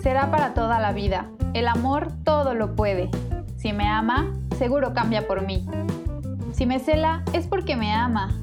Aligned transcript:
será 0.00 0.30
para 0.30 0.54
toda 0.54 0.78
la 0.78 0.92
vida. 0.92 1.26
El 1.54 1.68
amor 1.68 2.08
todo 2.24 2.54
lo 2.54 2.74
puede. 2.74 3.10
Si 3.56 3.72
me 3.72 3.88
ama, 3.88 4.32
seguro 4.56 4.94
cambia 4.94 5.26
por 5.26 5.44
mí. 5.44 5.66
Si 6.52 6.66
me 6.66 6.78
cela, 6.78 7.22
es 7.32 7.46
porque 7.46 7.76
me 7.76 7.92
ama. 7.92 8.34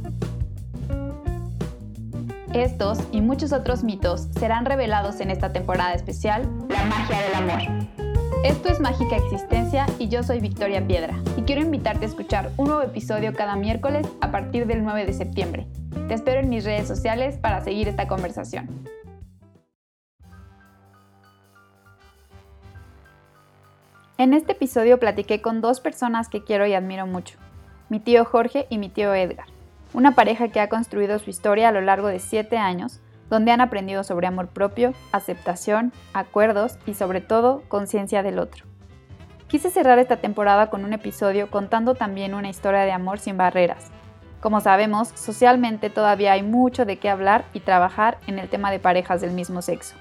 Estos 2.54 2.99
y 3.12 3.21
muchos 3.21 3.52
otros 3.52 3.83
mitos 3.83 4.29
serán 4.39 4.65
revelados 4.65 5.20
en 5.20 5.29
esta 5.29 5.52
temporada 5.52 5.93
especial, 5.93 6.49
La 6.70 6.86
magia 6.86 7.20
del 7.21 7.36
amor. 7.36 7.85
Esto 8.45 8.69
es 8.69 8.79
Mágica 8.79 9.17
Existencia 9.17 9.87
y 9.97 10.07
yo 10.07 10.23
soy 10.23 10.39
Victoria 10.39 10.85
Piedra 10.85 11.15
y 11.35 11.41
quiero 11.41 11.61
invitarte 11.61 12.05
a 12.05 12.07
escuchar 12.07 12.51
un 12.57 12.67
nuevo 12.67 12.83
episodio 12.83 13.33
cada 13.33 13.55
miércoles 13.55 14.07
a 14.21 14.31
partir 14.31 14.67
del 14.67 14.83
9 14.83 15.05
de 15.05 15.13
septiembre. 15.13 15.67
Te 16.07 16.13
espero 16.13 16.41
en 16.41 16.49
mis 16.49 16.63
redes 16.63 16.87
sociales 16.87 17.37
para 17.37 17.61
seguir 17.61 17.87
esta 17.87 18.07
conversación. 18.07 18.69
En 24.18 24.33
este 24.33 24.54
episodio 24.54 24.97
platiqué 24.97 25.42
con 25.42 25.60
dos 25.60 25.82
personas 25.82 26.29
que 26.29 26.42
quiero 26.42 26.65
y 26.65 26.74
admiro 26.74 27.05
mucho, 27.05 27.37
mi 27.89 28.00
tío 28.00 28.24
Jorge 28.24 28.65
y 28.69 28.78
mi 28.78 28.88
tío 28.88 29.14
Edgar, 29.14 29.47
una 29.93 30.15
pareja 30.15 30.47
que 30.47 30.61
ha 30.61 30.69
construido 30.69 31.19
su 31.19 31.29
historia 31.29 31.68
a 31.68 31.71
lo 31.74 31.82
largo 31.82 32.08
de 32.08 32.19
siete 32.19 32.55
años, 32.58 33.02
donde 33.30 33.52
han 33.52 33.59
aprendido 33.59 34.05
sobre 34.05 34.28
amor 34.28 34.47
propio, 34.47 34.94
aceptación, 35.11 35.91
acuerdos 36.14 36.78
y 36.86 36.94
sobre 36.94 37.19
todo 37.19 37.64
conciencia 37.67 38.23
del 38.23 38.39
otro. 38.39 38.64
Quise 39.47 39.69
cerrar 39.69 40.00
esta 40.00 40.16
temporada 40.16 40.69
con 40.69 40.86
un 40.86 40.94
episodio 40.94 41.52
contando 41.52 41.94
también 41.94 42.36
una 42.36 42.47
historia 42.47 42.83
de 42.83 42.94
amor 42.94 43.19
sin 43.19 43.36
barreras. 43.36 43.91
Como 44.39 44.61
sabemos, 44.61 45.09
socialmente 45.09 45.89
todavía 45.89 46.31
hay 46.31 46.41
mucho 46.41 46.86
de 46.86 47.00
qué 47.00 47.09
hablar 47.09 47.44
y 47.52 47.59
trabajar 47.59 48.19
en 48.27 48.39
el 48.39 48.47
tema 48.47 48.72
de 48.72 48.80
parejas 48.80 49.19
del 49.19 49.31
mismo 49.31 49.61
sexo. 49.61 49.97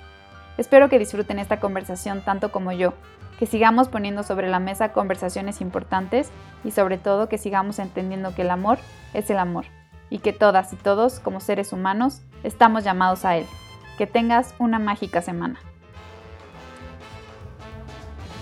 Espero 0.56 0.88
que 0.88 0.98
disfruten 0.98 1.38
esta 1.38 1.58
conversación 1.58 2.20
tanto 2.20 2.52
como 2.52 2.72
yo, 2.72 2.94
que 3.38 3.46
sigamos 3.46 3.88
poniendo 3.88 4.22
sobre 4.22 4.48
la 4.48 4.60
mesa 4.60 4.92
conversaciones 4.92 5.60
importantes 5.60 6.30
y 6.62 6.70
sobre 6.70 6.98
todo 6.98 7.28
que 7.28 7.38
sigamos 7.38 7.78
entendiendo 7.78 8.34
que 8.34 8.42
el 8.42 8.50
amor 8.50 8.78
es 9.12 9.30
el 9.30 9.38
amor 9.38 9.66
y 10.10 10.18
que 10.18 10.32
todas 10.32 10.72
y 10.72 10.76
todos 10.76 11.18
como 11.18 11.40
seres 11.40 11.72
humanos 11.72 12.22
estamos 12.44 12.84
llamados 12.84 13.24
a 13.24 13.36
él. 13.36 13.46
Que 13.98 14.06
tengas 14.06 14.54
una 14.58 14.78
mágica 14.78 15.22
semana. 15.22 15.58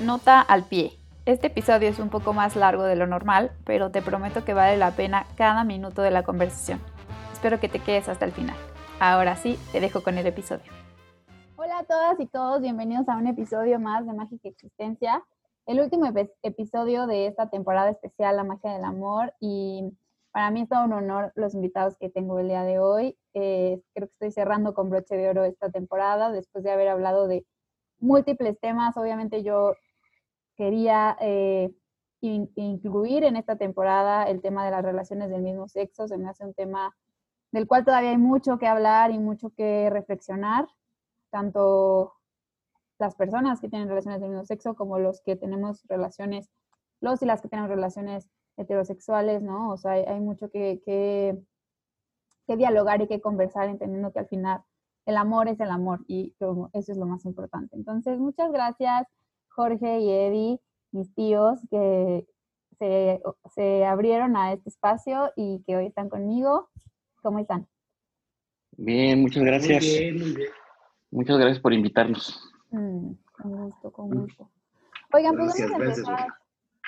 Nota 0.02 0.40
al 0.40 0.64
pie. 0.64 0.98
Este 1.24 1.46
episodio 1.46 1.88
es 1.88 1.98
un 1.98 2.08
poco 2.08 2.32
más 2.32 2.56
largo 2.56 2.82
de 2.82 2.96
lo 2.96 3.06
normal, 3.06 3.52
pero 3.64 3.90
te 3.90 4.02
prometo 4.02 4.44
que 4.44 4.54
vale 4.54 4.76
la 4.76 4.90
pena 4.90 5.26
cada 5.36 5.62
minuto 5.62 6.02
de 6.02 6.10
la 6.10 6.24
conversación. 6.24 6.80
Espero 7.32 7.60
que 7.60 7.68
te 7.68 7.78
quedes 7.78 8.08
hasta 8.08 8.24
el 8.24 8.32
final. 8.32 8.56
Ahora 8.98 9.36
sí, 9.36 9.58
te 9.70 9.80
dejo 9.80 10.02
con 10.02 10.18
el 10.18 10.26
episodio. 10.26 10.81
Hola 11.54 11.80
a 11.80 11.84
todas 11.84 12.18
y 12.18 12.26
todos, 12.26 12.62
bienvenidos 12.62 13.06
a 13.10 13.16
un 13.16 13.26
episodio 13.26 13.78
más 13.78 14.06
de 14.06 14.14
Mágica 14.14 14.48
Existencia, 14.48 15.22
el 15.66 15.80
último 15.80 16.06
episodio 16.42 17.06
de 17.06 17.26
esta 17.26 17.50
temporada 17.50 17.90
especial, 17.90 18.36
La 18.36 18.44
Magia 18.44 18.72
del 18.72 18.84
Amor, 18.84 19.34
y 19.38 19.92
para 20.32 20.50
mí 20.50 20.62
es 20.62 20.68
todo 20.70 20.84
un 20.86 20.94
honor 20.94 21.30
los 21.34 21.54
invitados 21.54 21.98
que 21.98 22.08
tengo 22.08 22.38
el 22.38 22.48
día 22.48 22.62
de 22.62 22.78
hoy. 22.78 23.18
Eh, 23.34 23.82
creo 23.92 24.08
que 24.08 24.12
estoy 24.14 24.30
cerrando 24.32 24.72
con 24.72 24.88
broche 24.88 25.14
de 25.14 25.28
oro 25.28 25.44
esta 25.44 25.70
temporada, 25.70 26.32
después 26.32 26.64
de 26.64 26.72
haber 26.72 26.88
hablado 26.88 27.28
de 27.28 27.44
múltiples 27.98 28.58
temas. 28.58 28.96
Obviamente 28.96 29.42
yo 29.42 29.74
quería 30.56 31.18
eh, 31.20 31.70
incluir 32.22 33.24
en 33.24 33.36
esta 33.36 33.56
temporada 33.56 34.24
el 34.24 34.40
tema 34.40 34.64
de 34.64 34.70
las 34.70 34.82
relaciones 34.82 35.28
del 35.28 35.42
mismo 35.42 35.68
sexo. 35.68 36.08
Se 36.08 36.16
me 36.16 36.30
hace 36.30 36.46
un 36.46 36.54
tema 36.54 36.96
del 37.50 37.66
cual 37.66 37.84
todavía 37.84 38.10
hay 38.10 38.18
mucho 38.18 38.58
que 38.58 38.66
hablar 38.66 39.10
y 39.10 39.18
mucho 39.18 39.50
que 39.50 39.90
reflexionar 39.90 40.66
tanto 41.32 42.12
las 42.98 43.16
personas 43.16 43.60
que 43.60 43.68
tienen 43.68 43.88
relaciones 43.88 44.20
del 44.20 44.30
mismo 44.30 44.44
sexo 44.44 44.74
como 44.76 44.98
los 44.98 45.20
que 45.22 45.34
tenemos 45.34 45.82
relaciones, 45.88 46.48
los 47.00 47.20
y 47.22 47.26
las 47.26 47.42
que 47.42 47.48
tenemos 47.48 47.70
relaciones 47.70 48.28
heterosexuales, 48.56 49.42
¿no? 49.42 49.70
O 49.70 49.76
sea, 49.76 49.92
hay, 49.92 50.20
mucho 50.20 50.50
que, 50.50 50.80
que, 50.86 51.36
dialogar 52.56 53.00
y 53.00 53.08
que 53.08 53.22
conversar, 53.22 53.70
entendiendo 53.70 54.12
que 54.12 54.18
al 54.18 54.28
final 54.28 54.62
el 55.06 55.16
amor 55.16 55.48
es 55.48 55.58
el 55.58 55.70
amor 55.70 56.04
y 56.06 56.34
eso 56.38 56.70
es 56.74 56.98
lo 56.98 57.06
más 57.06 57.24
importante. 57.24 57.74
Entonces, 57.74 58.18
muchas 58.18 58.52
gracias 58.52 59.08
Jorge 59.48 60.00
y 60.00 60.10
Eddie, 60.10 60.60
mis 60.92 61.14
tíos, 61.14 61.60
que 61.70 62.26
se, 62.78 63.22
se 63.54 63.86
abrieron 63.86 64.36
a 64.36 64.52
este 64.52 64.68
espacio 64.68 65.32
y 65.34 65.62
que 65.66 65.76
hoy 65.76 65.86
están 65.86 66.10
conmigo. 66.10 66.68
¿Cómo 67.22 67.38
están? 67.38 67.66
Bien, 68.76 69.22
muchas 69.22 69.42
gracias. 69.42 69.82
Muy 69.82 69.98
bien, 69.98 70.18
muy 70.18 70.32
bien. 70.34 70.61
Muchas 71.12 71.36
gracias 71.38 71.60
por 71.60 71.74
invitarnos. 71.74 72.50
Mm, 72.70 73.12
con 73.32 73.52
gusto, 73.52 73.92
con 73.92 74.10
gusto. 74.10 74.48
Oigan, 75.12 75.36
podemos 75.36 75.60
empezar. 75.60 76.26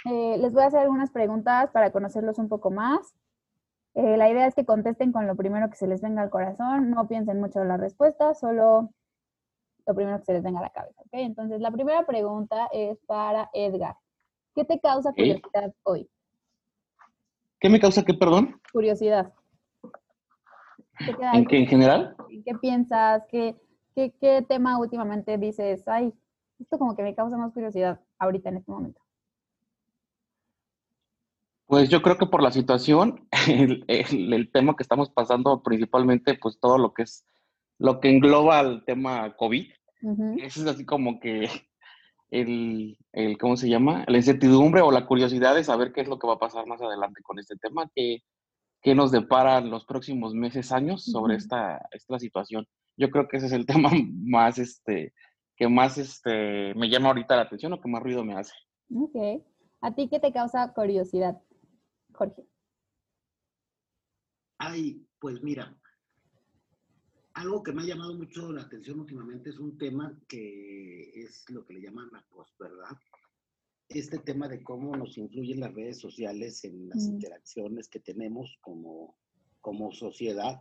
Eh, 0.07 0.39
les 0.39 0.53
voy 0.55 0.63
a 0.63 0.67
hacer 0.67 0.81
algunas 0.81 1.11
preguntas 1.11 1.71
para 1.71 1.93
conocerlos 1.93 2.39
un 2.39 2.49
poco 2.49 2.71
más. 2.71 3.15
Eh, 3.95 4.17
la 4.17 4.31
idea 4.31 4.47
es 4.47 4.55
que 4.55 4.65
contesten 4.65 5.13
con 5.13 5.27
lo 5.27 5.37
primero 5.37 5.69
que 5.69 5.77
se 5.77 5.87
les 5.87 6.01
venga 6.01 6.23
al 6.23 6.31
corazón, 6.31 6.91
no 6.91 7.07
piensen 7.07 7.39
mucho 7.39 7.61
en 7.61 7.69
la 7.69 7.77
respuesta, 7.77 8.35
solo 8.35 8.91
lo 9.87 9.95
primero 9.95 10.19
que 10.19 10.25
se 10.25 10.33
les 10.33 10.43
venga 10.43 10.59
a 10.61 10.63
la 10.63 10.71
cabeza. 10.71 11.03
¿okay? 11.07 11.25
Entonces, 11.25 11.61
la 11.61 11.71
primera 11.71 12.05
pregunta 12.07 12.69
es 12.73 12.99
para 13.07 13.51
Edgar. 13.53 13.97
¿Qué 14.55 14.65
te 14.65 14.81
causa 14.81 15.13
curiosidad 15.13 15.75
hoy? 15.83 16.09
¿Qué 17.61 17.69
me 17.69 17.79
causa 17.79 18.03
qué, 18.03 18.15
perdón? 18.15 18.59
Curiosidad. 18.73 19.35
¿En 21.35 21.45
qué 21.45 21.59
en 21.59 21.67
general? 21.67 22.17
¿En 22.31 22.43
qué 22.43 22.55
piensas? 22.55 23.23
¿Qué, 23.29 23.57
¿Qué, 23.95 24.45
tema 24.49 24.79
últimamente 24.79 25.39
dices, 25.39 25.87
ay, 25.87 26.13
esto 26.59 26.79
como 26.79 26.97
que 26.97 27.03
me 27.03 27.15
causa 27.15 27.37
más 27.37 27.53
curiosidad 27.53 28.01
ahorita 28.19 28.49
en 28.49 28.57
este 28.57 28.71
momento? 28.71 29.01
Pues 31.67 31.89
yo 31.89 32.03
creo 32.03 32.19
que 32.19 32.27
por 32.27 32.43
la 32.43 32.51
situación, 32.51 33.29
el, 33.49 34.51
tema 34.53 34.77
que 34.77 34.83
estamos 34.83 35.11
pasando 35.11 35.63
principalmente, 35.63 36.35
pues 36.35 36.59
todo 36.59 36.77
lo 36.77 36.93
que 36.93 37.03
es, 37.03 37.25
lo 37.79 38.01
que 38.01 38.11
engloba 38.11 38.61
el 38.61 38.85
tema 38.85 39.35
COVID, 39.37 39.71
eso 40.39 40.61
es 40.61 40.67
así 40.67 40.85
como 40.85 41.19
que 41.19 41.49
el, 42.31 42.99
el, 43.13 43.39
¿cómo 43.39 43.57
se 43.57 43.69
llama? 43.69 44.05
La 44.09 44.19
incertidumbre 44.19 44.83
o 44.83 44.91
la 44.91 45.07
curiosidad 45.07 45.55
de 45.55 45.65
saber 45.65 45.93
qué 45.93 46.03
es 46.03 46.09
lo 46.09 46.19
que 46.19 46.27
va 46.27 46.35
a 46.35 46.39
pasar 46.39 46.67
más 46.67 46.83
adelante 46.83 47.23
con 47.23 47.39
este 47.39 47.57
tema, 47.57 47.89
qué, 47.95 48.23
qué 48.83 48.95
nos 48.95 49.13
depara 49.13 49.61
los 49.61 49.87
próximos 49.87 50.35
meses, 50.35 50.73
años 50.73 51.05
sobre 51.05 51.37
esta, 51.37 51.81
esta 51.93 52.19
situación 52.19 52.67
yo 52.97 53.11
creo 53.11 53.29
que 53.29 53.39
ese 53.39 53.47
es 53.47 53.53
el 53.53 53.67
tema 53.67 53.91
más, 54.23 54.59
este, 54.59 55.15
que 55.57 55.69
más 55.69 55.99
este, 55.99 56.75
me 56.75 56.89
llama 56.89 57.09
ahorita 57.09 57.37
la 57.37 57.43
atención 57.43 57.73
o 57.73 57.81
que 57.81 57.89
más 57.89 58.03
ruido 58.03 58.25
me 58.25 58.35
hace. 58.35 58.53
Ok. 58.95 59.45
¿A 59.81 59.95
ti 59.95 60.09
qué 60.09 60.19
te 60.19 60.33
causa 60.33 60.73
curiosidad, 60.73 61.41
Jorge? 62.13 62.47
Ay, 64.59 65.07
pues 65.19 65.43
mira, 65.43 65.77
algo 67.35 67.63
que 67.63 67.73
me 67.73 67.83
ha 67.83 67.87
llamado 67.87 68.15
mucho 68.15 68.53
la 68.53 68.63
atención 68.63 69.01
últimamente 69.01 69.51
es 69.51 69.59
un 69.59 69.77
tema 69.77 70.17
que 70.29 71.11
es 71.23 71.45
lo 71.51 71.65
que 71.65 71.75
le 71.75 71.83
llaman 71.83 72.09
la 72.13 72.25
posverdad. 72.31 72.97
Este 73.89 74.19
tema 74.19 74.49
de 74.49 74.63
cómo 74.63 74.97
nos 74.97 75.19
influyen 75.19 75.61
las 75.61 75.75
redes 75.75 76.01
sociales 76.01 76.65
en 76.65 76.89
las 76.89 77.05
mm. 77.05 77.15
interacciones 77.15 77.89
que 77.89 78.01
tenemos 78.01 78.57
como, 78.63 79.17
como 79.61 79.93
sociedad 79.93 80.61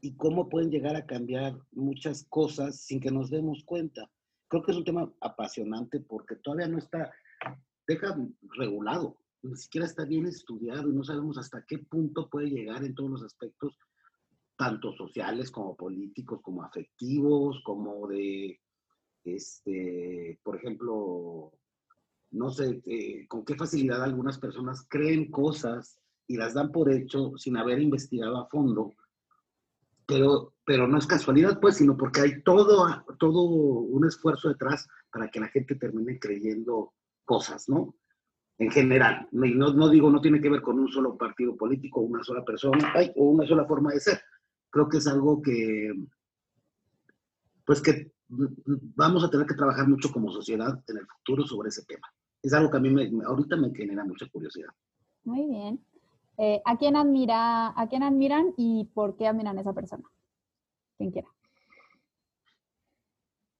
y 0.00 0.16
cómo 0.16 0.48
pueden 0.48 0.70
llegar 0.70 0.96
a 0.96 1.06
cambiar 1.06 1.58
muchas 1.72 2.24
cosas 2.28 2.80
sin 2.80 3.00
que 3.00 3.10
nos 3.10 3.30
demos 3.30 3.64
cuenta. 3.64 4.10
Creo 4.48 4.62
que 4.62 4.72
es 4.72 4.78
un 4.78 4.84
tema 4.84 5.12
apasionante 5.20 6.00
porque 6.00 6.36
todavía 6.36 6.68
no 6.68 6.78
está, 6.78 7.12
deja 7.86 8.16
regulado, 8.56 9.18
ni 9.42 9.56
siquiera 9.56 9.86
está 9.86 10.04
bien 10.04 10.26
estudiado 10.26 10.88
y 10.88 10.94
no 10.94 11.04
sabemos 11.04 11.38
hasta 11.38 11.64
qué 11.66 11.78
punto 11.78 12.28
puede 12.28 12.50
llegar 12.50 12.84
en 12.84 12.94
todos 12.94 13.10
los 13.10 13.22
aspectos, 13.22 13.76
tanto 14.56 14.92
sociales 14.92 15.50
como 15.50 15.76
políticos, 15.76 16.40
como 16.42 16.62
afectivos, 16.62 17.60
como 17.64 18.08
de, 18.08 18.60
este, 19.24 20.38
por 20.42 20.56
ejemplo, 20.56 21.52
no 22.32 22.50
sé, 22.50 22.82
eh, 22.86 23.26
con 23.28 23.44
qué 23.44 23.54
facilidad 23.54 24.02
algunas 24.02 24.38
personas 24.38 24.86
creen 24.88 25.30
cosas 25.30 25.98
y 26.26 26.36
las 26.36 26.54
dan 26.54 26.72
por 26.72 26.92
hecho 26.92 27.36
sin 27.36 27.56
haber 27.56 27.80
investigado 27.80 28.38
a 28.38 28.48
fondo 28.48 28.94
pero, 30.10 30.54
pero 30.64 30.88
no 30.88 30.98
es 30.98 31.06
casualidad, 31.06 31.60
pues, 31.60 31.76
sino 31.76 31.96
porque 31.96 32.20
hay 32.20 32.42
todo, 32.42 33.04
todo 33.18 33.42
un 33.44 34.06
esfuerzo 34.06 34.48
detrás 34.48 34.88
para 35.12 35.30
que 35.30 35.40
la 35.40 35.48
gente 35.48 35.76
termine 35.76 36.18
creyendo 36.18 36.92
cosas, 37.24 37.68
¿no? 37.68 37.94
En 38.58 38.70
general. 38.70 39.28
No, 39.32 39.72
no 39.72 39.88
digo, 39.88 40.10
no 40.10 40.20
tiene 40.20 40.40
que 40.40 40.50
ver 40.50 40.62
con 40.62 40.78
un 40.78 40.88
solo 40.88 41.16
partido 41.16 41.56
político, 41.56 42.00
una 42.00 42.24
sola 42.24 42.44
persona 42.44 42.92
o 43.16 43.30
una 43.30 43.46
sola 43.46 43.64
forma 43.64 43.92
de 43.92 44.00
ser. 44.00 44.20
Creo 44.68 44.88
que 44.88 44.98
es 44.98 45.06
algo 45.06 45.40
que, 45.40 45.92
pues, 47.64 47.80
que 47.80 48.12
vamos 48.28 49.24
a 49.24 49.30
tener 49.30 49.46
que 49.46 49.54
trabajar 49.54 49.88
mucho 49.88 50.10
como 50.12 50.30
sociedad 50.30 50.82
en 50.88 50.98
el 50.98 51.06
futuro 51.06 51.46
sobre 51.46 51.68
ese 51.68 51.84
tema. 51.84 52.06
Es 52.42 52.52
algo 52.52 52.70
que 52.70 52.76
a 52.76 52.80
mí 52.80 52.90
me, 52.90 53.08
ahorita 53.24 53.56
me 53.56 53.74
genera 53.74 54.04
mucha 54.04 54.28
curiosidad. 54.28 54.70
Muy 55.24 55.46
bien. 55.46 55.80
Eh, 56.42 56.62
¿a, 56.64 56.78
quién 56.78 56.96
admira, 56.96 57.78
¿A 57.78 57.86
quién 57.86 58.02
admiran 58.02 58.54
y 58.56 58.88
por 58.94 59.14
qué 59.14 59.26
admiran 59.26 59.58
a 59.58 59.60
esa 59.60 59.74
persona? 59.74 60.04
Quien 60.96 61.10
quiera. 61.10 61.28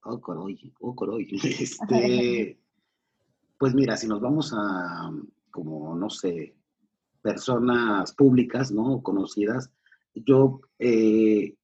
Oh, 0.02 0.18
coroy, 0.18 0.72
oh, 0.80 0.94
coroy. 0.94 1.28
Este, 1.60 2.58
pues 3.58 3.74
mira, 3.74 3.98
si 3.98 4.08
nos 4.08 4.22
vamos 4.22 4.54
a, 4.56 5.12
como, 5.50 5.94
no 5.94 6.08
sé, 6.08 6.56
personas 7.20 8.14
públicas, 8.14 8.72
¿no? 8.72 9.02
Conocidas, 9.02 9.70
yo, 10.14 10.62
eh, 10.78 11.54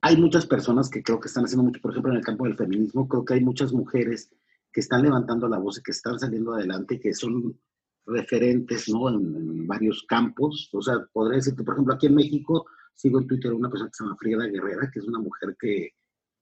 hay 0.00 0.16
muchas 0.16 0.46
personas 0.46 0.88
que 0.88 1.02
creo 1.02 1.18
que 1.18 1.26
están 1.26 1.46
haciendo 1.46 1.64
mucho, 1.64 1.80
por 1.80 1.90
ejemplo, 1.90 2.12
en 2.12 2.18
el 2.18 2.24
campo 2.24 2.44
del 2.44 2.56
feminismo, 2.56 3.08
creo 3.08 3.24
que 3.24 3.34
hay 3.34 3.40
muchas 3.40 3.72
mujeres 3.72 4.30
que 4.72 4.78
están 4.78 5.02
levantando 5.02 5.48
la 5.48 5.58
voz 5.58 5.80
y 5.80 5.82
que 5.82 5.90
están 5.90 6.20
saliendo 6.20 6.54
adelante 6.54 6.94
y 6.94 7.00
que 7.00 7.14
son 7.14 7.58
referentes, 8.06 8.88
¿no? 8.88 9.08
En, 9.08 9.66
varios 9.66 10.04
campos. 10.08 10.68
O 10.72 10.82
sea, 10.82 10.94
podría 11.12 11.36
decirte, 11.36 11.62
por 11.62 11.74
ejemplo, 11.74 11.94
aquí 11.94 12.06
en 12.06 12.16
México, 12.16 12.66
sigo 12.94 13.20
en 13.20 13.26
Twitter 13.26 13.52
una 13.52 13.70
persona 13.70 13.90
que 13.90 13.96
se 13.96 14.04
llama 14.04 14.16
Frida 14.16 14.46
Guerrera, 14.46 14.90
que 14.92 14.98
es 14.98 15.06
una 15.06 15.20
mujer 15.20 15.56
que, 15.58 15.90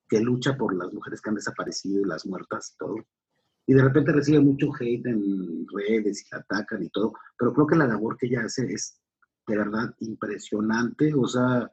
que 0.07 0.19
lucha 0.19 0.57
por 0.57 0.75
las 0.75 0.91
mujeres 0.91 1.21
que 1.21 1.29
han 1.29 1.35
desaparecido 1.35 2.01
y 2.01 2.05
las 2.05 2.25
muertas 2.25 2.73
y 2.73 2.77
todo. 2.77 2.95
Y 3.67 3.73
de 3.73 3.83
repente 3.83 4.11
recibe 4.11 4.39
mucho 4.39 4.71
hate 4.79 5.05
en 5.05 5.67
redes 5.67 6.25
y 6.25 6.27
la 6.31 6.39
atacan 6.39 6.81
y 6.81 6.89
todo, 6.89 7.13
pero 7.37 7.53
creo 7.53 7.67
que 7.67 7.75
la 7.75 7.87
labor 7.87 8.17
que 8.17 8.25
ella 8.25 8.41
hace 8.45 8.65
es 8.73 8.99
de 9.45 9.57
verdad 9.57 9.93
impresionante, 9.99 11.13
o 11.13 11.27
sea, 11.27 11.71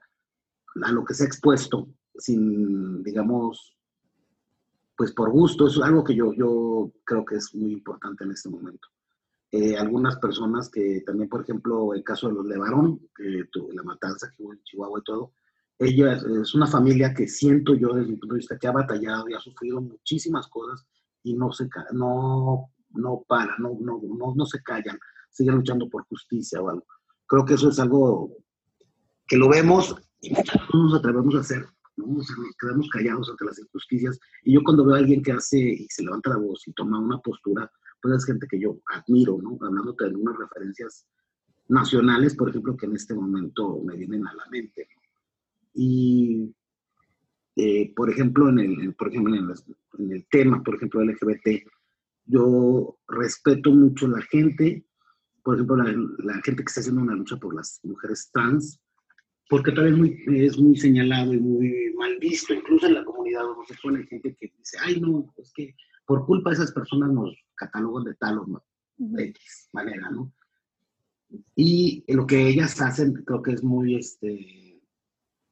a 0.82 0.92
lo 0.92 1.04
que 1.04 1.14
se 1.14 1.24
ha 1.24 1.26
expuesto, 1.26 1.88
sin, 2.18 3.02
digamos, 3.02 3.76
pues 4.96 5.12
por 5.12 5.30
gusto, 5.30 5.68
es 5.68 5.78
algo 5.78 6.04
que 6.04 6.14
yo, 6.14 6.32
yo 6.32 6.92
creo 7.04 7.24
que 7.24 7.36
es 7.36 7.54
muy 7.54 7.72
importante 7.72 8.24
en 8.24 8.32
este 8.32 8.48
momento. 8.48 8.88
Eh, 9.52 9.76
algunas 9.76 10.16
personas 10.16 10.68
que 10.68 11.02
también, 11.06 11.28
por 11.28 11.42
ejemplo, 11.42 11.94
el 11.94 12.02
caso 12.02 12.28
de 12.28 12.34
los 12.34 12.46
Levarón, 12.46 13.00
la 13.18 13.82
matanza 13.84 14.30
que 14.30 14.42
hubo 14.42 14.52
en 14.52 14.62
Chihuahua 14.64 15.00
y 15.00 15.04
todo, 15.04 15.32
ella 15.78 16.18
es 16.42 16.54
una 16.54 16.66
familia 16.66 17.12
que 17.12 17.28
siento 17.28 17.74
yo 17.74 17.92
desde 17.92 18.10
mi 18.10 18.16
punto 18.16 18.34
de 18.34 18.38
vista 18.38 18.58
que 18.58 18.66
ha 18.66 18.72
batallado 18.72 19.28
y 19.28 19.34
ha 19.34 19.40
sufrido 19.40 19.80
muchísimas 19.80 20.48
cosas 20.48 20.86
y 21.22 21.34
no 21.34 21.52
se, 21.52 21.68
no, 21.92 22.72
no 22.90 23.24
para, 23.28 23.56
no, 23.58 23.76
no, 23.80 24.00
no, 24.02 24.34
no 24.34 24.46
se 24.46 24.62
callan, 24.62 24.98
siguen 25.30 25.56
luchando 25.56 25.88
por 25.88 26.06
justicia 26.06 26.60
o 26.62 26.70
algo. 26.70 26.86
Creo 27.26 27.44
que 27.44 27.54
eso 27.54 27.68
es 27.68 27.78
algo 27.78 28.36
que 29.26 29.36
lo 29.36 29.48
vemos 29.48 29.94
y 30.20 30.30
no 30.30 30.40
nos 30.72 30.94
atrevemos 30.94 31.34
a 31.34 31.40
hacer, 31.40 31.66
¿no? 31.96 32.06
nos 32.06 32.30
quedamos 32.60 32.88
callados 32.90 33.30
ante 33.30 33.44
las 33.44 33.58
injusticias. 33.58 34.18
Y 34.44 34.54
yo 34.54 34.62
cuando 34.62 34.84
veo 34.84 34.94
a 34.94 34.98
alguien 34.98 35.22
que 35.22 35.32
hace 35.32 35.58
y 35.58 35.86
se 35.88 36.04
levanta 36.04 36.30
la 36.30 36.38
voz 36.38 36.66
y 36.66 36.72
toma 36.72 36.98
una 36.98 37.18
postura, 37.18 37.70
pues 38.00 38.14
es 38.14 38.24
gente 38.24 38.46
que 38.48 38.60
yo 38.60 38.78
admiro, 38.86 39.38
¿no? 39.42 39.58
Hablándote 39.60 40.04
de 40.04 40.10
algunas 40.10 40.36
referencias 40.38 41.06
nacionales, 41.68 42.36
por 42.36 42.50
ejemplo, 42.50 42.76
que 42.76 42.86
en 42.86 42.94
este 42.94 43.14
momento 43.14 43.80
me 43.84 43.96
vienen 43.96 44.26
a 44.26 44.34
la 44.34 44.46
mente. 44.50 44.88
Y, 45.74 46.54
eh, 47.56 47.92
por 47.94 48.10
ejemplo, 48.10 48.48
en 48.48 48.58
el, 48.58 48.94
por 48.94 49.08
ejemplo 49.08 49.34
en, 49.34 50.10
el, 50.10 50.26
tema, 50.28 50.62
por 50.62 50.76
ejemplo, 50.76 51.02
LGBT, 51.02 51.66
yo 52.26 52.98
respeto 53.08 53.70
mucho 53.70 54.08
la 54.08 54.22
gente, 54.22 54.86
por 55.42 55.54
ejemplo, 55.54 55.76
la, 55.76 55.94
la, 56.18 56.34
gente 56.42 56.62
que 56.62 56.68
está 56.68 56.80
haciendo 56.80 57.02
una 57.02 57.14
lucha 57.14 57.36
por 57.36 57.54
las 57.54 57.80
mujeres 57.82 58.30
trans, 58.32 58.80
porque 59.48 59.72
todavía 59.72 59.94
es 59.94 59.98
muy, 59.98 60.44
es 60.44 60.58
muy 60.58 60.76
señalado 60.76 61.32
y 61.32 61.38
muy 61.38 61.94
mal 61.96 62.18
visto, 62.18 62.54
incluso 62.54 62.86
en 62.86 62.94
la 62.94 63.04
comunidad 63.04 63.48
homosexual 63.50 63.96
hay 63.96 64.06
gente 64.06 64.36
que 64.38 64.52
dice, 64.58 64.76
ay 64.82 65.00
no, 65.00 65.32
es 65.36 65.52
que 65.52 65.74
por 66.04 66.24
culpa 66.26 66.50
de 66.50 66.56
esas 66.56 66.72
personas 66.72 67.10
nos 67.12 67.36
catalogan 67.54 68.04
de 68.04 68.14
tal 68.14 68.38
o 68.38 68.64
de 68.96 69.24
X 69.24 69.68
manera, 69.72 70.10
¿no? 70.10 70.32
Y 71.54 72.04
lo 72.08 72.26
que 72.26 72.48
ellas 72.48 72.80
hacen 72.80 73.12
creo 73.24 73.42
que 73.42 73.52
es 73.52 73.62
muy, 73.62 73.96
este, 73.96 74.80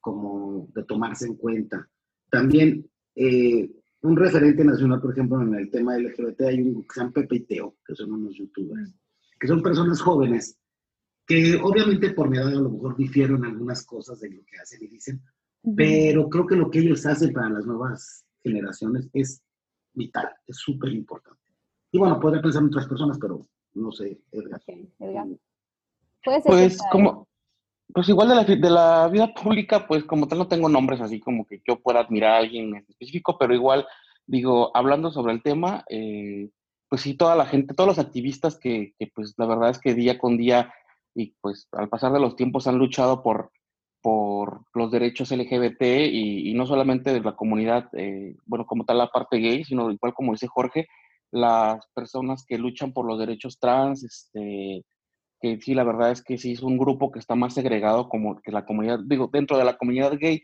como 0.01 0.69
de 0.75 0.85
tomarse 0.85 1.27
en 1.27 1.35
cuenta. 1.35 1.89
También 2.31 2.89
eh, 3.17 3.71
un 4.03 4.17
referente 4.17 4.65
nacional, 4.65 5.01
por 5.01 5.13
ejemplo, 5.13 5.41
en 5.43 5.55
el 5.55 5.71
tema 5.71 5.95
del 5.95 6.07
LGBT 6.07 6.43
hay 6.43 6.61
un 6.61 6.83
que 6.83 6.95
se 6.95 7.01
llama 7.01 7.13
Pepe 7.13 7.37
y 7.37 7.41
Teo, 7.41 7.77
que 7.87 7.95
son 7.95 8.13
unos 8.13 8.37
youtubers, 8.37 8.95
que 9.41 9.49
son 9.49 9.63
personas 9.63 10.01
jóvenes 10.01 10.59
que 11.27 11.57
obviamente 11.57 12.11
por 12.11 12.29
mi 12.29 12.37
edad 12.37 12.49
a 12.49 12.61
lo 12.61 12.71
mejor 12.71 12.97
difiero 12.97 13.37
en 13.37 13.45
algunas 13.45 13.85
cosas 13.85 14.21
de 14.21 14.31
lo 14.31 14.45
que 14.45 14.59
hacen 14.59 14.83
y 14.83 14.89
dicen, 14.89 15.23
pero 15.77 16.29
creo 16.29 16.47
que 16.47 16.57
lo 16.57 16.71
que 16.71 16.81
ellos 16.81 17.07
hacen 17.07 17.33
para 17.33 17.49
las 17.49 17.65
nuevas 17.65 18.25
generaciones 18.43 19.09
es 19.13 19.43
vital, 19.95 20.29
es 20.47 20.57
súper 20.59 20.93
importante. 20.93 21.41
Y 21.91 21.99
bueno, 21.99 22.21
podría 22.21 22.43
pensar 22.43 22.63
en 22.63 22.69
otras 22.69 22.87
personas, 22.87 23.19
pero 23.19 23.41
no 23.75 23.93
sé, 23.93 24.21
Edgar. 24.31 24.61
Edgar. 24.99 25.29
pues 26.45 26.79
como, 26.91 27.29
pues 27.93 28.09
igual 28.09 28.29
de 28.29 28.35
la, 28.35 28.45
de 28.45 28.71
la 28.71 29.09
vida 29.09 29.33
pública, 29.33 29.87
pues 29.87 30.05
como 30.05 30.29
tal 30.29 30.39
no 30.39 30.49
tengo 30.49 30.69
nombres 30.69 31.01
así 31.01 31.21
como 31.21 31.47
que 31.47 31.63
yo 31.67 31.81
pueda 31.81 32.01
admirar 32.01 32.33
a 32.33 32.39
alguien 32.39 32.69
en 32.69 32.77
específico, 32.77 33.39
pero 33.39 33.55
igual 33.55 33.87
digo, 34.27 34.71
hablando 34.77 35.11
sobre 35.11 35.33
el 35.33 35.43
tema, 35.43 35.85
eh, 35.89 36.51
pues 36.89 37.03
sí, 37.03 37.15
toda 37.15 37.37
la 37.37 37.47
gente, 37.47 37.75
todos 37.75 37.89
los 37.89 37.99
activistas 37.99 38.59
que, 38.59 38.95
que, 38.99 39.07
pues 39.15 39.35
la 39.37 39.47
verdad 39.47 39.71
es 39.71 39.79
que 39.79 39.95
día 39.95 40.19
con 40.19 40.37
día 40.37 40.73
y 41.15 41.35
pues 41.41 41.69
al 41.73 41.89
pasar 41.89 42.13
de 42.13 42.21
los 42.21 42.37
tiempos 42.37 42.67
han 42.67 42.79
luchado 42.79 43.23
por, 43.23 43.51
por 44.03 44.65
los 44.75 44.91
derechos 44.91 45.31
LGBT 45.31 45.83
y, 46.11 46.53
no 46.55 46.67
solamente 46.67 47.13
de 47.13 47.21
la 47.21 47.37
comunidad, 47.37 47.89
eh, 47.95 48.37
bueno, 48.47 48.67
como 48.67 48.85
tal 48.85 48.99
la 48.99 49.09
parte 49.09 49.39
gay, 49.39 49.65
sino 49.65 49.91
igual 49.91 50.13
como 50.13 50.33
dice 50.33 50.49
Jorge, 50.49 50.87
las 51.31 51.85
personas 51.95 52.45
que 52.47 52.59
luchan 52.59 52.93
por 52.93 53.07
los 53.07 53.19
derechos 53.19 53.59
trans, 53.59 54.05
este, 54.05 54.85
que 55.41 55.61
sí, 55.61 55.75
la 55.75 55.85
verdad 55.85 56.11
es 56.11 56.23
que 56.23 56.39
sí 56.39 56.53
es 56.53 56.63
un 56.63 56.79
grupo 56.79 57.11
que 57.11 57.19
está 57.19 57.35
más 57.35 57.55
segregado 57.55 58.09
como 58.09 58.41
que 58.41 58.53
la 58.53 58.65
comunidad, 58.65 59.01
digo, 59.05 59.29
dentro 59.33 59.59
de 59.59 59.65
la 59.65 59.77
comunidad 59.77 60.13
gay, 60.19 60.43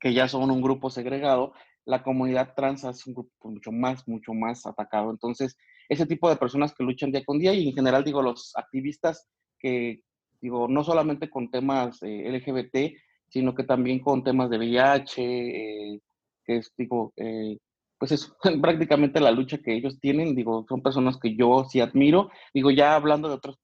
que 0.00 0.14
ya 0.14 0.28
son 0.28 0.50
un 0.50 0.62
grupo 0.62 0.90
segregado, 0.90 1.52
la 1.84 2.02
comunidad 2.02 2.54
trans 2.54 2.84
es 2.84 3.06
un 3.06 3.14
grupo 3.14 3.50
mucho 3.50 3.72
más, 3.72 4.06
mucho 4.06 4.32
más 4.34 4.66
atacado. 4.66 5.10
Entonces, 5.10 5.56
ese 5.88 6.06
tipo 6.06 6.28
de 6.28 6.36
personas 6.36 6.74
que 6.74 6.84
luchan 6.84 7.10
día 7.10 7.24
con 7.24 7.38
día 7.38 7.52
y 7.54 7.68
en 7.68 7.74
general, 7.74 8.04
digo, 8.04 8.22
los 8.22 8.52
activistas 8.56 9.28
que, 9.62 10.02
digo, 10.40 10.66
no 10.68 10.82
solamente 10.82 11.30
con 11.30 11.50
temas 11.50 12.02
eh, 12.02 12.28
LGBT, 12.30 12.98
sino 13.28 13.54
que 13.54 13.62
también 13.62 14.00
con 14.00 14.24
temas 14.24 14.50
de 14.50 14.58
VIH, 14.58 15.22
eh, 15.22 16.00
que 16.44 16.56
es, 16.56 16.72
digo, 16.76 17.14
eh, 17.16 17.56
pues 17.96 18.12
es 18.12 18.32
prácticamente 18.60 19.20
la 19.20 19.30
lucha 19.30 19.58
que 19.58 19.74
ellos 19.74 19.98
tienen, 20.00 20.34
digo, 20.34 20.66
son 20.68 20.82
personas 20.82 21.18
que 21.18 21.34
yo 21.36 21.64
sí 21.70 21.80
admiro, 21.80 22.30
digo, 22.52 22.70
ya 22.70 22.96
hablando 22.96 23.28
de 23.28 23.34
otros, 23.34 23.56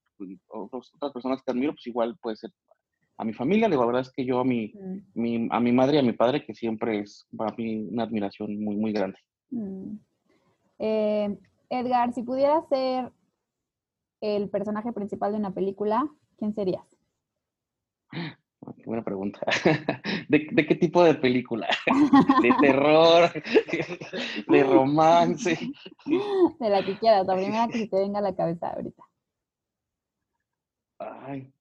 otras 0.49 1.13
personas 1.13 1.43
que 1.43 1.51
admiro, 1.51 1.73
pues 1.73 1.87
igual 1.89 2.17
puede 2.23 2.37
ser 2.37 2.51
a 3.21 3.25
mi 3.25 3.33
familia, 3.33 3.69
digo, 3.69 3.83
la 3.83 3.89
verdad 3.89 4.03
es 4.03 4.13
que 4.13 4.25
yo 4.25 4.39
a 4.39 4.45
mi, 4.45 4.73
mm. 5.15 5.49
a 5.51 5.59
mi 5.59 5.73
madre 5.73 5.97
y 5.97 5.99
a 5.99 6.05
mi 6.05 6.13
padre, 6.13 6.45
que 6.45 6.55
siempre 6.55 7.01
es 7.01 7.27
para 7.37 7.53
mí 7.57 7.89
una 7.91 8.05
admiración 8.05 8.63
muy, 8.63 8.77
muy 8.77 8.93
grande. 8.93 9.19
Mm. 9.51 9.97
Edgar, 11.71 12.15
si 12.15 12.23
pudieras 12.23 12.67
ser 12.69 13.11
el 14.21 14.49
personaje 14.51 14.93
principal 14.93 15.33
de 15.33 15.39
una 15.39 15.55
película, 15.55 16.09
¿quién 16.37 16.55
serías? 16.55 16.85
Qué 18.77 18.85
buena 18.85 19.05
pregunta. 19.05 19.41
¿De, 20.29 20.47
qué 20.67 20.75
tipo 20.75 21.03
de 21.05 21.15
película? 21.15 21.69
¿De 22.43 22.53
terror? 22.61 23.31
¿De 24.49 24.65
romance? 24.65 25.59
De 26.59 26.69
la 26.69 26.85
que 26.85 26.99
quieras, 26.99 27.27
la 27.27 27.35
primera 27.35 27.69
que 27.69 27.79
se 27.79 27.89
te 27.89 27.97
venga 27.99 28.19
a 28.19 28.23
la 28.23 28.35
cabeza 28.35 28.71
ahorita. 28.71 29.03
Ay. 30.99 31.53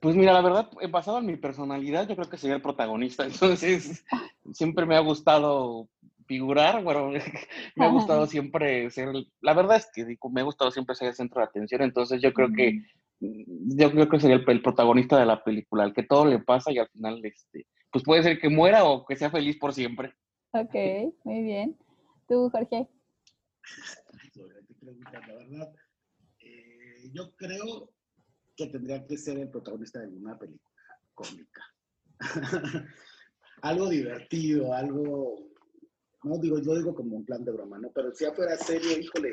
Pues 0.00 0.16
mira, 0.16 0.32
la 0.34 0.42
verdad, 0.42 0.70
basado 0.90 1.18
en 1.18 1.26
mi 1.26 1.36
personalidad, 1.36 2.06
yo 2.06 2.14
creo 2.14 2.28
que 2.28 2.36
sería 2.36 2.56
el 2.56 2.62
protagonista. 2.62 3.24
Entonces, 3.24 4.04
siempre 4.52 4.84
me 4.84 4.96
ha 4.96 5.00
gustado 5.00 5.88
figurar, 6.26 6.82
bueno, 6.82 7.10
me 7.76 7.84
ha 7.84 7.88
gustado 7.88 8.26
siempre 8.26 8.90
ser, 8.90 9.08
la 9.40 9.54
verdad 9.54 9.76
es 9.76 9.88
que 9.92 10.16
me 10.30 10.40
ha 10.40 10.44
gustado 10.44 10.70
siempre 10.70 10.94
ser 10.94 11.08
el 11.08 11.14
centro 11.14 11.40
de 11.40 11.46
atención, 11.46 11.82
entonces 11.82 12.20
yo 12.22 12.32
creo 12.32 12.48
que, 12.52 12.82
mm, 13.20 13.78
yo 13.78 13.90
creo 13.90 14.08
que 14.08 14.20
sería 14.20 14.36
el, 14.36 14.62
protagonista 14.62 15.18
de 15.18 15.26
la 15.26 15.42
película, 15.42 15.84
al 15.84 15.94
que 15.94 16.02
todo 16.02 16.26
le 16.26 16.38
pasa 16.38 16.72
y 16.72 16.78
al 16.78 16.88
final, 16.88 17.20
este, 17.24 17.66
pues 17.90 18.04
puede 18.04 18.22
ser 18.22 18.38
que 18.38 18.48
muera 18.48 18.84
o 18.84 19.04
que 19.04 19.16
sea 19.16 19.30
feliz 19.30 19.58
por 19.58 19.72
siempre. 19.72 20.14
Ok, 20.52 20.74
muy 21.24 21.42
bien. 21.42 21.76
¿Tú, 22.28 22.48
Jorge? 22.50 22.88
La 24.82 25.20
verdad, 25.20 25.72
eh, 26.40 27.10
yo 27.12 27.34
creo 27.36 27.90
que 28.56 28.66
tendría 28.66 29.06
que 29.06 29.16
ser 29.16 29.38
el 29.38 29.50
protagonista 29.50 30.00
de 30.00 30.08
una 30.08 30.38
película 30.38 30.70
cómica. 31.14 31.62
algo 33.64 33.88
divertido, 33.88 34.74
algo 34.74 35.53
no 36.24 36.38
digo, 36.38 36.58
yo 36.58 36.74
digo 36.74 36.94
como 36.94 37.16
un 37.16 37.24
plan 37.24 37.44
de 37.44 37.52
broma, 37.52 37.78
¿no? 37.78 37.90
Pero 37.94 38.12
si 38.12 38.24
ya 38.24 38.32
fuera 38.32 38.56
serio, 38.56 38.98
híjole, 38.98 39.32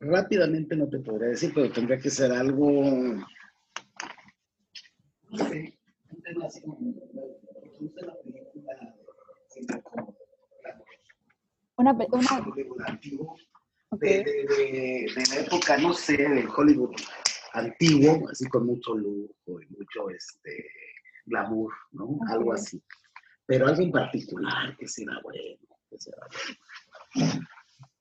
rápidamente 0.00 0.76
no 0.76 0.88
te 0.88 0.98
podría 0.98 1.28
decir, 1.28 1.52
pero 1.54 1.70
tendría 1.72 1.98
que 1.98 2.10
ser 2.10 2.32
algo, 2.32 2.82
no 2.82 3.24
sé, 5.36 5.78
un 6.10 6.22
tema 6.22 6.46
así 6.46 6.60
como, 6.62 6.78
la 6.80 7.70
película 7.72 8.16
como 9.82 10.16
una, 11.78 11.92
Hollywood 11.92 12.80
antiguo, 12.86 13.36
de, 13.92 14.08
de, 14.08 14.24
de, 14.24 15.24
la 15.28 15.40
época, 15.40 15.76
no 15.76 15.92
sé, 15.92 16.16
del 16.16 16.48
Hollywood 16.48 16.96
antiguo, 17.52 18.28
así 18.30 18.48
con 18.48 18.66
mucho 18.66 18.94
lujo 18.94 19.60
y 19.60 19.66
mucho 19.76 20.10
este 20.10 20.70
glamour, 21.26 21.72
¿no? 21.92 22.18
Algo 22.28 22.52
así. 22.52 22.82
Pero 23.46 23.66
algo 23.66 23.82
en 23.82 23.92
particular 23.92 24.76
que 24.76 24.88
será 24.88 25.18
bueno, 25.22 25.58
que 25.88 25.98
será 25.98 26.18
bueno. 27.14 27.46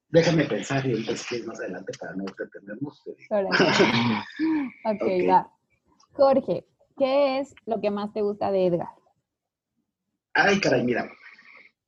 Déjame 0.09 0.45
pensar 0.45 0.85
y 0.85 0.93
entonces 0.93 1.45
más 1.45 1.59
adelante 1.59 1.91
para 1.99 2.15
no 2.15 2.23
entretenernos. 2.27 3.01
ok, 3.29 5.01
okay. 5.01 5.27
va. 5.27 5.51
Jorge, 6.13 6.65
¿qué 6.97 7.39
es 7.39 7.53
lo 7.65 7.81
que 7.81 7.91
más 7.91 8.13
te 8.13 8.21
gusta 8.21 8.51
de 8.51 8.67
Edgar? 8.67 8.87
Ay, 10.33 10.59
caray, 10.59 10.83
mira, 10.83 11.09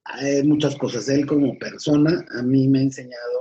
hay 0.04 0.44
muchas 0.44 0.76
cosas. 0.76 1.08
Él 1.10 1.26
como 1.26 1.58
persona 1.58 2.26
a 2.38 2.42
mí 2.42 2.68
me 2.68 2.80
ha 2.80 2.84
enseñado 2.84 3.40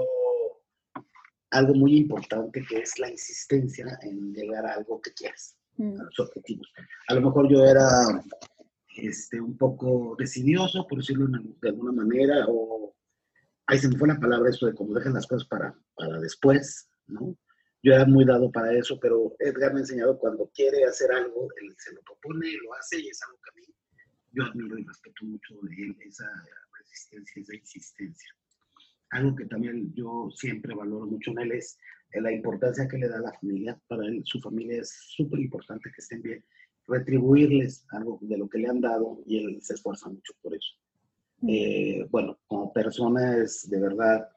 algo 1.51 1.75
muy 1.75 1.97
importante 1.97 2.65
que 2.69 2.79
es 2.79 2.99
la 2.99 3.11
insistencia 3.11 3.87
en 4.03 4.33
llegar 4.35 4.67
a 4.67 4.75
algo 4.75 5.01
que 5.01 5.13
quieres, 5.13 5.57
mm. 5.77 6.01
a 6.01 6.05
los 6.05 6.21
objetivos. 6.21 6.73
A 7.09 7.15
lo 7.15 7.23
mejor 7.23 7.49
yo 7.51 7.65
era 7.65 8.23
este, 8.97 9.41
un 9.41 9.57
poco 9.57 10.17
decidioso, 10.19 10.87
por 10.87 10.99
decirlo 10.99 11.27
de 11.29 11.69
alguna 11.69 11.93
manera, 11.93 12.47
o 12.49 12.95
ahí 13.67 13.79
se 13.79 13.89
me 13.89 13.97
fue 13.97 14.09
la 14.09 14.19
palabra 14.19 14.51
eso 14.51 14.67
de 14.67 14.75
cómo 14.75 14.95
dejan 14.95 15.15
las 15.15 15.27
cosas 15.27 15.47
para, 15.49 15.75
para 15.95 16.19
después, 16.19 16.89
¿no? 17.07 17.37
Yo 17.83 17.93
era 17.93 18.05
muy 18.07 18.25
dado 18.25 18.51
para 18.51 18.73
eso, 18.73 18.99
pero 19.01 19.37
Edgar 19.39 19.73
me 19.73 19.79
ha 19.79 19.83
enseñado 19.83 20.19
cuando 20.19 20.51
quiere 20.55 20.85
hacer 20.85 21.13
algo, 21.13 21.49
él 21.61 21.75
se 21.79 21.95
lo 21.95 22.03
propone, 22.03 22.51
lo 22.65 22.75
hace 22.75 23.01
y 23.01 23.09
es 23.09 23.23
algo 23.23 23.39
que 23.43 23.51
a 23.51 23.55
mí 23.55 23.75
yo 24.33 24.45
admiro 24.45 24.79
y 24.79 24.85
respeto 24.85 25.25
mucho 25.25 25.55
de 25.63 25.75
él, 25.85 25.97
esa 26.01 26.27
resistencia, 26.79 27.43
esa 27.43 27.55
insistencia. 27.55 28.31
Algo 29.11 29.37
que 29.37 29.47
también 29.47 29.95
yo 29.95 30.29
siempre 30.35 30.75
valoro 30.75 31.07
mucho 31.07 31.31
en 31.31 31.39
él 31.39 31.53
es 31.53 31.79
la 32.13 32.33
importancia 32.33 32.89
que 32.89 32.99
le 32.99 33.09
da 33.09 33.19
a 33.19 33.23
la 33.23 33.33
familia. 33.33 33.81
Para 33.89 34.07
él, 34.07 34.23
su 34.25 34.41
familia 34.41 34.81
es 34.81 34.97
súper 35.17 35.41
importante 35.41 35.91
que 35.95 36.01
estén 36.01 36.23
bien. 36.23 36.45
Retribuirles 36.89 37.85
algo 37.91 38.19
de 38.23 38.39
lo 38.39 38.49
que 38.49 38.59
le 38.59 38.69
han 38.69 38.81
dado 38.81 39.23
y 39.27 39.39
él 39.39 39.59
se 39.63 39.75
esfuerza 39.75 40.09
mucho 40.09 40.33
por 40.43 40.55
eso. 40.55 40.75
Eh, 41.49 42.07
bueno, 42.11 42.39
como 42.47 42.73
persona 42.73 43.37
es 43.39 43.69
de 43.69 43.81
verdad, 43.81 44.29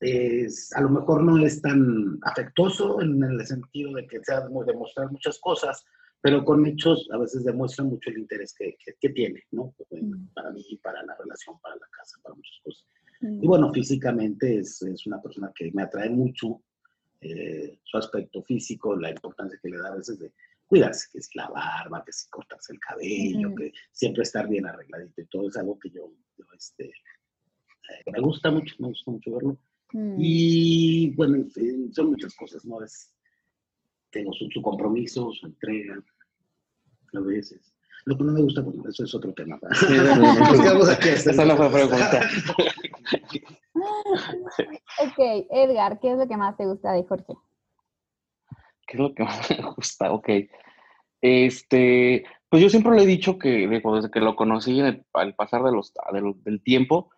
es, 0.00 0.72
a 0.74 0.80
lo 0.80 0.90
mejor 0.90 1.22
no 1.22 1.44
es 1.44 1.60
tan 1.62 2.18
afectuoso 2.22 3.00
en 3.00 3.22
el 3.22 3.46
sentido 3.46 3.94
de 3.94 4.06
que 4.06 4.22
sea 4.22 4.46
demostrar 4.66 5.10
muchas 5.10 5.38
cosas, 5.38 5.84
pero 6.20 6.44
con 6.44 6.64
hechos 6.66 7.08
a 7.12 7.18
veces 7.18 7.44
demuestra 7.44 7.84
mucho 7.84 8.10
el 8.10 8.18
interés 8.18 8.54
que, 8.56 8.76
que, 9.00 9.08
tiene, 9.10 9.42
¿no? 9.50 9.74
Para 10.34 10.50
mí, 10.50 10.64
para 10.82 11.02
la 11.04 11.16
relación, 11.16 11.58
para 11.60 11.74
la 11.76 11.86
casa, 11.96 12.18
para 12.22 12.34
muchas 12.34 12.60
cosas. 12.62 12.86
Y 13.20 13.46
bueno, 13.46 13.72
físicamente 13.72 14.58
es, 14.58 14.82
es, 14.82 15.06
una 15.06 15.20
persona 15.22 15.52
que 15.54 15.70
me 15.72 15.82
atrae 15.82 16.10
mucho, 16.10 16.60
eh, 17.20 17.78
su 17.84 17.98
aspecto 17.98 18.42
físico, 18.42 18.96
la 18.96 19.10
importancia 19.10 19.58
que 19.62 19.68
le 19.68 19.78
da 19.78 19.88
a 19.88 19.96
veces 19.96 20.18
de 20.18 20.32
cuidarse, 20.72 21.06
que 21.12 21.18
es 21.18 21.28
la 21.34 21.50
barba, 21.50 22.02
que 22.02 22.12
es 22.12 22.26
cortarse 22.30 22.72
el 22.72 22.80
cabello, 22.80 23.54
que 23.54 23.72
siempre 23.90 24.22
estar 24.22 24.48
bien 24.48 24.64
arregladito 24.64 25.20
y 25.20 25.26
todo 25.26 25.48
es 25.48 25.56
algo 25.58 25.78
que 25.78 25.90
yo, 25.90 26.10
este, 26.56 26.86
eh, 26.86 28.10
me 28.10 28.20
gusta 28.20 28.50
mucho, 28.50 28.74
me 28.78 28.88
gusta 28.88 29.10
mucho 29.10 29.32
verlo. 29.32 29.58
Mm. 29.92 30.16
Y 30.18 31.10
bueno, 31.14 31.36
en 31.36 31.50
fin, 31.50 31.92
son 31.92 32.12
muchas 32.12 32.34
cosas, 32.34 32.64
¿no? 32.64 32.82
Es, 32.82 33.12
tengo 34.08 34.32
su, 34.32 34.48
su 34.48 34.62
compromiso, 34.62 35.30
su 35.32 35.44
entrega, 35.44 36.02
a 37.12 37.20
veces. 37.20 37.74
Lo 38.06 38.16
que 38.16 38.24
no 38.24 38.32
me 38.32 38.40
gusta, 38.40 38.62
bueno, 38.62 38.82
eso 38.88 39.04
es 39.04 39.14
otro 39.14 39.34
tema. 39.34 39.60
Sí, 39.78 39.84
aquí 40.90 41.08
Esa 41.10 41.44
no 41.44 41.54
fue 41.54 41.70
pregunta. 41.70 42.30
ok, 45.04 45.18
Edgar, 45.50 46.00
¿qué 46.00 46.12
es 46.12 46.18
lo 46.18 46.26
que 46.26 46.36
más 46.38 46.56
te 46.56 46.64
gusta 46.64 46.92
de 46.92 47.04
Jorge? 47.04 47.34
¿Qué 48.86 48.96
es 48.96 49.00
lo 49.00 49.14
que 49.14 49.24
más 49.24 49.50
me 49.50 49.62
gusta? 49.74 50.12
Ok. 50.12 50.28
Este, 51.20 52.24
pues 52.48 52.62
yo 52.62 52.68
siempre 52.68 52.96
le 52.96 53.04
he 53.04 53.06
dicho 53.06 53.38
que 53.38 53.68
desde 53.68 54.10
que 54.10 54.20
lo 54.20 54.34
conocí 54.36 54.80
al 55.12 55.34
pasar 55.34 55.62
de 55.62 55.72
los, 55.72 55.92
del 56.44 56.62
tiempo, 56.62 57.10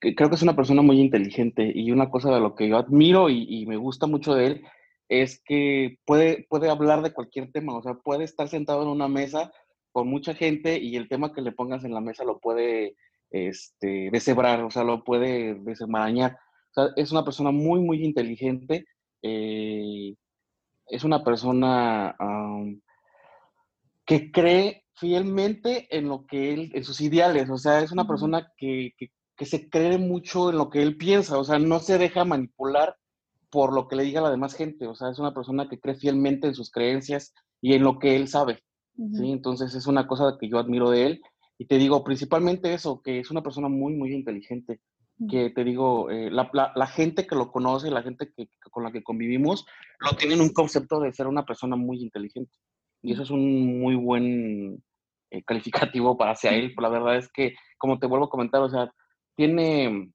creo 0.00 0.28
que 0.28 0.34
es 0.34 0.42
una 0.42 0.56
persona 0.56 0.82
muy 0.82 1.00
inteligente 1.00 1.72
y 1.74 1.90
una 1.90 2.10
cosa 2.10 2.32
de 2.34 2.40
lo 2.40 2.54
que 2.54 2.68
yo 2.68 2.76
admiro 2.76 3.30
y, 3.30 3.46
y 3.48 3.66
me 3.66 3.76
gusta 3.76 4.06
mucho 4.06 4.34
de 4.34 4.46
él 4.46 4.64
es 5.08 5.42
que 5.44 5.98
puede, 6.04 6.46
puede 6.48 6.68
hablar 6.68 7.02
de 7.02 7.12
cualquier 7.12 7.50
tema, 7.50 7.76
o 7.76 7.82
sea, 7.82 7.94
puede 7.94 8.24
estar 8.24 8.48
sentado 8.48 8.82
en 8.82 8.88
una 8.88 9.08
mesa 9.08 9.50
con 9.90 10.08
mucha 10.08 10.34
gente 10.34 10.78
y 10.78 10.96
el 10.96 11.08
tema 11.08 11.32
que 11.32 11.40
le 11.40 11.52
pongas 11.52 11.84
en 11.84 11.94
la 11.94 12.00
mesa 12.00 12.24
lo 12.24 12.38
puede 12.38 12.94
este, 13.30 14.10
deshebrar, 14.12 14.62
o 14.62 14.70
sea, 14.70 14.84
lo 14.84 15.04
puede 15.04 15.54
desenmarañar. 15.54 16.38
O 16.70 16.74
sea, 16.74 16.92
es 16.96 17.10
una 17.10 17.24
persona 17.24 17.50
muy, 17.50 17.80
muy 17.80 18.04
inteligente, 18.04 18.86
eh, 19.22 20.14
es 20.90 21.04
una 21.04 21.24
persona 21.24 22.16
que 24.04 24.30
cree 24.30 24.84
fielmente 24.94 25.86
en 25.96 26.08
lo 26.08 26.26
que 26.26 26.52
él, 26.52 26.70
en 26.74 26.84
sus 26.84 27.00
ideales, 27.00 27.48
o 27.50 27.58
sea, 27.58 27.80
es 27.80 27.92
una 27.92 28.06
persona 28.06 28.52
que, 28.56 28.94
que, 28.96 29.12
que 29.36 29.46
se 29.46 29.68
cree 29.68 29.98
mucho 29.98 30.50
en 30.50 30.58
lo 30.58 30.70
que 30.70 30.82
él 30.82 30.96
piensa, 30.96 31.38
o 31.38 31.44
sea, 31.44 31.58
no 31.58 31.78
se 31.78 31.98
deja 31.98 32.24
manipular 32.24 32.96
por 33.50 33.72
lo 33.72 33.88
que 33.88 33.96
le 33.96 34.02
diga 34.02 34.20
la 34.20 34.30
demás 34.30 34.54
gente. 34.54 34.86
O 34.86 34.94
sea, 34.94 35.10
es 35.10 35.18
una 35.18 35.34
persona 35.34 35.68
que 35.68 35.80
cree 35.80 35.94
fielmente 35.94 36.46
en 36.46 36.54
sus 36.54 36.70
creencias 36.70 37.34
y 37.60 37.74
en 37.74 37.82
lo 37.82 37.98
que 37.98 38.16
él 38.16 38.28
sabe. 38.28 38.62
¿sí? 38.96 39.30
Entonces 39.30 39.74
es 39.74 39.86
una 39.86 40.06
cosa 40.06 40.36
que 40.38 40.48
yo 40.48 40.58
admiro 40.58 40.90
de 40.90 41.06
él. 41.06 41.22
Y 41.58 41.66
te 41.66 41.78
digo, 41.78 42.04
principalmente 42.04 42.72
eso, 42.74 43.00
que 43.02 43.20
es 43.20 43.30
una 43.30 43.42
persona 43.42 43.68
muy, 43.68 43.94
muy 43.94 44.12
inteligente. 44.12 44.80
Que 45.28 45.50
te 45.50 45.64
digo, 45.64 46.10
eh, 46.10 46.30
la, 46.30 46.50
la, 46.52 46.86
gente 46.86 47.26
que 47.26 47.34
lo 47.34 47.50
conoce, 47.50 47.90
la 47.90 48.02
gente 48.02 48.30
que, 48.36 48.48
con 48.70 48.84
la 48.84 48.92
que 48.92 49.02
convivimos, 49.02 49.66
lo 49.98 50.16
tienen 50.16 50.40
un 50.40 50.52
concepto 50.52 51.00
de 51.00 51.12
ser 51.12 51.26
una 51.26 51.44
persona 51.44 51.74
muy 51.74 52.00
inteligente. 52.00 52.52
Y 53.02 53.12
eso 53.12 53.22
es 53.22 53.30
un 53.30 53.80
muy 53.80 53.96
buen 53.96 54.82
eh, 55.30 55.42
calificativo 55.44 56.16
para 56.16 56.32
hacia 56.32 56.52
él. 56.52 56.72
La 56.80 56.88
verdad 56.88 57.16
es 57.16 57.28
que, 57.32 57.54
como 57.78 57.98
te 57.98 58.06
vuelvo 58.06 58.26
a 58.26 58.30
comentar, 58.30 58.62
o 58.62 58.70
sea, 58.70 58.92
tiene, 59.34 60.12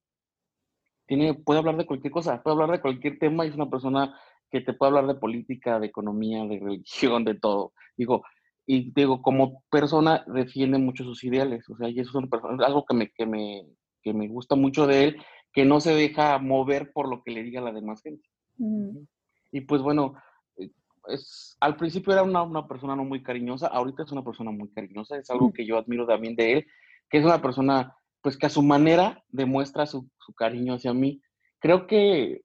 tiene, 1.06 1.34
puede 1.34 1.60
hablar 1.60 1.78
de 1.78 1.86
cualquier 1.86 2.12
cosa, 2.12 2.42
puede 2.42 2.54
hablar 2.56 2.72
de 2.72 2.82
cualquier 2.82 3.20
tema 3.20 3.46
y 3.46 3.50
es 3.50 3.56
una 3.56 3.70
persona 3.70 4.18
que 4.50 4.62
te 4.62 4.74
puede 4.74 4.90
hablar 4.90 5.08
de 5.08 5.20
política, 5.20 5.80
de 5.80 5.88
economía, 5.88 6.46
de 6.46 6.60
religión, 6.64 7.26
de 7.26 7.36
todo. 7.36 7.74
Digo, 7.98 8.24
y 8.66 8.94
digo, 8.94 9.22
como 9.22 9.64
persona 9.70 10.24
defiende 10.28 10.78
mucho 10.78 11.04
sus 11.04 11.24
ideales, 11.24 11.68
o 11.70 11.76
sea, 11.76 11.90
y 11.90 12.00
eso 12.00 12.20
es 12.20 12.60
algo 12.66 12.86
que 12.86 12.94
me, 12.96 13.10
que, 13.12 13.26
me, 13.26 13.66
que 14.04 14.14
me 14.14 14.28
gusta 14.28 14.56
mucho 14.56 14.86
de 14.86 15.06
él, 15.06 15.18
que 15.52 15.66
no 15.66 15.80
se 15.80 15.96
deja 15.96 16.38
mover 16.40 16.92
por 16.92 17.08
lo 17.08 17.24
que 17.24 17.32
le 17.32 17.44
diga 17.44 17.62
la 17.62 17.72
demás 17.72 18.02
gente. 18.02 18.28
Y 19.52 19.62
pues 19.62 19.82
bueno, 19.82 20.16
eh, 20.58 20.70
es, 21.08 21.58
al 21.60 21.76
principio 21.78 22.14
era 22.14 22.24
una, 22.24 22.44
una, 22.44 22.68
persona 22.68 22.96
no 22.96 23.04
muy 23.04 23.24
cariñosa, 23.24 23.68
ahorita 23.68 24.04
es 24.04 24.12
una 24.12 24.24
persona 24.24 24.52
muy 24.52 24.70
cariñosa, 24.70 25.18
es 25.18 25.30
algo 25.30 25.52
que 25.54 25.66
yo 25.66 25.78
admiro 25.78 26.06
también 26.06 26.36
de 26.36 26.54
él, 26.54 26.66
que 27.10 27.18
es 27.20 27.26
una 27.26 27.42
persona 27.42 27.96
pues 28.22 28.38
que 28.38 28.46
a 28.46 28.50
su 28.50 28.64
manera 28.64 29.24
demuestra 29.30 29.86
su, 29.86 30.10
su 30.18 30.34
cariño 30.34 30.76
hacia 30.76 30.94
mí. 30.94 31.22
Creo 31.60 31.88
que, 31.88 32.42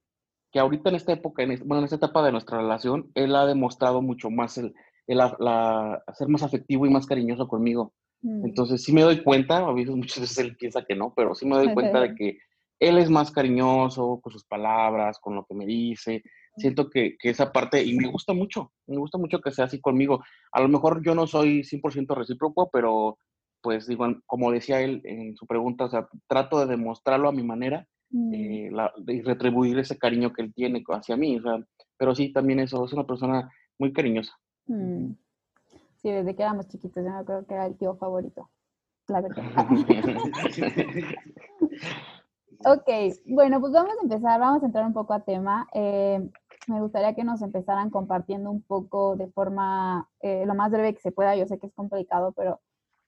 que 0.52 0.58
ahorita 0.58 0.90
en 0.90 0.96
esta 0.96 1.12
época, 1.12 1.42
en 1.42 1.58
bueno, 1.64 1.78
en 1.78 1.84
esta 1.84 1.96
etapa 1.96 2.22
de 2.24 2.32
nuestra 2.32 2.58
relación, 2.58 3.10
él 3.14 3.34
ha 3.36 3.46
demostrado 3.46 4.02
mucho 4.02 4.28
más 4.28 4.58
el, 4.58 4.74
el 5.06 5.18
la, 5.18 6.02
ser 6.14 6.28
más 6.28 6.42
afectivo 6.42 6.84
y 6.84 6.90
más 6.90 7.06
cariñoso 7.06 7.46
conmigo. 7.48 7.94
Mm. 8.22 8.46
Entonces 8.46 8.82
sí 8.82 8.92
me 8.92 9.02
doy 9.02 9.22
cuenta, 9.22 9.58
a 9.58 9.72
veces 9.72 9.94
muchas 9.96 10.20
veces 10.20 10.38
él 10.38 10.56
piensa 10.56 10.84
que 10.84 10.94
no, 10.94 11.12
pero 11.16 11.34
sí 11.34 11.46
me 11.46 11.56
doy 11.56 11.72
cuenta 11.72 12.00
de 12.00 12.14
que 12.16 12.38
él 12.80 12.98
es 12.98 13.10
más 13.10 13.30
cariñoso 13.30 14.20
con 14.22 14.32
sus 14.32 14.44
palabras, 14.44 15.18
con 15.18 15.34
lo 15.34 15.44
que 15.44 15.54
me 15.54 15.66
dice. 15.66 16.22
Mm. 16.56 16.60
Siento 16.60 16.90
que, 16.90 17.16
que, 17.18 17.30
esa 17.30 17.52
parte, 17.52 17.82
y 17.82 17.94
me 17.96 18.08
gusta 18.08 18.32
mucho, 18.32 18.72
me 18.86 18.98
gusta 18.98 19.18
mucho 19.18 19.40
que 19.40 19.50
sea 19.50 19.64
así 19.64 19.80
conmigo. 19.80 20.22
A 20.52 20.60
lo 20.60 20.68
mejor 20.68 21.02
yo 21.04 21.14
no 21.14 21.26
soy 21.26 21.62
100% 21.62 22.14
recíproco, 22.14 22.70
pero 22.72 23.18
pues 23.60 23.86
digo, 23.86 24.06
como 24.26 24.52
decía 24.52 24.80
él 24.80 25.00
en 25.04 25.36
su 25.36 25.46
pregunta, 25.46 25.84
o 25.84 25.90
sea, 25.90 26.08
trato 26.28 26.60
de 26.60 26.66
demostrarlo 26.66 27.28
a 27.28 27.32
mi 27.32 27.42
manera 27.42 27.86
mm. 28.10 28.34
eh, 28.34 28.70
y 29.08 29.22
retribuir 29.22 29.78
ese 29.78 29.98
cariño 29.98 30.32
que 30.32 30.42
él 30.42 30.54
tiene 30.54 30.82
hacia 30.88 31.16
mí, 31.16 31.36
o 31.36 31.42
sea, 31.42 31.64
pero 31.96 32.14
sí, 32.14 32.32
también 32.32 32.60
eso, 32.60 32.84
es 32.84 32.92
una 32.92 33.06
persona 33.06 33.50
muy 33.78 33.92
cariñosa. 33.92 34.32
Mm. 34.66 35.12
Sí, 36.00 36.10
desde 36.10 36.34
que 36.34 36.42
éramos 36.42 36.68
chiquitos, 36.68 37.04
yo 37.04 37.24
creo 37.24 37.46
que 37.46 37.54
era 37.54 37.66
el 37.66 37.76
tío 37.76 37.96
favorito, 37.96 38.48
la 39.08 39.20
verdad. 39.20 39.44
ok, 42.64 42.88
bueno, 43.26 43.60
pues 43.60 43.72
vamos 43.72 43.94
a 43.98 44.02
empezar, 44.02 44.40
vamos 44.40 44.62
a 44.62 44.66
entrar 44.66 44.86
un 44.86 44.92
poco 44.92 45.12
a 45.12 45.20
tema. 45.20 45.66
Eh, 45.74 46.30
me 46.68 46.80
gustaría 46.80 47.14
que 47.14 47.24
nos 47.24 47.42
empezaran 47.42 47.90
compartiendo 47.90 48.50
un 48.50 48.62
poco 48.62 49.16
de 49.16 49.28
forma 49.28 50.08
eh, 50.20 50.44
lo 50.46 50.54
más 50.54 50.70
breve 50.70 50.94
que 50.94 51.00
se 51.00 51.12
pueda. 51.12 51.34
Yo 51.34 51.46
sé 51.46 51.58
que 51.58 51.66
es 51.66 51.74
complicado, 51.74 52.32
pero 52.32 52.60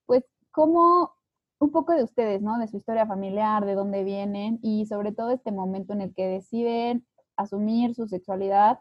pues 0.07 0.25
cómo 0.51 1.15
un 1.61 1.71
poco 1.71 1.93
de 1.93 2.03
ustedes, 2.03 2.43
¿no? 2.43 2.59
De 2.59 2.67
su 2.67 2.79
historia 2.79 3.07
familiar, 3.07 3.65
de 3.67 3.75
dónde 3.75 4.03
vienen 4.03 4.59
y 4.63 4.87
sobre 4.87 5.13
todo 5.13 5.31
este 5.31 5.53
momento 5.53 5.93
en 5.93 6.01
el 6.01 6.15
que 6.15 6.27
deciden 6.27 7.07
asumir 7.37 7.95
su 7.95 8.09
sexualidad 8.09 8.81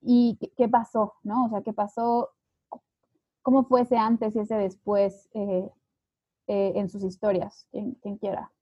y 0.00 0.38
qué, 0.56 0.68
pasó, 0.68 1.14
¿no? 1.22 1.46
O 1.46 1.50
sea, 1.50 1.62
qué 1.62 1.74
pasó, 1.74 2.30
cómo 3.50 3.64
fue 3.64 3.82
ese 3.82 3.96
antes 3.96 4.36
y 4.36 4.38
ese 4.38 4.54
después 4.54 5.28
eh, 5.34 5.68
eh, 6.46 6.72
en 6.76 6.88
sus 6.88 7.02
historias, 7.02 7.66
quien, 7.72 7.96
quiera. 8.18 8.52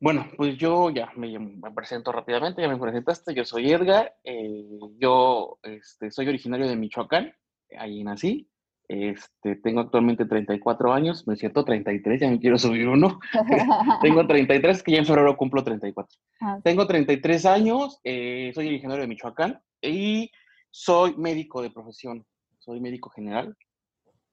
Bueno, 0.00 0.26
pues 0.38 0.56
yo 0.56 0.88
ya 0.88 1.10
me, 1.14 1.36
presento 1.74 2.10
rápidamente, 2.10 2.62
ya 2.62 2.68
me 2.68 2.78
presentaste, 2.78 3.34
yo 3.34 3.44
soy 3.44 3.70
Edgar, 3.70 4.14
eh, 4.24 4.78
yo 4.98 5.58
este, 5.62 6.10
soy 6.10 6.28
originario 6.28 6.66
de 6.66 6.76
Michoacán, 6.76 7.34
ahí 7.78 8.02
nací, 8.02 8.48
Este, 8.88 9.56
tengo 9.56 9.80
actualmente 9.80 10.24
34 10.24 10.94
años, 10.94 11.26
me 11.26 11.36
siento 11.36 11.66
33, 11.66 12.20
ya 12.22 12.30
me 12.30 12.40
quiero 12.40 12.56
subir 12.56 12.88
uno. 12.88 13.20
tengo 14.00 14.26
33, 14.26 14.82
que 14.82 14.92
ya 14.92 14.98
en 15.00 15.04
febrero 15.04 15.36
cumplo 15.36 15.62
34. 15.62 16.18
Ah. 16.40 16.60
Tengo 16.64 16.86
33 16.86 17.44
años, 17.44 18.00
eh, 18.04 18.52
soy 18.54 18.68
ingeniero 18.68 19.02
de 19.02 19.08
Michoacán 19.08 19.60
y 19.82 20.30
soy 20.70 21.16
médico 21.16 21.62
de 21.62 21.70
profesión. 21.70 22.26
Soy 22.58 22.80
médico 22.80 23.10
general. 23.10 23.56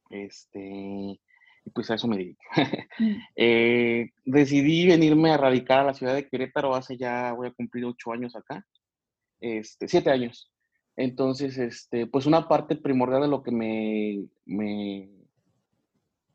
Este, 0.10 1.20
y 1.66 1.72
pues 1.72 1.90
a 1.90 1.96
eso 1.96 2.08
me 2.08 2.18
dedico. 2.18 2.42
Mm. 3.00 3.16
Eh, 3.36 4.12
decidí 4.24 4.88
venirme 4.88 5.32
a 5.32 5.38
radicar 5.38 5.80
a 5.80 5.84
la 5.84 5.94
ciudad 5.94 6.16
de 6.16 6.28
Querétaro 6.28 6.74
hace 6.74 6.96
ya, 6.98 7.34
voy 7.34 7.48
a 7.48 7.54
cumplir 7.54 7.84
ocho 7.86 8.12
años 8.14 8.36
acá, 8.36 8.66
este, 9.42 9.88
siete 9.88 10.10
años. 10.10 10.52
Entonces, 10.96 11.58
este, 11.58 12.08
pues 12.08 12.26
una 12.26 12.48
parte 12.48 12.78
primordial 12.78 13.24
de 13.24 13.28
lo 13.28 13.44
que 13.44 13.52
me, 13.52 14.26
me, 14.46 15.10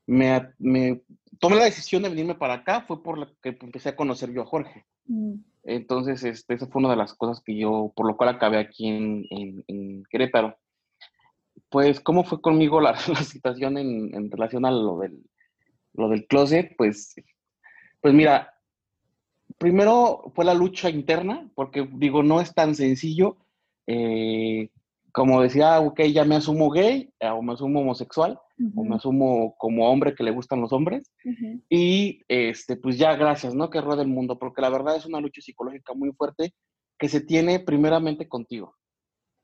me, 0.07 1.03
tomé 1.39 1.57
la 1.57 1.65
decisión 1.65 2.03
de 2.03 2.11
venirme 2.11 2.35
para 2.35 2.55
acá 2.55 2.83
fue 2.83 3.03
por 3.03 3.17
la 3.17 3.33
que 3.43 3.57
empecé 3.63 3.89
a 3.89 3.97
conocer 3.97 4.33
yo 4.33 4.43
a 4.43 4.47
Jorge. 4.47 4.85
Mm. 5.07 5.37
Entonces, 5.65 6.25
este, 6.25 6.55
esa 6.55 6.67
fue 6.67 6.81
una 6.81 6.91
de 6.91 6.97
las 6.97 7.15
cosas 7.15 7.43
que 7.43 7.57
yo, 7.57 7.93
por 7.95 8.07
lo 8.07 8.17
cual 8.17 8.31
acabé 8.31 8.59
aquí 8.59 8.89
en, 8.89 10.05
Querétaro. 10.11 10.57
Pues, 11.69 12.01
¿cómo 12.01 12.25
fue 12.25 12.41
conmigo 12.41 12.81
la, 12.81 12.97
situación 12.97 13.79
en, 13.79 14.15
en, 14.15 14.31
relación 14.31 14.65
a 14.65 14.71
lo 14.71 14.99
del, 14.99 15.23
lo 15.95 16.09
del 16.09 16.27
closet? 16.27 16.75
Pues, 16.77 17.15
pues 18.01 18.15
mira, 18.15 18.55
primero 19.59 20.33
fue 20.35 20.45
la 20.45 20.55
lucha 20.55 20.91
interna, 20.91 21.51
porque 21.55 21.89
digo, 21.93 22.23
no 22.23 22.41
es 22.41 22.55
tan 22.55 22.75
sencillo 22.75 23.37
eh, 23.93 24.71
como 25.13 25.43
decía, 25.43 25.81
ok, 25.81 26.03
ya 26.03 26.25
me 26.25 26.37
asumo 26.37 26.71
gay, 26.71 27.13
eh, 27.19 27.29
o 27.29 27.43
me 27.43 27.55
asumo 27.55 27.81
homosexual, 27.81 28.39
o 28.75 28.85
me 28.85 28.97
asumo 28.97 29.55
como 29.59 29.91
hombre 29.91 30.15
que 30.15 30.23
le 30.23 30.31
gustan 30.31 30.61
los 30.61 30.73
hombres, 30.73 31.11
y 31.69 32.23
este, 32.29 32.77
pues 32.77 32.99
ya 32.99 33.15
gracias, 33.17 33.55
¿no? 33.55 33.71
Que 33.71 33.81
rueda 33.81 34.03
el 34.03 34.09
mundo, 34.09 34.39
porque 34.39 34.63
la 34.63 34.71
verdad 34.71 34.97
es 34.97 35.07
una 35.07 35.21
lucha 35.21 35.41
psicológica 35.41 35.95
muy 35.95 36.13
fuerte 36.13 36.53
que 36.99 37.09
se 37.09 37.21
tiene 37.21 37.61
primeramente 37.61 38.29
contigo. 38.29 38.77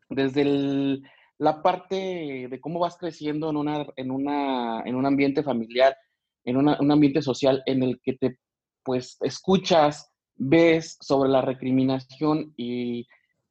Desde 0.09 1.01
la 1.39 1.63
parte 1.63 2.49
de 2.49 2.61
cómo 2.61 2.79
vas 2.79 2.97
creciendo 2.97 3.51
en, 3.51 3.57
una, 3.57 3.87
en, 3.97 4.11
una, 4.11 4.83
en 4.85 4.95
un 4.95 5.07
ambiente 5.07 5.43
familiar, 5.43 5.97
en 6.45 6.57
un 6.57 6.91
ambiente 6.93 7.23
social 7.23 7.63
en 7.67 7.83
el 7.83 8.01
que 8.03 8.15
te, 8.15 8.39
pues, 8.85 9.17
escuchas, 9.21 10.13
ves 10.37 10.97
sobre 11.01 11.31
la 11.31 11.41
recriminación 11.41 12.53
y 12.57 13.07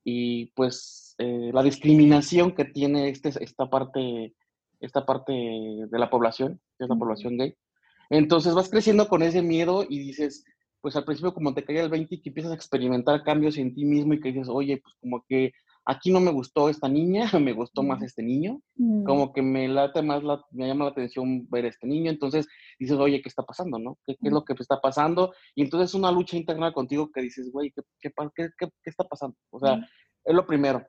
y 0.05 0.45
pues 0.55 1.15
eh, 1.17 1.50
la 1.51 1.63
discriminación 1.63 2.53
que 2.53 2.65
tiene 2.65 3.10
este, 3.10 3.31
esta, 3.43 3.69
parte, 3.69 4.36
esta 4.85 5.05
parte 5.05 5.33
de 5.33 5.99
la 5.99 6.09
población, 6.09 6.59
que 6.77 6.85
es 6.85 6.89
la 6.89 6.95
población 6.95 7.37
gay. 7.37 7.55
Entonces 8.09 8.53
vas 8.53 8.69
creciendo 8.69 9.07
con 9.07 9.23
ese 9.23 9.41
miedo 9.41 9.85
y 9.87 9.99
dices, 9.99 10.45
pues 10.81 10.95
al 10.95 11.05
principio 11.05 11.33
como 11.33 11.53
te 11.53 11.63
cae 11.63 11.79
el 11.79 11.89
20 11.89 12.15
y 12.15 12.21
que 12.21 12.29
empiezas 12.29 12.51
a 12.51 12.55
experimentar 12.55 13.23
cambios 13.23 13.57
en 13.57 13.73
ti 13.73 13.85
mismo 13.85 14.13
y 14.13 14.19
que 14.19 14.31
dices, 14.31 14.47
oye, 14.49 14.81
pues 14.83 14.95
como 15.01 15.25
que 15.27 15.51
aquí 15.85 16.11
no 16.11 16.19
me 16.19 16.31
gustó 16.31 16.69
esta 16.69 16.87
niña, 16.87 17.25
me 17.39 17.53
gustó 17.53 17.83
más 17.83 18.01
este 18.01 18.23
niño, 18.23 18.61
mm. 18.75 19.03
como 19.03 19.33
que 19.33 19.41
me 19.41 19.67
late 19.67 20.01
más, 20.01 20.23
la, 20.23 20.43
me 20.51 20.67
llama 20.67 20.85
la 20.85 20.91
atención 20.91 21.47
ver 21.49 21.65
a 21.65 21.69
este 21.69 21.87
niño, 21.87 22.11
entonces 22.11 22.47
dices, 22.79 22.97
oye, 22.97 23.21
¿qué 23.21 23.29
está 23.29 23.43
pasando, 23.43 23.79
no? 23.79 23.97
¿Qué, 24.05 24.13
es 24.13 24.17
mm. 24.19 24.33
lo 24.33 24.43
que 24.43 24.53
está 24.53 24.81
pasando? 24.81 25.33
Y 25.55 25.63
entonces 25.63 25.89
es 25.91 25.95
una 25.95 26.11
lucha 26.11 26.37
interna 26.37 26.73
contigo 26.73 27.11
que 27.11 27.21
dices, 27.21 27.51
güey, 27.51 27.71
¿qué, 27.71 27.81
qué, 27.99 28.11
qué, 28.35 28.49
qué 28.57 28.89
está 28.89 29.03
pasando? 29.05 29.37
O 29.51 29.59
sea, 29.59 29.77
mm. 29.77 29.85
es 30.25 30.35
lo 30.35 30.45
primero. 30.45 30.85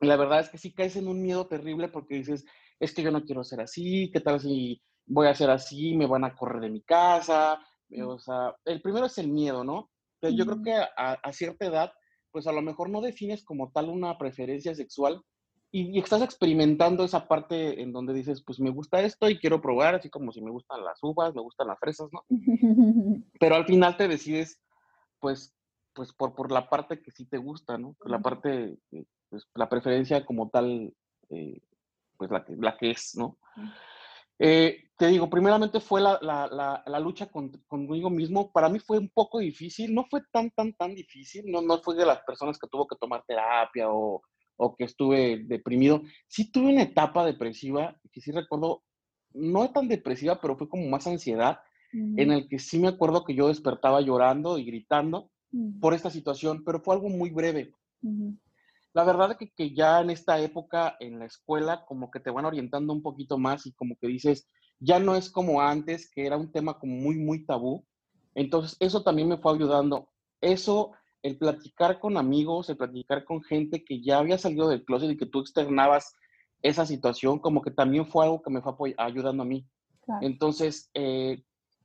La 0.00 0.16
verdad 0.16 0.40
es 0.40 0.48
que 0.50 0.58
sí 0.58 0.74
caes 0.74 0.96
en 0.96 1.08
un 1.08 1.22
miedo 1.22 1.46
terrible 1.46 1.88
porque 1.88 2.16
dices, 2.16 2.44
es 2.78 2.94
que 2.94 3.02
yo 3.02 3.10
no 3.10 3.24
quiero 3.24 3.44
ser 3.44 3.60
así, 3.60 4.10
¿qué 4.12 4.20
tal 4.20 4.40
si 4.40 4.82
voy 5.06 5.26
a 5.26 5.34
ser 5.34 5.50
así, 5.50 5.94
me 5.94 6.06
van 6.06 6.24
a 6.24 6.34
correr 6.34 6.62
de 6.62 6.70
mi 6.70 6.82
casa? 6.82 7.60
O 8.04 8.18
sea, 8.18 8.54
el 8.64 8.80
primero 8.82 9.06
es 9.06 9.18
el 9.18 9.28
miedo, 9.28 9.64
¿no? 9.64 9.90
Yo 10.22 10.46
creo 10.46 10.62
que 10.62 10.72
a 10.74 11.32
cierta 11.32 11.66
edad 11.66 11.92
pues 12.34 12.48
a 12.48 12.52
lo 12.52 12.62
mejor 12.62 12.90
no 12.90 13.00
defines 13.00 13.44
como 13.44 13.70
tal 13.70 13.88
una 13.88 14.18
preferencia 14.18 14.74
sexual 14.74 15.22
y, 15.70 16.00
estás 16.00 16.20
experimentando 16.20 17.04
esa 17.04 17.28
parte 17.28 17.80
en 17.80 17.92
donde 17.92 18.12
dices, 18.12 18.42
pues 18.44 18.58
me 18.58 18.70
gusta 18.70 19.02
esto 19.02 19.30
y 19.30 19.38
quiero 19.38 19.60
probar, 19.60 19.94
así 19.94 20.10
como 20.10 20.32
si 20.32 20.42
me 20.42 20.50
gustan 20.50 20.84
las 20.84 20.98
uvas, 21.00 21.32
me 21.32 21.42
gustan 21.42 21.68
las 21.68 21.78
fresas, 21.78 22.08
¿no? 22.12 22.24
Pero 23.38 23.54
al 23.54 23.66
final 23.66 23.96
te 23.96 24.08
decides, 24.08 24.60
pues, 25.20 25.54
pues 25.92 26.12
por, 26.12 26.34
por 26.34 26.50
la 26.50 26.68
parte 26.68 27.00
que 27.00 27.12
sí 27.12 27.24
te 27.24 27.38
gusta, 27.38 27.78
¿no? 27.78 27.96
La 28.04 28.18
parte, 28.18 28.78
eh, 28.90 29.04
pues 29.30 29.46
la 29.54 29.68
preferencia 29.68 30.26
como 30.26 30.50
tal, 30.50 30.92
eh, 31.30 31.60
pues 32.16 32.30
la 32.30 32.44
que, 32.44 32.54
la 32.56 32.76
que 32.76 32.90
es, 32.90 33.14
¿no? 33.16 33.38
Eh, 34.38 34.84
te 34.96 35.08
digo, 35.08 35.28
primeramente 35.28 35.80
fue 35.80 36.00
la, 36.00 36.18
la, 36.22 36.82
la, 36.86 37.00
lucha 37.00 37.26
con, 37.26 37.50
conmigo 37.66 38.10
mismo. 38.10 38.52
Para 38.52 38.68
mí 38.68 38.78
fue 38.78 38.98
un 38.98 39.08
poco 39.08 39.38
difícil, 39.38 39.94
no 39.94 40.06
fue 40.08 40.22
tan, 40.32 40.50
tan, 40.50 40.72
tan 40.74 40.94
difícil. 40.94 41.44
No, 41.46 41.62
no 41.62 41.78
fue 41.78 41.96
de 41.96 42.06
las 42.06 42.20
personas 42.20 42.58
que 42.58 42.68
tuvo 42.68 42.86
que 42.86 42.96
tomar 42.96 43.24
terapia 43.26 43.90
o, 43.90 44.22
o 44.56 44.76
que 44.76 44.84
estuve 44.84 45.42
deprimido. 45.44 46.02
Sí 46.28 46.50
tuve 46.50 46.72
una 46.72 46.82
etapa 46.82 47.24
depresiva, 47.24 47.96
que 48.12 48.20
sí 48.20 48.30
recuerdo, 48.30 48.82
no 49.32 49.70
tan 49.70 49.88
depresiva, 49.88 50.40
pero 50.40 50.56
fue 50.56 50.68
como 50.68 50.86
más 50.88 51.06
ansiedad, 51.06 51.58
en 51.92 52.32
el 52.32 52.48
que 52.48 52.58
sí 52.58 52.80
me 52.80 52.88
acuerdo 52.88 53.24
que 53.24 53.36
yo 53.36 53.46
despertaba 53.46 54.00
llorando 54.00 54.58
y 54.58 54.64
gritando 54.64 55.30
por 55.80 55.94
esta 55.94 56.10
situación, 56.10 56.64
pero 56.64 56.80
fue 56.80 56.96
algo 56.96 57.08
muy 57.08 57.30
breve. 57.30 57.72
La 58.94 59.04
verdad 59.04 59.36
que, 59.36 59.50
que 59.50 59.74
ya 59.74 60.00
en 60.00 60.10
esta 60.10 60.38
época 60.40 60.96
en 61.00 61.18
la 61.18 61.26
escuela 61.26 61.84
como 61.84 62.10
que 62.10 62.20
te 62.20 62.30
van 62.30 62.44
orientando 62.44 62.92
un 62.92 63.02
poquito 63.02 63.38
más 63.38 63.66
y 63.66 63.72
como 63.72 63.96
que 63.96 64.06
dices, 64.06 64.48
ya 64.78 64.98
no 64.98 65.16
es 65.16 65.30
como 65.30 65.60
antes, 65.60 66.10
que 66.10 66.26
era 66.26 66.36
un 66.36 66.52
tema 66.52 66.78
como 66.78 66.94
muy, 66.94 67.16
muy 67.16 67.44
tabú. 67.44 67.84
Entonces, 68.34 68.76
eso 68.80 69.02
también 69.02 69.28
me 69.28 69.38
fue 69.38 69.54
ayudando. 69.54 70.10
Eso, 70.40 70.92
el 71.22 71.38
platicar 71.38 71.98
con 71.98 72.16
amigos, 72.16 72.68
el 72.68 72.76
platicar 72.76 73.24
con 73.24 73.42
gente 73.42 73.84
que 73.84 74.02
ya 74.02 74.18
había 74.18 74.38
salido 74.38 74.68
del 74.68 74.84
closet 74.84 75.10
y 75.10 75.16
que 75.16 75.26
tú 75.26 75.40
externabas 75.40 76.14
esa 76.62 76.86
situación, 76.86 77.40
como 77.40 77.62
que 77.62 77.70
también 77.70 78.06
fue 78.06 78.24
algo 78.24 78.42
que 78.42 78.50
me 78.50 78.62
fue 78.62 78.94
ayudando 78.96 79.42
a 79.42 79.46
mí. 79.46 79.66
Entonces, 80.20 80.90
eh, 80.94 81.42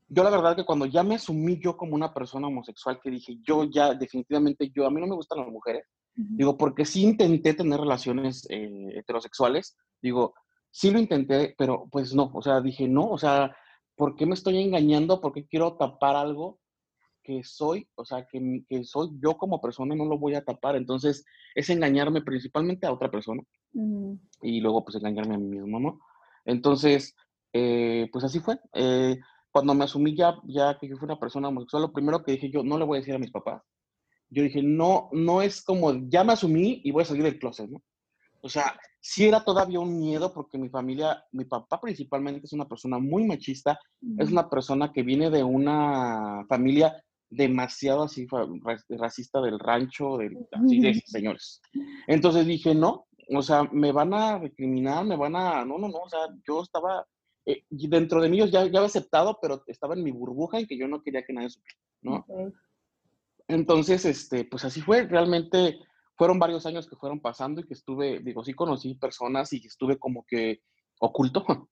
yo 0.08 0.24
la 0.24 0.30
verdad 0.30 0.56
que 0.56 0.66
cuando 0.66 0.86
ya 0.86 1.04
me 1.04 1.16
asumí 1.16 1.60
yo 1.62 1.78
como 1.78 1.96
una 1.96 2.14
persona 2.14 2.48
homosexual, 2.48 3.00
que 3.02 3.12
dije, 3.12 3.38
yo 3.44 3.64
ya 3.64 3.94
definitivamente, 3.94 4.72
yo, 4.76 4.86
a 4.86 4.92
mí 4.92 5.00
no 5.00 5.08
me 5.08 5.16
gustan 5.16 5.40
las 5.40 5.48
mujeres, 5.48 5.86
Digo, 6.16 6.58
porque 6.58 6.84
sí 6.84 7.04
intenté 7.04 7.54
tener 7.54 7.80
relaciones 7.80 8.46
eh, 8.50 8.90
heterosexuales, 8.94 9.78
digo, 10.02 10.34
sí 10.70 10.92
lo 10.92 11.00
intenté, 11.00 11.56
pero 11.58 11.88
pues 11.90 12.14
no, 12.14 12.30
o 12.34 12.42
sea, 12.42 12.60
dije, 12.60 12.90
no, 12.90 13.10
o 13.10 13.18
sea, 13.18 13.56
¿por 13.96 14.16
qué 14.16 14.26
me 14.26 14.34
estoy 14.34 14.62
engañando? 14.62 15.22
¿Por 15.22 15.32
qué 15.32 15.48
quiero 15.48 15.78
tapar 15.78 16.18
algo 16.18 16.60
que 17.24 17.44
soy? 17.44 17.88
O 17.96 18.04
sea, 18.04 18.26
que, 18.30 18.64
que 18.68 18.84
soy 18.84 19.10
yo 19.24 19.38
como 19.38 19.62
persona, 19.62 19.96
no 19.96 20.06
lo 20.06 20.18
voy 20.18 20.36
a 20.36 20.44
tapar. 20.44 20.76
Entonces, 20.76 21.24
es 21.56 21.70
engañarme 21.70 22.22
principalmente 22.22 22.86
a 22.86 22.92
otra 22.92 23.10
persona 23.10 23.42
y 24.42 24.60
luego 24.62 24.84
pues 24.84 24.96
engañarme 24.96 25.36
a 25.36 25.38
mí 25.38 25.48
mismo, 25.48 25.80
¿no? 25.80 26.00
Entonces, 26.46 27.16
eh, 27.54 28.10
pues 28.12 28.24
así 28.26 28.40
fue. 28.40 28.60
Eh, 28.74 29.18
cuando 29.52 29.74
me 29.74 29.86
asumí 29.86 30.16
ya, 30.16 30.36
ya 30.46 30.78
que 30.80 30.88
yo 30.88 30.98
fui 30.98 31.06
una 31.06 31.20
persona 31.20 31.50
homosexual, 31.50 31.84
lo 31.84 31.92
primero 31.92 32.24
que 32.24 32.34
dije 32.34 32.50
yo, 32.50 32.64
no 32.64 32.78
le 32.78 32.86
voy 32.86 32.98
a 32.98 33.02
decir 33.02 33.16
a 33.16 33.20
mis 33.20 33.32
papás, 33.32 33.62
yo 34.30 34.44
dije, 34.44 34.62
no, 34.62 35.10
no 35.12 35.42
es 35.42 35.62
como, 35.62 35.94
ya 36.10 36.24
me 36.24 36.34
asumí 36.34 36.82
y 36.84 36.92
voy 36.92 37.04
a 37.04 37.06
salir 37.06 37.24
del 37.24 37.40
closet, 37.40 37.70
¿no? 37.70 37.82
O 38.42 38.50
sea, 38.50 38.80
sí 39.02 39.28
era 39.28 39.44
todavía 39.44 39.80
un 39.80 40.00
miedo 40.00 40.34
porque 40.34 40.58
mi 40.58 40.70
familia, 40.70 41.24
mi 41.32 41.46
papá 41.46 41.80
principalmente 41.82 42.46
es 42.46 42.54
una 42.54 42.68
persona 42.68 42.98
muy 42.98 43.26
machista, 43.26 43.80
es 44.18 44.32
una 44.32 44.50
persona 44.50 44.94
que 44.94 45.04
viene 45.04 45.30
de 45.30 45.44
una 45.44 46.46
familia 46.48 47.04
demasiado 47.30 48.04
así 48.04 48.28
racista 48.90 49.42
del 49.42 49.60
rancho, 49.60 50.18
del, 50.18 50.38
así 50.52 50.80
de 50.80 50.94
señores. 51.06 51.62
Entonces 52.08 52.46
dije, 52.46 52.74
no, 52.74 53.08
o 53.30 53.42
sea, 53.42 53.64
me 53.72 53.92
van 53.92 54.14
a 54.14 54.40
recriminar, 54.40 55.06
me 55.06 55.16
van 55.16 55.36
a, 55.36 55.66
no, 55.66 55.78
no, 55.78 55.88
no, 55.88 56.00
o 56.00 56.10
sea, 56.10 56.22
yo 56.48 56.64
estaba, 56.64 57.06
eh, 57.46 57.64
dentro 57.70 58.22
de 58.22 58.30
mí 58.30 58.38
ya, 58.38 58.46
ya 58.48 58.62
había 58.62 58.86
aceptado, 58.86 59.38
pero 59.42 59.64
estaba 59.68 59.96
en 59.96 60.04
mi 60.04 60.12
burbuja 60.12 60.60
en 60.60 60.66
que 60.66 60.78
yo 60.78 60.88
no 60.88 61.02
quería 61.02 61.24
que 61.24 61.34
nadie 61.34 61.50
supiera, 61.50 61.80
¿no? 62.02 62.26
Entonces, 63.50 64.06
este, 64.06 64.46
pues 64.46 64.64
así 64.64 64.80
fue, 64.80 65.04
realmente 65.08 65.80
fueron 66.16 66.38
varios 66.38 66.68
años 66.68 66.88
que 66.88 66.96
fueron 66.96 67.20
pasando 67.20 67.62
y 67.62 67.64
que 67.66 67.74
estuve, 67.74 68.20
digo, 68.20 68.44
sí 68.44 68.54
conocí 68.54 68.94
personas 68.94 69.52
y 69.54 69.66
estuve 69.66 69.98
como 69.98 70.24
que 70.26 70.62
oculto. 71.00 71.68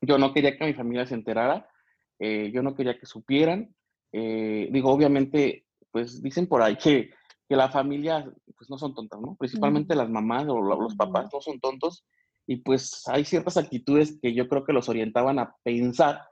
Yo 0.00 0.18
no 0.18 0.32
quería 0.32 0.56
que 0.56 0.64
mi 0.64 0.72
familia 0.72 1.06
se 1.06 1.14
enterara, 1.14 1.68
eh, 2.18 2.50
yo 2.52 2.62
no 2.62 2.74
quería 2.74 2.98
que 2.98 3.04
supieran. 3.04 3.74
Eh, 4.10 4.68
digo, 4.72 4.90
obviamente, 4.90 5.66
pues 5.90 6.22
dicen 6.22 6.46
por 6.46 6.62
ahí 6.62 6.76
que, 6.76 7.10
que 7.46 7.56
la 7.56 7.68
familia, 7.68 8.24
pues 8.56 8.70
no 8.70 8.78
son 8.78 8.94
tontas, 8.94 9.20
¿no? 9.20 9.36
Principalmente 9.36 9.94
las 9.94 10.08
mamás 10.08 10.46
o 10.48 10.62
los 10.62 10.96
papás 10.96 11.28
no 11.30 11.42
son 11.42 11.60
tontos 11.60 12.06
y 12.46 12.56
pues 12.56 13.02
hay 13.08 13.26
ciertas 13.26 13.58
actitudes 13.58 14.18
que 14.22 14.32
yo 14.32 14.48
creo 14.48 14.64
que 14.64 14.72
los 14.72 14.88
orientaban 14.88 15.38
a 15.38 15.54
pensar 15.62 16.22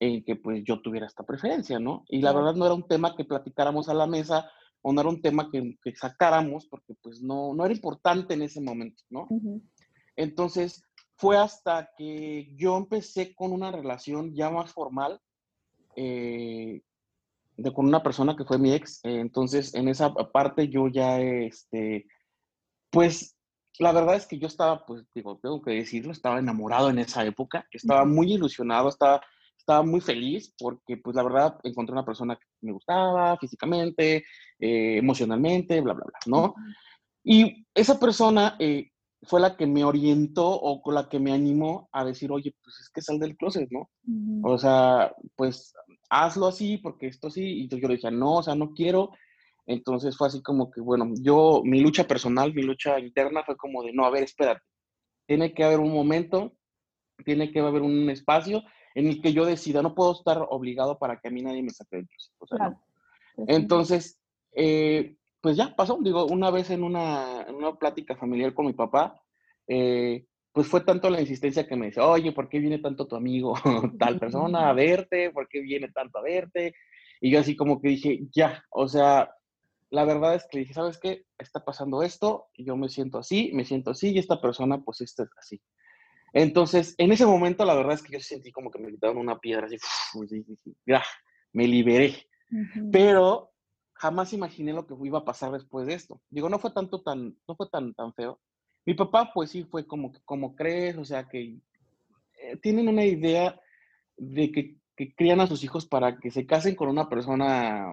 en 0.00 0.24
que 0.24 0.34
pues 0.36 0.64
yo 0.64 0.80
tuviera 0.80 1.06
esta 1.06 1.24
preferencia, 1.24 1.78
¿no? 1.78 2.04
Y 2.08 2.20
la 2.22 2.32
verdad 2.32 2.54
no 2.54 2.64
era 2.64 2.74
un 2.74 2.88
tema 2.88 3.14
que 3.14 3.24
platicáramos 3.24 3.88
a 3.88 3.94
la 3.94 4.06
mesa 4.06 4.50
o 4.82 4.92
no 4.92 5.00
era 5.02 5.10
un 5.10 5.20
tema 5.20 5.50
que, 5.50 5.76
sacáramos 5.94 6.66
porque 6.66 6.94
pues 7.02 7.20
no, 7.22 7.54
no 7.54 7.64
era 7.64 7.74
importante 7.74 8.34
en 8.34 8.42
ese 8.42 8.60
momento, 8.60 9.02
¿no? 9.10 9.28
Entonces 10.16 10.82
fue 11.16 11.36
hasta 11.36 11.90
que 11.98 12.50
yo 12.56 12.78
empecé 12.78 13.34
con 13.34 13.52
una 13.52 13.70
relación 13.70 14.34
ya 14.34 14.48
más 14.48 14.72
formal 14.72 15.20
eh, 15.94 16.80
de, 17.58 17.72
con 17.74 17.86
una 17.86 18.02
persona 18.02 18.34
que 18.34 18.46
fue 18.46 18.58
mi 18.58 18.72
ex. 18.72 19.00
entonces, 19.02 19.74
en 19.74 19.88
esa 19.88 20.14
parte 20.14 20.68
yo 20.68 20.88
ya, 20.88 21.20
este, 21.20 22.06
pues, 22.88 23.36
la 23.78 23.92
verdad 23.92 24.16
es 24.16 24.26
que 24.26 24.38
yo 24.38 24.46
estaba, 24.46 24.86
pues, 24.86 25.04
digo, 25.14 25.38
tengo 25.42 25.60
que 25.60 25.72
decirlo, 25.72 26.12
estaba 26.12 26.38
enamorado 26.38 26.88
en 26.88 26.98
esa 26.98 27.24
época, 27.24 27.66
estaba 27.70 28.06
muy 28.06 28.32
ilusionado, 28.32 28.88
estaba, 28.88 29.20
estaba 29.60 29.82
muy 29.82 30.00
feliz 30.00 30.54
porque, 30.58 30.96
pues, 30.96 31.14
la 31.16 31.22
verdad, 31.22 31.58
encontré 31.62 31.92
una 31.92 32.04
persona 32.04 32.36
que 32.36 32.46
me 32.62 32.72
gustaba 32.72 33.36
físicamente, 33.38 34.24
eh, 34.58 34.98
emocionalmente, 34.98 35.80
bla, 35.80 35.94
bla, 35.94 36.04
bla, 36.04 36.18
¿no? 36.26 36.54
Y 37.22 37.66
esa 37.74 37.98
persona 37.98 38.56
eh, 38.58 38.90
fue 39.22 39.40
la 39.40 39.56
que 39.56 39.66
me 39.66 39.84
orientó 39.84 40.48
o 40.48 40.80
con 40.80 40.94
la 40.94 41.08
que 41.08 41.18
me 41.18 41.32
animó 41.32 41.88
a 41.92 42.04
decir, 42.04 42.32
oye, 42.32 42.54
pues 42.62 42.76
es 42.80 42.90
que 42.90 43.02
sal 43.02 43.18
del 43.18 43.36
closet, 43.36 43.68
¿no? 43.70 43.90
O 44.42 44.56
sea, 44.56 45.14
pues 45.36 45.74
hazlo 46.08 46.46
así 46.46 46.78
porque 46.78 47.08
esto 47.08 47.30
sí. 47.30 47.42
Y 47.42 47.62
entonces 47.62 47.82
yo 47.82 47.88
le 47.88 47.96
dije, 47.96 48.10
no, 48.10 48.36
o 48.36 48.42
sea, 48.42 48.54
no 48.54 48.72
quiero. 48.72 49.10
Entonces 49.66 50.16
fue 50.16 50.28
así 50.28 50.42
como 50.42 50.70
que, 50.70 50.80
bueno, 50.80 51.12
yo, 51.20 51.62
mi 51.64 51.80
lucha 51.80 52.04
personal, 52.04 52.54
mi 52.54 52.62
lucha 52.62 52.98
interna 52.98 53.42
fue 53.44 53.56
como 53.56 53.82
de, 53.82 53.92
no, 53.92 54.04
a 54.06 54.10
ver, 54.10 54.24
espérate. 54.24 54.62
Tiene 55.26 55.54
que 55.54 55.64
haber 55.64 55.80
un 55.80 55.92
momento, 55.92 56.54
tiene 57.24 57.52
que 57.52 57.60
haber 57.60 57.82
un 57.82 58.08
espacio 58.10 58.62
en 58.94 59.06
el 59.06 59.22
que 59.22 59.32
yo 59.32 59.44
decida, 59.44 59.82
no 59.82 59.94
puedo 59.94 60.12
estar 60.12 60.46
obligado 60.50 60.98
para 60.98 61.20
que 61.20 61.28
a 61.28 61.30
mí 61.30 61.42
nadie 61.42 61.62
me 61.62 61.70
saque 61.70 61.96
del. 61.96 62.08
O 62.38 62.46
sea, 62.46 62.58
no. 62.58 62.82
Pues 63.36 63.48
entonces, 63.48 64.20
eh, 64.52 65.16
pues 65.40 65.56
ya 65.56 65.74
pasó, 65.74 65.98
digo, 66.00 66.26
una 66.26 66.50
vez 66.50 66.70
en 66.70 66.82
una, 66.82 67.42
en 67.48 67.54
una 67.54 67.74
plática 67.76 68.16
familiar 68.16 68.54
con 68.54 68.66
mi 68.66 68.72
papá, 68.72 69.20
eh, 69.66 70.26
pues 70.52 70.66
fue 70.66 70.80
tanto 70.80 71.08
la 71.10 71.20
insistencia 71.20 71.66
que 71.66 71.76
me 71.76 71.86
dice, 71.86 72.00
oye, 72.00 72.32
¿por 72.32 72.48
qué 72.48 72.58
viene 72.58 72.78
tanto 72.78 73.06
tu 73.06 73.16
amigo, 73.16 73.54
tal 73.98 74.18
persona, 74.18 74.68
a 74.68 74.72
verte? 74.74 75.30
¿Por 75.30 75.48
qué 75.48 75.60
viene 75.60 75.88
tanto 75.88 76.18
a 76.18 76.22
verte? 76.22 76.74
Y 77.20 77.30
yo 77.30 77.40
así 77.40 77.56
como 77.56 77.80
que 77.80 77.88
dije, 77.88 78.20
ya, 78.32 78.64
o 78.70 78.88
sea, 78.88 79.30
la 79.90 80.04
verdad 80.04 80.34
es 80.34 80.46
que 80.50 80.60
dije, 80.60 80.74
¿sabes 80.74 80.98
qué? 80.98 81.24
Está 81.38 81.64
pasando 81.64 82.02
esto, 82.02 82.48
yo 82.56 82.76
me 82.76 82.88
siento 82.88 83.18
así, 83.18 83.50
me 83.52 83.64
siento 83.64 83.90
así, 83.90 84.10
y 84.10 84.18
esta 84.18 84.40
persona, 84.40 84.82
pues, 84.82 85.00
está 85.02 85.28
así. 85.36 85.60
Entonces, 86.32 86.94
en 86.98 87.12
ese 87.12 87.26
momento, 87.26 87.64
la 87.64 87.74
verdad 87.74 87.94
es 87.94 88.02
que 88.02 88.12
yo 88.12 88.20
sentí 88.20 88.52
como 88.52 88.70
que 88.70 88.78
me 88.78 88.90
quitaron 88.90 89.18
una 89.18 89.38
piedra, 89.38 89.66
así, 89.66 89.76
me 91.52 91.66
liberé. 91.66 92.26
Pero 92.92 93.50
jamás 93.94 94.32
imaginé 94.32 94.72
lo 94.72 94.86
que 94.86 94.94
iba 95.02 95.18
a 95.18 95.24
pasar 95.24 95.52
después 95.52 95.86
de 95.86 95.94
esto. 95.94 96.20
Digo, 96.30 96.48
no 96.48 96.58
fue 96.58 96.72
tanto 96.72 97.02
tan, 97.02 97.36
no 97.46 97.54
fue 97.56 97.68
tan, 97.68 97.94
tan 97.94 98.14
feo. 98.14 98.40
Mi 98.86 98.94
papá, 98.94 99.30
pues 99.32 99.50
sí, 99.50 99.64
fue 99.64 99.86
como, 99.86 100.12
como 100.24 100.54
crees, 100.56 100.96
o 100.96 101.04
sea, 101.04 101.28
que 101.28 101.58
eh, 102.38 102.56
tienen 102.62 102.88
una 102.88 103.04
idea 103.04 103.60
de 104.16 104.50
que, 104.50 104.76
que, 104.96 105.14
crían 105.14 105.40
a 105.40 105.46
sus 105.46 105.62
hijos 105.64 105.86
para 105.86 106.18
que 106.18 106.30
se 106.30 106.46
casen 106.46 106.74
con 106.74 106.88
una 106.88 107.08
persona 107.08 107.92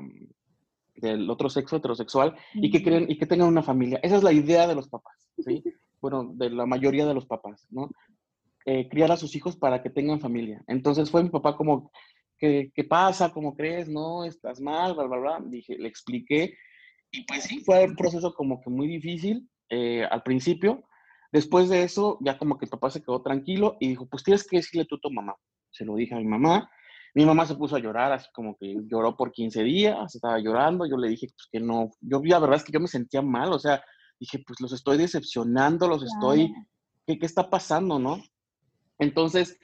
del 0.95 1.29
otro 1.29 1.49
sexo 1.49 1.75
heterosexual 1.75 2.35
y 2.53 2.71
que, 2.71 2.83
creen, 2.83 3.05
y 3.09 3.17
que 3.17 3.25
tengan 3.25 3.49
una 3.49 3.63
familia. 3.63 3.99
Esa 4.01 4.17
es 4.17 4.23
la 4.23 4.31
idea 4.31 4.65
de 4.65 4.75
los 4.75 4.87
papás, 4.87 5.29
¿sí? 5.39 5.63
bueno, 6.01 6.31
de 6.33 6.49
la 6.49 6.65
mayoría 6.65 7.05
de 7.05 7.13
los 7.13 7.25
papás, 7.25 7.67
¿no? 7.69 7.89
Eh, 8.69 8.89
criar 8.89 9.09
a 9.13 9.15
sus 9.15 9.33
hijos 9.33 9.55
para 9.55 9.81
que 9.81 9.89
tengan 9.89 10.19
familia. 10.19 10.61
Entonces 10.67 11.09
fue 11.09 11.23
mi 11.23 11.29
papá 11.29 11.55
como, 11.55 11.89
¿qué, 12.37 12.69
qué 12.75 12.83
pasa? 12.83 13.31
¿Cómo 13.31 13.55
crees? 13.55 13.87
No, 13.87 14.25
estás 14.25 14.59
mal, 14.59 14.93
bla, 14.93 15.05
bla, 15.05 15.17
bla. 15.17 15.41
Dije, 15.45 15.77
le 15.77 15.87
expliqué. 15.87 16.57
Y 17.09 17.23
pues 17.23 17.43
sí, 17.43 17.61
fue 17.61 17.85
un 17.85 17.95
proceso 17.95 18.33
como 18.33 18.59
que 18.59 18.69
muy 18.69 18.89
difícil 18.89 19.49
eh, 19.69 20.03
al 20.11 20.21
principio. 20.21 20.83
Después 21.31 21.69
de 21.69 21.83
eso, 21.83 22.17
ya 22.19 22.37
como 22.37 22.57
que 22.57 22.65
el 22.65 22.69
papá 22.69 22.89
se 22.89 23.01
quedó 23.01 23.21
tranquilo 23.21 23.77
y 23.79 23.87
dijo, 23.87 24.05
pues 24.05 24.21
tienes 24.21 24.45
que 24.45 24.57
decirle 24.57 24.83
tú 24.83 24.95
a 24.95 24.99
tu 24.99 25.11
mamá. 25.11 25.33
Se 25.71 25.85
lo 25.85 25.95
dije 25.95 26.15
a 26.15 26.17
mi 26.17 26.25
mamá. 26.25 26.69
Mi 27.15 27.25
mamá 27.25 27.45
se 27.45 27.55
puso 27.55 27.77
a 27.77 27.79
llorar, 27.79 28.11
así 28.11 28.27
como 28.33 28.57
que 28.57 28.75
lloró 28.91 29.15
por 29.15 29.31
15 29.31 29.63
días, 29.63 30.13
estaba 30.13 30.39
llorando. 30.39 30.85
Yo 30.85 30.97
le 30.97 31.07
dije, 31.07 31.27
pues 31.27 31.47
que 31.49 31.61
no. 31.61 31.91
Yo, 32.01 32.21
la 32.21 32.39
verdad 32.39 32.57
es 32.57 32.65
que 32.65 32.73
yo 32.73 32.81
me 32.81 32.89
sentía 32.89 33.21
mal, 33.21 33.53
o 33.53 33.59
sea, 33.59 33.81
dije, 34.19 34.43
pues 34.45 34.59
los 34.59 34.73
estoy 34.73 34.97
decepcionando, 34.97 35.87
los 35.87 36.03
estoy. 36.03 36.53
¿Qué, 37.05 37.17
¿Qué 37.17 37.25
está 37.25 37.49
pasando, 37.49 37.97
no? 37.97 38.21
Entonces, 38.99 39.59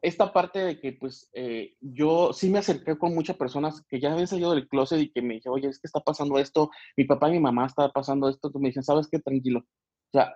esta 0.00 0.32
parte 0.32 0.60
de 0.60 0.80
que, 0.80 0.92
pues, 0.92 1.28
eh, 1.32 1.76
yo 1.80 2.32
sí 2.32 2.50
me 2.50 2.58
acerqué 2.58 2.96
con 2.96 3.14
muchas 3.14 3.36
personas 3.36 3.84
que 3.88 4.00
ya 4.00 4.12
habían 4.12 4.28
salido 4.28 4.54
del 4.54 4.68
closet 4.68 5.00
y 5.00 5.10
que 5.10 5.22
me 5.22 5.34
dijeron, 5.34 5.58
oye, 5.58 5.68
es 5.68 5.80
que 5.80 5.86
está 5.86 6.00
pasando 6.00 6.38
esto, 6.38 6.70
mi 6.96 7.04
papá 7.04 7.28
y 7.28 7.32
mi 7.32 7.40
mamá 7.40 7.66
está 7.66 7.90
pasando 7.90 8.28
esto, 8.28 8.50
tú 8.50 8.60
me 8.60 8.68
dicen, 8.68 8.84
¿sabes 8.84 9.08
qué? 9.10 9.18
Tranquilo. 9.18 9.60
O 9.60 10.10
sea, 10.12 10.34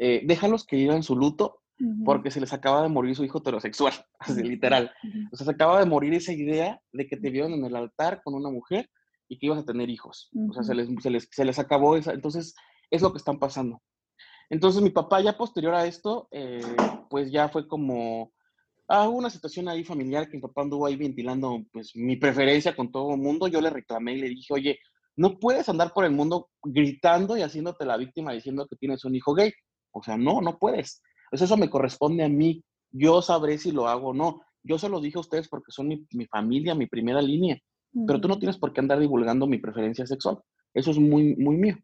eh, 0.00 0.22
déjalos 0.24 0.66
que 0.66 0.76
vivan 0.76 1.02
su 1.02 1.16
luto 1.16 1.62
porque 2.06 2.30
se 2.30 2.40
les 2.40 2.54
acaba 2.54 2.82
de 2.82 2.88
morir 2.88 3.14
su 3.14 3.22
hijo 3.22 3.38
heterosexual, 3.38 3.92
así 4.18 4.42
literal. 4.42 4.90
O 5.30 5.36
sea, 5.36 5.44
se 5.44 5.50
acaba 5.50 5.78
de 5.78 5.86
morir 5.86 6.14
esa 6.14 6.32
idea 6.32 6.80
de 6.92 7.06
que 7.06 7.16
te 7.16 7.30
vieron 7.30 7.52
en 7.52 7.64
el 7.64 7.76
altar 7.76 8.22
con 8.24 8.34
una 8.34 8.50
mujer 8.50 8.88
y 9.28 9.38
que 9.38 9.46
ibas 9.46 9.58
a 9.58 9.64
tener 9.64 9.90
hijos. 9.90 10.30
O 10.48 10.54
sea, 10.54 10.62
se 10.62 10.74
les, 10.74 10.88
se 11.02 11.10
les, 11.10 11.28
se 11.30 11.44
les 11.44 11.58
acabó 11.58 11.96
esa. 11.96 12.12
Entonces, 12.12 12.54
es 12.90 13.02
lo 13.02 13.12
que 13.12 13.18
están 13.18 13.38
pasando. 13.38 13.82
Entonces, 14.48 14.80
mi 14.82 14.90
papá 14.90 15.20
ya 15.20 15.36
posterior 15.36 15.74
a 15.74 15.86
esto, 15.86 16.28
eh, 16.30 16.60
pues 17.08 17.30
ya 17.30 17.48
fue 17.48 17.66
como 17.66 18.32
Ah, 18.88 19.08
hubo 19.08 19.18
una 19.18 19.30
situación 19.30 19.68
ahí 19.68 19.82
familiar 19.82 20.28
que 20.28 20.36
mi 20.36 20.42
papá 20.42 20.62
anduvo 20.62 20.86
ahí 20.86 20.94
ventilando 20.94 21.64
pues 21.72 21.96
mi 21.96 22.16
preferencia 22.16 22.76
con 22.76 22.92
todo 22.92 23.14
el 23.14 23.20
mundo. 23.20 23.48
Yo 23.48 23.60
le 23.60 23.70
reclamé 23.70 24.14
y 24.14 24.20
le 24.20 24.28
dije, 24.28 24.54
oye, 24.54 24.78
no 25.16 25.38
puedes 25.40 25.68
andar 25.68 25.92
por 25.92 26.04
el 26.04 26.12
mundo 26.12 26.50
gritando 26.62 27.36
y 27.36 27.42
haciéndote 27.42 27.84
la 27.84 27.96
víctima 27.96 28.32
diciendo 28.32 28.66
que 28.68 28.76
tienes 28.76 29.04
un 29.04 29.16
hijo 29.16 29.34
gay. 29.34 29.52
O 29.90 30.02
sea, 30.04 30.16
no, 30.16 30.40
no 30.40 30.58
puedes. 30.58 31.02
Pues 31.30 31.42
eso 31.42 31.56
me 31.56 31.68
corresponde 31.68 32.22
a 32.22 32.28
mí. 32.28 32.62
Yo 32.92 33.22
sabré 33.22 33.58
si 33.58 33.72
lo 33.72 33.88
hago 33.88 34.10
o 34.10 34.14
no. 34.14 34.42
Yo 34.62 34.78
se 34.78 34.88
lo 34.88 35.00
dije 35.00 35.18
a 35.18 35.20
ustedes 35.20 35.48
porque 35.48 35.72
son 35.72 35.88
mi, 35.88 36.26
familia, 36.26 36.76
mi 36.76 36.86
primera 36.86 37.20
línea. 37.20 37.58
Pero 38.06 38.20
tú 38.20 38.28
no 38.28 38.38
tienes 38.38 38.58
por 38.58 38.72
qué 38.72 38.80
andar 38.80 39.00
divulgando 39.00 39.48
mi 39.48 39.58
preferencia 39.58 40.06
sexual. 40.06 40.38
Eso 40.74 40.92
es 40.92 40.98
muy, 40.98 41.34
muy 41.36 41.56
mío. 41.56 41.76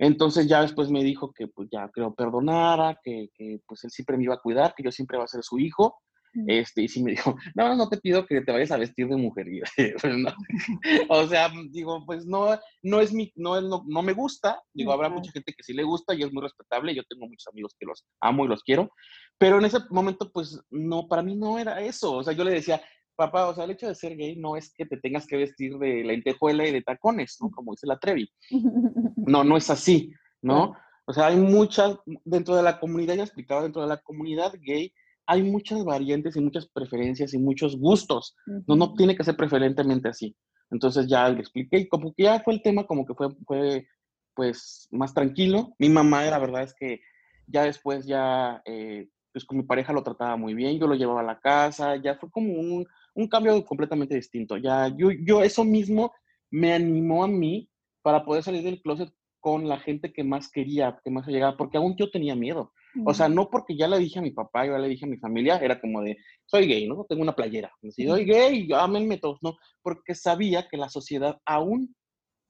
Entonces 0.00 0.48
ya 0.48 0.62
después 0.62 0.90
me 0.90 1.04
dijo 1.04 1.32
que 1.32 1.46
pues 1.46 1.68
ya 1.70 1.88
creo 1.92 2.14
perdonara, 2.14 2.98
que, 3.02 3.28
que 3.34 3.60
pues 3.66 3.84
él 3.84 3.90
siempre 3.90 4.16
me 4.16 4.24
iba 4.24 4.34
a 4.34 4.40
cuidar, 4.40 4.74
que 4.74 4.82
yo 4.82 4.90
siempre 4.90 5.16
iba 5.16 5.24
a 5.24 5.28
ser 5.28 5.44
su 5.44 5.58
hijo 5.58 6.00
este, 6.46 6.82
y 6.82 6.88
sí 6.88 7.02
me 7.02 7.10
dijo, 7.12 7.36
no, 7.54 7.74
no 7.74 7.88
te 7.88 7.98
pido 7.98 8.24
que 8.24 8.40
te 8.40 8.52
vayas 8.52 8.70
a 8.70 8.76
vestir 8.76 9.08
de 9.08 9.16
mujer. 9.16 9.46
Pues, 9.76 9.94
o 11.08 11.26
sea, 11.26 11.50
digo, 11.70 12.04
pues 12.06 12.24
no, 12.26 12.58
no 12.82 13.00
es 13.00 13.12
mi, 13.12 13.32
no, 13.34 13.60
no, 13.60 13.82
no 13.86 14.02
me 14.02 14.12
gusta. 14.12 14.62
Digo, 14.72 14.92
habrá 14.92 15.08
mucha 15.08 15.32
gente 15.32 15.52
que 15.52 15.62
sí 15.62 15.72
le 15.72 15.82
gusta 15.82 16.14
y 16.14 16.22
es 16.22 16.32
muy 16.32 16.42
respetable. 16.42 16.94
Yo 16.94 17.02
tengo 17.08 17.26
muchos 17.26 17.48
amigos 17.48 17.74
que 17.78 17.86
los 17.86 18.04
amo 18.20 18.44
y 18.44 18.48
los 18.48 18.62
quiero. 18.62 18.90
Pero 19.38 19.58
en 19.58 19.64
ese 19.64 19.78
momento, 19.90 20.30
pues 20.32 20.60
no, 20.70 21.08
para 21.08 21.22
mí 21.22 21.34
no 21.34 21.58
era 21.58 21.80
eso. 21.80 22.12
O 22.14 22.22
sea, 22.22 22.32
yo 22.32 22.44
le 22.44 22.52
decía, 22.52 22.80
papá, 23.20 23.46
o 23.46 23.54
sea, 23.54 23.64
el 23.64 23.72
hecho 23.72 23.86
de 23.86 23.94
ser 23.94 24.16
gay 24.16 24.36
no 24.36 24.56
es 24.56 24.72
que 24.74 24.86
te 24.86 24.96
tengas 24.96 25.26
que 25.26 25.36
vestir 25.36 25.76
de 25.78 26.02
lentejuela 26.04 26.66
y 26.66 26.72
de 26.72 26.82
tacones, 26.82 27.36
¿no? 27.40 27.50
Como 27.50 27.72
dice 27.72 27.86
la 27.86 27.98
Trevi. 27.98 28.30
No, 29.16 29.44
no 29.44 29.56
es 29.56 29.70
así, 29.70 30.12
¿no? 30.42 30.74
O 31.04 31.12
sea, 31.12 31.26
hay 31.26 31.36
muchas, 31.36 31.98
dentro 32.24 32.56
de 32.56 32.62
la 32.62 32.80
comunidad, 32.80 33.14
ya 33.14 33.22
explicaba, 33.22 33.62
dentro 33.62 33.82
de 33.82 33.88
la 33.88 33.98
comunidad 33.98 34.52
gay, 34.60 34.92
hay 35.26 35.42
muchas 35.42 35.84
variantes 35.84 36.36
y 36.36 36.40
muchas 36.40 36.66
preferencias 36.66 37.34
y 37.34 37.38
muchos 37.38 37.76
gustos. 37.76 38.34
No, 38.66 38.74
no 38.74 38.94
tiene 38.94 39.14
que 39.14 39.22
ser 39.22 39.36
preferentemente 39.36 40.08
así. 40.08 40.34
Entonces 40.70 41.06
ya 41.06 41.28
le 41.28 41.40
expliqué 41.40 41.78
y 41.78 41.88
como 41.88 42.12
que 42.14 42.24
ya 42.24 42.40
fue 42.40 42.54
el 42.54 42.62
tema 42.62 42.84
como 42.84 43.04
que 43.04 43.14
fue, 43.14 43.28
fue 43.46 43.86
pues 44.34 44.88
más 44.90 45.12
tranquilo. 45.12 45.74
Mi 45.78 45.88
mamá, 45.88 46.24
la 46.24 46.38
verdad 46.38 46.62
es 46.62 46.74
que 46.74 47.00
ya 47.46 47.64
después 47.64 48.06
ya, 48.06 48.62
eh, 48.64 49.08
pues 49.32 49.44
con 49.44 49.58
mi 49.58 49.64
pareja 49.64 49.92
lo 49.92 50.02
trataba 50.02 50.36
muy 50.36 50.54
bien, 50.54 50.78
yo 50.78 50.86
lo 50.86 50.94
llevaba 50.94 51.20
a 51.20 51.24
la 51.24 51.38
casa, 51.38 51.96
ya 51.96 52.16
fue 52.16 52.30
como 52.30 52.54
un, 52.54 52.86
un 53.14 53.28
cambio 53.28 53.64
completamente 53.64 54.14
distinto. 54.14 54.56
Ya 54.56 54.88
yo, 54.96 55.10
yo 55.10 55.42
eso 55.42 55.64
mismo 55.64 56.12
me 56.50 56.72
animó 56.72 57.24
a 57.24 57.28
mí 57.28 57.68
para 58.02 58.24
poder 58.24 58.42
salir 58.42 58.62
del 58.62 58.80
closet 58.82 59.12
con 59.40 59.68
la 59.68 59.78
gente 59.78 60.12
que 60.12 60.22
más 60.22 60.50
quería, 60.50 61.00
que 61.02 61.10
más 61.10 61.26
llegaba, 61.26 61.56
porque 61.56 61.78
aún 61.78 61.96
yo 61.96 62.10
tenía 62.10 62.34
miedo. 62.34 62.72
O 63.04 63.14
sea, 63.14 63.28
no 63.28 63.48
porque 63.50 63.76
ya 63.76 63.86
le 63.86 63.98
dije 63.98 64.18
a 64.18 64.22
mi 64.22 64.32
papá, 64.32 64.66
ya 64.66 64.76
le 64.76 64.88
dije 64.88 65.06
a 65.06 65.08
mi 65.08 65.16
familia, 65.16 65.58
era 65.58 65.80
como 65.80 66.02
de, 66.02 66.18
soy 66.44 66.66
gay, 66.66 66.88
¿no? 66.88 67.06
Tengo 67.08 67.22
una 67.22 67.36
playera. 67.36 67.72
Si 67.90 68.04
soy 68.04 68.24
gay, 68.24 68.68
ámenme 68.74 69.18
todos, 69.18 69.38
¿no? 69.42 69.56
Porque 69.80 70.14
sabía 70.14 70.68
que 70.68 70.76
la 70.76 70.88
sociedad 70.88 71.38
aún 71.46 71.94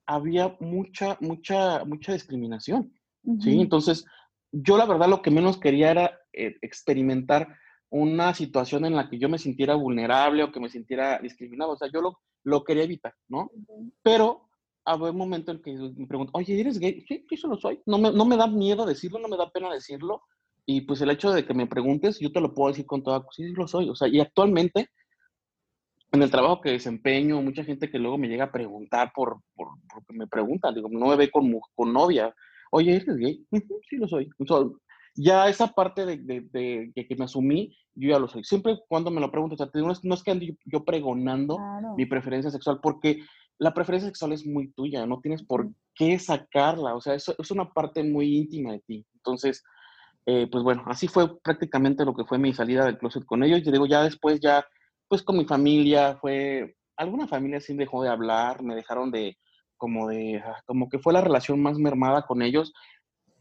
había 0.07 0.57
mucha, 0.59 1.17
mucha, 1.21 1.85
mucha 1.85 2.13
discriminación, 2.13 2.91
¿sí? 3.39 3.61
Entonces, 3.61 4.03
yo 4.51 4.77
la 4.77 4.85
verdad 4.85 5.07
lo 5.07 5.21
que 5.21 5.31
menos 5.31 5.59
quería 5.59 5.91
era 5.91 6.19
eh, 6.33 6.55
experimentar 6.61 7.55
una 7.91 8.33
situación 8.33 8.85
en 8.85 8.95
la 8.95 9.09
que 9.09 9.19
yo 9.19 9.29
me 9.29 9.37
sintiera 9.37 9.75
vulnerable 9.75 10.43
o 10.43 10.51
que 10.51 10.61
me 10.61 10.69
sintiera 10.69 11.19
discriminado. 11.19 11.73
O 11.73 11.77
sea, 11.77 11.89
yo 11.93 12.01
lo, 12.01 12.19
lo 12.43 12.63
quería 12.63 12.83
evitar, 12.83 13.13
¿no? 13.27 13.51
Pero 14.01 14.47
había 14.85 15.11
un 15.11 15.17
momento 15.17 15.51
en 15.51 15.61
que 15.61 15.73
me 15.73 16.07
pregunto, 16.07 16.31
oye, 16.33 16.59
¿eres 16.59 16.79
gay? 16.79 17.01
Sí, 17.07 17.25
sí, 17.29 17.37
lo 17.47 17.57
soy. 17.57 17.81
No 17.85 17.97
me, 17.97 18.11
no 18.11 18.25
me 18.25 18.37
da 18.37 18.47
miedo 18.47 18.85
decirlo, 18.85 19.19
no 19.19 19.27
me 19.27 19.37
da 19.37 19.51
pena 19.51 19.71
decirlo. 19.71 20.23
Y 20.65 20.81
pues 20.81 21.01
el 21.01 21.11
hecho 21.11 21.31
de 21.31 21.45
que 21.45 21.53
me 21.53 21.67
preguntes, 21.67 22.19
yo 22.19 22.31
te 22.31 22.39
lo 22.39 22.53
puedo 22.53 22.69
decir 22.71 22.85
con 22.85 23.03
toda, 23.03 23.25
sí, 23.31 23.43
sí 23.43 23.53
lo 23.53 23.67
soy. 23.67 23.89
O 23.89 23.95
sea, 23.95 24.07
y 24.07 24.21
actualmente, 24.21 24.87
en 26.13 26.21
el 26.21 26.31
trabajo 26.31 26.61
que 26.61 26.71
desempeño, 26.71 27.41
mucha 27.41 27.65
gente 27.65 27.91
que 27.91 27.99
luego 27.99 28.17
me 28.17 28.29
llega 28.29 28.45
a 28.45 28.51
preguntar 28.51 29.11
por, 29.13 29.41
por, 29.53 29.67
porque 29.93 30.13
me 30.13 30.27
preguntan, 30.27 30.73
digo, 30.73 30.87
no 30.89 31.07
me 31.07 31.17
ve 31.17 31.29
con, 31.29 31.51
con 31.75 31.91
novia. 31.91 32.33
Oye, 32.71 32.95
¿eres 32.95 33.17
gay? 33.17 33.45
sí 33.89 33.97
lo 33.97 34.07
soy. 34.07 34.29
Ya 35.15 35.49
esa 35.49 35.67
parte 35.67 36.05
de, 36.05 36.17
de, 36.17 36.91
que 36.93 37.15
me 37.15 37.25
asumí, 37.25 37.75
yo 37.95 38.09
ya 38.09 38.19
lo 38.19 38.27
soy. 38.27 38.43
Siempre 38.43 38.79
cuando 38.87 39.11
me 39.11 39.21
lo 39.21 39.31
pregunto, 39.31 39.55
o 39.55 39.57
sea, 39.57 39.69
no, 39.73 39.91
es, 39.91 40.03
no 40.03 40.13
es 40.13 40.23
que 40.23 40.31
ando 40.31 40.45
yo, 40.65 40.85
pregonando 40.85 41.57
mi 41.97 42.05
preferencia 42.05 42.51
sexual, 42.51 42.79
porque 42.81 43.21
la 43.57 43.73
preferencia 43.73 44.07
sexual 44.07 44.31
es 44.31 44.45
muy 44.45 44.71
tuya, 44.71 45.05
no 45.05 45.19
tienes 45.19 45.43
por 45.43 45.69
qué 45.95 46.17
sacarla, 46.17 46.95
o 46.95 47.01
sea, 47.01 47.13
eso 47.13 47.35
es 47.37 47.51
una 47.51 47.69
parte 47.69 48.03
muy 48.03 48.37
íntima 48.37 48.71
de 48.71 48.79
ti. 48.79 49.05
Entonces, 49.15 49.63
eh, 50.25 50.47
pues 50.51 50.63
bueno, 50.63 50.83
así 50.87 51.07
fue 51.07 51.39
prácticamente 51.41 52.05
lo 52.05 52.15
que 52.15 52.25
fue 52.25 52.37
mi 52.37 52.53
salida 52.53 52.85
del 52.85 52.97
closet 52.97 53.25
con 53.25 53.43
ellos. 53.43 53.59
Y 53.59 53.71
digo, 53.71 53.85
ya 53.85 54.03
después, 54.03 54.39
ya, 54.39 54.65
pues 55.07 55.23
con 55.23 55.37
mi 55.37 55.45
familia, 55.45 56.17
fue, 56.19 56.75
alguna 56.95 57.27
familia 57.27 57.59
sí 57.59 57.75
dejó 57.75 58.03
de 58.03 58.09
hablar, 58.09 58.63
me 58.63 58.75
dejaron 58.75 59.11
de, 59.11 59.37
como 59.77 60.07
de, 60.07 60.37
ah, 60.45 60.61
como 60.65 60.89
que 60.89 60.99
fue 60.99 61.13
la 61.13 61.21
relación 61.21 61.61
más 61.61 61.77
mermada 61.77 62.23
con 62.23 62.41
ellos. 62.41 62.73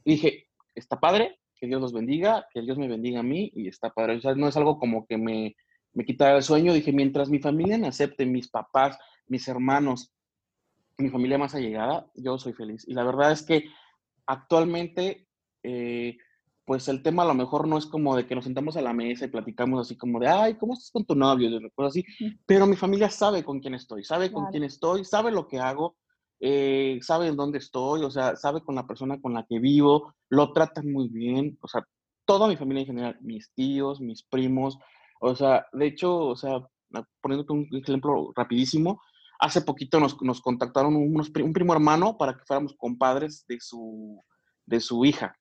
Y 0.05 0.13
dije, 0.13 0.47
está 0.75 0.99
padre, 0.99 1.40
que 1.61 1.67
Dios 1.67 1.81
los 1.81 1.93
bendiga, 1.93 2.47
que 2.53 2.63
Dios 2.63 2.79
me 2.79 2.89
bendiga 2.89 3.21
a 3.21 3.25
mí 3.25 3.53
y 3.55 3.69
está 3.69 3.91
padre. 3.91 4.17
O 4.17 4.21
sea, 4.21 4.35
no 4.35 4.49
es 4.49 4.57
algo 4.57 4.79
como 4.79 5.07
que 5.07 5.19
me, 5.19 5.55
me 5.93 6.05
quitara 6.05 6.37
el 6.37 6.43
sueño. 6.43 6.73
Dije, 6.73 6.93
mientras 6.93 7.29
mi 7.29 7.39
familia 7.39 7.79
me 7.79 7.89
acepte, 7.89 8.25
mis 8.27 8.49
papás, 8.49 8.99
mis 9.27 9.47
hermanos, 9.47 10.13
mi 10.99 11.11
familia 11.11 11.39
más 11.39 11.55
allegada, 11.55 12.11
yo 12.15 12.39
soy 12.39 12.53
feliz. 12.53 12.87
Y 12.89 12.95
la 12.95 13.05
verdad 13.05 13.33
es 13.33 13.43
que 13.43 13.65
actualmente, 14.27 15.29
eh, 15.63 16.17
pues 16.65 16.89
el 16.89 17.03
tema 17.03 17.23
a 17.23 17.27
lo 17.27 17.35
mejor 17.35 17.67
no 17.69 17.79
es 17.79 17.87
como 17.87 18.17
de 18.17 18.27
que 18.27 18.35
nos 18.35 18.45
sentamos 18.45 18.77
a 18.77 18.83
la 18.83 18.93
mesa 18.93 19.25
y 19.25 19.29
platicamos 19.29 19.81
así 19.81 19.97
como 19.97 20.21
de, 20.21 20.29
ay, 20.29 20.55
¿cómo 20.55 20.75
estás 20.75 20.91
con 20.91 21.05
tu 21.05 21.15
novio? 21.15 21.49
Y 21.49 21.71
cosas 21.71 21.91
así. 21.91 22.05
Pero 22.47 22.67
mi 22.67 22.77
familia 22.77 23.11
sabe 23.11 23.45
con 23.45 23.61
quién 23.61 23.75
estoy, 23.75 24.05
sabe 24.05 24.33
con 24.33 24.47
quién 24.51 24.65
estoy, 24.65 25.05
sabe 25.05 25.31
lo 25.31 25.49
que 25.49 25.59
hago, 25.59 25.97
eh, 26.41 26.99
sabe 27.03 27.29
en 27.29 27.37
dónde 27.37 27.59
estoy, 27.59 28.03
o 28.03 28.11
sea, 28.11 28.35
sabe 28.37 28.63
con 28.63 28.75
la 28.75 28.87
persona 28.87 29.21
con 29.21 29.35
la 29.35 29.45
que 29.49 29.59
vivo, 29.59 30.15
lo 30.31 30.53
tratan 30.53 30.91
muy 30.91 31.09
bien, 31.09 31.59
o 31.61 31.69
sea, 31.69 31.87
toda 32.25 32.49
mi 32.49 32.57
familia 32.57 32.81
en 32.81 32.87
general, 32.87 33.19
mis 33.21 33.53
tíos, 33.55 34.01
mis 34.01 34.25
primos, 34.25 34.79
o 35.21 35.37
sea, 35.37 35.67
de 35.73 35.87
hecho, 35.87 36.17
o 36.17 36.37
sea, 36.37 36.61
poniéndote 37.21 37.53
un 37.53 37.69
ejemplo 37.73 38.33
rapidísimo, 38.35 39.01
hace 39.39 39.63
poquito 39.63 40.01
nos, 40.01 40.21
nos 40.23 40.41
contactaron 40.41 40.97
unos, 40.97 41.31
un 41.43 41.53
primo 41.53 41.73
hermano 41.73 42.17
para 42.17 42.35
que 42.35 42.45
fuéramos 42.47 42.75
compadres 42.77 43.45
de 43.49 43.59
su, 43.61 44.23
de 44.67 44.81
su 44.81 45.05
hija. 45.05 45.37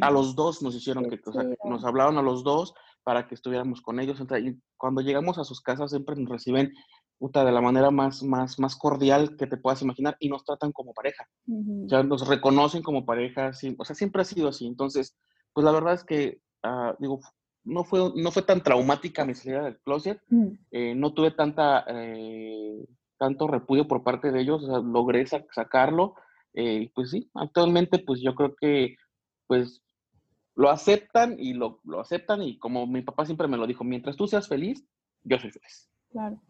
A 0.00 0.10
mm. 0.10 0.14
los 0.14 0.34
dos 0.34 0.62
nos 0.62 0.74
hicieron 0.74 1.08
que, 1.08 1.20
o 1.24 1.32
sea, 1.32 1.44
nos 1.64 1.84
hablaron 1.84 2.18
a 2.18 2.22
los 2.22 2.42
dos 2.42 2.74
para 3.04 3.26
que 3.28 3.34
estuviéramos 3.34 3.82
con 3.82 4.00
ellos. 4.00 4.20
Y 4.20 4.60
cuando 4.76 5.00
llegamos 5.00 5.38
a 5.38 5.44
sus 5.44 5.60
casas 5.60 5.90
siempre 5.90 6.16
nos 6.16 6.28
reciben 6.28 6.72
de 7.20 7.52
la 7.52 7.60
manera 7.60 7.90
más, 7.90 8.22
más, 8.22 8.58
más 8.58 8.76
cordial 8.76 9.36
que 9.36 9.46
te 9.46 9.58
puedas 9.58 9.82
imaginar 9.82 10.16
y 10.20 10.28
nos 10.28 10.44
tratan 10.44 10.72
como 10.72 10.94
pareja. 10.94 11.28
Ya 11.46 12.02
nos 12.02 12.26
reconocen 12.26 12.82
como 12.82 13.04
pareja, 13.04 13.50
o 13.78 13.84
sea, 13.84 13.94
siempre 13.94 14.22
ha 14.22 14.24
sido 14.24 14.48
así. 14.48 14.66
Entonces, 14.66 15.16
pues 15.52 15.64
la 15.64 15.72
verdad 15.72 15.94
es 15.94 16.04
que, 16.04 16.40
ah, 16.62 16.96
digo, 16.98 17.20
no 17.64 17.84
fue, 17.84 18.10
no 18.16 18.30
fue 18.30 18.42
tan 18.42 18.62
traumática 18.62 19.26
mi 19.26 19.34
salida 19.34 19.64
del 19.64 19.78
closet, 19.80 20.20
eh, 20.70 20.94
no 20.94 21.12
tuve 21.12 21.30
tanta, 21.32 21.84
eh, 21.88 22.86
tanto 23.18 23.46
repudio 23.46 23.86
por 23.86 24.02
parte 24.02 24.32
de 24.32 24.40
ellos, 24.40 24.64
o 24.64 24.66
sea, 24.66 24.78
logré 24.78 25.26
sacarlo. 25.26 26.14
Eh, 26.54 26.90
pues 26.94 27.10
sí, 27.10 27.30
actualmente 27.34 28.00
pues 28.00 28.20
yo 28.20 28.34
creo 28.34 28.56
que 28.56 28.96
pues 29.46 29.84
lo 30.56 30.68
aceptan 30.68 31.36
y 31.38 31.52
lo, 31.52 31.80
lo 31.84 32.00
aceptan 32.00 32.42
y 32.42 32.58
como 32.58 32.88
mi 32.88 33.02
papá 33.02 33.24
siempre 33.24 33.46
me 33.46 33.56
lo 33.56 33.66
dijo, 33.66 33.84
mientras 33.84 34.16
tú 34.16 34.26
seas 34.26 34.48
feliz, 34.48 34.84
yo 35.22 35.38
soy 35.38 35.50
feliz. 35.50 35.88
Claro. 36.10 36.40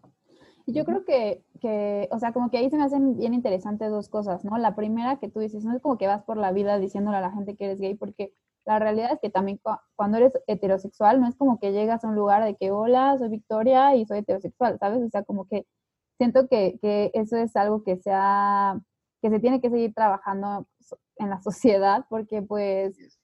Yo 0.73 0.85
creo 0.85 1.05
que, 1.05 1.45
que, 1.61 2.09
o 2.11 2.19
sea, 2.19 2.33
como 2.33 2.51
que 2.51 2.59
ahí 2.59 2.71
se 2.71 2.77
me 2.77 2.85
hacen 2.85 3.17
bien 3.17 3.35
interesantes 3.35 3.91
dos 3.91 4.09
cosas, 4.09 4.45
¿no? 4.45 4.59
La 4.59 4.75
primera 4.75 5.19
que 5.19 5.29
tú 5.29 5.41
dices, 5.41 5.65
no 5.65 5.75
es 5.75 5.83
como 5.83 5.99
que 5.99 6.07
vas 6.07 6.23
por 6.23 6.37
la 6.37 6.53
vida 6.53 6.79
diciéndole 6.79 7.17
a 7.19 7.21
la 7.21 7.33
gente 7.33 7.57
que 7.57 7.67
eres 7.67 7.81
gay, 7.81 7.95
porque 7.95 8.33
la 8.65 8.79
realidad 8.79 9.13
es 9.13 9.21
que 9.21 9.31
también 9.31 9.61
cuando 9.97 10.19
eres 10.19 10.33
heterosexual, 10.47 11.21
no 11.21 11.29
es 11.29 11.37
como 11.37 11.59
que 11.59 11.73
llegas 11.73 12.05
a 12.05 12.09
un 12.09 12.15
lugar 12.15 12.45
de 12.45 12.57
que, 12.57 12.71
hola, 12.71 13.17
soy 13.19 13.29
Victoria 13.29 13.97
y 13.97 14.07
soy 14.07 14.19
heterosexual, 14.19 14.79
¿sabes? 14.79 15.03
O 15.03 15.11
sea, 15.11 15.25
como 15.25 15.47
que 15.49 15.67
siento 16.19 16.49
que, 16.49 16.79
que 16.83 17.11
eso 17.15 17.37
es 17.37 17.57
algo 17.57 17.83
que, 17.83 17.97
sea, 17.97 18.81
que 19.23 19.31
se 19.31 19.41
tiene 19.41 19.61
que 19.61 19.71
seguir 19.71 19.95
trabajando 19.95 20.67
en 21.17 21.31
la 21.31 21.41
sociedad, 21.43 22.07
porque 22.09 22.43
pues 22.43 23.20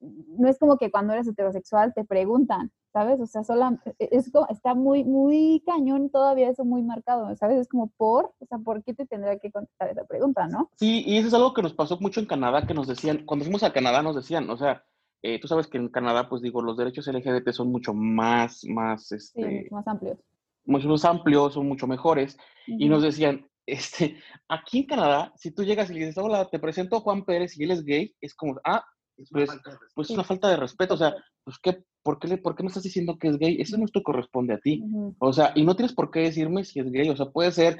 no 0.00 0.48
es 0.48 0.58
como 0.58 0.78
que 0.78 0.90
cuando 0.90 1.12
eres 1.12 1.28
heterosexual 1.28 1.92
te 1.94 2.04
preguntan, 2.04 2.72
¿sabes? 2.92 3.20
O 3.20 3.26
sea, 3.26 3.44
sola, 3.44 3.78
e, 3.98 4.08
es 4.12 4.30
como, 4.30 4.46
está 4.48 4.74
muy, 4.74 5.04
muy 5.04 5.62
cañón 5.66 6.10
todavía 6.10 6.48
eso 6.48 6.64
muy 6.64 6.82
marcado, 6.82 7.34
¿sabes? 7.36 7.58
Es 7.58 7.68
como 7.68 7.88
por, 7.96 8.32
o 8.38 8.46
sea, 8.46 8.58
¿por 8.58 8.82
qué 8.82 8.94
te 8.94 9.06
tendría 9.06 9.38
que 9.38 9.50
contestar 9.50 9.90
esa 9.90 10.04
pregunta, 10.04 10.46
no? 10.48 10.70
Sí, 10.76 11.02
y 11.06 11.18
eso 11.18 11.28
es 11.28 11.34
algo 11.34 11.54
que 11.54 11.62
nos 11.62 11.74
pasó 11.74 11.98
mucho 12.00 12.20
en 12.20 12.26
Canadá, 12.26 12.66
que 12.66 12.74
nos 12.74 12.88
decían, 12.88 13.24
cuando 13.26 13.44
fuimos 13.44 13.62
a 13.62 13.72
Canadá 13.72 14.02
nos 14.02 14.16
decían, 14.16 14.48
o 14.48 14.56
sea, 14.56 14.82
eh, 15.22 15.38
tú 15.38 15.48
sabes 15.48 15.66
que 15.66 15.78
en 15.78 15.88
Canadá, 15.88 16.28
pues 16.28 16.40
digo, 16.40 16.62
los 16.62 16.76
derechos 16.76 17.06
LGBT 17.06 17.50
son 17.50 17.70
mucho 17.70 17.92
más, 17.92 18.64
más, 18.64 19.12
este, 19.12 19.68
más 19.70 19.86
amplios. 19.86 20.18
Mucho 20.64 20.88
más 20.88 21.04
amplios, 21.04 21.54
son 21.54 21.68
mucho 21.68 21.86
mejores, 21.86 22.38
y 22.66 22.88
nos 22.88 23.02
decían, 23.02 23.46
este, 23.66 24.16
aquí 24.48 24.80
en 24.80 24.86
Canadá, 24.86 25.32
si 25.36 25.50
tú 25.50 25.62
llegas 25.62 25.90
y 25.90 25.94
le 25.94 26.00
dices, 26.00 26.18
hola, 26.18 26.48
te 26.48 26.58
presento 26.58 26.96
a 26.96 27.00
Juan 27.00 27.24
Pérez 27.24 27.58
y 27.58 27.64
él 27.64 27.70
es 27.72 27.84
gay, 27.84 28.14
es 28.20 28.34
como, 28.34 28.58
ah, 28.64 28.82
pues, 29.30 29.50
pues 29.94 30.10
es 30.10 30.14
una 30.14 30.24
falta 30.24 30.48
de 30.48 30.56
respeto, 30.56 30.94
o 30.94 30.96
sea, 30.96 31.14
pues 31.44 31.58
¿qué, 31.62 31.82
por, 32.02 32.18
qué, 32.18 32.36
¿por 32.38 32.54
qué 32.54 32.62
me 32.62 32.68
estás 32.68 32.82
diciendo 32.82 33.18
que 33.18 33.28
es 33.28 33.38
gay? 33.38 33.60
Eso 33.60 33.76
no 33.78 33.86
te 33.86 34.02
corresponde 34.02 34.54
a 34.54 34.58
ti. 34.58 34.82
O 35.18 35.32
sea, 35.32 35.52
y 35.54 35.64
no 35.64 35.76
tienes 35.76 35.94
por 35.94 36.10
qué 36.10 36.20
decirme 36.20 36.64
si 36.64 36.80
es 36.80 36.90
gay, 36.90 37.08
o 37.08 37.16
sea, 37.16 37.26
puede 37.26 37.52
ser 37.52 37.78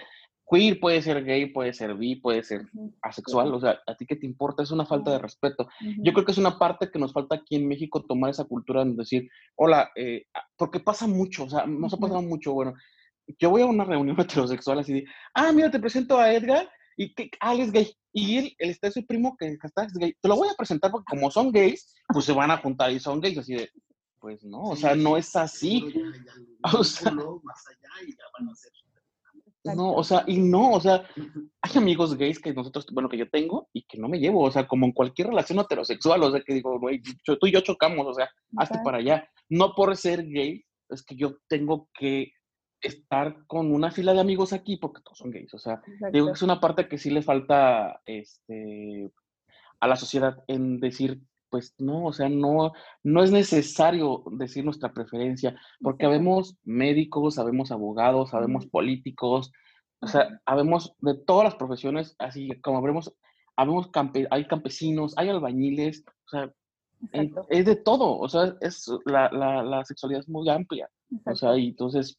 queer, 0.50 0.81
puede 0.81 1.00
ser 1.00 1.24
gay, 1.24 1.46
puede 1.46 1.72
ser 1.72 1.94
bi, 1.94 2.16
puede 2.16 2.42
ser 2.42 2.62
asexual, 3.03 3.55
o 3.55 3.61
sea, 3.61 3.79
a 3.87 3.94
ti 3.94 4.05
qué 4.05 4.16
te 4.16 4.26
importa, 4.26 4.62
es 4.62 4.70
una 4.70 4.85
falta 4.85 5.12
de 5.12 5.18
respeto. 5.18 5.68
Yo 5.98 6.12
creo 6.12 6.24
que 6.24 6.33
es 6.33 6.38
una 6.38 6.59
parte 6.59 6.90
que 6.90 6.98
nos 6.98 7.12
falta 7.12 7.37
aquí 7.37 7.57
en 7.57 7.68
México 7.68 8.03
tomar 8.03 8.31
esa 8.31 8.44
cultura 8.44 8.85
de 8.85 8.94
decir, 8.94 9.29
hola, 9.55 9.90
eh, 9.94 10.26
ah", 10.35 10.42
porque 10.57 10.81
pasa 10.81 11.07
mucho, 11.07 11.44
o 11.44 11.50
sea, 11.50 11.66
nos 11.66 11.94
ha 11.94 11.98
pasado 11.98 12.22
mucho, 12.22 12.53
bueno, 12.53 12.74
yo 13.38 13.50
voy 13.50 13.62
a 13.62 13.66
una 13.66 13.85
reunión 13.85 14.16
heterosexual 14.20 14.81
así 14.81 14.92
de, 14.92 15.05
ah, 15.35 15.53
mira, 15.53 15.70
te 15.70 15.79
presento 15.79 16.18
a 16.18 16.33
Edgar, 16.33 16.68
y 17.01 17.15
que, 17.15 17.31
ah, 17.41 17.55
él 17.55 17.61
es 17.61 17.73
gay. 17.73 17.91
Y 18.13 18.37
él, 18.37 18.55
él 18.59 18.71
está 18.71 18.91
su 18.91 19.07
primo 19.07 19.35
que 19.39 19.57
está 19.63 19.85
es 19.85 19.95
gay. 19.95 20.15
Te 20.21 20.29
lo 20.29 20.37
voy 20.37 20.49
a 20.51 20.55
presentar 20.55 20.91
porque 20.91 21.09
como 21.09 21.31
son 21.31 21.51
gays, 21.51 21.95
pues 22.09 22.27
se 22.27 22.35
van 22.35 22.51
a 22.51 22.59
juntar 22.59 22.93
y 22.93 23.01
son 23.01 23.23
gays. 23.23 23.39
Así 23.39 23.55
de, 23.55 23.71
pues 24.19 24.45
no, 24.45 24.65
o 24.65 24.77
sea, 24.77 24.95
no 24.95 25.17
es 25.17 25.35
así. 25.35 25.95
O 26.75 26.85
sea, 26.85 27.11
no, 29.75 29.95
o 29.95 30.05
sea, 30.05 30.25
y 30.27 30.37
no, 30.37 30.73
o 30.73 30.81
sea, 30.81 31.09
hay 31.63 31.77
amigos 31.77 32.15
gays 32.19 32.39
que 32.39 32.53
nosotros, 32.53 32.87
bueno, 32.93 33.09
que 33.09 33.17
yo 33.17 33.31
tengo 33.31 33.71
y 33.73 33.83
que 33.85 33.97
no 33.97 34.07
me 34.07 34.19
llevo, 34.19 34.43
o 34.43 34.51
sea, 34.51 34.69
como 34.69 34.85
en 34.85 34.93
cualquier 34.93 35.29
relación 35.29 35.59
heterosexual, 35.59 36.23
o 36.23 36.31
sea, 36.31 36.43
que 36.43 36.53
digo, 36.53 36.79
güey, 36.79 37.01
tú 37.25 37.39
y 37.47 37.53
yo 37.53 37.63
chocamos, 37.63 38.07
o 38.07 38.13
sea, 38.13 38.29
hazte 38.59 38.79
para 38.85 38.99
allá. 38.99 39.27
No 39.49 39.75
por 39.75 39.97
ser 39.97 40.27
gay, 40.27 40.63
es 40.91 41.03
que 41.03 41.17
yo 41.17 41.39
tengo 41.49 41.89
que 41.99 42.33
estar 42.81 43.47
con 43.47 43.73
una 43.73 43.90
fila 43.90 44.12
de 44.12 44.21
amigos 44.21 44.53
aquí 44.53 44.77
porque 44.77 45.03
todos 45.03 45.19
son 45.19 45.31
gays. 45.31 45.53
O 45.55 45.59
sea, 45.59 45.83
digo 46.12 46.27
que 46.27 46.33
es 46.33 46.43
una 46.43 46.61
parte 46.61 46.88
que 46.88 46.99
sí 46.99 47.11
le 47.11 47.23
falta 47.23 48.01
este, 48.07 49.11
a 49.81 49.87
la 49.87 49.97
sociedad 49.97 50.43
en 50.47 50.81
decir, 50.81 51.21
pues 51.51 51.75
no, 51.79 52.07
o 52.07 52.12
sea, 52.12 52.29
no, 52.29 52.73
no 53.03 53.23
es 53.23 53.33
necesario 53.33 54.23
decir 54.33 54.64
nuestra 54.64 54.93
preferencia, 54.93 55.59
porque 55.81 56.07
habemos 56.07 56.57
médicos, 56.64 57.35
sabemos 57.35 57.73
abogados, 57.73 58.31
sabemos 58.31 58.66
políticos, 58.66 59.53
o 60.01 60.07
sea, 60.07 60.40
habemos 60.47 60.95
de 61.01 61.14
todas 61.14 61.45
las 61.45 61.57
profesiones, 61.57 62.14
así 62.19 62.49
como 62.62 62.79
habremos, 62.79 63.12
habemos 63.57 63.90
hay 64.31 64.47
campesinos, 64.47 65.14
hay 65.16 65.29
albañiles, 65.29 66.05
o 66.27 66.29
sea, 66.31 66.53
es 67.49 67.64
de 67.66 67.77
todo, 67.77 68.19
o 68.19 68.29
sea, 68.29 68.55
es, 68.61 68.87
la, 69.05 69.31
la, 69.33 69.62
la 69.62 69.85
sexualidad 69.85 70.21
es 70.21 70.29
muy 70.29 70.49
amplia, 70.49 70.88
o 71.27 71.35
sea, 71.35 71.57
y 71.59 71.69
entonces 71.69 72.19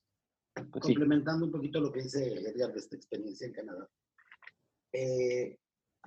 pues 0.54 0.84
complementando 0.84 1.46
un 1.46 1.52
poquito 1.52 1.80
lo 1.80 1.92
que 1.92 2.04
dice 2.04 2.28
Edgar 2.28 2.74
de 2.74 2.80
esta 2.80 2.96
experiencia 2.96 3.48
en 3.48 3.54
Canadá. 3.54 3.90
Eh, 4.94 5.58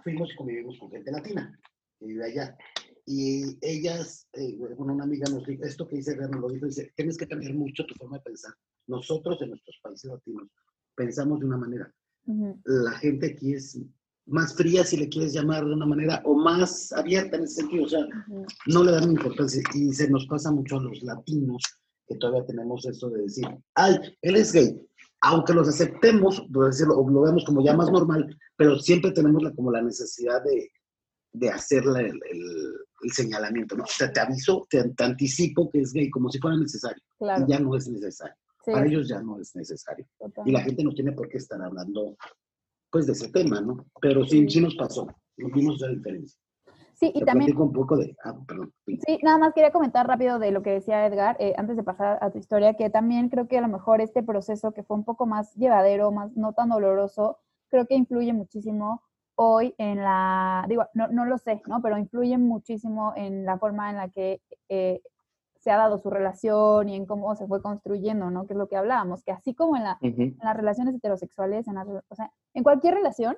fuimos 0.02 0.30
y 0.33 0.37
convivimos 0.37 0.78
con 0.78 0.90
gente 0.90 1.11
latina 1.11 1.59
que 1.98 2.07
vive 2.07 2.24
allá. 2.24 2.57
Y 3.07 3.59
ellas, 3.61 4.28
eh, 4.33 4.57
bueno, 4.57 4.94
una 4.94 5.04
amiga 5.04 5.30
nos 5.30 5.46
dijo, 5.46 5.62
esto 5.64 5.87
que 5.88 5.96
dice 5.96 6.12
Edgar 6.12 6.30
nos 6.30 6.40
lo 6.40 6.48
dijo, 6.48 6.66
dice, 6.66 6.92
tienes 6.96 7.16
que 7.16 7.28
cambiar 7.28 7.54
mucho 7.54 7.87
tu 7.87 7.94
forma 7.94 8.18
de 8.18 8.24
pensar. 8.24 8.54
Nosotros 8.87 9.40
en 9.42 9.50
nuestros 9.50 9.78
países 9.83 10.11
latinos 10.11 10.48
pensamos 10.94 11.40
de 11.40 11.46
una 11.46 11.57
manera. 11.57 11.92
La 12.64 12.92
gente 12.92 13.33
aquí 13.33 13.52
es 13.52 13.78
más 14.26 14.54
fría, 14.57 14.85
si 14.85 14.96
le 14.96 15.09
quieres 15.09 15.35
llamar 15.35 15.64
de 15.64 15.74
una 15.74 15.85
manera, 15.85 16.22
o 16.24 16.35
más 16.35 16.92
abierta 16.92 17.37
en 17.37 17.44
ese 17.44 17.57
sentido, 17.57 17.85
o 17.85 17.88
sea, 17.88 18.07
no 18.66 18.85
le 18.85 18.92
dan 18.92 19.11
importancia. 19.11 19.62
Y 19.74 19.92
se 19.92 20.09
nos 20.09 20.26
pasa 20.26 20.50
mucho 20.50 20.78
a 20.78 20.83
los 20.83 21.02
latinos 21.02 21.62
que 22.07 22.17
todavía 22.17 22.47
tenemos 22.47 22.85
eso 22.87 23.11
de 23.11 23.23
decir, 23.23 23.47
ay, 23.75 23.97
él 24.23 24.37
es 24.37 24.53
gay. 24.53 24.81
Aunque 25.21 25.55
los 25.55 25.69
aceptemos, 25.69 26.43
por 26.53 26.67
decirlo, 26.67 26.99
o 26.99 27.09
lo 27.09 27.23
vemos 27.23 27.45
como 27.45 27.64
ya 27.64 27.75
más 27.75 27.90
normal, 27.90 28.37
pero 28.57 28.79
siempre 28.79 29.11
tenemos 29.12 29.43
la, 29.43 29.53
como 29.53 29.71
la 29.71 29.81
necesidad 29.81 30.43
de, 30.45 30.71
de 31.33 31.51
hacer 31.51 31.83
el, 31.85 32.21
el, 32.31 33.12
señalamiento, 33.12 33.77
¿no? 33.77 33.85
O 33.85 33.87
sea, 33.87 34.11
te 34.11 34.21
aviso, 34.21 34.67
te, 34.71 34.83
anticipo 34.99 35.71
que 35.71 35.81
es 35.81 35.93
gay, 35.93 36.11
como 36.11 36.31
si 36.31 36.38
fuera 36.38 36.57
necesario. 36.57 37.03
Y 37.21 37.51
ya 37.51 37.59
no 37.59 37.77
es 37.77 37.88
necesario. 37.88 38.35
Para 38.64 38.87
ellos 38.87 39.09
ya 39.09 39.21
no 39.21 39.38
es 39.38 39.55
necesario. 39.55 40.07
Y 40.47 40.53
la 40.53 40.62
gente 40.62 40.83
no 40.83 40.95
tiene 40.95 41.12
por 41.12 41.29
qué 41.29 41.38
estar 41.38 41.61
hablando, 41.61 42.17
pues, 42.90 43.07
de 43.07 43.12
ese 43.12 43.29
tema, 43.29 43.61
¿no? 43.61 43.87
Pero 44.01 44.25
sí, 44.25 44.49
sí, 44.49 44.61
nos 44.61 44.75
pasó. 44.75 45.07
Vimos 45.37 45.81
la 45.81 45.88
diferencia. 45.88 46.40
Sí, 47.05 47.12
y 47.14 47.25
también... 47.25 47.57
Un 47.59 47.73
poco 47.73 47.97
de... 47.97 48.17
Ah, 48.25 48.35
perdón. 48.47 48.73
Sí, 48.87 49.19
nada 49.23 49.38
más 49.38 49.53
quería 49.53 49.73
comentar 49.73 50.07
rápido 50.07 50.38
de 50.38 50.51
lo 50.51 50.62
que 50.62 50.71
decía 50.71 51.07
Edgar, 51.07 51.37
eh, 51.38 51.55
antes 51.59 51.77
de 51.77 51.83
pasar 51.83 52.19
a 52.21 52.31
tu 52.31 52.38
historia, 52.38 52.75
que 52.75 52.88
también 52.88 53.29
creo 53.29 53.47
que 53.47 53.59
a 53.59 53.61
lo 53.61 53.69
mejor 53.69 54.01
este 54.01 54.23
proceso 54.23 54.73
que 54.73 54.83
fue 54.83 54.97
un 54.97 55.05
poco 55.05 55.27
más 55.27 55.55
llevadero, 55.55 56.11
más 56.12 56.35
no 56.37 56.55
tan 56.55 56.71
doloroso, 56.71 57.38
creo 57.69 57.87
que 57.87 57.95
influye 57.95 58.33
muchísimo 58.33 59.03
hoy 59.35 59.75
en 59.79 59.99
la, 59.99 60.64
digo, 60.69 60.87
no, 60.95 61.09
no 61.09 61.27
lo 61.27 61.38
sé, 61.38 61.61
¿no? 61.67 61.83
Pero 61.83 61.99
influye 61.99 62.38
muchísimo 62.38 63.12
en 63.17 63.45
la 63.45 63.59
forma 63.59 63.90
en 63.90 63.97
la 63.97 64.09
que 64.09 64.40
eh, 64.69 65.03
se 65.59 65.71
ha 65.71 65.77
dado 65.77 65.99
su 65.99 66.09
relación 66.09 66.88
y 66.88 66.97
en 66.97 67.05
cómo 67.05 67.35
se 67.35 67.47
fue 67.47 67.61
construyendo, 67.61 68.31
¿no? 68.31 68.47
Que 68.47 68.53
es 68.53 68.59
lo 68.59 68.69
que 68.69 68.77
hablábamos, 68.77 69.25
que 69.25 69.33
así 69.33 69.55
como 69.55 69.77
en, 69.77 69.85
la, 69.85 69.99
en 70.01 70.37
las 70.43 70.57
relaciones 70.57 70.95
heterosexuales, 70.95 71.67
en, 71.67 71.77
o 71.77 72.14
sea, 72.14 72.31
en 72.55 72.62
cualquier 72.62 72.95
relación, 72.95 73.37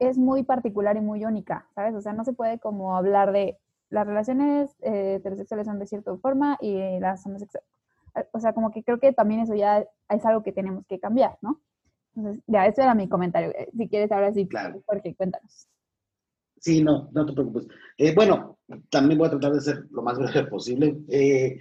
es 0.00 0.18
muy 0.18 0.42
particular 0.42 0.96
y 0.96 1.00
muy 1.00 1.24
única, 1.24 1.68
¿sabes? 1.74 1.94
O 1.94 2.00
sea, 2.00 2.12
no 2.12 2.24
se 2.24 2.32
puede 2.32 2.58
como 2.58 2.96
hablar 2.96 3.32
de 3.32 3.58
las 3.90 4.06
relaciones 4.06 4.74
eh, 4.80 5.16
heterosexuales 5.16 5.66
son 5.66 5.78
de 5.78 5.86
cierta 5.86 6.16
forma 6.16 6.58
y 6.60 6.98
las 7.00 7.24
homosexuales. 7.26 7.68
O 8.32 8.40
sea, 8.40 8.52
como 8.52 8.72
que 8.72 8.82
creo 8.82 8.98
que 8.98 9.12
también 9.12 9.40
eso 9.40 9.54
ya 9.54 9.86
es 10.08 10.24
algo 10.24 10.42
que 10.42 10.52
tenemos 10.52 10.84
que 10.86 10.98
cambiar, 10.98 11.38
¿no? 11.42 11.60
Entonces, 12.16 12.42
ya, 12.46 12.66
ese 12.66 12.82
era 12.82 12.94
mi 12.94 13.08
comentario. 13.08 13.50
Eh, 13.50 13.68
si 13.76 13.88
quieres 13.88 14.10
ahora 14.10 14.32
sí, 14.32 14.48
claro. 14.48 14.82
Jorge, 14.86 15.14
cuéntanos. 15.14 15.68
Sí, 16.58 16.82
no, 16.82 17.08
no 17.12 17.24
te 17.24 17.32
preocupes. 17.32 17.66
Eh, 17.96 18.14
bueno, 18.14 18.58
también 18.90 19.18
voy 19.18 19.28
a 19.28 19.30
tratar 19.30 19.52
de 19.52 19.60
ser 19.60 19.86
lo 19.90 20.02
más 20.02 20.18
breve 20.18 20.46
posible. 20.48 20.98
Eh, 21.08 21.58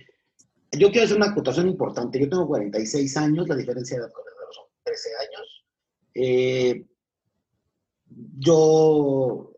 yo 0.72 0.92
quiero 0.92 1.06
hacer 1.06 1.18
una 1.18 1.28
acotación 1.28 1.68
importante. 1.68 2.20
Yo 2.20 2.30
tengo 2.30 2.48
46 2.48 3.18
años, 3.18 3.48
la 3.48 3.56
diferencia 3.56 3.98
de 3.98 4.04
edad 4.04 4.12
con 4.12 4.24
son 4.52 4.66
13 4.84 5.10
años. 5.22 5.66
Eh, 6.16 6.86
yo, 8.38 9.54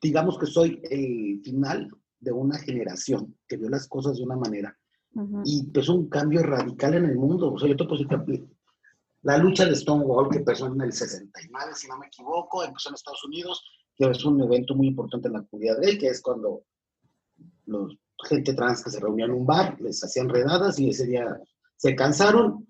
digamos 0.00 0.38
que 0.38 0.46
soy 0.46 0.80
el 0.90 1.40
final 1.42 1.90
de 2.18 2.32
una 2.32 2.58
generación 2.58 3.36
que 3.48 3.56
vio 3.56 3.68
las 3.68 3.88
cosas 3.88 4.16
de 4.16 4.24
una 4.24 4.36
manera 4.36 4.76
y 5.44 5.64
pues 5.64 5.88
un 5.88 6.08
cambio 6.08 6.42
radical 6.42 6.94
en 6.94 7.06
el 7.06 7.16
mundo. 7.16 7.52
O 7.52 7.58
sea, 7.58 7.68
yo 7.68 7.76
te 7.76 7.84
puedo 7.84 8.02
decir 8.02 8.46
la 9.22 9.36
lucha 9.36 9.66
de 9.66 9.76
Stonewall, 9.76 10.30
que 10.30 10.38
empezó 10.38 10.66
en 10.66 10.80
el 10.80 10.92
69, 10.92 11.72
si 11.74 11.88
no 11.88 11.98
me 11.98 12.06
equivoco, 12.06 12.64
empezó 12.64 12.88
en 12.88 12.94
Estados 12.94 13.24
Unidos, 13.24 13.62
que 13.94 14.08
es 14.08 14.24
un 14.24 14.40
evento 14.40 14.74
muy 14.74 14.88
importante 14.88 15.28
en 15.28 15.34
la 15.34 15.42
comunidad 15.42 15.78
gay, 15.82 15.98
que 15.98 16.06
es 16.06 16.22
cuando 16.22 16.62
los 17.66 17.98
gente 18.24 18.54
trans 18.54 18.82
que 18.82 18.90
se 18.90 19.00
reunían 19.00 19.30
en 19.30 19.36
un 19.36 19.46
bar, 19.46 19.80
les 19.80 20.02
hacían 20.02 20.28
redadas 20.28 20.78
y 20.78 20.90
ese 20.90 21.06
día 21.06 21.40
se 21.76 21.94
cansaron 21.94 22.66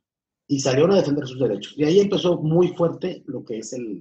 y 0.46 0.60
salieron 0.60 0.92
a 0.92 0.96
defender 0.96 1.26
sus 1.26 1.38
derechos. 1.38 1.74
Y 1.76 1.84
ahí 1.84 2.00
empezó 2.00 2.38
muy 2.38 2.68
fuerte 2.68 3.22
lo 3.26 3.44
que 3.44 3.58
es 3.58 3.72
el, 3.72 4.00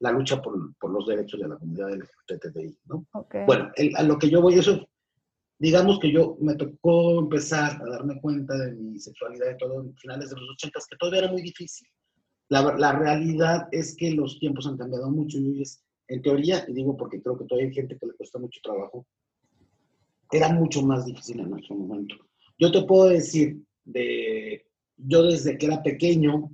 la 0.00 0.12
lucha 0.12 0.40
por, 0.40 0.74
por, 0.76 0.90
los 0.90 1.06
derechos 1.06 1.40
de 1.40 1.48
la 1.48 1.56
comunidad 1.56 1.90
LGBTI, 1.90 2.78
¿no? 2.86 3.06
Bueno, 3.46 3.70
a 3.96 4.02
lo 4.02 4.18
que 4.18 4.30
yo 4.30 4.40
voy, 4.40 4.54
eso, 4.54 4.88
digamos 5.58 5.98
que 6.00 6.10
yo 6.10 6.36
me 6.40 6.54
tocó 6.54 7.20
empezar 7.20 7.80
a 7.82 7.90
darme 7.90 8.20
cuenta 8.20 8.56
de 8.56 8.72
mi 8.72 8.98
sexualidad 8.98 9.52
y 9.54 9.58
todo 9.58 9.82
en 9.82 9.94
finales 9.96 10.30
de 10.30 10.36
los 10.36 10.50
ochentas, 10.50 10.86
que 10.86 10.96
todavía 10.96 11.20
era 11.20 11.32
muy 11.32 11.42
difícil. 11.42 11.86
La, 12.48 12.74
la, 12.76 12.92
realidad 12.92 13.68
es 13.70 13.94
que 13.94 14.10
los 14.10 14.38
tiempos 14.40 14.66
han 14.66 14.76
cambiado 14.76 15.10
mucho 15.10 15.38
y 15.38 15.50
hoy 15.50 15.62
es 15.62 15.84
en 16.08 16.22
teoría, 16.22 16.64
y 16.66 16.72
digo 16.72 16.96
porque 16.96 17.22
creo 17.22 17.38
que 17.38 17.44
todavía 17.44 17.68
hay 17.68 17.74
gente 17.74 17.96
que 17.96 18.06
le 18.06 18.14
cuesta 18.14 18.38
mucho 18.38 18.60
trabajo, 18.62 19.06
era 20.32 20.52
mucho 20.52 20.82
más 20.82 21.04
difícil 21.06 21.40
en 21.40 21.50
nuestro 21.50 21.76
momento. 21.76 22.16
Yo 22.58 22.72
te 22.72 22.82
puedo 22.82 23.08
decir, 23.08 23.62
de, 23.84 24.66
yo 24.96 25.22
desde 25.24 25.56
que 25.56 25.66
era 25.66 25.82
pequeño, 25.82 26.50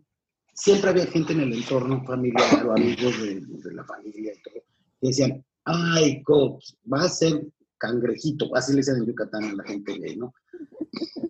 siempre 0.57 0.91
había 0.91 1.07
gente 1.07 1.33
en 1.33 1.41
el 1.41 1.53
entorno 1.53 2.03
familiar 2.05 2.67
o 2.67 2.73
amigos 2.73 3.15
de, 3.23 3.75
la 3.75 3.85
familia 3.85 4.33
y 4.33 4.43
todo, 4.43 4.65
que 5.01 5.09
decían, 5.09 5.45
ay, 5.65 6.23
cops, 6.23 6.77
va 6.93 7.05
a 7.05 7.09
ser 7.09 7.47
cangrejito, 7.79 8.55
así 8.57 8.73
le 8.73 8.79
decían 8.79 8.99
en 8.99 9.07
Yucatán 9.07 9.45
a 9.45 9.55
la 9.55 9.65
gente 9.65 9.99
gay, 9.99 10.17
¿no? 10.17 10.35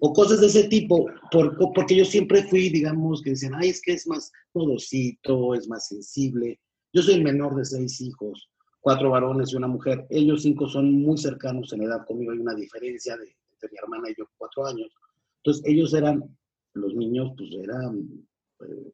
O 0.00 0.12
cosas 0.12 0.40
de 0.40 0.46
ese 0.46 0.68
tipo, 0.68 1.06
porque 1.74 1.96
yo 1.96 2.04
siempre 2.04 2.44
fui, 2.44 2.68
digamos, 2.68 3.20
que 3.22 3.30
decían, 3.30 3.54
ay, 3.56 3.70
es 3.70 3.82
que 3.82 3.94
es 3.94 4.06
más 4.06 4.30
modosito, 4.54 5.54
es 5.54 5.68
más 5.68 5.88
sensible, 5.88 6.60
yo 6.92 7.02
soy 7.02 7.14
el 7.14 7.24
menor 7.24 7.54
de 7.56 7.64
seis 7.64 8.00
hijos, 8.00 8.48
cuatro 8.80 9.10
varones 9.10 9.52
y 9.52 9.56
una 9.56 9.66
mujer. 9.66 10.06
Ellos 10.08 10.42
cinco 10.42 10.68
son 10.68 11.02
muy 11.02 11.18
cercanos 11.18 11.72
en 11.72 11.82
edad 11.82 12.06
conmigo, 12.06 12.32
hay 12.32 12.38
una 12.38 12.54
diferencia 12.54 13.16
de, 13.16 13.36
entre 13.52 13.70
mi 13.70 13.78
hermana 13.82 14.10
y 14.10 14.14
yo 14.16 14.24
cuatro 14.38 14.64
años. 14.66 14.88
Entonces 15.38 15.62
ellos 15.66 15.92
eran, 15.92 16.24
los 16.74 16.94
niños, 16.94 17.32
pues 17.36 17.50
eran 17.52 18.08
eh, 18.60 18.92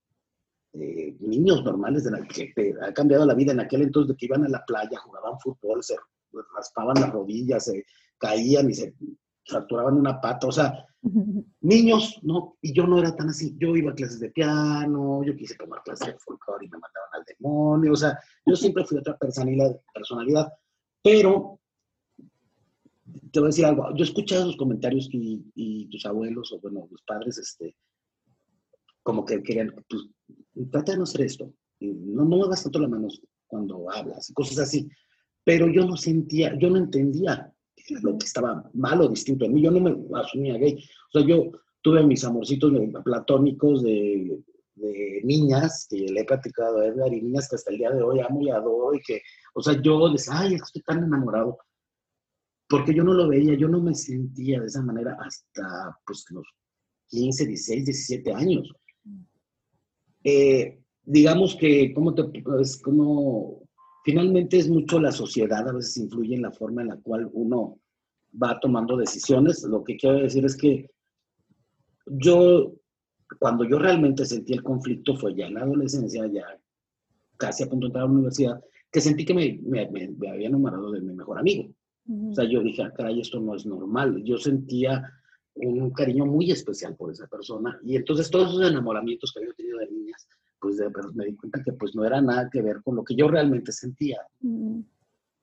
eh, 0.74 1.16
niños 1.20 1.64
normales 1.64 2.04
de 2.04 2.10
la 2.12 2.22
que 2.26 2.52
ha 2.80 2.92
cambiado 2.92 3.26
la 3.26 3.34
vida 3.34 3.52
en 3.52 3.60
aquel 3.60 3.82
entonces 3.82 4.08
de 4.08 4.16
que 4.16 4.26
iban 4.26 4.44
a 4.44 4.48
la 4.48 4.64
playa, 4.64 4.98
jugaban 4.98 5.38
fútbol, 5.40 5.82
se 5.82 5.96
raspaban 6.54 7.00
las 7.00 7.12
rodillas, 7.12 7.64
se 7.64 7.84
caían 8.18 8.70
y 8.70 8.74
se 8.74 8.94
fracturaban 9.44 9.94
una 9.94 10.20
pata, 10.20 10.46
o 10.46 10.52
sea, 10.52 10.86
niños, 11.60 12.18
¿no? 12.22 12.56
Y 12.60 12.72
yo 12.72 12.86
no 12.86 12.98
era 12.98 13.14
tan 13.14 13.28
así, 13.28 13.54
yo 13.58 13.76
iba 13.76 13.92
a 13.92 13.94
clases 13.94 14.20
de 14.20 14.30
piano, 14.30 15.22
yo 15.24 15.36
quise 15.36 15.56
tomar 15.56 15.82
clases 15.82 16.08
de 16.08 16.18
folclore 16.18 16.66
y 16.66 16.68
me 16.68 16.78
mandaban 16.78 17.10
al 17.12 17.24
demonio, 17.24 17.92
o 17.92 17.96
sea, 17.96 18.18
yo 18.46 18.56
siempre 18.56 18.84
fui 18.84 18.98
otra 18.98 19.16
personalidad, 19.18 19.80
personalidad 19.92 20.52
pero 21.02 21.58
te 23.32 23.40
voy 23.40 23.48
a 23.48 23.50
decir 23.50 23.66
algo, 23.66 23.94
yo 23.96 24.04
escuché 24.04 24.36
esos 24.36 24.56
comentarios 24.56 25.08
y, 25.12 25.88
tus 25.90 26.06
abuelos, 26.06 26.52
o 26.52 26.60
bueno, 26.60 26.86
los 26.90 27.02
padres, 27.02 27.38
este, 27.38 27.74
como 29.02 29.24
que 29.24 29.42
querían, 29.42 29.74
pues, 29.88 30.02
trata 30.70 30.92
de 30.92 30.98
no 30.98 31.04
hacer 31.04 31.22
esto, 31.22 31.52
no, 31.80 32.24
muevas 32.24 32.62
tanto 32.62 32.78
las 32.78 32.90
manos 32.90 33.22
cuando 33.46 33.90
hablas, 33.90 34.32
cosas 34.34 34.58
así, 34.58 34.88
pero 35.44 35.68
yo 35.68 35.84
no 35.84 35.96
sentía, 35.96 36.56
yo 36.58 36.70
no 36.70 36.78
entendía 36.78 37.52
lo 38.02 38.16
que 38.18 38.26
estaba 38.26 38.70
malo, 38.74 39.08
distinto 39.08 39.44
en 39.44 39.54
mí. 39.54 39.62
Yo 39.62 39.70
no 39.70 39.80
me 39.80 39.96
asumía 40.20 40.56
gay. 40.56 40.74
O 40.74 41.18
sea, 41.18 41.26
yo 41.26 41.50
tuve 41.82 42.04
mis 42.06 42.24
amorcitos 42.24 42.72
platónicos 43.04 43.82
de, 43.82 44.40
de 44.74 45.20
niñas, 45.24 45.86
que 45.90 45.96
le 45.98 46.20
he 46.20 46.24
platicado 46.24 46.78
a 46.78 46.86
Edgar, 46.86 47.12
y 47.12 47.22
niñas 47.22 47.48
que 47.48 47.56
hasta 47.56 47.70
el 47.70 47.78
día 47.78 47.90
de 47.90 48.02
hoy 48.02 48.20
amo 48.20 48.42
y 48.42 48.50
adoro, 48.50 48.94
y 48.94 49.00
que, 49.00 49.20
o 49.54 49.62
sea, 49.62 49.80
yo 49.80 50.08
decía, 50.10 50.34
ay, 50.36 50.54
estoy 50.54 50.82
tan 50.82 51.04
enamorado, 51.04 51.58
porque 52.68 52.94
yo 52.94 53.04
no 53.04 53.14
lo 53.14 53.28
veía, 53.28 53.54
yo 53.54 53.68
no 53.68 53.80
me 53.80 53.94
sentía 53.94 54.60
de 54.60 54.66
esa 54.66 54.82
manera 54.82 55.16
hasta, 55.20 55.98
pues, 56.06 56.24
los 56.30 56.46
15, 57.08 57.46
16, 57.46 57.84
17 57.84 58.32
años. 58.32 58.72
Eh, 60.24 60.78
digamos 61.04 61.56
que, 61.56 61.92
¿cómo 61.92 62.14
te, 62.14 62.22
es 62.60 62.80
como 62.80 63.62
finalmente 64.04 64.58
es 64.58 64.68
mucho 64.68 65.00
la 65.00 65.12
sociedad, 65.12 65.68
a 65.68 65.72
veces 65.72 65.96
influye 65.96 66.34
en 66.34 66.42
la 66.42 66.52
forma 66.52 66.82
en 66.82 66.88
la 66.88 66.96
cual 66.96 67.28
uno 67.32 67.78
va 68.40 68.58
tomando 68.60 68.96
decisiones. 68.96 69.62
Lo 69.64 69.84
que 69.84 69.96
quiero 69.96 70.18
decir 70.18 70.44
es 70.44 70.56
que 70.56 70.90
yo, 72.06 72.74
cuando 73.38 73.64
yo 73.64 73.78
realmente 73.78 74.24
sentí 74.24 74.52
el 74.52 74.62
conflicto 74.62 75.16
fue 75.16 75.34
ya 75.34 75.46
en 75.46 75.54
la 75.54 75.62
adolescencia, 75.62 76.26
ya 76.26 76.44
casi 77.36 77.62
a 77.62 77.68
punto 77.68 77.86
de 77.86 77.88
entrar 77.88 78.04
a 78.04 78.06
la 78.06 78.12
universidad, 78.12 78.60
que 78.90 79.00
sentí 79.00 79.24
que 79.24 79.34
me, 79.34 79.60
me, 79.62 80.28
había 80.28 80.48
enamorado 80.48 80.92
de 80.92 81.00
mi 81.00 81.14
mejor 81.14 81.38
amigo. 81.38 81.72
O 82.30 82.34
sea, 82.34 82.44
yo 82.44 82.62
dije, 82.62 82.82
ah, 82.82 82.92
caray, 82.94 83.20
esto 83.20 83.40
no 83.40 83.54
es 83.54 83.64
normal. 83.64 84.22
Yo 84.24 84.36
sentía 84.36 85.08
un 85.54 85.90
cariño 85.90 86.26
muy 86.26 86.50
especial 86.50 86.96
por 86.96 87.12
esa 87.12 87.26
persona. 87.26 87.78
Y 87.84 87.96
entonces 87.96 88.30
todos 88.30 88.50
esos 88.50 88.70
enamoramientos 88.70 89.32
que 89.32 89.40
había 89.40 89.54
tenido 89.54 89.78
de 89.78 89.90
niñas, 89.90 90.26
pues 90.60 90.76
me 91.14 91.26
di 91.26 91.36
cuenta 91.36 91.62
que 91.62 91.72
pues 91.72 91.94
no 91.94 92.04
era 92.04 92.20
nada 92.20 92.48
que 92.50 92.62
ver 92.62 92.82
con 92.82 92.96
lo 92.96 93.04
que 93.04 93.14
yo 93.14 93.28
realmente 93.28 93.72
sentía. 93.72 94.20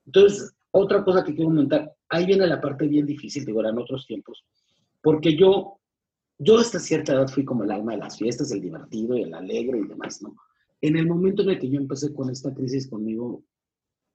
Entonces, 0.06 0.54
otra 0.70 1.04
cosa 1.04 1.24
que 1.24 1.34
quiero 1.34 1.50
comentar, 1.50 1.92
ahí 2.08 2.26
viene 2.26 2.46
la 2.46 2.60
parte 2.60 2.86
bien 2.86 3.06
difícil, 3.06 3.44
digo, 3.44 3.60
eran 3.60 3.78
otros 3.78 4.06
tiempos, 4.06 4.44
porque 5.02 5.36
yo, 5.36 5.78
yo 6.38 6.58
hasta 6.58 6.78
cierta 6.78 7.12
edad 7.12 7.28
fui 7.28 7.44
como 7.44 7.64
el 7.64 7.70
alma 7.70 7.92
de 7.92 7.98
las 7.98 8.16
fiestas, 8.16 8.52
el 8.52 8.60
divertido 8.60 9.16
y 9.16 9.22
el 9.22 9.34
alegre 9.34 9.78
y 9.78 9.86
demás, 9.88 10.22
¿no? 10.22 10.36
En 10.80 10.96
el 10.96 11.06
momento 11.06 11.42
en 11.42 11.50
el 11.50 11.58
que 11.58 11.68
yo 11.68 11.78
empecé 11.78 12.14
con 12.14 12.30
esta 12.30 12.54
crisis 12.54 12.88
conmigo, 12.88 13.42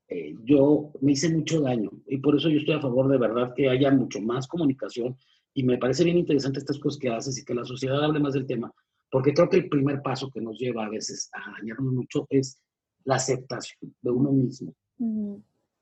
eh, 0.07 0.35
yo 0.43 0.91
me 1.01 1.11
hice 1.13 1.29
mucho 1.29 1.61
daño 1.61 1.91
y 2.07 2.17
por 2.17 2.35
eso 2.35 2.49
yo 2.49 2.59
estoy 2.59 2.75
a 2.75 2.81
favor 2.81 3.09
de 3.09 3.17
verdad 3.17 3.53
que 3.55 3.69
haya 3.69 3.91
mucho 3.91 4.21
más 4.21 4.47
comunicación 4.47 5.15
y 5.55 5.63
me 5.63 5.77
parece 5.77 6.03
bien 6.03 6.17
interesante 6.17 6.59
estas 6.59 6.77
cosas 6.77 6.99
que 6.99 7.09
haces 7.09 7.39
y 7.39 7.45
que 7.45 7.55
la 7.55 7.63
sociedad 7.63 8.03
hable 8.03 8.19
más 8.19 8.33
del 8.33 8.45
tema, 8.45 8.71
porque 9.09 9.33
creo 9.33 9.49
que 9.49 9.55
el 9.55 9.69
primer 9.69 10.01
paso 10.01 10.29
que 10.29 10.41
nos 10.41 10.59
lleva 10.59 10.85
a 10.85 10.89
veces 10.89 11.29
a 11.31 11.53
dañarnos 11.57 11.93
mucho 11.93 12.27
es 12.29 12.59
la 13.05 13.15
aceptación 13.15 13.95
de 14.01 14.11
uno 14.11 14.33
mismo. 14.33 14.75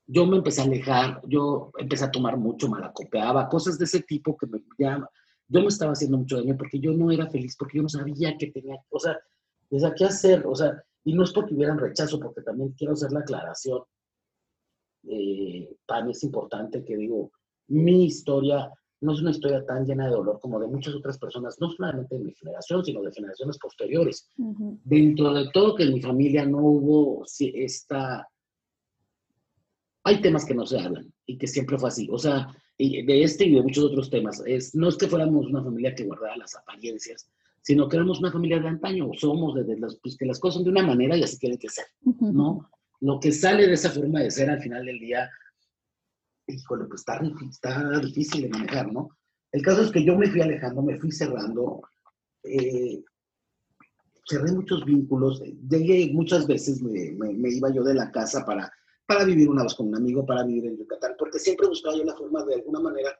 Yo 0.06 0.26
me 0.26 0.36
empecé 0.36 0.60
a 0.60 0.64
alejar, 0.64 1.20
yo 1.26 1.72
empecé 1.76 2.04
a 2.04 2.10
tomar 2.12 2.36
mucho, 2.36 2.68
malacopeaba, 2.68 3.48
cosas 3.48 3.76
de 3.76 3.86
ese 3.86 4.02
tipo 4.02 4.36
que 4.36 4.46
me 4.46 4.62
ya, 4.78 5.04
yo 5.48 5.60
me 5.60 5.66
estaba 5.66 5.92
haciendo 5.92 6.18
mucho 6.18 6.36
daño 6.36 6.56
porque 6.56 6.78
yo 6.78 6.92
no 6.92 7.10
era 7.10 7.28
feliz, 7.28 7.56
porque 7.58 7.78
yo 7.78 7.82
no 7.82 7.88
sabía 7.88 8.38
que 8.38 8.52
tenía, 8.52 8.76
o 8.90 9.00
sea, 9.00 9.18
desde 9.70 9.92
qué 9.96 10.04
hacer, 10.04 10.46
o 10.46 10.54
sea, 10.54 10.80
y 11.04 11.14
no 11.14 11.24
es 11.24 11.32
porque 11.32 11.54
hubieran 11.54 11.78
rechazo, 11.78 12.20
porque 12.20 12.42
también 12.42 12.72
quiero 12.78 12.92
hacer 12.92 13.10
la 13.10 13.20
aclaración. 13.20 13.82
Eh, 15.08 15.76
para 15.84 16.04
mí 16.04 16.12
es 16.12 16.22
importante 16.22 16.84
que 16.84 16.96
digo, 16.96 17.32
mi 17.66 18.04
historia 18.04 18.70
no 19.04 19.12
es 19.12 19.20
una 19.20 19.30
historia 19.30 19.64
tan 19.64 19.84
llena 19.84 20.06
de 20.06 20.12
dolor 20.12 20.40
como 20.40 20.58
de 20.58 20.66
muchas 20.66 20.94
otras 20.94 21.18
personas, 21.18 21.60
no 21.60 21.70
solamente 21.70 22.16
de 22.16 22.24
mi 22.24 22.32
generación, 22.32 22.84
sino 22.84 23.02
de 23.02 23.12
generaciones 23.12 23.58
posteriores. 23.58 24.30
Dentro 24.84 25.32
de 25.34 25.50
todo 25.52 25.74
que 25.74 25.84
en 25.84 25.94
mi 25.94 26.00
familia 26.00 26.46
no 26.46 26.58
hubo 26.58 27.24
esta, 27.38 28.28
hay 30.04 30.20
temas 30.20 30.44
que 30.44 30.54
no 30.54 30.66
se 30.66 30.80
hablan 30.80 31.12
y 31.26 31.36
que 31.36 31.46
siempre 31.46 31.78
fue 31.78 31.88
así. 31.88 32.08
O 32.10 32.18
sea, 32.18 32.48
de 32.78 33.22
este 33.22 33.44
y 33.46 33.54
de 33.54 33.62
muchos 33.62 33.84
otros 33.84 34.10
temas. 34.10 34.42
Es, 34.46 34.74
no 34.74 34.88
es 34.88 34.96
que 34.96 35.06
fuéramos 35.06 35.46
una 35.46 35.62
familia 35.62 35.94
que 35.94 36.04
guardara 36.04 36.36
las 36.36 36.56
apariencias, 36.56 37.28
sino 37.62 37.88
que 37.88 37.96
éramos 37.96 38.18
una 38.18 38.32
familia 38.32 38.58
de 38.60 38.68
antaño, 38.68 39.10
somos 39.16 39.54
de, 39.54 39.78
las, 39.78 39.96
pues, 40.02 40.16
que 40.16 40.26
las 40.26 40.38
cosas 40.38 40.56
son 40.56 40.64
de 40.64 40.70
una 40.70 40.86
manera 40.86 41.16
y 41.16 41.22
así 41.22 41.38
tienen 41.38 41.58
que 41.58 41.68
ser, 41.68 41.86
¿no? 42.20 42.68
Lo 43.00 43.20
que 43.20 43.32
sale 43.32 43.66
de 43.66 43.74
esa 43.74 43.90
forma 43.90 44.20
de 44.20 44.30
ser 44.30 44.50
al 44.50 44.60
final 44.60 44.84
del 44.84 44.98
día, 44.98 45.30
híjole, 46.46 46.84
pues 46.86 47.00
está, 47.00 47.20
está 47.48 48.00
difícil 48.00 48.42
de 48.42 48.48
manejar, 48.48 48.92
¿no? 48.92 49.10
El 49.52 49.62
caso 49.62 49.82
es 49.82 49.90
que 49.90 50.04
yo 50.04 50.16
me 50.16 50.28
fui 50.28 50.40
alejando, 50.40 50.82
me 50.82 50.98
fui 50.98 51.12
cerrando, 51.12 51.82
eh, 52.42 53.02
cerré 54.28 54.52
muchos 54.52 54.84
vínculos, 54.84 55.42
llegué 55.68 56.10
muchas 56.12 56.46
veces, 56.46 56.82
me, 56.82 57.12
me, 57.12 57.50
iba 57.50 57.72
yo 57.72 57.84
de 57.84 57.94
la 57.94 58.10
casa 58.10 58.44
para, 58.44 58.70
para 59.06 59.24
vivir 59.24 59.48
una 59.48 59.62
vez 59.62 59.74
con 59.74 59.88
un 59.88 59.96
amigo, 59.96 60.26
para 60.26 60.44
vivir 60.44 60.66
en 60.66 60.78
Yucatán, 60.78 61.12
porque 61.18 61.38
siempre 61.38 61.68
buscaba 61.68 61.96
yo 61.96 62.04
la 62.04 62.16
forma 62.16 62.44
de 62.44 62.56
alguna 62.56 62.80
manera 62.80 63.16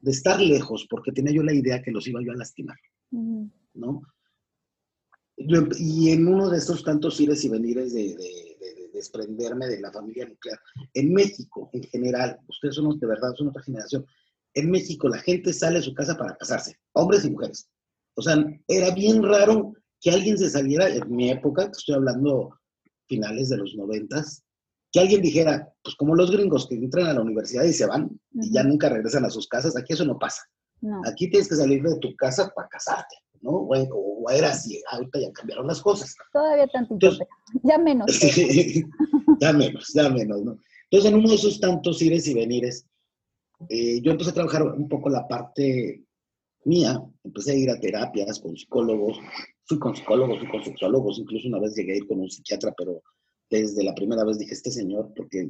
de 0.00 0.10
estar 0.10 0.40
lejos, 0.40 0.86
porque 0.88 1.12
tenía 1.12 1.32
yo 1.32 1.42
la 1.42 1.54
idea 1.54 1.82
que 1.82 1.90
los 1.90 2.06
iba 2.06 2.22
yo 2.22 2.32
a 2.32 2.36
lastimar, 2.36 2.76
¿no? 3.10 4.02
Y 5.36 6.10
en 6.10 6.28
uno 6.28 6.50
de 6.50 6.58
estos 6.58 6.84
tantos 6.84 7.20
ires 7.20 7.44
y 7.44 7.48
venires 7.48 7.92
de, 7.92 8.14
de, 8.14 8.51
desprenderme 8.92 9.66
de 9.66 9.80
la 9.80 9.92
familia 9.92 10.26
nuclear, 10.26 10.58
en 10.94 11.12
México 11.12 11.70
en 11.72 11.82
general, 11.84 12.38
ustedes 12.48 12.76
son 12.76 12.98
de 12.98 13.06
verdad, 13.06 13.34
son 13.36 13.48
otra 13.48 13.62
generación, 13.62 14.06
en 14.54 14.70
México 14.70 15.08
la 15.08 15.18
gente 15.18 15.52
sale 15.52 15.78
de 15.78 15.84
su 15.84 15.94
casa 15.94 16.16
para 16.16 16.36
casarse, 16.36 16.78
hombres 16.92 17.24
y 17.24 17.30
mujeres. 17.30 17.68
O 18.14 18.22
sea, 18.22 18.44
era 18.68 18.90
bien 18.94 19.22
raro 19.22 19.72
que 20.00 20.10
alguien 20.10 20.36
se 20.36 20.50
saliera, 20.50 20.88
en 20.88 21.14
mi 21.14 21.30
época, 21.30 21.66
que 21.66 21.78
estoy 21.78 21.94
hablando 21.94 22.58
finales 23.08 23.48
de 23.48 23.56
los 23.56 23.74
noventas, 23.74 24.42
que 24.90 25.00
alguien 25.00 25.22
dijera, 25.22 25.72
pues 25.82 25.96
como 25.96 26.14
los 26.14 26.30
gringos 26.30 26.68
que 26.68 26.74
entran 26.74 27.06
a 27.06 27.14
la 27.14 27.22
universidad 27.22 27.64
y 27.64 27.72
se 27.72 27.86
van 27.86 28.10
y 28.32 28.52
ya 28.52 28.62
nunca 28.62 28.88
regresan 28.88 29.24
a 29.24 29.30
sus 29.30 29.48
casas, 29.48 29.76
aquí 29.76 29.94
eso 29.94 30.04
no 30.04 30.18
pasa. 30.18 30.42
Aquí 31.06 31.30
tienes 31.30 31.48
que 31.48 31.54
salir 31.54 31.82
de 31.82 31.98
tu 31.98 32.14
casa 32.16 32.52
para 32.54 32.68
casarte, 32.68 33.14
¿no? 33.42 33.50
O, 33.50 34.30
era 34.30 34.50
así, 34.50 34.80
ahorita 34.90 35.20
ya 35.20 35.32
cambiaron 35.32 35.66
las 35.66 35.82
cosas. 35.82 36.14
Todavía 36.32 36.66
tantito, 36.68 37.10
ya 37.62 37.78
menos. 37.78 38.20
ya 39.40 39.52
menos, 39.52 39.92
ya 39.92 40.08
menos, 40.08 40.42
¿no? 40.42 40.58
Entonces, 40.90 41.10
en 41.10 41.18
uno 41.18 41.28
de 41.28 41.34
esos 41.34 41.60
tantos 41.60 42.00
ires 42.02 42.26
y 42.28 42.34
venires, 42.34 42.86
eh, 43.68 44.00
yo 44.02 44.12
empecé 44.12 44.30
a 44.30 44.34
trabajar 44.34 44.62
un 44.62 44.88
poco 44.88 45.08
la 45.08 45.26
parte 45.26 46.04
mía, 46.64 47.02
empecé 47.24 47.52
a 47.52 47.54
ir 47.54 47.70
a 47.70 47.80
terapias 47.80 48.38
con 48.40 48.56
psicólogos, 48.56 49.18
fui 49.64 49.78
con 49.78 49.96
psicólogos, 49.96 50.38
fui 50.38 50.48
con 50.48 50.64
sexólogos, 50.64 51.18
incluso 51.18 51.48
una 51.48 51.60
vez 51.60 51.74
llegué 51.74 51.94
a 51.94 51.96
ir 51.96 52.06
con 52.06 52.20
un 52.20 52.30
psiquiatra, 52.30 52.74
pero 52.76 53.02
desde 53.50 53.84
la 53.84 53.94
primera 53.94 54.24
vez 54.24 54.38
dije, 54.38 54.54
este 54.54 54.70
señor, 54.70 55.12
porque 55.16 55.48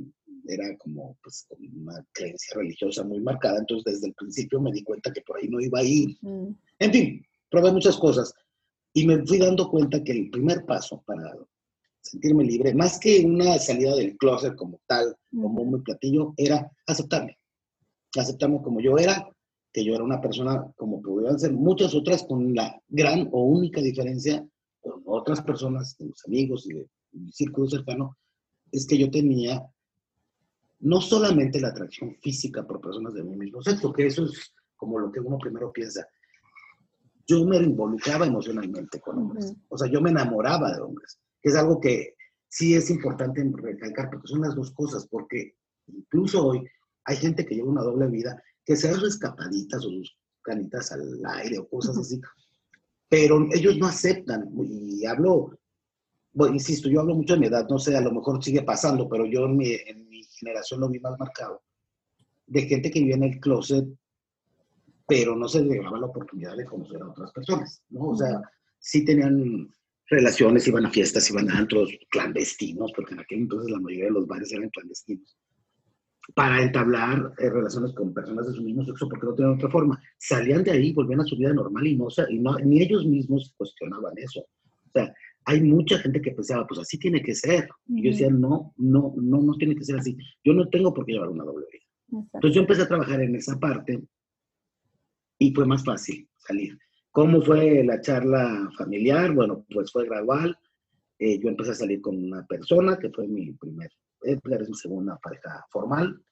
era 0.48 0.76
como 0.78 1.16
pues, 1.22 1.46
una 1.74 2.04
creencia 2.12 2.56
religiosa 2.56 3.04
muy 3.04 3.20
marcada, 3.20 3.58
entonces 3.58 3.94
desde 3.94 4.08
el 4.08 4.14
principio 4.14 4.60
me 4.60 4.72
di 4.72 4.82
cuenta 4.82 5.12
que 5.12 5.22
por 5.22 5.38
ahí 5.38 5.48
no 5.48 5.60
iba 5.60 5.80
a 5.80 5.84
ir. 5.84 6.16
Mm. 6.20 6.48
En 6.78 6.92
fin, 6.92 7.26
probé 7.52 7.70
muchas 7.70 7.98
cosas 7.98 8.34
y 8.94 9.06
me 9.06 9.24
fui 9.26 9.38
dando 9.38 9.68
cuenta 9.68 10.02
que 10.02 10.12
el 10.12 10.30
primer 10.30 10.64
paso 10.64 11.02
para 11.06 11.36
sentirme 12.00 12.44
libre, 12.44 12.74
más 12.74 12.98
que 12.98 13.24
una 13.24 13.58
salida 13.58 13.94
del 13.94 14.16
closet 14.16 14.56
como 14.56 14.80
tal, 14.86 15.14
como 15.30 15.62
un 15.62 15.82
platillo, 15.84 16.34
era 16.36 16.68
aceptarme. 16.86 17.38
Aceptarme 18.18 18.60
como 18.60 18.80
yo 18.80 18.98
era, 18.98 19.30
que 19.72 19.84
yo 19.84 19.94
era 19.94 20.02
una 20.02 20.20
persona 20.20 20.66
como 20.76 21.00
pudieran 21.00 21.38
ser 21.38 21.52
muchas 21.52 21.94
otras, 21.94 22.24
con 22.24 22.54
la 22.54 22.80
gran 22.88 23.28
o 23.30 23.44
única 23.44 23.80
diferencia 23.80 24.44
con 24.80 25.02
otras 25.06 25.42
personas, 25.42 25.96
de 25.98 26.06
mis 26.06 26.24
amigos 26.26 26.68
y 26.68 26.74
de 26.74 26.88
mi 27.12 27.30
círculo 27.30 27.68
cercano, 27.68 28.16
es 28.72 28.86
que 28.86 28.98
yo 28.98 29.10
tenía 29.10 29.62
no 30.80 31.00
solamente 31.00 31.60
la 31.60 31.68
atracción 31.68 32.16
física 32.20 32.66
por 32.66 32.80
personas 32.80 33.14
de 33.14 33.22
mi 33.22 33.36
mismo 33.36 33.62
sexo, 33.62 33.92
que 33.92 34.06
eso 34.06 34.24
es 34.24 34.52
como 34.74 34.98
lo 34.98 35.12
que 35.12 35.20
uno 35.20 35.38
primero 35.38 35.70
piensa. 35.70 36.08
Yo 37.32 37.46
me 37.46 37.56
involucraba 37.56 38.26
emocionalmente 38.26 39.00
con 39.00 39.18
hombres. 39.18 39.54
O 39.68 39.78
sea, 39.78 39.90
yo 39.90 40.00
me 40.00 40.10
enamoraba 40.10 40.72
de 40.72 40.82
hombres, 40.82 41.18
que 41.40 41.48
es 41.48 41.56
algo 41.56 41.80
que 41.80 42.14
sí 42.48 42.74
es 42.74 42.90
importante 42.90 43.42
recalcar, 43.54 44.10
porque 44.10 44.28
son 44.28 44.42
las 44.42 44.54
dos 44.54 44.70
cosas, 44.72 45.06
porque 45.06 45.56
incluso 45.86 46.46
hoy 46.46 46.66
hay 47.04 47.16
gente 47.16 47.46
que 47.46 47.54
lleva 47.54 47.70
una 47.70 47.82
doble 47.82 48.06
vida, 48.08 48.42
que 48.64 48.76
se 48.76 48.90
hace 48.90 49.06
escapaditas 49.06 49.84
o 49.84 49.88
sus 49.88 50.16
canitas 50.42 50.92
al 50.92 51.20
aire 51.24 51.58
o 51.58 51.68
cosas 51.68 51.96
así, 51.96 52.20
pero 53.08 53.46
ellos 53.52 53.78
no 53.78 53.86
aceptan, 53.86 54.50
y 54.64 55.04
hablo 55.06 55.58
bueno, 56.34 56.54
insisto, 56.54 56.88
yo 56.88 57.00
hablo 57.00 57.14
mucho 57.14 57.34
de 57.34 57.40
mi 57.40 57.46
edad, 57.46 57.68
no 57.68 57.78
sé, 57.78 57.96
a 57.96 58.00
lo 58.00 58.10
mejor 58.10 58.42
sigue 58.42 58.62
pasando, 58.62 59.08
pero 59.08 59.26
yo 59.26 59.44
en 59.44 59.56
mi, 59.56 59.72
en 59.86 60.08
mi 60.08 60.24
generación 60.24 60.80
lo 60.80 60.88
vi 60.88 60.98
más 60.98 61.18
marcado, 61.18 61.62
de 62.46 62.62
gente 62.62 62.90
que 62.90 63.00
vivía 63.00 63.16
en 63.16 63.24
el 63.24 63.40
closet, 63.40 63.86
pero 65.12 65.36
no 65.36 65.46
se 65.46 65.62
le 65.62 65.78
daba 65.78 65.98
la 65.98 66.06
oportunidad 66.06 66.56
de 66.56 66.64
conocer 66.64 67.02
a 67.02 67.10
otras 67.10 67.30
personas, 67.32 67.82
¿no? 67.90 68.08
O 68.08 68.16
sea, 68.16 68.40
sí 68.78 69.04
tenían 69.04 69.68
relaciones, 70.08 70.66
iban 70.66 70.86
a 70.86 70.90
fiestas, 70.90 71.28
iban 71.28 71.50
a 71.50 71.58
antros 71.58 71.90
clandestinos, 72.10 72.90
porque 72.96 73.12
en 73.12 73.20
aquel 73.20 73.40
entonces 73.40 73.70
la 73.70 73.78
mayoría 73.78 74.06
de 74.06 74.12
los 74.12 74.26
bares 74.26 74.50
eran 74.54 74.70
clandestinos, 74.70 75.36
para 76.34 76.62
entablar 76.62 77.34
eh, 77.36 77.50
relaciones 77.50 77.92
con 77.92 78.14
personas 78.14 78.46
de 78.46 78.54
su 78.54 78.62
mismo 78.62 78.86
sexo, 78.86 79.06
porque 79.06 79.26
no 79.26 79.34
tenían 79.34 79.54
otra 79.56 79.68
forma. 79.68 80.02
Salían 80.18 80.64
de 80.64 80.70
ahí, 80.70 80.94
volvían 80.94 81.20
a 81.20 81.26
su 81.26 81.36
vida 81.36 81.52
normal 81.52 81.86
y 81.86 81.94
no, 81.94 82.08
y 82.30 82.38
no 82.38 82.56
ni 82.60 82.80
ellos 82.80 83.04
mismos 83.04 83.52
cuestionaban 83.58 84.14
eso. 84.16 84.40
O 84.40 84.90
sea, 84.94 85.14
hay 85.44 85.60
mucha 85.60 85.98
gente 85.98 86.22
que 86.22 86.30
pensaba, 86.30 86.66
pues 86.66 86.80
así 86.80 86.98
tiene 86.98 87.20
que 87.22 87.34
ser. 87.34 87.68
Y 87.86 88.02
yo 88.02 88.12
decía, 88.12 88.30
no, 88.30 88.72
no, 88.78 89.12
no, 89.16 89.42
no 89.42 89.54
tiene 89.56 89.76
que 89.76 89.84
ser 89.84 89.98
así. 89.98 90.16
Yo 90.42 90.54
no 90.54 90.70
tengo 90.70 90.94
por 90.94 91.04
qué 91.04 91.12
llevar 91.12 91.28
una 91.28 91.44
doble 91.44 91.66
vida. 91.70 92.24
Entonces 92.32 92.54
yo 92.54 92.62
empecé 92.62 92.82
a 92.82 92.88
trabajar 92.88 93.20
en 93.20 93.34
esa 93.34 93.58
parte 93.58 94.02
y 95.42 95.52
fue 95.52 95.66
más 95.66 95.84
fácil 95.84 96.28
salir. 96.38 96.78
¿Cómo 97.10 97.42
fue 97.42 97.82
la 97.82 98.00
charla 98.00 98.70
familiar? 98.78 99.32
Bueno, 99.32 99.66
pues 99.72 99.90
fue 99.90 100.06
gradual. 100.06 100.56
Eh, 101.18 101.40
yo 101.40 101.48
empecé 101.48 101.72
a 101.72 101.74
salir 101.74 102.00
con 102.00 102.16
una 102.16 102.46
persona 102.46 102.96
que 102.96 103.10
fue 103.10 103.26
mi 103.26 103.52
primer, 103.54 103.90
eh, 104.24 104.38
mi 104.44 104.74
segunda 104.74 105.18
pareja 105.18 105.64
formal. 105.68 106.22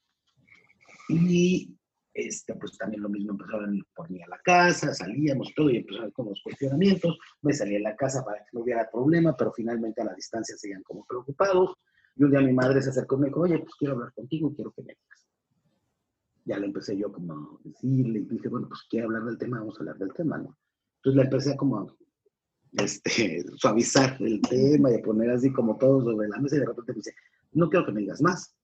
Y 1.09 1.77
este, 2.15 2.55
pues 2.55 2.79
también 2.79 3.03
lo 3.03 3.09
mismo, 3.09 3.33
empezaron 3.33 3.83
por 3.97 4.09
mí 4.11 4.23
a 4.23 4.29
la 4.29 4.39
casa, 4.45 4.95
salíamos 4.95 5.53
todo 5.57 5.71
y 5.71 5.79
empezaron 5.79 6.13
con 6.13 6.27
los 6.27 6.41
cuestionamientos, 6.43 7.19
me 7.43 7.53
salí 7.53 7.77
a 7.77 7.81
la 7.81 7.97
casa 7.97 8.25
para 8.25 8.39
que 8.39 8.51
no 8.53 8.61
hubiera 8.61 8.89
problema, 8.91 9.37
pero 9.37 9.53
finalmente 9.53 10.03
a 10.03 10.05
la 10.05 10.15
distancia 10.15 10.57
seguían 10.57 10.83
como 10.85 11.05
preocupados. 11.05 11.75
Y 12.15 12.23
un 12.23 12.31
día 12.31 12.41
mi 12.41 12.53
madre 12.53 12.81
se 12.81 12.91
acercó 12.91 13.17
y 13.17 13.21
me 13.21 13.27
dijo, 13.27 13.41
oye, 13.41 13.59
pues 13.59 13.75
quiero 13.75 13.95
hablar 13.95 14.13
contigo, 14.13 14.53
quiero 14.55 14.71
que 14.71 14.83
me 14.83 14.95
digas. 14.95 15.30
Ya 16.51 16.59
le 16.59 16.67
empecé 16.67 16.97
yo 16.97 17.13
como 17.13 17.33
a 17.33 17.61
decirle 17.65 18.21
y 18.21 18.25
dije, 18.25 18.49
bueno, 18.49 18.69
pues 18.69 18.83
quiero 18.91 19.07
hablar 19.07 19.25
del 19.25 19.39
tema, 19.39 19.61
vamos 19.61 19.77
a 19.77 19.81
hablar 19.81 19.99
del 19.99 20.13
tema, 20.13 20.39
¿no? 20.39 20.57
Entonces 20.97 21.17
le 21.17 21.23
empecé 21.23 21.53
a 21.53 21.57
como 21.57 21.97
este, 22.73 23.45
suavizar 23.57 24.17
el 24.21 24.41
tema 24.43 24.91
y 24.91 24.97
a 24.97 25.03
poner 25.03 25.31
así 25.31 25.53
como 25.53 25.77
todo 25.79 26.03
sobre 26.03 26.29
la 26.29 26.39
mesa 26.39 26.57
y 26.57 26.61
de 26.61 26.67
repente 26.67 26.93
me 26.93 26.97
dice, 26.97 27.15
no 27.53 27.69
quiero 27.69 27.87
que 27.87 27.93
me 27.93 28.01
digas 28.01 28.21
más. 28.21 28.55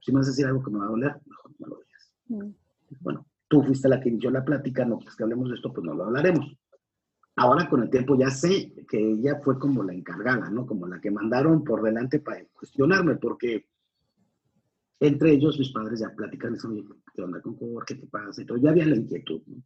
Si 0.00 0.12
me 0.12 0.18
vas 0.18 0.26
a 0.26 0.30
decir 0.30 0.46
algo 0.46 0.62
que 0.62 0.70
me 0.70 0.78
va 0.78 0.86
a 0.86 0.88
doler, 0.88 1.20
mejor 1.26 1.52
no 1.58 1.66
lo 1.66 1.76
digas. 1.76 2.12
Mm 2.26 2.60
bueno, 2.98 3.26
tú 3.48 3.62
fuiste 3.62 3.88
la 3.88 4.00
que 4.00 4.08
inició 4.08 4.30
la 4.30 4.44
plática, 4.44 4.84
no 4.84 4.98
pues 4.98 5.14
que 5.14 5.22
hablemos 5.22 5.48
de 5.48 5.56
esto, 5.56 5.72
pues 5.72 5.84
no 5.84 5.94
lo 5.94 6.04
hablaremos. 6.04 6.56
Ahora 7.36 7.68
con 7.68 7.82
el 7.82 7.90
tiempo 7.90 8.18
ya 8.18 8.30
sé 8.30 8.72
que 8.88 8.98
ella 8.98 9.40
fue 9.42 9.58
como 9.58 9.82
la 9.82 9.94
encargada, 9.94 10.50
¿no? 10.50 10.66
Como 10.66 10.86
la 10.86 11.00
que 11.00 11.10
mandaron 11.10 11.64
por 11.64 11.82
delante 11.82 12.18
para 12.18 12.44
cuestionarme, 12.52 13.16
porque 13.16 13.66
entre 15.00 15.32
ellos 15.32 15.58
mis 15.58 15.72
padres 15.72 16.00
ya 16.00 16.14
platican 16.14 16.54
eso, 16.54 16.72
¿qué 17.14 17.22
onda 17.22 17.40
con 17.40 17.56
¿Qué 17.86 17.94
te 17.96 18.06
pasa? 18.06 18.42
Y 18.42 18.46
todo, 18.46 18.58
ya 18.58 18.70
había 18.70 18.86
la 18.86 18.96
inquietud, 18.96 19.42
¿no? 19.46 19.62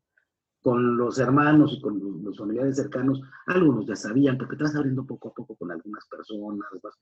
Con 0.63 0.97
los 0.97 1.19
hermanos 1.19 1.75
y 1.77 1.81
con 1.83 2.25
los 2.25 2.39
familiares 2.39 2.77
cercanos, 2.77 3.21
algunos 3.47 3.87
ya 3.87 3.97
sabían, 3.97 4.39
porque 4.39 4.57
te 4.57 4.63
vas 4.63 4.75
abriendo 4.75 5.05
poco 5.05 5.29
a 5.29 5.35
poco 5.35 5.57
con 5.57 5.71
algunas 5.71 6.07
personas, 6.07 6.67
vas 6.83 6.95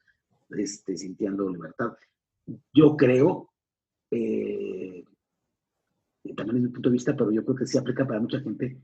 este, 0.51 0.97
sintiendo 0.97 1.49
libertad. 1.49 1.93
Yo 2.73 2.97
creo 2.97 3.53
eh, 4.11 5.05
también 6.37 6.59
es 6.59 6.63
mi 6.65 6.69
punto 6.69 6.89
de 6.89 6.95
vista, 6.95 7.17
pero 7.17 7.31
yo 7.31 7.45
creo 7.45 7.57
que 7.57 7.67
sí 7.67 7.79
aplica 7.79 8.07
para 8.07 8.21
mucha 8.21 8.41
gente. 8.41 8.79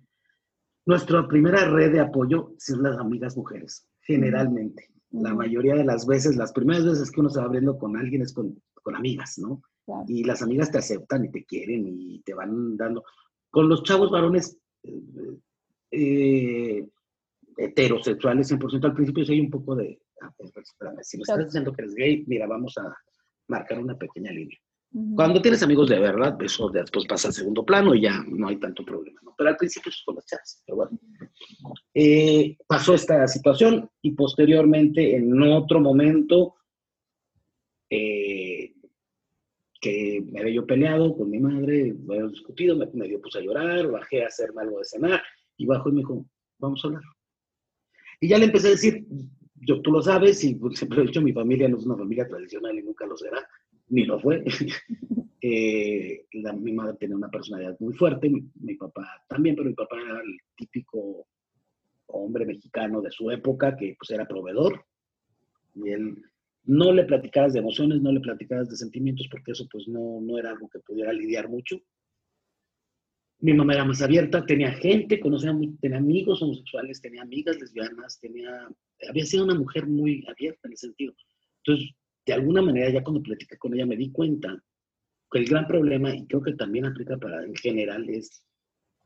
Nuestra 0.87 1.27
primera 1.29 1.69
red 1.69 1.93
de 1.93 2.01
apoyo 2.01 2.55
son 2.59 2.83
las 2.83 2.99
amigas 2.99 3.37
mujeres, 3.37 3.87
generalmente. 4.01 4.91
La 5.11 5.35
mayoría 5.35 5.75
de 5.75 5.85
las 5.85 6.07
veces, 6.07 6.37
las 6.37 6.53
primeras 6.53 6.85
veces 6.85 7.11
que 7.11 7.21
uno 7.21 7.31
se 7.31 7.41
va 7.41 7.47
abriendo 7.47 7.79
con 7.79 7.97
alguien 7.97 8.23
es 8.23 8.33
con, 8.33 8.61
con 8.83 8.97
amigas, 8.97 9.39
¿no? 9.39 9.63
Y 10.07 10.25
las 10.25 10.43
amigas 10.43 10.71
te 10.71 10.79
aceptan 10.79 11.25
y 11.25 11.31
te 11.31 11.45
quieren 11.45 11.85
y 11.87 12.21
te 12.21 12.35
van 12.35 12.77
dando. 12.77 13.05
Con 13.51 13.69
los 13.69 13.83
chavos 13.83 14.11
varones 14.11 14.59
eh, 14.83 15.39
eh 15.91 16.89
heterosexuales, 17.59 18.53
100% 18.53 18.85
al 18.85 18.95
principio, 18.95 19.25
soy 19.25 19.41
un 19.41 19.51
poco 19.51 19.75
de, 19.75 20.01
espérame, 20.57 21.03
si 21.03 21.17
me 21.17 21.23
estás 21.23 21.45
diciendo 21.45 21.73
que 21.73 21.83
eres 21.83 21.95
gay, 21.95 22.25
mira, 22.27 22.47
vamos 22.47 22.79
a 22.79 22.97
marcar 23.49 23.81
una 23.81 23.99
pequeña 23.99 24.31
línea. 24.31 24.57
Cuando 25.15 25.43
tienes 25.43 25.63
amigos 25.63 25.91
de 25.91 25.99
verdad, 25.99 26.41
eso 26.43 26.71
después 26.71 27.05
pasa 27.07 27.29
al 27.29 27.35
segundo 27.35 27.63
plano 27.65 27.95
y 27.95 28.03
ya 28.03 28.25
no 28.27 28.49
hay 28.49 28.57
tanto 28.57 28.85
problema. 28.85 29.21
¿no? 29.23 29.35
Pero 29.37 29.51
al 29.51 29.57
principio 29.57 29.93
son 29.93 30.15
las 30.15 30.25
chats. 30.25 30.63
Pero 30.65 30.77
bueno. 30.77 30.99
Eh, 31.93 32.57
pasó 32.67 32.95
esta 32.95 33.27
situación 33.29 33.91
y 34.01 34.13
posteriormente, 34.13 35.15
en 35.15 35.43
otro 35.43 35.81
momento, 35.81 36.55
eh, 37.91 38.48
que 39.81 40.23
me 40.31 40.41
había 40.41 40.55
yo 40.55 40.67
peleado 40.67 41.17
con 41.17 41.31
mi 41.31 41.39
madre, 41.39 41.95
me 41.95 42.17
había 42.17 42.29
discutido, 42.29 42.77
me, 42.77 42.87
me 42.93 43.07
dio 43.07 43.21
puse 43.21 43.39
a 43.39 43.43
llorar, 43.43 43.91
bajé 43.91 44.25
a 44.25 44.27
hacerme 44.27 44.63
algo 44.63 44.79
de 44.79 44.85
cenar 44.85 45.23
y 45.57 45.67
bajo 45.67 45.89
y 45.89 45.93
me 45.93 45.99
dijo, 45.99 46.27
vamos 46.59 46.85
a 46.85 46.89
hablar. 46.89 47.03
Y 48.21 48.29
ya 48.29 48.39
le 48.39 48.47
empecé 48.47 48.69
a 48.69 48.71
decir, 48.73 49.07
yo, 49.61 49.81
tú 49.81 49.93
lo 49.93 50.03
sabes, 50.03 50.43
y 50.45 50.55
pues, 50.55 50.79
siempre 50.79 51.03
he 51.03 51.07
dicho, 51.07 51.23
mi 51.23 51.33
familia 51.33 51.69
no 51.69 51.79
es 51.79 51.87
una 51.87 51.97
familia 51.97 52.27
tradicional 52.27 52.79
y 52.79 52.83
nunca 52.83 53.07
lo 53.07 53.17
será, 53.17 53.47
ni 53.89 54.05
lo 54.05 54.19
fue. 54.21 54.45
eh, 55.41 56.27
la, 56.33 56.53
mi 56.53 56.73
madre 56.73 56.97
tenía 56.99 57.17
una 57.17 57.31
personalidad 57.31 57.77
muy 57.81 57.95
fuerte, 57.95 58.29
mi, 58.29 58.45
mi, 58.61 58.75
papá 58.75 59.25
también, 59.29 59.57
pero 59.57 59.69
mi 59.69 59.75
papá 59.75 59.97
era 60.01 60.21
el 60.21 60.39
típico 60.57 61.27
hombre 62.07 62.47
mexicano 62.47 63.01
de 63.01 63.11
su 63.11 63.31
época 63.31 63.77
que 63.77 63.95
pues 63.99 64.11
era 64.11 64.27
proveedor. 64.27 64.85
Y 65.75 65.91
él 65.91 66.23
no 66.69 66.93
le 66.93 67.05
platicabas 67.05 67.55
de 67.55 67.61
emociones, 67.61 68.03
no 68.03 68.13
le 68.13 68.21
platicabas 68.21 68.69
de 68.69 68.77
sentimientos, 68.77 69.27
porque 69.31 69.53
eso 69.53 69.67
pues 69.73 69.89
no, 69.89 70.21
no 70.21 70.39
era 70.39 70.51
algo 70.51 70.69
que 70.69 70.81
pudiera 70.81 71.15
lidiar 71.15 71.49
mucho. 71.49 71.81
Mi 73.41 73.55
mamá 73.55 73.73
era 73.73 73.87
más 73.87 74.03
abierta, 74.03 74.45
tenía 74.45 74.73
gente, 74.73 75.19
conocía, 75.19 75.57
tenía 75.81 75.97
amigos 75.97 76.43
homosexuales, 76.43 77.01
tenía 77.01 77.23
amigas 77.23 77.59
lesbianas, 77.59 78.21
tenía, 78.21 78.69
había 79.09 79.25
sido 79.25 79.45
una 79.45 79.55
mujer 79.55 79.87
muy 79.87 80.23
abierta 80.29 80.69
en 80.69 80.75
ese 80.75 80.89
sentido. 80.89 81.15
Entonces, 81.65 81.95
de 82.27 82.33
alguna 82.35 82.61
manera, 82.61 82.91
ya 82.91 83.03
cuando 83.03 83.23
platicé 83.23 83.57
con 83.57 83.73
ella, 83.73 83.87
me 83.87 83.97
di 83.97 84.13
cuenta 84.13 84.63
que 85.31 85.39
el 85.39 85.47
gran 85.47 85.67
problema, 85.67 86.15
y 86.15 86.27
creo 86.27 86.43
que 86.43 86.53
también 86.53 86.85
aplica 86.85 87.17
para 87.17 87.45
en 87.45 87.55
general, 87.55 88.07
es 88.11 88.45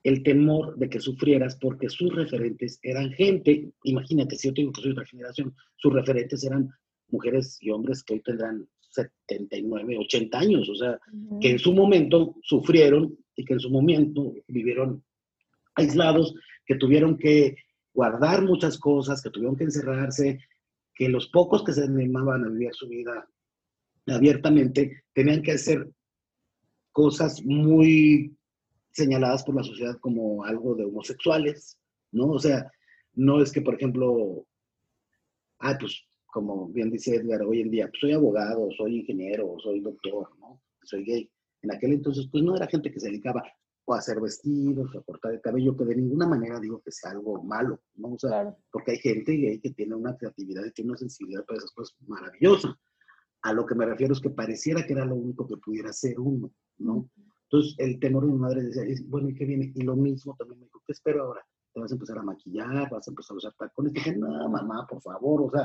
el 0.03 0.25
temor 0.25 0.77
de 0.79 0.91
que 0.91 0.99
sufrieras 0.99 1.57
porque 1.61 1.89
sus 1.89 2.13
referentes 2.13 2.81
eran 2.83 3.13
gente, 3.13 3.71
imagínate, 3.85 4.35
si 4.35 4.49
yo 4.49 4.55
tengo 4.55 4.73
que 4.73 4.83
soy 4.83 4.91
otra 4.91 5.07
generación, 5.07 5.55
sus 5.77 5.93
referentes 5.93 6.43
eran 6.43 6.69
mujeres 7.13 7.59
y 7.61 7.71
hombres 7.71 8.03
que 8.03 8.15
hoy 8.15 8.21
tendrán 8.23 8.69
79, 8.91 9.97
80 9.99 10.39
años, 10.39 10.69
o 10.69 10.75
sea, 10.75 10.93
uh 11.13 11.17
-huh. 11.17 11.41
que 11.41 11.51
en 11.51 11.59
su 11.59 11.73
momento 11.73 12.35
sufrieron 12.43 13.17
y 13.37 13.45
que 13.45 13.55
en 13.55 13.61
su 13.61 13.71
momento 13.71 14.35
vivieron 14.49 15.03
aislados, 15.75 16.35
que 16.67 16.75
tuvieron 16.75 17.17
que 17.17 17.57
guardar 17.95 18.43
muchas 18.43 18.79
cosas, 18.79 19.23
que 19.23 19.31
tuvieron 19.31 19.57
que 19.57 19.65
encerrarse, 19.65 20.41
que 20.95 21.09
los 21.09 21.29
pocos 21.29 21.65
que 21.65 21.73
se 21.73 21.85
animaban 21.85 22.45
a 22.45 22.49
vivir 22.49 22.75
su 22.75 22.89
vida 22.89 23.27
abiertamente 24.07 25.05
tenían 25.15 25.43
que 25.43 25.53
hacer 25.53 25.89
cosas 26.93 27.43
muy 27.45 28.37
señaladas 28.91 29.43
por 29.43 29.55
la 29.55 29.63
sociedad 29.63 29.99
como 30.01 30.45
algo 30.45 30.75
de 30.75 30.85
homosexuales, 30.85 31.79
¿no? 32.11 32.27
O 32.29 32.39
sea, 32.39 32.71
no 33.15 33.43
es 33.43 33.53
que, 33.53 33.63
por 33.63 33.75
ejemplo, 33.75 34.47
ah, 35.61 35.77
pues, 35.79 36.05
como 36.33 36.67
bien 36.69 36.91
dice 36.91 37.15
Edgar, 37.15 37.43
hoy 37.43 37.61
en 37.61 37.71
día, 37.71 37.87
pues, 37.89 38.01
soy 38.01 38.13
abogado, 38.13 38.69
soy 38.77 39.01
ingeniero, 39.01 39.55
soy 39.63 39.81
doctor, 39.81 40.31
¿no? 40.41 40.63
Soy 40.83 41.05
gay. 41.05 41.31
En 41.61 41.73
aquel 41.73 41.93
entonces, 41.93 42.27
pues, 42.33 42.43
no 42.43 42.57
era 42.57 42.67
gente 42.67 42.91
que 42.91 42.99
se 42.99 43.09
dedicaba 43.09 43.45
o 43.85 43.95
a 43.95 43.99
hacer 43.99 44.19
vestidos, 44.19 44.95
o 44.95 44.99
a 44.99 45.03
cortar 45.03 45.35
el 45.35 45.43
cabello, 45.43 45.77
que 45.77 45.85
de 45.85 45.97
ninguna 45.97 46.27
manera 46.27 46.59
digo 46.59 46.81
que 46.81 46.91
sea 46.91 47.11
algo 47.11 47.43
malo, 47.43 47.83
¿no? 47.97 48.15
O 48.15 48.19
sea, 48.19 48.31
claro. 48.31 48.57
porque 48.71 48.93
hay 48.93 48.99
gente 48.99 49.33
gay 49.33 49.61
que 49.61 49.73
tiene 49.73 49.95
una 49.95 50.17
creatividad 50.17 50.65
y 50.65 50.73
tiene 50.73 50.93
una 50.93 50.99
sensibilidad 50.99 51.45
para 51.45 51.59
esas 51.59 51.73
cosas 51.73 51.95
maravillosa. 52.07 52.79
A 53.43 53.53
lo 53.53 53.67
que 53.67 53.75
me 53.75 53.85
refiero 53.85 54.15
es 54.15 54.21
que 54.21 54.31
pareciera 54.31 54.87
que 54.87 54.95
era 54.95 55.05
lo 55.05 55.17
único 55.17 55.47
que 55.47 55.59
pudiera 55.59 55.93
ser 55.93 56.19
uno, 56.19 56.51
¿no? 56.79 57.11
Entonces, 57.51 57.75
el 57.77 58.01
temor 58.01 58.25
de 58.25 58.33
mi 58.33 58.39
madre 58.39 58.63
decía, 58.63 58.85
bueno, 59.09 59.29
¿y 59.29 59.35
qué 59.35 59.45
viene? 59.45 59.71
Y 59.75 59.83
lo 59.83 59.97
mismo 59.97 60.35
también 60.39 60.61
me 60.61 60.65
dijo, 60.65 60.83
¿qué 60.87 60.93
espero 60.93 61.25
ahora? 61.25 61.45
¿Te 61.75 61.81
vas 61.81 61.91
a 61.91 61.95
empezar 61.95 62.17
a 62.17 62.23
maquillar? 62.23 62.89
¿Vas 62.91 63.07
a 63.07 63.11
empezar 63.11 63.35
a 63.35 63.37
usar 63.37 63.53
tacones? 63.59 63.93
Y 63.93 63.97
dije, 63.97 64.17
no, 64.17 64.49
mamá, 64.49 64.87
por 64.89 65.03
favor, 65.03 65.43
o 65.43 65.51
sea, 65.51 65.65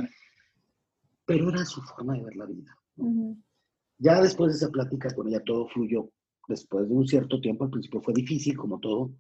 pero 1.28 1.50
era 1.50 1.66
su 1.66 1.82
forma 1.82 2.16
de 2.16 2.24
ver 2.24 2.36
la 2.38 2.46
vida. 2.46 2.76
¿no? 2.96 3.06
Uh 3.06 3.14
-huh. 3.14 3.44
Ya 4.00 4.22
después 4.22 4.52
de 4.52 4.58
esa 4.58 4.72
plática 4.72 5.14
con 5.14 5.28
ella, 5.28 5.44
todo 5.44 5.68
fluyó. 5.68 6.10
Después 6.48 6.88
de 6.88 6.96
un 6.96 7.06
cierto 7.06 7.42
tiempo, 7.42 7.66
al 7.66 7.72
principio 7.72 8.02
fue 8.02 8.14
difícil, 8.14 8.56
como 8.56 8.80
todo. 8.80 9.12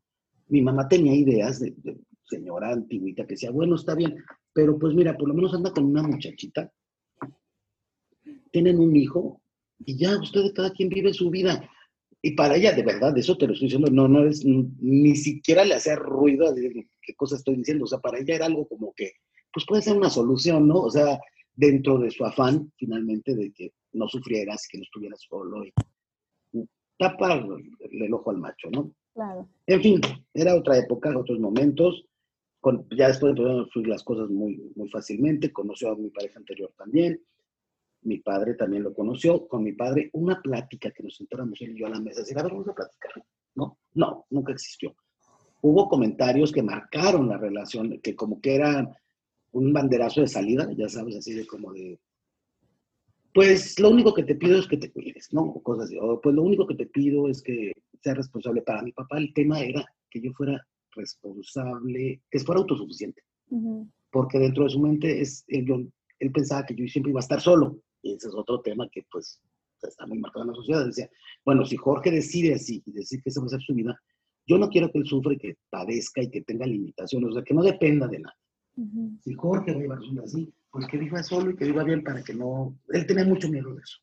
Mi 0.47 0.62
mamá 0.62 0.88
tenía 0.88 1.14
ideas 1.14 1.60
de, 1.60 1.76
de 1.84 1.99
señora 2.26 2.72
antiguita 2.72 3.26
que 3.26 3.34
decía, 3.34 3.51
bueno, 3.51 3.76
está 3.76 3.93
bien, 3.93 4.16
pero 4.53 4.80
pues 4.80 4.93
mira, 4.93 5.18
por 5.18 5.28
lo 5.28 5.34
menos 5.34 5.53
anda 5.53 5.72
con 5.72 5.84
una 5.84 6.03
muchachita, 6.03 6.72
tienen 8.51 8.80
un 8.80 8.95
hijo 8.95 9.41
y 9.80 9.97
ya 9.97 10.18
ustedes 10.18 10.53
cada 10.53 10.72
quien 10.72 10.89
vive 10.89 11.14
su 11.14 11.30
vida. 11.30 11.70
Y 12.22 12.32
para 12.32 12.55
ella, 12.55 12.74
de 12.74 12.84
verdad, 12.84 13.18
eso 13.18 13.38
te 13.38 13.47
lo 13.47 13.53
estoy 13.53 13.68
diciendo, 13.68 13.91
no, 13.91 14.08
no 14.08 14.26
es, 14.26 14.43
ni 14.45 15.16
siquiera 15.16 15.66
le 15.66 15.76
hacía 15.76 15.95
ruido 15.95 16.53
de 16.53 16.88
qué 17.01 17.14
cosa 17.16 17.36
estoy 17.36 17.58
diciendo. 17.58 17.86
O 17.86 17.88
sea, 17.88 17.99
para 17.99 18.20
ella 18.20 18.36
era 18.36 18.45
algo 18.45 18.68
como 18.68 18.93
que, 18.95 19.12
pues 19.53 19.66
puede 19.68 19.82
ser 19.82 19.97
una 19.97 20.10
solución, 20.10 20.68
¿no? 20.68 20.82
O 20.82 20.89
sea, 20.89 21.20
dentro 21.58 21.97
de 21.97 22.10
su 22.10 22.24
afán, 22.24 22.72
finalmente, 22.78 23.36
de 23.36 23.51
que 23.51 23.74
no 23.91 24.08
sufrieras, 24.08 24.66
que 24.72 24.78
no 24.78 24.84
estuvieras 24.84 25.20
solo 25.28 25.66
y 25.66 25.74
tapar 26.97 27.45
el 27.91 28.14
ojo 28.14 28.32
al 28.32 28.38
macho, 28.38 28.70
¿no? 28.72 28.93
Claro. 29.14 29.49
En 29.66 29.82
fin, 29.82 29.99
era 30.34 30.55
otra 30.55 30.78
época, 30.78 31.18
otros 31.18 31.39
momentos. 31.39 32.05
Con, 32.62 32.88
ya 32.95 33.10
después 33.10 33.36
podemos 33.36 33.70
fluir 33.72 33.89
las 33.89 34.03
cosas 34.03 34.30
muy, 34.30 34.72
muy 34.76 34.89
fácilmente. 34.89 35.51
Conoció 35.51 35.91
a 35.91 35.97
mi 35.97 36.10
pareja 36.10 36.39
anterior 36.39 36.72
también 36.78 37.22
mi 38.08 38.20
padre 38.20 38.53
también 38.53 38.84
lo 38.84 38.93
conoció, 38.93 39.47
con 39.47 39.64
mi 39.64 39.74
padre, 39.74 40.10
una 40.14 40.41
plática 40.41 40.91
que 40.91 41.03
nos 41.03 41.18
sentáramos 41.18 41.62
él 41.62 41.72
y 41.72 41.80
yo 41.80 41.88
a 41.88 41.89
la 41.89 41.99
mesa, 41.99 42.22
decir, 42.22 42.38
a 42.39 42.43
ver, 42.43 42.53
vamos 42.53 42.70
a 42.70 42.74
platicar. 42.74 43.12
No, 43.55 43.78
no, 43.93 44.26
nunca 44.30 44.53
existió. 44.53 44.95
Hubo 45.62 45.89
comentarios 45.89 46.51
que 46.51 46.64
marcaron 46.64 47.28
la 47.28 47.38
relación, 47.38 47.99
que 48.01 48.16
como 48.16 48.39
que 48.39 48.55
eran 48.55 48.93
un 49.58 49.74
banderazo 49.74 50.22
de 50.22 50.28
salida, 50.28 50.72
ya 50.78 50.89
sabes, 50.89 51.16
así 51.18 51.34
de 51.34 51.45
como 51.45 51.74
de, 51.74 51.99
pues 53.34 53.80
lo 53.80 53.89
único 53.89 54.14
que 54.14 54.24
te 54.24 54.36
pido 54.36 54.58
es 54.58 54.68
que 54.68 54.78
te 54.78 54.91
cuides, 54.91 55.32
¿no? 55.32 55.43
O 55.43 55.62
cosas 55.62 55.86
así, 55.86 55.97
o 55.99 56.20
pues 56.20 56.34
lo 56.36 56.43
único 56.43 56.66
que 56.66 56.76
te 56.76 56.88
pido 56.88 57.28
es 57.28 57.41
que 57.41 57.72
seas 58.01 58.18
responsable. 58.18 58.62
Para 58.62 58.82
mi 58.82 58.91
papá 58.91 59.18
el 59.18 59.34
tema 59.34 59.62
era 59.62 59.86
que 60.10 60.22
yo 60.22 60.32
fuera 60.34 60.66
responsable, 60.95 62.22
que 62.32 62.39
fuera 62.39 62.62
autosuficiente. 62.62 63.22
Uh 63.49 63.62
-huh. 63.62 63.91
Porque 64.12 64.39
dentro 64.39 64.64
de 64.64 64.70
su 64.70 64.80
mente 64.80 65.22
es, 65.22 65.43
él, 65.47 65.91
él 66.20 66.32
pensaba 66.32 66.66
que 66.66 66.76
yo 66.76 66.88
siempre 66.88 67.12
iba 67.12 67.20
a 67.20 67.28
estar 67.28 67.39
solo. 67.39 67.80
Y 68.01 68.14
ese 68.14 68.28
es 68.28 68.34
otro 68.34 68.62
tema 68.62 68.89
que 68.89 69.03
pues 69.12 69.39
está 69.82 70.08
muy 70.08 70.18
marcado 70.18 70.43
en 70.43 70.51
la 70.51 70.55
sociedad. 70.55 70.86
Decía, 70.86 71.10
bueno, 71.45 71.66
si 71.66 71.76
Jorge 71.78 72.10
decide 72.12 72.55
así 72.55 72.82
y 72.86 72.91
decide 72.91 73.22
que 73.22 73.30
esa 73.30 73.41
va 73.41 73.47
a 73.47 73.49
ser 73.49 73.62
su 73.62 73.74
vida, 73.74 74.01
yo 74.47 74.58
no 74.58 74.70
quiero 74.70 74.89
que 74.91 74.99
él 74.99 75.05
sufra 75.05 75.34
y 75.34 75.38
que 75.38 75.58
padezca 75.70 76.24
y 76.24 76.32
que 76.32 76.41
tenga 76.41 76.66
limitaciones, 76.66 77.30
o 77.30 77.34
sea, 77.34 77.43
que 77.43 77.53
no 77.53 77.62
dependa 77.62 78.08
de 78.08 78.20
nada. 78.20 78.36
Uh 78.78 78.86
-huh. 78.86 79.19
Si 79.23 79.34
Jorge 79.34 79.71
va 79.73 79.78
a 79.78 79.82
llevar 79.82 80.23
así, 80.23 80.53
pues 80.71 80.88
que 80.88 80.97
viva 80.97 81.23
solo 81.23 81.51
y 81.51 81.55
que 81.55 81.65
viva 81.65 81.84
bien 81.84 82.03
para 82.03 82.23
que 82.23 82.34
no... 82.34 82.78
Él 82.89 83.05
tenía 83.05 83.25
mucho 83.25 83.49
miedo 83.49 83.73
de 83.73 83.82
eso. 83.82 83.97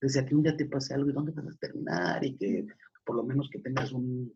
Decía 0.00 0.24
que 0.26 0.34
un 0.34 0.42
día 0.42 0.56
te 0.56 0.66
pase 0.66 0.94
algo 0.94 1.10
y 1.10 1.12
dónde 1.12 1.32
vas 1.32 1.46
a 1.46 1.58
terminar 1.58 2.24
y 2.24 2.36
que 2.36 2.66
por 3.04 3.16
lo 3.16 3.24
menos 3.24 3.48
que 3.50 3.58
tengas 3.58 3.92
un 3.92 4.32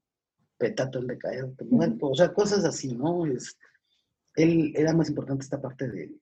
petato 0.58 1.00
de 1.00 1.18
caer, 1.18 1.46
muerto, 1.70 2.08
o 2.08 2.14
sea, 2.14 2.32
cosas 2.32 2.64
así, 2.64 2.94
¿no? 2.94 3.26
Es, 3.26 3.56
él 4.34 4.72
era 4.74 4.92
más 4.92 5.08
importante 5.08 5.44
esta 5.44 5.60
parte 5.60 5.88
de, 5.88 6.14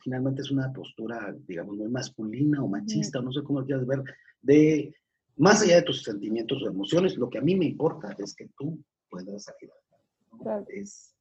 finalmente 0.00 0.42
es 0.42 0.50
una 0.50 0.72
postura, 0.72 1.34
digamos, 1.46 1.76
muy 1.76 1.88
masculina 1.88 2.62
o 2.62 2.68
machista, 2.68 3.20
no 3.20 3.32
sé 3.32 3.42
cómo 3.42 3.60
lo 3.60 3.66
quieras 3.66 3.86
ver, 3.86 4.02
de 4.42 4.94
más 5.36 5.62
allá 5.62 5.76
de 5.76 5.82
tus 5.82 6.02
sentimientos 6.02 6.62
o 6.62 6.68
emociones, 6.68 7.16
lo 7.16 7.30
que 7.30 7.38
a 7.38 7.42
mí 7.42 7.54
me 7.54 7.66
importa 7.66 8.16
es 8.18 8.34
que 8.34 8.50
tú 8.58 8.82
puedas 9.08 9.44
salir 9.44 9.70
¿no? 10.32 10.38
claro. 10.38 10.66
Es 10.68 11.14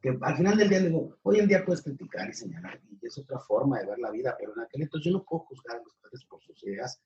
que 0.00 0.16
al 0.20 0.36
final 0.36 0.56
del 0.56 0.68
día 0.68 0.80
digo, 0.80 1.18
hoy 1.22 1.40
en 1.40 1.48
día 1.48 1.64
puedes 1.64 1.82
criticar 1.82 2.28
y 2.28 2.32
señalar, 2.32 2.80
y 2.90 3.06
es 3.06 3.18
otra 3.18 3.38
forma 3.40 3.78
de 3.78 3.86
ver 3.86 3.98
la 3.98 4.10
vida, 4.10 4.34
pero 4.38 4.54
en 4.54 4.62
aquel 4.62 4.82
entonces 4.82 5.10
yo 5.10 5.18
no 5.18 5.24
puedo 5.24 5.44
juzgar 5.44 5.76
a 5.76 5.82
los 5.82 5.94
padres 5.96 6.24
por 6.24 6.42
sus 6.42 6.62
ideas, 6.64 7.00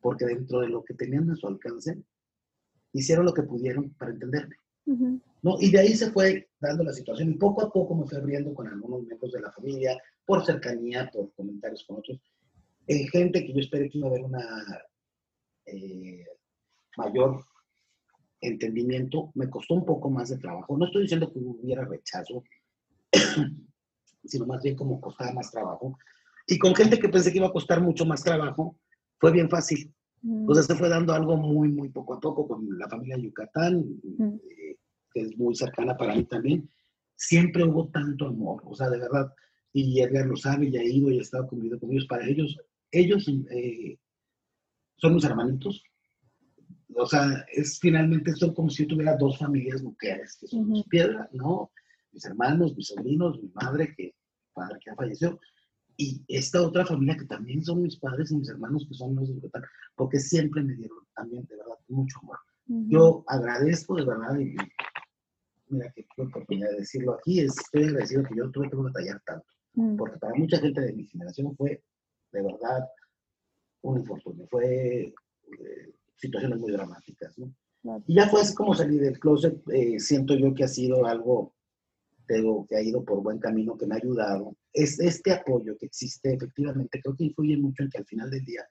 porque 0.00 0.24
dentro 0.24 0.60
de 0.60 0.68
lo 0.68 0.82
que 0.82 0.94
tenían 0.94 1.30
a 1.30 1.36
su 1.36 1.46
alcance, 1.46 2.02
hicieron 2.92 3.24
lo 3.24 3.34
que 3.34 3.42
pudieron 3.42 3.90
para 3.94 4.10
entenderme. 4.10 4.56
Uh 4.86 4.96
-huh. 4.96 5.22
¿no? 5.42 5.56
Y 5.60 5.70
de 5.70 5.78
ahí 5.78 5.94
se 5.94 6.10
fue 6.10 6.48
dando 6.58 6.84
la 6.84 6.92
situación 6.92 7.30
y 7.30 7.34
poco 7.34 7.62
a 7.62 7.72
poco 7.72 7.94
me 7.94 8.06
fui 8.06 8.18
abriendo 8.18 8.52
con 8.54 8.66
algunos 8.66 9.04
miembros 9.04 9.32
de 9.32 9.40
la 9.40 9.52
familia, 9.52 10.00
por 10.24 10.44
cercanía, 10.44 11.10
por 11.12 11.32
comentarios 11.34 11.84
con 11.84 11.98
otros, 11.98 12.20
en 12.86 13.06
gente 13.08 13.44
que 13.44 13.52
yo 13.52 13.60
esperé 13.60 13.88
que 13.88 13.98
iba 13.98 14.08
a 14.08 14.10
haber 14.10 14.24
una 14.24 14.44
eh, 15.66 16.24
mayor 16.96 17.44
entendimiento, 18.40 19.30
me 19.34 19.48
costó 19.48 19.74
un 19.74 19.84
poco 19.84 20.10
más 20.10 20.30
de 20.30 20.38
trabajo. 20.38 20.76
No 20.76 20.86
estoy 20.86 21.02
diciendo 21.02 21.30
que 21.32 21.38
hubiera 21.38 21.84
rechazo, 21.84 22.44
sino 24.24 24.46
más 24.46 24.62
bien 24.62 24.76
como 24.76 25.00
costaba 25.00 25.32
más 25.32 25.50
trabajo. 25.50 25.96
Y 26.46 26.58
con 26.58 26.74
gente 26.74 26.98
que 26.98 27.08
pensé 27.08 27.30
que 27.30 27.38
iba 27.38 27.48
a 27.48 27.52
costar 27.52 27.80
mucho 27.80 28.04
más 28.04 28.22
trabajo, 28.22 28.76
fue 29.18 29.32
bien 29.32 29.48
fácil. 29.48 29.92
Mm. 30.22 30.48
O 30.48 30.54
sea, 30.54 30.62
se 30.62 30.74
fue 30.74 30.88
dando 30.88 31.12
algo 31.12 31.36
muy, 31.36 31.68
muy 31.68 31.90
poco 31.90 32.14
a 32.14 32.20
poco 32.20 32.48
con 32.48 32.66
la 32.78 32.88
familia 32.88 33.18
Yucatán, 33.18 33.84
mm. 34.02 34.34
eh, 34.50 34.76
que 35.12 35.20
es 35.20 35.36
muy 35.36 35.54
cercana 35.54 35.96
para 35.96 36.14
mí 36.14 36.24
también. 36.24 36.68
Siempre 37.14 37.64
hubo 37.64 37.88
tanto 37.88 38.26
amor, 38.26 38.62
o 38.64 38.74
sea, 38.74 38.88
de 38.88 38.98
verdad, 38.98 39.30
y 39.72 40.00
Edgar 40.00 40.26
lo 40.26 40.36
sabe 40.36 40.68
y 40.68 40.76
ha 40.76 40.82
ido 40.82 41.10
y 41.10 41.18
ha 41.18 41.22
estado 41.22 41.46
conviviendo 41.46 41.78
con 41.78 41.92
ellos. 41.92 42.06
Para 42.06 42.26
ellos, 42.26 42.58
ellos 42.90 43.28
eh, 43.50 43.98
son 44.96 45.14
mis 45.14 45.24
hermanitos. 45.24 45.82
O 46.96 47.06
sea, 47.06 47.44
es 47.52 47.78
finalmente 47.78 48.34
son 48.34 48.54
como 48.54 48.68
si 48.70 48.82
yo 48.82 48.88
tuviera 48.88 49.16
dos 49.16 49.38
familias 49.38 49.82
nucleares, 49.82 50.36
que 50.40 50.46
son 50.48 50.70
uh 50.70 50.74
-huh. 50.74 50.88
piedras, 50.88 51.28
¿no? 51.32 51.70
Mis 52.12 52.24
hermanos, 52.24 52.76
mis 52.76 52.88
sobrinos, 52.88 53.40
mi 53.40 53.48
madre, 53.54 53.94
que 53.96 54.14
padre 54.52 54.78
que 54.82 54.90
ha 54.90 54.96
fallecido. 54.96 55.38
y 55.96 56.24
esta 56.28 56.62
otra 56.62 56.86
familia 56.86 57.14
que 57.16 57.26
también 57.26 57.62
son 57.62 57.82
mis 57.82 57.98
padres 57.98 58.30
y 58.30 58.36
mis 58.36 58.48
hermanos 58.48 58.86
que 58.88 58.94
son 58.94 59.14
los 59.14 59.28
de 59.28 59.34
Yucatán, 59.34 59.64
porque 59.96 60.18
siempre 60.18 60.62
me 60.62 60.74
dieron 60.74 60.98
también 61.14 61.44
de 61.44 61.56
verdad 61.56 61.74
mucho 61.88 62.18
amor. 62.22 62.38
Yo 62.88 63.22
agradezco 63.26 63.96
de 63.96 64.06
verdad 64.06 64.38
y 64.38 64.54
mira 65.68 65.92
que 65.92 66.06
tuve 66.16 66.26
oportunidad 66.26 66.70
de 66.70 66.78
decirlo 66.78 67.14
aquí, 67.14 67.40
estoy 67.40 67.84
agradecido 67.84 68.22
que 68.22 68.36
yo 68.36 68.50
tuve 68.50 68.70
que 68.70 68.76
batallar 68.76 69.20
tanto, 69.26 69.46
porque 69.98 70.18
para 70.18 70.34
mucha 70.36 70.58
gente 70.58 70.80
de 70.80 70.92
mi 70.94 71.04
generación 71.06 71.54
fue 71.56 71.82
de 72.32 72.42
verdad 72.42 72.88
un 73.82 73.98
infortunio, 74.00 74.46
fue 74.48 75.12
eh, 75.58 75.94
situaciones 76.20 76.58
muy 76.58 76.72
dramáticas, 76.72 77.38
¿no? 77.38 77.52
Y 78.06 78.14
ya 78.14 78.28
fue 78.28 78.42
así 78.42 78.54
como 78.54 78.74
salir 78.74 79.00
del 79.00 79.18
closet, 79.18 79.56
eh, 79.70 79.98
siento 79.98 80.34
yo 80.34 80.54
que 80.54 80.64
ha 80.64 80.68
sido 80.68 81.06
algo 81.06 81.54
digo, 82.34 82.66
que 82.68 82.76
ha 82.76 82.82
ido 82.82 83.04
por 83.04 83.22
buen 83.22 83.38
camino, 83.38 83.76
que 83.76 83.86
me 83.86 83.94
ha 83.94 83.98
ayudado. 83.98 84.56
Es 84.72 85.00
este 85.00 85.32
apoyo 85.32 85.76
que 85.76 85.86
existe, 85.86 86.32
efectivamente, 86.32 87.00
creo 87.02 87.16
que 87.16 87.24
influye 87.24 87.56
mucho 87.56 87.82
en 87.82 87.90
que 87.90 87.98
al 87.98 88.06
final 88.06 88.30
del 88.30 88.44
día 88.44 88.64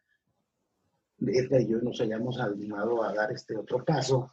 Edgar 1.22 1.62
y 1.62 1.68
yo 1.68 1.82
nos 1.82 2.00
hayamos 2.00 2.40
animado 2.40 3.04
a 3.04 3.14
dar 3.14 3.32
este 3.32 3.58
otro 3.58 3.84
paso, 3.84 4.32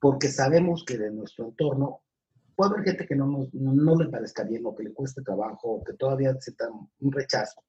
porque 0.00 0.28
sabemos 0.28 0.84
que 0.84 0.96
de 0.96 1.10
nuestro 1.10 1.46
entorno 1.46 2.02
puede 2.54 2.72
haber 2.72 2.84
gente 2.84 3.06
que 3.06 3.16
no, 3.16 3.48
no, 3.52 3.96
le 3.96 4.08
parezca 4.08 4.44
bien 4.44 4.64
o 4.64 4.74
que 4.74 4.84
le 4.84 4.92
cueste 4.92 5.22
trabajo 5.22 5.68
o 5.68 5.84
que 5.84 5.94
todavía 5.94 6.34
sienta 6.40 6.68
un 6.70 7.12
rechazo, 7.12 7.64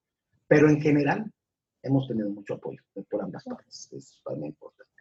pero 0.46 0.68
en 0.68 0.80
general 0.80 1.32
hemos 1.82 2.08
tenido 2.08 2.30
mucho 2.30 2.54
apoyo 2.54 2.80
por 3.10 3.22
ambas 3.22 3.44
partes. 3.44 3.88
Es 3.92 4.22
muy 4.36 4.48
importante. 4.48 4.92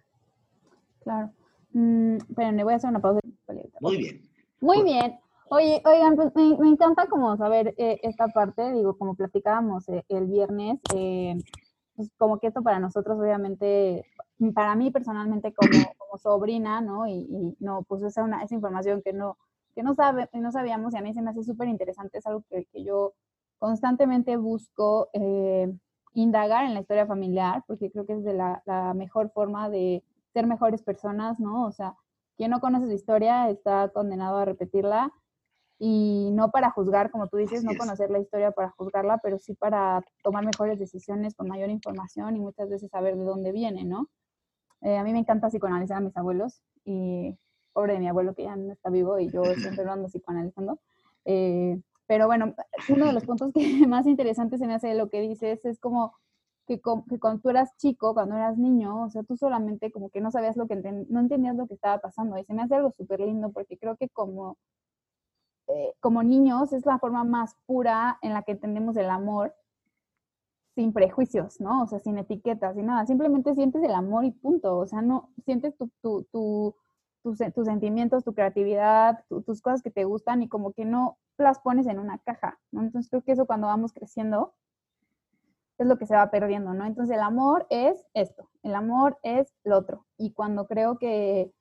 Claro. 1.02 1.32
Mm, 1.74 2.18
pero 2.36 2.52
le 2.52 2.64
voy 2.64 2.74
a 2.74 2.76
hacer 2.76 2.90
una 2.90 3.02
pausa. 3.02 3.20
Muy 3.80 3.98
bien. 3.98 4.22
Muy 4.60 4.84
bien. 4.84 5.20
Oye, 5.50 5.82
oigan, 5.86 6.16
pues 6.16 6.34
me, 6.34 6.70
encanta 6.70 7.08
como 7.08 7.36
saber 7.36 7.74
eh, 7.78 8.00
esta 8.04 8.30
parte, 8.30 8.72
digo, 8.72 8.98
como 8.98 9.16
platicábamos 9.16 9.88
eh, 9.90 10.06
el 10.08 10.28
viernes, 10.28 10.80
eh, 10.96 11.36
pues 11.96 12.10
como 12.18 12.40
que 12.40 12.48
esto 12.48 12.62
para 12.62 12.80
nosotros, 12.80 13.20
obviamente, 13.20 14.06
para 14.54 14.76
mí 14.76 14.92
personalmente 14.92 15.54
como, 15.54 15.72
como 15.98 16.18
sobrina, 16.18 16.80
¿no? 16.80 17.06
Y, 17.06 17.58
no, 17.60 17.84
pues 17.84 18.02
esa, 18.04 18.24
una, 18.24 18.44
esa 18.44 18.56
información 18.56 19.02
que 19.02 19.12
no, 19.12 19.38
que 19.76 19.84
no, 19.84 19.94
sabe, 19.94 20.30
no 20.32 20.54
sabíamos 20.54 20.94
y 20.94 20.98
a 20.98 21.02
mí 21.02 21.14
se 21.14 21.22
me 21.22 21.32
hace 21.32 21.44
súper 21.44 21.68
interesante, 21.68 22.20
es 22.20 22.26
algo 22.26 22.46
que, 22.50 22.66
que, 22.72 22.86
yo 22.86 23.14
constantemente 23.60 24.38
busco 24.38 25.10
indagar 26.14 26.66
en 26.66 26.74
la 26.74 26.82
historia 26.82 27.06
familiar, 27.06 27.64
porque 27.68 27.92
creo 27.92 28.06
que 28.06 28.14
es 28.14 28.24
de 28.24 28.34
la, 28.34 28.62
la 28.66 28.94
mejor 28.94 29.32
forma 29.32 29.70
de 29.70 30.04
ser 30.34 30.48
mejores 30.48 30.82
personas, 30.82 31.40
¿no? 31.40 31.66
O 31.66 31.72
sea, 31.72 31.96
quien 32.38 32.52
no 32.52 32.60
conoce 32.60 32.88
su 32.88 32.94
historia 32.94 33.50
está 33.50 33.90
condenado 33.90 34.38
a 34.38 34.46
repetirla 34.46 35.12
y 35.84 36.30
no 36.34 36.52
para 36.52 36.70
juzgar, 36.70 37.10
como 37.10 37.28
tú 37.28 37.38
dices, 37.38 37.64
no 37.64 37.76
conocer 37.76 38.12
la 38.12 38.20
historia 38.20 38.52
para 38.52 38.70
juzgarla, 38.70 39.18
pero 39.18 39.40
sí 39.40 39.56
para 39.56 40.04
tomar 40.24 40.46
mejores 40.46 40.78
decisiones 40.78 41.34
con 41.34 41.48
mayor 41.48 41.70
información 41.70 42.36
y 42.36 42.40
muchas 42.40 42.70
veces 42.70 42.92
saber 42.92 43.18
de 43.18 43.24
dónde 43.24 43.52
viene, 43.52 43.84
¿no? 43.84 44.08
Eh, 44.82 44.98
a 44.98 45.04
mí 45.04 45.12
me 45.12 45.20
encanta 45.20 45.50
psicoanalizar 45.50 45.98
a 45.98 46.02
mis 46.02 46.16
abuelos 46.16 46.62
y 46.86 47.36
pobre 47.74 47.94
de 47.94 48.00
mi 48.00 48.08
abuelo 48.08 48.36
que 48.36 48.44
ya 48.44 48.56
no 48.56 48.74
está 48.74 48.90
vivo 48.90 49.18
y 49.20 49.30
yo 49.30 49.44
siempre 49.44 49.84
lo 49.86 49.92
ando 49.92 50.08
psicoanalizando. 50.08 50.80
Eh, 51.26 51.82
pero 52.12 52.28
bueno, 52.28 52.54
uno 52.90 53.06
de 53.06 53.14
los 53.14 53.24
puntos 53.26 53.54
que 53.54 53.62
más 53.88 54.06
interesantes 54.06 54.60
se 54.60 54.68
me 54.68 54.74
hace 54.74 54.90
de 54.90 54.96
lo 54.96 55.10
que 55.10 55.22
dices 55.22 55.64
es 55.64 55.80
como 55.80 56.14
que, 56.68 56.82
que, 57.10 57.20
cuando 57.22 57.42
tú 57.42 57.50
eras 57.50 57.78
chico, 57.78 58.14
cuando 58.14 58.36
eras 58.36 58.58
niño, 58.58 59.06
o 59.06 59.10
sea, 59.10 59.24
tú 59.24 59.38
solamente 59.38 59.94
como 59.94 60.10
que 60.10 60.20
no 60.20 60.30
sabías 60.30 60.58
lo 60.58 60.68
que, 60.68 60.76
no 60.76 61.22
entendías 61.22 61.56
lo 61.56 61.68
que 61.68 61.76
estaba 61.76 62.00
pasando. 62.00 62.38
Y 62.38 62.44
se 62.44 62.54
me 62.54 62.64
hace 62.64 62.76
algo 62.76 62.92
súper 62.92 63.22
lindo 63.22 63.54
porque 63.54 63.78
creo 63.78 63.96
que 63.96 64.10
como 64.10 64.58
eh, 65.68 65.94
como 66.02 66.22
niños 66.22 66.74
es 66.74 66.86
la 66.86 67.00
forma 67.00 67.24
más 67.24 67.56
pura 67.66 68.20
en 68.22 68.34
la 68.34 68.44
que 68.44 68.52
entendemos 68.52 68.98
el 68.98 69.10
amor 69.10 69.56
sin 70.76 70.92
prejuicios, 70.92 71.62
¿no? 71.62 71.84
O 71.84 71.88
sea, 71.88 72.00
sin 72.00 72.18
etiquetas, 72.18 72.76
sin 72.76 72.88
nada. 72.88 73.06
Simplemente 73.06 73.56
sientes 73.56 73.82
el 73.84 73.96
amor 73.96 74.26
y 74.26 74.32
punto. 74.32 74.80
O 74.80 74.86
sea, 74.86 75.02
no 75.02 75.30
sientes 75.46 75.78
tu, 75.78 75.90
tu, 76.02 76.24
tu, 76.30 76.76
tus 77.22 77.66
sentimientos, 77.66 78.24
tu 78.24 78.34
creatividad, 78.34 79.24
tus 79.30 79.62
cosas 79.62 79.82
que 79.82 79.92
te 79.92 80.06
gustan 80.06 80.42
y 80.42 80.50
como 80.50 80.74
que 80.74 80.86
no 80.86 81.18
las 81.38 81.60
pones 81.60 81.88
en 81.88 82.00
una 82.00 82.18
caja, 82.20 82.60
¿no? 82.72 82.82
Entonces 82.82 83.10
creo 83.10 83.24
que 83.24 83.34
eso 83.34 83.46
cuando 83.46 83.68
vamos 83.68 83.94
creciendo 83.94 84.54
es 85.78 85.88
lo 85.88 85.98
que 85.98 86.06
se 86.06 86.16
va 86.16 86.30
perdiendo, 86.30 86.74
¿no? 86.74 86.86
Entonces 86.86 87.16
el 87.16 87.22
amor 87.22 87.68
es 87.70 88.06
esto, 88.14 88.50
el 88.64 88.76
amor 88.76 89.18
es 89.24 89.54
lo 89.64 89.78
otro. 89.78 90.06
Y 90.18 90.34
cuando 90.34 90.68
creo 90.68 90.98
que 90.98 91.52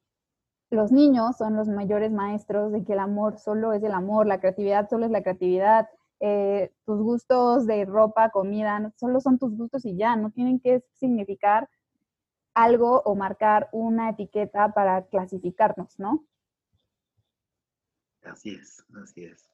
los 0.70 0.92
niños 0.92 1.36
son 1.36 1.56
los 1.56 1.68
mayores 1.68 2.12
maestros 2.12 2.72
de 2.72 2.84
que 2.84 2.92
el 2.92 3.00
amor 3.00 3.38
solo 3.38 3.72
es 3.72 3.82
el 3.82 3.92
amor, 3.92 4.26
la 4.26 4.40
creatividad 4.40 4.88
solo 4.88 5.06
es 5.06 5.10
la 5.10 5.22
creatividad, 5.22 5.88
eh, 6.20 6.70
tus 6.84 7.00
gustos 7.00 7.66
de 7.66 7.84
ropa, 7.86 8.30
comida, 8.30 8.92
solo 8.96 9.20
son 9.20 9.38
tus 9.38 9.56
gustos 9.56 9.84
y 9.84 9.96
ya, 9.96 10.16
no 10.16 10.30
tienen 10.30 10.60
que 10.60 10.84
significar 10.94 11.68
algo 12.54 13.02
o 13.04 13.14
marcar 13.14 13.68
una 13.72 14.10
etiqueta 14.10 14.72
para 14.72 15.06
clasificarnos, 15.06 15.98
¿no? 15.98 16.24
Así 18.24 18.50
es, 18.54 18.84
así 19.02 19.24
es. 19.24 19.48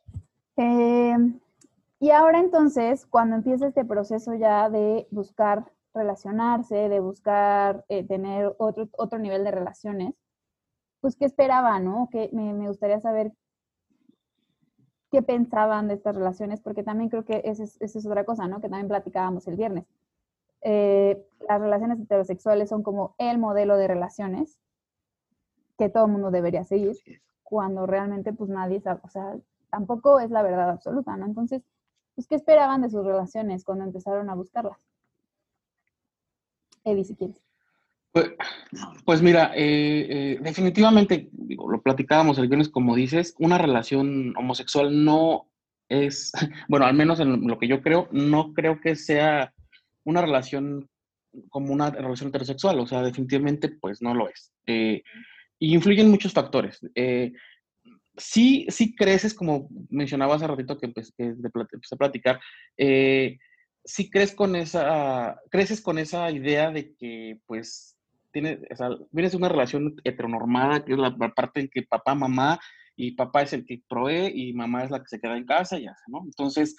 Em, 0.57 1.39
y 2.01 2.11
ahora 2.11 2.41
entonces, 2.41 3.07
cuando 3.07 3.37
empieza 3.37 3.69
este 3.69 3.85
proceso 3.85 4.35
ya 4.35 4.69
de 4.71 5.07
buscar 5.11 5.71
relacionarse, 5.95 6.89
de 6.89 7.01
buscar 7.01 7.85
eh, 7.89 8.05
tener 8.07 8.55
otro, 8.59 8.89
otro 8.93 9.19
nivel 9.19 9.45
de 9.45 9.51
relaciones, 9.51 10.15
pues, 11.01 11.17
qué 11.17 11.27
esperaban, 11.27 11.85
¿no? 11.85 12.09
Que 12.11 12.31
me, 12.33 12.53
me, 12.53 12.69
gustaría 12.69 13.01
saber 13.01 13.33
qué 15.11 15.23
pensaban 15.23 15.89
de 15.89 15.95
estas 15.95 16.17
relaciones, 16.17 16.61
porque 16.61 16.83
también 16.83 17.11
creo 17.11 17.25
que 17.25 17.43
esa 17.45 17.63
es, 17.63 17.81
es 17.81 18.07
otra 18.07 18.25
cosa, 18.25 18.49
¿no? 18.49 18.61
Que 18.61 18.69
también 18.69 18.89
platicábamos 18.89 19.47
el 19.47 19.57
viernes. 19.57 19.87
Eh, 20.63 21.25
las 21.49 21.61
relaciones 21.61 22.01
heterosexuales 22.01 22.69
son 22.69 22.83
como 22.83 23.15
el 23.19 23.39
modelo 23.39 23.77
de 23.77 23.89
relaciones 23.89 24.59
que 25.79 25.89
todo 25.89 26.07
el 26.07 26.13
mundo 26.13 26.31
debería 26.31 26.65
seguir, 26.65 26.97
cuando 27.43 27.87
realmente 27.87 28.33
pues 28.33 28.51
nadie 28.51 28.81
sabe, 28.81 29.01
o 29.05 29.09
sea, 29.09 29.37
tampoco 29.71 30.21
es 30.21 30.31
la 30.31 30.43
verdad 30.43 30.71
absoluta, 30.71 31.17
¿no? 31.17 31.27
Entonces, 31.27 31.63
pues, 32.15 32.27
¿qué 32.27 32.35
esperaban 32.35 32.83
de 32.83 32.91
sus 32.91 33.05
relaciones 33.05 33.63
cuando 33.63 33.85
empezaron 33.85 34.31
a 34.31 34.35
buscarlas? 34.35 34.79
Eddie, 36.85 37.05
si 37.05 37.15
quieres. 37.15 37.43
Pues, 38.13 38.33
pues 39.05 39.21
mira, 39.21 39.53
eh, 39.55 40.07
eh, 40.09 40.39
definitivamente, 40.41 41.29
lo 41.49 41.83
platicábamos 41.83 42.39
el 42.39 42.49
viernes, 42.49 42.71
como 42.71 42.95
dices, 42.95 43.35
una 43.39 43.59
relación 43.59 44.35
homosexual 44.39 45.05
no 45.05 45.51
es, 45.91 46.33
bueno, 46.69 46.87
al 46.87 46.95
menos 46.95 47.21
en 47.21 47.47
lo 47.47 47.59
que 47.59 47.69
yo 47.69 47.83
creo, 47.83 48.09
no 48.13 48.55
creo 48.55 48.81
que 48.81 48.97
sea 48.97 49.53
una 50.07 50.23
relación 50.23 50.89
como 51.51 51.73
una 51.73 51.91
relación 51.91 52.31
heterosexual, 52.31 52.81
o 52.81 52.87
sea, 52.87 53.03
definitivamente 53.03 53.69
pues 53.69 54.01
no 54.01 54.15
lo 54.15 54.29
es. 54.29 54.53
Eh, 54.67 55.03
y 55.59 55.75
influyen 55.75 56.11
muchos 56.11 56.33
factores. 56.33 56.81
sí, 58.17 58.67
sí 58.71 58.95
creces, 58.95 59.35
como 59.35 59.69
mencionaba 59.91 60.37
hace 60.37 60.47
ratito 60.47 60.79
que 60.79 60.87
empecé, 60.87 61.13
a 61.19 61.97
platicar, 61.97 62.41
sí 63.87 64.11
crees 64.11 64.35
con 64.35 64.57
esa, 64.57 65.41
creces 65.51 65.81
con 65.81 65.99
esa 65.99 66.31
idea 66.31 66.71
de 66.71 66.95
que 66.97 67.39
pues 67.47 67.97
tiene, 68.33 68.59
o 68.71 68.77
sea, 68.77 68.91
vienes 69.13 69.33
de 69.33 69.39
una 69.39 69.49
relación 69.49 69.95
heteronormada, 70.05 70.85
que 70.85 70.93
es 70.93 70.99
la 70.99 71.17
parte 71.35 71.61
en 71.61 71.69
que 71.69 71.83
papá, 71.83 72.15
mamá, 72.15 72.59
y 72.97 73.13
papá 73.13 73.43
es 73.43 73.53
el 73.53 73.65
que 73.65 73.83
provee 73.89 74.33
y 74.35 74.53
mamá 74.53 74.85
es 74.85 74.91
la 74.91 75.01
que 75.01 75.09
se 75.09 75.21
queda 75.21 75.37
en 75.37 75.47
casa 75.47 75.79
y 75.79 75.87
hace, 75.87 76.05
¿no? 76.09 76.23
Entonces, 76.25 76.77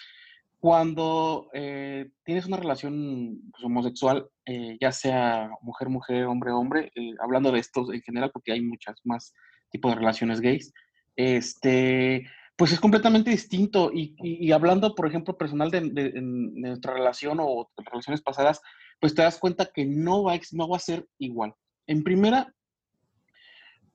cuando 0.60 1.50
eh, 1.54 2.10
tienes 2.24 2.46
una 2.46 2.58
relación 2.58 3.40
pues, 3.52 3.64
homosexual, 3.64 4.28
eh, 4.46 4.78
ya 4.82 4.92
sea 4.92 5.50
mujer-mujer, 5.62 6.26
hombre-hombre, 6.26 6.92
eh, 6.96 7.14
hablando 7.22 7.52
de 7.52 7.60
estos 7.60 7.94
en 7.94 8.02
general, 8.02 8.32
porque 8.34 8.54
hay 8.54 8.62
muchas 8.62 8.96
más 9.04 9.34
tipos 9.70 9.92
de 9.92 10.00
relaciones 10.00 10.42
gays, 10.42 10.74
este, 11.16 12.26
pues 12.56 12.72
es 12.72 12.80
completamente 12.80 13.30
distinto. 13.30 13.92
Y, 13.94 14.16
y, 14.20 14.52
hablando, 14.52 14.96
por 14.96 15.08
ejemplo, 15.08 15.38
personal 15.38 15.70
de, 15.70 15.82
de, 15.92 16.14
nuestra 16.22 16.94
relación 16.94 17.38
o 17.40 17.70
relaciones 17.78 18.22
pasadas, 18.22 18.62
pues 19.00 19.14
te 19.14 19.22
das 19.22 19.38
cuenta 19.38 19.70
que 19.72 19.86
no 19.86 20.24
va, 20.24 20.40
no 20.54 20.68
va 20.68 20.78
a 20.78 20.82
ser 20.82 21.06
igual. 21.20 21.54
En 21.86 22.04
primera, 22.04 22.54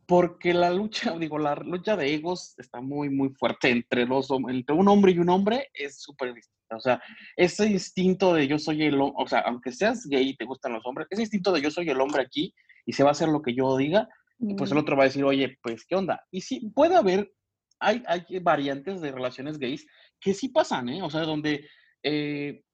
porque 0.07 0.53
la 0.53 0.70
lucha, 0.70 1.16
digo, 1.18 1.38
la 1.38 1.55
lucha 1.57 1.96
de 1.96 2.14
egos 2.14 2.55
está 2.59 2.80
muy, 2.80 3.09
muy 3.09 3.30
fuerte 3.30 3.70
entre, 3.70 4.07
los, 4.07 4.28
entre 4.48 4.74
un 4.74 4.88
hombre 4.88 5.12
y 5.12 5.18
un 5.18 5.30
hombre, 5.30 5.70
es 5.74 6.00
súper 6.00 6.34
distinta. 6.34 6.76
O 6.76 6.80
sea, 6.80 7.03
ese 7.36 7.66
instinto 7.66 8.34
de 8.34 8.48
yo 8.48 8.59
soy 8.59 8.84
el 8.84 9.00
hombre, 9.00 9.22
o 9.24 9.26
sea, 9.26 9.40
aunque 9.40 9.72
seas 9.72 10.07
gay 10.07 10.30
y 10.30 10.36
te 10.36 10.44
gustan 10.44 10.72
los 10.72 10.84
hombres, 10.86 11.07
ese 11.11 11.22
instinto 11.22 11.53
de 11.53 11.61
yo 11.61 11.70
soy 11.70 11.88
el 11.90 12.00
hombre 12.00 12.22
aquí 12.22 12.55
y 12.86 12.92
se 12.92 13.03
va 13.03 13.11
a 13.11 13.12
hacer 13.12 13.28
lo 13.28 13.42
que 13.42 13.55
yo 13.55 13.76
diga, 13.76 14.09
y 14.38 14.55
pues 14.55 14.72
el 14.72 14.78
otro 14.78 14.96
va 14.96 15.05
a 15.05 15.07
decir, 15.07 15.22
oye, 15.24 15.59
pues, 15.62 15.86
¿qué 15.86 15.94
onda? 15.94 16.26
Y 16.32 16.40
sí, 16.40 16.72
puede 16.74 16.96
haber, 16.96 17.32
hay, 17.78 18.03
hay 18.07 18.24
variantes 18.40 19.00
de 19.00 19.12
relaciones 19.12 19.59
gays 19.59 19.86
que 20.18 20.34
sí 20.34 20.48
pasan, 20.48 20.88
¿eh? 20.88 21.03
O 21.03 21.11
sea, 21.11 21.20
donde 21.20 21.68
eh, 22.03 22.64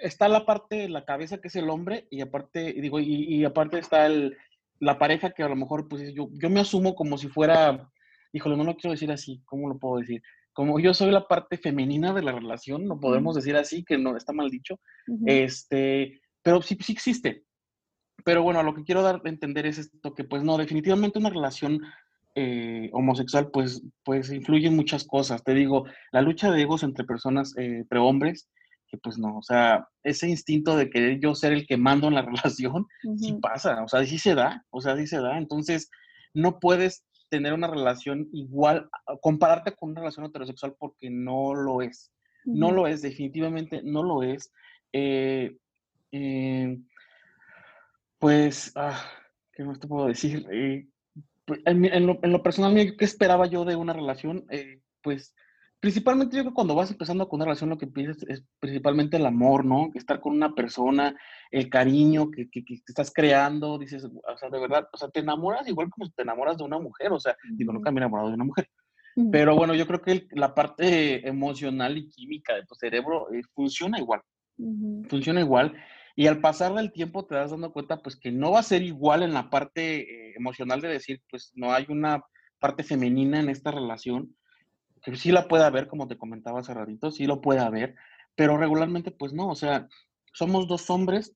está 0.00 0.28
la 0.28 0.44
parte 0.44 0.88
la 0.88 1.04
cabeza 1.04 1.38
que 1.38 1.48
es 1.48 1.56
el 1.56 1.70
hombre 1.70 2.06
y 2.10 2.20
aparte, 2.20 2.72
digo, 2.74 2.98
y, 3.00 3.44
aparte 3.44 3.78
está 3.78 4.06
el, 4.06 4.36
la 4.82 4.98
pareja 4.98 5.30
que 5.30 5.42
a 5.42 5.48
lo 5.48 5.56
mejor, 5.56 5.88
pues 5.88 6.12
yo, 6.14 6.28
yo 6.32 6.50
me 6.50 6.60
asumo 6.60 6.94
como 6.94 7.16
si 7.16 7.28
fuera, 7.28 7.90
híjole, 8.32 8.56
no 8.56 8.64
lo 8.64 8.76
quiero 8.76 8.92
decir 8.92 9.10
así, 9.10 9.40
¿cómo 9.46 9.68
lo 9.68 9.78
puedo 9.78 9.98
decir? 9.98 10.22
como 10.52 10.78
yo 10.78 10.92
soy 10.92 11.10
la 11.10 11.26
parte 11.26 11.56
femenina 11.56 12.12
de 12.12 12.22
la 12.22 12.32
relación, 12.32 12.86
no 12.86 13.00
podemos 13.00 13.34
decir 13.34 13.56
así, 13.56 13.84
que 13.84 13.98
no 13.98 14.16
está 14.16 14.32
mal 14.32 14.50
dicho, 14.50 14.78
este, 15.26 16.20
pero 16.42 16.60
sí, 16.60 16.76
sí 16.80 16.92
existe. 16.92 17.44
Pero 18.24 18.42
bueno, 18.42 18.62
lo 18.62 18.74
que 18.74 18.84
quiero 18.84 19.02
dar 19.02 19.20
a 19.24 19.28
entender 19.28 19.66
es 19.66 19.78
esto, 19.78 20.14
que 20.14 20.24
pues 20.24 20.42
no, 20.44 20.56
definitivamente 20.58 21.18
una 21.18 21.30
relación 21.30 21.80
eh, 22.34 22.90
homosexual 22.92 23.50
pues, 23.50 23.82
pues 24.04 24.30
influye 24.30 24.68
en 24.68 24.76
muchas 24.76 25.04
cosas. 25.04 25.42
Te 25.42 25.54
digo, 25.54 25.86
la 26.12 26.22
lucha 26.22 26.50
de 26.50 26.62
egos 26.62 26.82
entre 26.82 27.04
personas, 27.04 27.56
eh, 27.56 27.78
entre 27.78 27.98
hombres, 27.98 28.48
que 28.92 28.98
pues 28.98 29.18
no, 29.18 29.38
o 29.38 29.42
sea, 29.42 29.88
ese 30.02 30.28
instinto 30.28 30.76
de 30.76 30.90
querer 30.90 31.18
yo 31.18 31.34
ser 31.34 31.54
el 31.54 31.66
que 31.66 31.78
mando 31.78 32.08
en 32.08 32.14
la 32.14 32.22
relación, 32.44 32.86
sí 33.16 33.32
pasa, 33.40 33.82
o 33.82 33.88
sea, 33.88 34.04
sí 34.04 34.18
se 34.18 34.34
da, 34.34 34.64
o 34.68 34.82
sea, 34.82 34.96
sí 34.98 35.06
se 35.06 35.18
da. 35.18 35.38
Entonces, 35.38 35.90
no 36.34 36.60
puedes 36.60 37.04
tener 37.30 37.54
una 37.54 37.68
relación 37.68 38.28
igual, 38.34 38.90
compararte 39.22 39.74
con 39.74 39.90
una 39.90 40.02
relación 40.02 40.26
heterosexual 40.26 40.76
porque 40.78 41.08
no 41.08 41.54
lo 41.54 41.80
es. 41.80 42.12
No 42.44 42.70
lo 42.70 42.86
es, 42.86 43.00
definitivamente 43.00 43.80
no 43.82 44.02
lo 44.02 44.22
es. 44.22 44.52
Eh, 44.92 45.56
eh, 46.10 46.78
pues, 48.18 48.72
ah, 48.76 49.00
¿qué 49.54 49.64
más 49.64 49.80
te 49.80 49.88
puedo 49.88 50.08
decir? 50.08 50.46
Eh, 50.52 50.86
pues, 51.46 51.60
en, 51.64 52.06
lo, 52.06 52.42
personal, 52.42 52.74
¿qué 52.98 53.04
esperaba 53.06 53.46
yo 53.46 53.64
de 53.64 53.76
una 53.76 53.94
relación? 53.94 54.44
pues 55.02 55.34
principalmente 55.82 56.36
yo 56.36 56.44
creo 56.44 56.52
que 56.52 56.54
cuando 56.54 56.76
vas 56.76 56.92
empezando 56.92 57.28
con 57.28 57.38
una 57.38 57.46
relación 57.46 57.68
lo 57.68 57.76
que 57.76 57.88
pides 57.88 58.24
es 58.28 58.44
principalmente 58.60 59.16
el 59.16 59.26
amor, 59.26 59.64
¿no? 59.64 59.90
Estar 59.94 60.20
con 60.20 60.32
una 60.32 60.54
persona, 60.54 61.16
el 61.50 61.68
cariño 61.68 62.30
que, 62.30 62.48
que, 62.48 62.64
que, 62.64 62.74
estás 62.86 63.12
creando, 63.12 63.78
dices, 63.78 64.04
o 64.04 64.36
sea, 64.36 64.48
de 64.48 64.60
verdad, 64.60 64.86
o 64.92 64.96
sea, 64.96 65.08
te 65.08 65.18
enamoras 65.18 65.66
igual 65.66 65.90
como 65.90 66.08
te 66.08 66.22
enamoras 66.22 66.56
de 66.56 66.62
una 66.62 66.78
mujer, 66.78 67.10
o 67.10 67.18
sea, 67.18 67.36
digo, 67.54 67.72
nunca 67.72 67.90
me 67.90 67.98
he 67.98 68.02
enamorado 68.02 68.28
de 68.28 68.36
una 68.36 68.44
mujer, 68.44 68.68
pero 69.32 69.56
bueno, 69.56 69.74
yo 69.74 69.88
creo 69.88 70.02
que 70.02 70.28
la 70.30 70.54
parte 70.54 71.28
emocional 71.28 71.98
y 71.98 72.08
química 72.08 72.54
de 72.54 72.64
tu 72.64 72.76
cerebro 72.76 73.32
eh, 73.32 73.42
funciona 73.52 73.98
igual, 73.98 74.20
funciona 75.08 75.40
igual, 75.40 75.74
y 76.14 76.28
al 76.28 76.40
pasar 76.40 76.74
del 76.74 76.92
tiempo 76.92 77.26
te 77.26 77.34
das 77.34 77.50
dando 77.50 77.72
cuenta, 77.72 77.96
pues, 77.96 78.14
que 78.14 78.30
no 78.30 78.52
va 78.52 78.60
a 78.60 78.62
ser 78.62 78.82
igual 78.82 79.24
en 79.24 79.34
la 79.34 79.50
parte 79.50 80.02
eh, 80.02 80.34
emocional 80.36 80.80
de 80.80 80.90
decir, 80.90 81.20
pues, 81.28 81.50
no 81.56 81.72
hay 81.72 81.86
una 81.88 82.22
parte 82.60 82.84
femenina 82.84 83.40
en 83.40 83.48
esta 83.48 83.72
relación, 83.72 84.36
que 85.02 85.16
sí 85.16 85.32
la 85.32 85.48
puede 85.48 85.64
haber, 85.64 85.88
como 85.88 86.08
te 86.08 86.16
comentaba 86.16 86.60
hace 86.60 86.74
ratito, 86.74 87.10
sí 87.10 87.26
lo 87.26 87.40
puede 87.40 87.60
haber, 87.60 87.94
pero 88.34 88.56
regularmente 88.56 89.10
pues 89.10 89.32
no, 89.32 89.48
o 89.48 89.54
sea, 89.54 89.88
somos 90.32 90.68
dos 90.68 90.88
hombres 90.90 91.34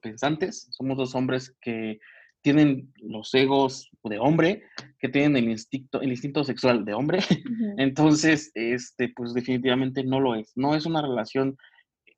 pensantes, 0.00 0.68
somos 0.70 0.96
dos 0.96 1.14
hombres 1.14 1.54
que 1.60 1.98
tienen 2.42 2.92
los 2.96 3.32
egos 3.34 3.90
de 4.02 4.18
hombre, 4.18 4.64
que 4.98 5.08
tienen 5.08 5.36
el 5.36 5.50
instinto, 5.50 6.00
el 6.00 6.10
instinto 6.10 6.42
sexual 6.42 6.84
de 6.84 6.94
hombre, 6.94 7.20
entonces, 7.78 8.50
este, 8.54 9.12
pues 9.14 9.34
definitivamente 9.34 10.02
no 10.04 10.20
lo 10.20 10.34
es, 10.34 10.52
no 10.56 10.74
es 10.74 10.86
una 10.86 11.02
relación 11.02 11.56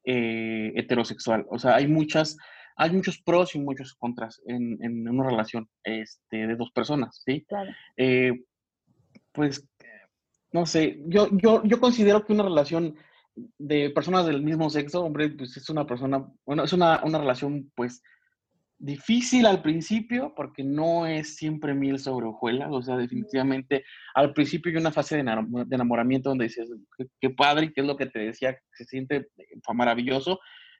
eh, 0.04 0.72
heterosexual, 0.76 1.46
o 1.50 1.58
sea, 1.58 1.76
hay 1.76 1.86
muchas, 1.86 2.36
hay 2.76 2.90
muchos 2.90 3.18
pros 3.22 3.54
y 3.54 3.58
muchos 3.58 3.94
contras 3.94 4.40
en, 4.46 4.78
en 4.82 5.08
una 5.08 5.28
relación 5.28 5.68
este, 5.82 6.46
de 6.46 6.56
dos 6.56 6.70
personas, 6.72 7.22
¿sí? 7.24 7.44
Claro. 7.46 7.70
Eh, 7.96 8.32
pues 9.32 9.66
no 10.54 10.66
sé, 10.66 11.02
yo, 11.08 11.28
yo, 11.32 11.64
yo 11.64 11.80
considero 11.80 12.24
que 12.24 12.32
una 12.32 12.44
relación 12.44 12.94
de 13.58 13.90
personas 13.90 14.24
del 14.24 14.40
mismo 14.40 14.70
sexo, 14.70 15.04
hombre, 15.04 15.30
pues 15.30 15.56
es 15.56 15.68
una 15.68 15.84
persona, 15.84 16.24
bueno, 16.46 16.62
es 16.62 16.72
una, 16.72 17.02
una 17.02 17.18
relación 17.18 17.72
pues 17.74 18.04
difícil 18.78 19.46
al 19.46 19.62
principio 19.62 20.32
porque 20.36 20.62
no 20.62 21.08
es 21.08 21.34
siempre 21.34 21.74
miel 21.74 21.98
sobre 21.98 22.26
hojuelas, 22.26 22.68
o 22.70 22.80
sea, 22.82 22.96
definitivamente 22.96 23.84
al 24.14 24.32
principio 24.32 24.70
hay 24.70 24.76
una 24.76 24.92
fase 24.92 25.16
de, 25.16 25.22
enamoramiento 25.72 26.28
donde 26.28 26.44
dices, 26.44 26.70
qué, 27.20 27.30
padre, 27.30 27.72
qué 27.72 27.80
es 27.80 27.86
lo 27.88 27.96
que 27.96 28.06
te 28.06 28.20
decía, 28.20 28.56
se 28.74 28.84
siente 28.84 29.26
maravilloso, 29.74 30.38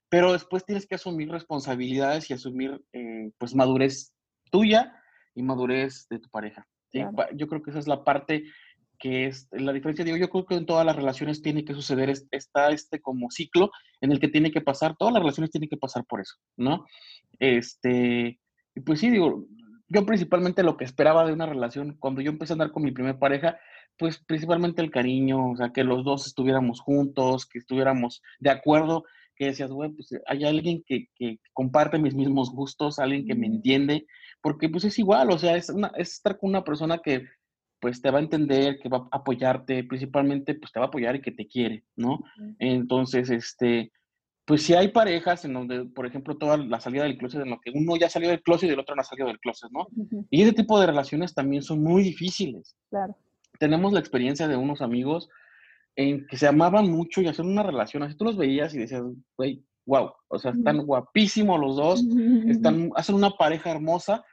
pero 0.09 0.33
después 0.33 0.65
tienes 0.65 0.87
que 0.87 0.95
asumir 0.95 1.31
responsabilidades 1.31 2.31
y 2.31 2.35
asumir 2.35 2.81
eh, 2.93 3.33
pues 3.39 3.57
madurez 3.57 4.15
tuya 4.53 4.95
y 5.35 5.43
madurez 5.43 6.07
de 6.09 6.21
tu 6.21 6.29
pareja. 6.29 6.65
Yo 7.35 7.49
creo 7.49 7.61
que 7.61 7.71
esa 7.71 7.81
es 7.81 7.89
la 7.89 8.05
parte 8.05 8.45
que 8.99 9.27
es 9.27 9.49
la 9.53 9.73
diferencia, 9.73 10.05
digo, 10.05 10.17
yo 10.17 10.31
creo 10.31 10.47
que 10.47 10.55
en 10.55 10.67
todas 10.67 10.87
las 10.87 10.97
relaciones 10.97 11.43
tiene 11.43 11.65
que 11.65 11.75
suceder, 11.75 12.13
está 12.31 12.71
este 12.71 13.01
como 13.01 13.31
ciclo 13.31 13.71
en 14.01 14.13
el 14.13 14.21
que 14.21 14.29
tiene 14.29 14.51
que 14.51 14.61
pasar, 14.61 14.97
todas 14.97 15.13
las 15.13 15.23
relaciones 15.23 15.51
tienen 15.51 15.69
que 15.69 15.77
pasar 15.77 16.05
por 16.05 16.21
eso, 16.21 16.37
¿no? 16.57 16.87
Este, 17.39 18.39
y 18.75 18.81
pues 18.81 19.01
sí, 19.01 19.11
digo, 19.11 19.47
yo 19.89 20.07
principalmente 20.07 20.63
lo 20.63 20.77
que 20.77 20.85
esperaba 20.85 21.27
de 21.27 21.33
una 21.33 21.47
relación, 21.47 21.97
cuando 21.99 22.21
yo 22.21 22.31
empecé 22.31 22.53
a 22.53 22.55
andar 22.55 22.73
con 22.73 22.83
mi 22.83 22.93
primera 22.93 23.19
pareja, 23.19 23.59
pues 23.99 24.19
principalmente 24.19 24.83
el 24.83 24.91
cariño, 24.91 25.51
o 25.51 25.57
sea, 25.57 25.71
que 25.71 25.85
los 25.85 26.05
dos 26.05 26.27
estuviéramos 26.27 26.81
juntos, 26.81 27.47
que 27.47 27.59
estuviéramos 27.59 28.23
de 28.41 28.51
acuerdo, 28.51 29.05
que 29.37 29.47
decías, 29.47 29.71
güey, 29.71 29.91
pues 29.91 30.11
hay 30.27 30.45
alguien 30.45 30.83
que, 30.87 31.09
que, 31.15 31.39
comparte 31.53 31.99
mis 31.99 32.15
mismos 32.15 32.51
gustos, 32.51 32.99
alguien 32.99 33.27
que 33.27 33.35
me 33.35 33.47
entiende, 33.47 34.07
porque 34.41 34.69
pues 34.69 34.85
es 34.85 34.99
igual, 34.99 35.31
o 35.31 35.39
sea, 35.39 35.57
es, 35.57 35.71
una, 35.71 35.91
es 35.97 36.15
estar 36.15 36.39
con 36.39 36.51
una 36.51 36.65
persona 36.65 36.99
que 36.99 37.27
pues 37.85 38.01
te 38.01 38.11
va 38.11 38.19
a 38.19 38.23
entender, 38.23 38.79
que 38.79 38.89
va 38.89 39.07
a 39.11 39.19
apoyarte, 39.19 39.85
principalmente 39.85 40.55
pues 40.55 40.73
te 40.73 40.81
va 40.81 40.87
a 40.87 40.89
apoyar 40.89 41.17
y 41.17 41.21
que 41.21 41.33
te 41.33 41.47
quiere, 41.47 41.85
¿no? 41.97 42.25
Entonces, 42.59 43.29
este, 43.29 43.93
pues 44.47 44.63
si 44.63 44.73
hay 44.73 44.89
parejas 44.89 45.45
en 45.45 45.53
donde, 45.53 45.85
por 45.85 46.07
ejemplo, 46.07 46.39
toda 46.39 46.57
la 46.57 46.81
salida 46.81 47.03
del 47.03 47.19
closet, 47.19 47.43
en 47.43 47.51
lo 47.51 47.61
que 47.61 47.73
uno 47.75 47.95
ya 47.99 48.09
salió 48.09 48.31
del 48.31 48.43
closet 48.43 48.71
y 48.71 48.73
el 48.73 48.79
otro 48.79 48.95
no 48.95 49.03
ha 49.03 49.05
salido 49.05 49.29
del 49.29 49.39
closet, 49.39 49.71
¿no? 49.71 49.87
Y 50.31 50.41
ese 50.41 50.55
tipo 50.55 50.81
de 50.81 50.87
relaciones 50.87 51.35
también 51.35 51.63
son 51.63 51.83
muy 51.83 52.03
difíciles. 52.03 52.75
Claro. 52.89 53.19
Tenemos 53.59 53.93
la 53.93 54.01
experiencia 54.01 54.49
de 54.49 54.57
unos 54.57 54.81
amigos 54.81 55.29
en 55.95 56.27
que 56.27 56.39
se 56.39 56.47
amaban 56.47 56.91
mucho 56.91 57.21
y 57.21 57.27
hacen 57.27 57.49
una 57.49 57.65
relación, 57.65 58.03
así 58.03 58.17
tú 58.17 58.25
los 58.25 58.39
veías 58.39 58.75
y 58.75 58.79
decías, 58.79 59.03
güey, 59.37 59.63
wow, 59.85 60.11
o 60.29 60.39
sea, 60.39 60.53
están 60.53 60.87
guapísimos 60.87 61.61
los 61.61 61.77
dos, 61.77 62.03
están, 62.49 62.93
hacen 62.97 63.15
una 63.15 63.33
pareja 63.33 63.73
hermosa, 63.73 64.25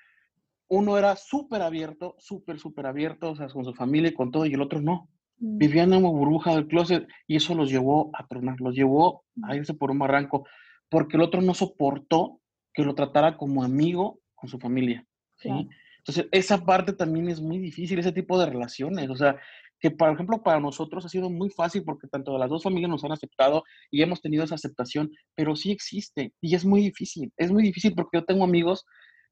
uno 0.71 0.97
era 0.97 1.17
súper 1.17 1.61
abierto, 1.61 2.15
súper, 2.17 2.57
súper 2.57 2.85
abierto, 2.85 3.31
o 3.31 3.35
sea, 3.35 3.49
con 3.49 3.65
su 3.65 3.73
familia 3.73 4.09
y 4.09 4.13
con 4.13 4.31
todo, 4.31 4.45
y 4.45 4.53
el 4.53 4.61
otro 4.61 4.79
no. 4.79 5.09
Mm. 5.37 5.57
Vivían 5.57 5.91
en 5.91 5.99
una 5.99 6.09
burbuja 6.09 6.55
del 6.55 6.67
closet 6.67 7.05
y 7.27 7.35
eso 7.35 7.53
los 7.55 7.69
llevó 7.69 8.09
a 8.13 8.25
tronar, 8.25 8.61
los 8.61 8.73
llevó 8.73 9.25
a 9.43 9.53
mm. 9.53 9.55
irse 9.57 9.73
por 9.73 9.91
un 9.91 9.99
barranco, 9.99 10.47
porque 10.89 11.17
el 11.17 11.23
otro 11.23 11.41
no 11.41 11.53
soportó 11.53 12.39
que 12.73 12.83
lo 12.83 12.95
tratara 12.95 13.35
como 13.35 13.65
amigo 13.65 14.21
con 14.33 14.49
su 14.49 14.59
familia. 14.59 15.05
¿sí? 15.35 15.49
Entonces, 15.97 16.27
esa 16.31 16.63
parte 16.63 16.93
también 16.93 17.27
es 17.27 17.41
muy 17.41 17.57
difícil, 17.57 17.99
ese 17.99 18.13
tipo 18.13 18.39
de 18.39 18.45
relaciones. 18.45 19.09
O 19.09 19.15
sea, 19.17 19.37
que 19.81 19.91
por 19.91 20.09
ejemplo 20.13 20.41
para 20.41 20.61
nosotros 20.61 21.03
ha 21.05 21.09
sido 21.09 21.29
muy 21.29 21.49
fácil 21.49 21.83
porque 21.83 22.07
tanto 22.07 22.37
las 22.37 22.49
dos 22.49 22.63
familias 22.63 22.89
nos 22.89 23.03
han 23.03 23.11
aceptado 23.11 23.63
y 23.89 24.03
hemos 24.03 24.21
tenido 24.21 24.45
esa 24.45 24.55
aceptación, 24.55 25.11
pero 25.35 25.55
sí 25.55 25.71
existe 25.71 26.33
y 26.39 26.55
es 26.55 26.63
muy 26.63 26.81
difícil. 26.81 27.33
Es 27.35 27.51
muy 27.51 27.63
difícil 27.63 27.93
porque 27.93 28.19
yo 28.19 28.23
tengo 28.23 28.45
amigos 28.45 28.85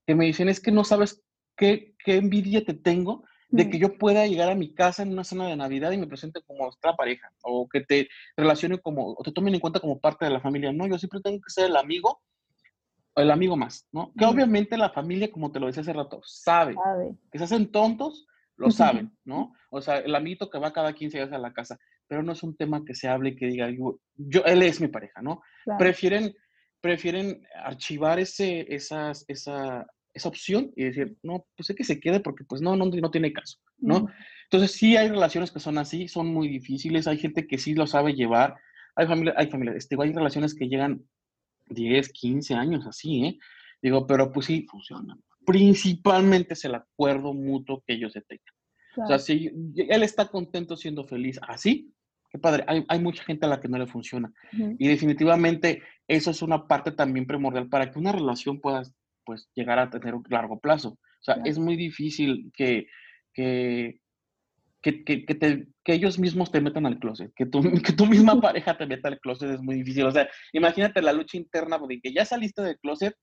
que 0.05 0.15
me 0.15 0.25
dicen, 0.25 0.49
es 0.49 0.59
que 0.59 0.71
no 0.71 0.83
sabes 0.83 1.21
qué, 1.59 1.95
envidia 2.05 2.63
te 2.65 2.73
tengo 2.73 3.23
de 3.49 3.69
que 3.69 3.79
yo 3.79 3.97
pueda 3.97 4.27
llegar 4.27 4.49
a 4.49 4.55
mi 4.55 4.73
casa 4.73 5.03
en 5.03 5.11
una 5.11 5.23
cena 5.23 5.47
de 5.47 5.55
Navidad 5.55 5.91
y 5.91 5.97
me 5.97 6.07
presente 6.07 6.41
como 6.41 6.67
otra 6.67 6.95
pareja, 6.95 7.31
o 7.41 7.67
que 7.67 7.81
te 7.81 8.07
relacione 8.37 8.77
como, 8.79 9.15
o 9.17 9.23
te 9.23 9.31
tomen 9.31 9.55
en 9.55 9.59
cuenta 9.59 9.79
como 9.79 9.99
parte 9.99 10.25
de 10.25 10.31
la 10.31 10.39
familia. 10.39 10.71
No, 10.71 10.87
yo 10.87 10.99
siempre 10.99 11.19
tengo 11.19 11.37
que 11.37 11.49
ser 11.49 11.65
el 11.65 11.75
amigo, 11.75 12.21
el 13.15 13.31
amigo 13.31 13.57
más, 13.57 13.87
¿no? 13.91 14.13
Que 14.17 14.25
obviamente 14.25 14.77
la 14.77 14.91
familia, 14.91 15.31
como 15.31 15.51
te 15.51 15.59
lo 15.59 15.65
decía 15.65 15.81
hace 15.81 15.93
rato, 15.93 16.21
sabe, 16.23 16.75
que 17.31 17.39
se 17.39 17.43
hacen 17.43 17.71
tontos, 17.71 18.27
lo 18.55 18.69
saben, 18.69 19.11
¿no? 19.25 19.53
O 19.71 19.81
sea, 19.81 19.97
el 19.97 20.13
amiguito 20.13 20.49
que 20.49 20.59
va 20.59 20.73
cada 20.73 20.93
15 20.93 21.17
días 21.17 21.31
a 21.31 21.39
la 21.39 21.53
casa, 21.53 21.79
pero 22.07 22.21
no 22.21 22.33
es 22.33 22.43
un 22.43 22.55
tema 22.55 22.83
que 22.85 22.93
se 22.93 23.07
hable 23.07 23.29
y 23.29 23.35
que 23.35 23.47
diga, 23.47 23.69
yo, 24.15 24.43
él 24.45 24.61
es 24.61 24.79
mi 24.79 24.89
pareja, 24.89 25.21
¿no? 25.21 25.41
Prefieren, 25.77 26.35
prefieren 26.81 27.43
archivar 27.63 28.19
ese, 28.19 28.65
esas, 28.73 29.25
esa, 29.27 29.87
esa 30.19 30.29
opción 30.29 30.71
y 30.75 30.85
decir, 30.85 31.17
no, 31.23 31.45
pues 31.55 31.69
es 31.69 31.75
que 31.75 31.83
se 31.83 31.99
quede 31.99 32.19
porque 32.19 32.43
pues 32.43 32.61
no, 32.61 32.75
no, 32.75 32.85
no 32.85 33.11
tiene 33.11 33.33
caso, 33.33 33.57
¿no? 33.77 34.07
Entonces 34.43 34.71
sí 34.71 34.97
hay 34.97 35.09
relaciones 35.09 35.51
que 35.51 35.59
son 35.59 35.77
así, 35.77 36.07
son 36.07 36.27
muy 36.27 36.47
difíciles, 36.47 37.07
hay 37.07 37.17
gente 37.17 37.47
que 37.47 37.57
sí 37.57 37.73
lo 37.73 37.87
sabe 37.87 38.13
llevar, 38.13 38.55
hay 38.95 39.07
familias, 39.07 39.35
hay 39.37 39.47
familias, 39.47 39.77
este, 39.77 39.95
hay 39.99 40.13
relaciones 40.13 40.55
que 40.55 40.67
llegan 40.67 41.03
10, 41.67 42.09
15 42.09 42.53
años 42.55 42.85
así, 42.87 43.25
¿eh? 43.25 43.39
Digo, 43.81 44.05
pero 44.05 44.31
pues 44.31 44.47
sí 44.47 44.65
funcionan. 44.69 45.21
Principalmente 45.45 46.53
es 46.53 46.65
el 46.65 46.75
acuerdo 46.75 47.33
mutuo 47.33 47.83
que 47.85 47.93
ellos 47.93 48.13
se 48.13 48.21
tengan. 48.21 48.53
O 48.97 49.07
sea, 49.07 49.19
si 49.19 49.49
él 49.75 50.03
está 50.03 50.27
contento 50.27 50.75
siendo 50.75 51.05
feliz 51.05 51.39
así, 51.47 51.93
qué 52.29 52.37
padre, 52.39 52.65
hay, 52.67 52.83
hay, 52.87 52.99
mucha 52.99 53.23
gente 53.23 53.45
a 53.45 53.49
la 53.49 53.59
que 53.59 53.69
no 53.69 53.77
le 53.77 53.87
funciona. 53.87 54.33
Y 54.51 54.87
definitivamente 54.87 55.81
eso 56.07 56.31
es 56.31 56.41
una 56.41 56.67
parte 56.67 56.91
también 56.91 57.25
primordial 57.25 57.69
para 57.69 57.89
que 57.89 57.99
una 57.99 58.11
relación 58.11 58.59
pueda 58.59 58.83
pues 59.29 59.47
llegar 59.53 59.77
a 59.77 59.91
tener 59.91 60.15
un 60.15 60.23
largo 60.27 60.59
plazo. 60.59 60.89
O 60.89 61.23
sea, 61.23 61.35
es 61.45 61.59
muy 61.59 61.75
difícil 61.75 62.51
que, 62.51 62.87
que, 63.31 63.99
que, 64.81 65.03
que, 65.03 65.67
ellos 65.93 66.17
mismos 66.17 66.51
te 66.51 66.61
metan 66.61 66.87
al 66.87 66.97
closet, 66.97 67.31
que 67.35 67.45
tu, 67.45 67.61
que 67.85 67.93
tu 67.93 68.07
misma 68.07 68.41
pareja 68.41 68.75
te 68.75 68.87
meta 68.87 69.07
al 69.07 69.19
closet 69.19 69.51
es 69.51 69.61
muy 69.61 69.75
difícil. 69.75 70.07
O 70.07 70.11
sea, 70.11 70.27
imagínate 70.51 71.03
la 71.03 71.13
lucha 71.13 71.37
interna 71.37 71.79
de 71.87 72.01
que 72.01 72.11
ya 72.11 72.25
saliste 72.25 72.63
del 72.63 72.79
closet 72.79 73.13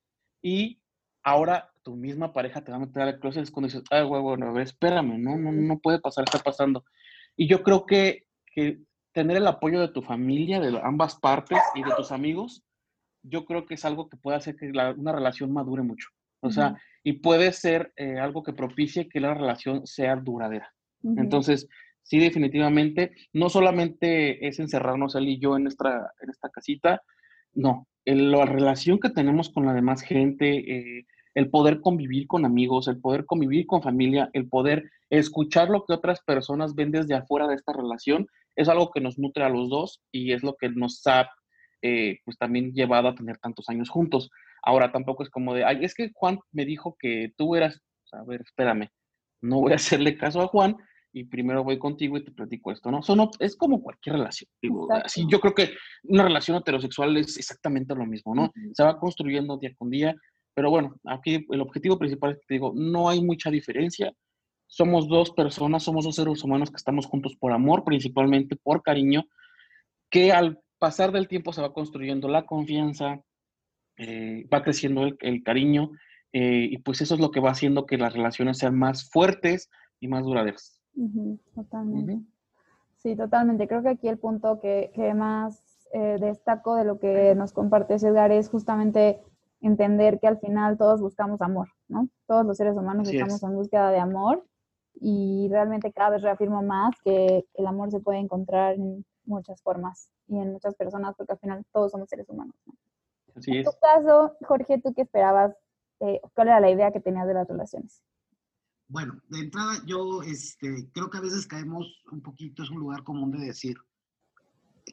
y 0.41 0.81
ahora 1.25 1.69
tu 1.83 1.97
misma 1.97 2.33
pareja 2.33 2.63
te 2.63 2.71
va 2.71 2.77
a 2.77 2.81
meter 2.87 3.03
al 3.03 3.19
closet, 3.19 3.43
es 3.43 3.51
cuando 3.51 3.67
dices, 3.67 3.83
ay, 3.91 4.05
bueno, 4.05 4.57
espérame, 4.61 5.19
no, 5.19 5.37
no, 5.37 5.51
no 5.51 5.81
puede 5.81 5.99
pasar, 5.99 6.23
está 6.25 6.39
pasando. 6.39 6.85
Y 7.37 7.49
yo 7.49 7.65
creo 7.65 7.85
que, 7.85 8.27
que 8.55 8.79
tener 9.11 9.39
el 9.39 9.49
apoyo 9.49 9.81
de 9.81 9.89
tu 9.89 10.03
familia, 10.03 10.61
de 10.61 10.79
ambas 10.85 11.17
partes 11.17 11.59
y 11.75 11.83
de 11.83 11.91
tus 11.97 12.13
amigos, 12.13 12.63
yo 13.29 13.45
creo 13.45 13.67
que 13.67 13.75
es 13.75 13.85
algo 13.85 14.09
que 14.09 14.17
puede 14.17 14.37
hacer 14.37 14.57
que 14.57 14.71
una 14.71 15.13
relación 15.13 15.53
madure 15.53 15.83
mucho. 15.83 16.09
O 16.41 16.51
sea, 16.51 16.77
y 17.03 17.15
puede 17.15 17.53
ser 17.53 17.93
eh, 17.97 18.19
algo 18.19 18.43
que 18.43 18.53
propicie 18.53 19.09
que 19.09 19.21
la 19.21 19.35
relación 19.35 19.87
sea 19.87 20.17
duradera. 20.17 20.73
Entonces, 21.03 21.69
sí, 22.03 22.19
definitivamente, 22.19 23.13
no 23.33 23.49
solamente 23.49 24.47
es 24.47 24.59
encerrarnos 24.59 25.15
él 25.15 25.29
y 25.29 25.39
yo 25.39 25.57
en, 25.57 25.65
nuestra, 25.65 26.11
en 26.21 26.31
esta 26.31 26.49
casita, 26.49 27.03
no, 27.55 27.87
la 28.05 28.45
relación 28.45 28.99
que 28.99 29.11
tenemos 29.11 29.51
con 29.51 29.67
la 29.67 29.73
demás 29.73 30.03
gente, 30.03 30.49
eh, 30.57 31.07
el 31.35 31.51
poder 31.51 31.81
convivir 31.81 32.27
con 32.27 32.45
amigos, 32.45 32.89
el 32.89 33.01
poder 33.01 33.25
convivir 33.25 33.67
con 33.67 33.83
familia, 33.83 34.31
el 34.33 34.49
poder 34.49 34.91
escuchar 35.11 35.69
lo 35.69 35.85
que 35.85 35.93
otras 35.93 36.23
personas 36.23 36.75
ven 36.75 36.91
desde 36.91 37.15
afuera 37.15 37.47
de 37.47 37.55
esta 37.55 37.73
relación, 37.73 38.27
es 38.57 38.69
algo 38.69 38.91
que 38.91 39.01
nos 39.01 39.19
nutre 39.19 39.45
a 39.45 39.49
los 39.49 39.69
dos 39.69 40.03
y 40.11 40.33
es 40.33 40.43
lo 40.43 40.57
que 40.57 40.71
nos 40.71 41.07
ha 41.07 41.29
eh, 41.87 42.21
pues 42.25 42.37
también 42.37 42.73
llevado 42.73 43.07
a 43.07 43.15
tener 43.15 43.39
tantos 43.39 43.69
años 43.69 43.89
juntos. 43.91 44.29
Ahora 44.63 44.91
tampoco 44.91 45.23
es 45.23 45.31
como 45.31 45.55
de, 45.55 45.65
ay, 45.65 45.79
es 45.83 45.95
que 45.95 46.11
Juan 46.13 46.41
me 46.51 46.65
dijo 46.65 46.97
que 46.99 47.33
tú 47.37 47.55
eras, 47.55 47.81
a 48.13 48.25
ver, 48.25 48.41
espérame, 48.41 48.89
no 49.41 49.61
voy 49.61 49.73
a 49.73 49.77
hacerle 50.01 50.17
caso 50.17 50.41
a 50.41 50.49
Juan 50.49 50.77
y 51.13 51.25
primero 51.25 51.63
voy 51.63 51.79
contigo 51.79 52.17
y 52.17 52.25
te 52.25 52.33
platico 52.33 52.73
esto, 52.73 52.91
¿no? 52.91 53.03
Son, 53.03 53.31
es 53.39 53.57
como 53.57 53.81
cualquier 53.81 54.17
relación. 54.17 54.51
Digo, 54.61 54.89
así, 54.93 55.27
yo 55.31 55.41
creo 55.41 55.55
que 55.55 55.71
una 56.03 56.25
relación 56.25 56.57
heterosexual 56.57 57.17
es 57.17 57.39
exactamente 57.39 57.95
lo 57.95 58.05
mismo, 58.05 58.35
¿no? 58.35 58.53
Se 58.75 58.83
va 58.83 58.99
construyendo 58.99 59.57
día 59.59 59.73
con 59.79 59.89
día, 59.89 60.15
pero 60.55 60.71
bueno, 60.71 60.97
aquí 61.05 61.47
el 61.49 61.61
objetivo 61.61 61.99
principal 61.99 62.33
es 62.33 62.39
que 62.39 62.47
te 62.49 62.55
digo, 62.55 62.73
no 62.75 63.09
hay 63.09 63.23
mucha 63.23 63.51
diferencia. 63.51 64.13
Somos 64.67 65.09
dos 65.09 65.31
personas, 65.31 65.85
somos 65.85 66.05
dos 66.05 66.17
seres 66.17 66.43
humanos 66.43 66.71
que 66.71 66.77
estamos 66.77 67.07
juntos 67.07 67.37
por 67.39 67.53
amor, 67.53 67.85
principalmente 67.85 68.57
por 68.57 68.83
cariño, 68.83 69.25
que 70.11 70.33
al 70.33 70.59
pasar 70.79 71.13
del 71.13 71.29
tiempo 71.29 71.53
se 71.53 71.63
va 71.63 71.73
construyendo 71.73 72.29
la 72.29 72.47
confianza, 72.47 73.21
eh, 73.97 74.47
va 74.53 74.63
creciendo 74.63 75.05
el, 75.21 75.43
cariño 75.43 75.91
eh, 76.33 76.69
y 76.71 76.79
pues 76.79 77.01
eso 77.01 77.15
es 77.15 77.21
lo 77.21 77.31
que 77.31 77.41
va 77.41 77.51
haciendo 77.51 77.87
que 77.87 77.97
las 77.97 78.13
relaciones 78.13 78.59
sean 78.59 78.79
más 78.79 79.09
fuertes 79.11 79.71
y 80.01 80.09
más 80.09 80.25
duraderas. 80.25 80.83
totalmente. 81.55 82.21
Sí, 82.97 83.17
totalmente. 83.17 83.69
Creo 83.69 83.83
que 83.83 83.91
aquí 83.91 84.09
el 84.09 84.19
punto 84.19 84.61
que, 84.61 84.91
más 85.15 85.63
eh, 85.93 86.17
destaco 86.21 86.75
de 86.75 86.85
lo 86.85 86.99
que 86.99 87.35
nos 87.35 87.53
comparte 87.53 87.95
Edgar 87.95 88.33
es 88.33 88.49
justamente 88.49 89.21
entender 89.61 90.19
que 90.21 90.27
al 90.27 90.39
final 90.39 90.77
todos 90.77 91.01
buscamos 91.01 91.41
amor, 91.41 91.69
¿no? 91.89 92.09
Todos 92.27 92.45
los 92.45 92.57
seres 92.57 92.77
humanos 92.77 93.09
estamos 93.09 93.43
en 93.43 93.55
búsqueda 93.55 93.91
de 93.91 93.99
amor 93.99 94.45
y 95.01 95.49
realmente 95.51 95.93
cada 95.93 96.11
vez 96.11 96.23
reafirmo 96.23 96.63
más 96.63 96.95
que 97.05 97.45
el 97.55 97.67
amor 97.67 97.91
se 97.91 98.01
puede 98.01 98.19
encontrar 98.19 98.75
en 98.75 99.05
muchas 99.27 99.61
formas 99.63 100.11
y 100.29 100.39
en 100.39 100.53
muchas 100.53 100.75
personas 100.75 101.15
porque 101.17 101.33
al 101.33 101.39
final 101.39 101.67
todos 101.73 101.93
somos 101.93 102.09
seres 102.09 102.29
humanos, 102.29 102.55
¿no? 102.67 102.75
en 103.35 103.65
tu 103.65 103.71
caso, 103.81 104.37
Jorge, 104.43 104.81
¿tú 104.81 104.95
qué 104.95 105.03
esperabas? 105.03 105.55
Eh, 106.01 106.21
¿Cuál 106.35 106.49
era 106.49 106.61
la 106.61 106.71
idea 106.71 106.93
que 106.93 107.01
tenías 107.01 107.27
de 107.27 107.35
las 107.35 107.47
relaciones? 107.47 108.03
Bueno, 108.89 109.21
de 109.29 109.41
entrada 109.41 109.83
yo 109.85 110.23
este, 110.23 110.89
creo 110.93 111.11
que 111.11 111.19
a 111.19 111.23
veces 111.23 111.47
caemos 111.47 112.03
un 112.13 112.23
poquito, 112.23 112.63
es 112.63 112.71
un 112.71 112.79
lugar 112.79 113.03
común 113.03 113.33
de 113.33 113.47
decir 113.47 113.77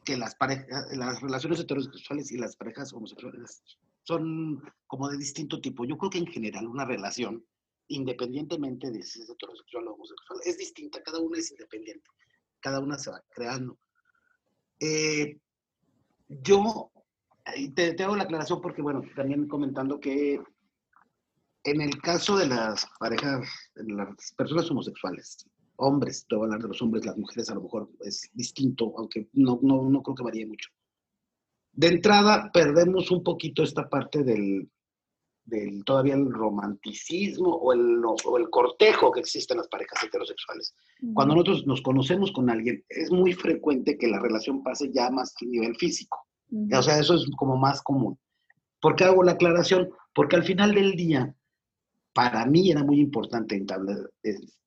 que 0.04 0.18
las 0.18 0.36
parejas, 0.36 0.88
las 0.98 1.22
relaciones 1.22 1.60
heterosexuales 1.60 2.32
y 2.32 2.38
las 2.38 2.56
parejas 2.56 2.92
homosexuales 2.94 3.62
son 4.04 4.62
como 4.88 5.10
de 5.10 5.18
distinto 5.18 5.62
tipo. 5.62 5.86
Yo 5.86 5.98
creo 5.98 6.10
que 6.10 6.18
en 6.18 6.28
general 6.28 6.68
una 6.68 6.86
relación, 6.86 7.46
independientemente 7.88 8.90
de 8.90 9.04
si 9.04 9.22
es 9.22 9.30
heterosexual 9.30 9.88
o 9.88 9.94
homosexual, 9.94 10.40
es 10.44 10.58
distinta, 10.58 11.04
cada 11.04 11.20
una 11.20 11.38
es 11.38 11.52
independiente, 11.52 12.10
cada 12.60 12.80
una 12.80 12.98
se 12.98 13.12
va 13.12 13.24
creando. 13.30 13.78
Eh, 14.86 15.38
yo 16.28 16.92
te, 17.74 18.04
hago 18.04 18.18
la 18.18 18.24
aclaración 18.24 18.60
porque, 18.60 18.82
bueno, 18.82 19.02
también 19.16 19.48
comentando 19.48 19.98
que 19.98 20.42
en 21.64 21.80
el 21.80 22.02
caso 22.02 22.36
de 22.36 22.48
las 22.48 22.86
parejas, 23.00 23.48
de 23.76 23.94
las 23.94 24.34
personas 24.36 24.70
homosexuales, 24.70 25.46
hombres, 25.78 26.26
te 26.28 26.36
voy 26.36 26.44
a 26.44 26.46
hablar 26.48 26.64
de 26.64 26.68
los 26.68 26.82
hombres, 26.82 27.06
las 27.06 27.18
mujeres 27.18 27.50
a 27.50 27.56
lo 27.56 27.62
mejor 27.62 27.90
es 28.02 28.30
distinto, 28.34 28.94
aunque 28.98 29.30
no, 29.32 29.58
no, 29.62 29.90
no 29.90 30.04
creo 30.04 30.16
que 30.16 30.24
varíe 30.24 30.46
mucho. 30.46 30.70
De 31.72 31.88
entrada, 31.88 32.52
perdemos 32.52 33.10
un 33.10 33.24
poquito 33.24 33.64
esta 33.64 33.88
parte 33.88 34.24
del, 34.24 34.70
del 35.46 35.84
todavía 35.84 36.16
el 36.16 36.32
romanticismo 36.32 37.50
o 37.50 37.74
el, 37.74 38.02
o 38.04 38.38
el, 38.38 38.50
cortejo 38.50 39.12
que 39.12 39.20
existe 39.20 39.54
en 39.54 39.60
las 39.60 39.68
parejas 39.68 40.04
heterosexuales. 40.04 40.74
Cuando 41.14 41.36
nosotros 41.36 41.68
nos 41.68 41.82
conocemos 41.82 42.32
con 42.32 42.50
alguien, 42.50 42.84
es 42.90 43.12
muy 43.12 43.34
frecuente 43.34 43.98
que 43.98 44.08
la 44.08 44.20
relación 44.20 44.64
pase 44.64 44.92
ya 44.94 45.10
más 45.10 45.34
a 45.42 45.46
nivel 45.46 45.76
físico. 45.76 46.26
O 46.74 46.84
sea, 46.84 47.00
eso 47.00 47.16
es 47.16 47.26
como 47.36 47.58
más 47.58 47.82
común. 47.82 48.18
¿Por 48.80 48.96
qué 48.96 49.06
hago 49.06 49.24
la 49.24 49.34
aclaración? 49.34 49.90
Porque 50.14 50.36
al 50.36 50.44
final 50.44 50.74
del 50.74 50.94
día, 50.94 51.36
para 52.14 52.46
mí 52.46 52.72
era 52.72 52.84
muy 52.84 53.00
importante 53.00 53.56
entablar, 53.56 53.98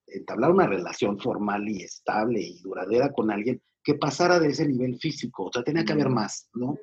entablar 0.07 0.51
una 0.51 0.67
relación 0.67 1.19
formal 1.19 1.69
y 1.69 1.83
estable 1.83 2.41
y 2.41 2.61
duradera 2.61 3.13
con 3.13 3.31
alguien 3.31 3.63
que 3.87 3.95
pasara 3.95 4.41
de 4.41 4.49
ese 4.49 4.67
nivel 4.67 4.99
físico, 4.99 5.45
o 5.45 5.53
sea, 5.53 5.63
tenía 5.63 5.85
que 5.85 5.93
haber 5.93 6.09
más, 6.09 6.49
¿no? 6.55 6.77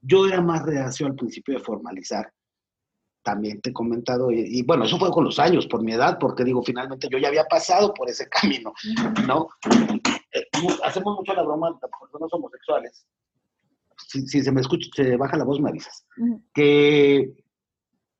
Yo 0.00 0.26
era 0.26 0.40
más 0.40 0.64
reacio 0.64 1.06
al 1.06 1.14
principio 1.14 1.54
de 1.54 1.60
formalizar, 1.64 2.32
también 3.28 3.60
te 3.60 3.68
he 3.68 3.72
comentado, 3.74 4.30
y, 4.32 4.62
bueno, 4.62 4.84
eso 4.84 4.98
fue 4.98 5.10
con 5.10 5.24
los 5.24 5.38
años, 5.38 5.66
por 5.66 5.82
mi 5.82 5.92
edad, 5.92 6.16
porque 6.18 6.44
digo, 6.44 6.62
finalmente 6.62 7.08
yo 7.10 7.18
ya 7.18 7.28
había 7.28 7.44
pasado 7.44 7.92
por 7.92 8.08
ese 8.08 8.26
camino, 8.30 8.72
¿no? 9.26 9.48
Eh, 10.32 10.46
hacemos 10.82 11.16
mucho 11.18 11.34
la 11.34 11.42
broma 11.42 11.70
de 11.70 11.88
personas 12.00 12.32
homosexuales, 12.32 13.06
si, 14.06 14.26
se 14.26 14.50
me 14.50 14.62
escucha, 14.62 14.88
se 14.94 15.18
baja 15.18 15.36
la 15.36 15.44
voz, 15.44 15.60
me 15.60 15.68
avisas, 15.68 16.06
que 16.54 17.34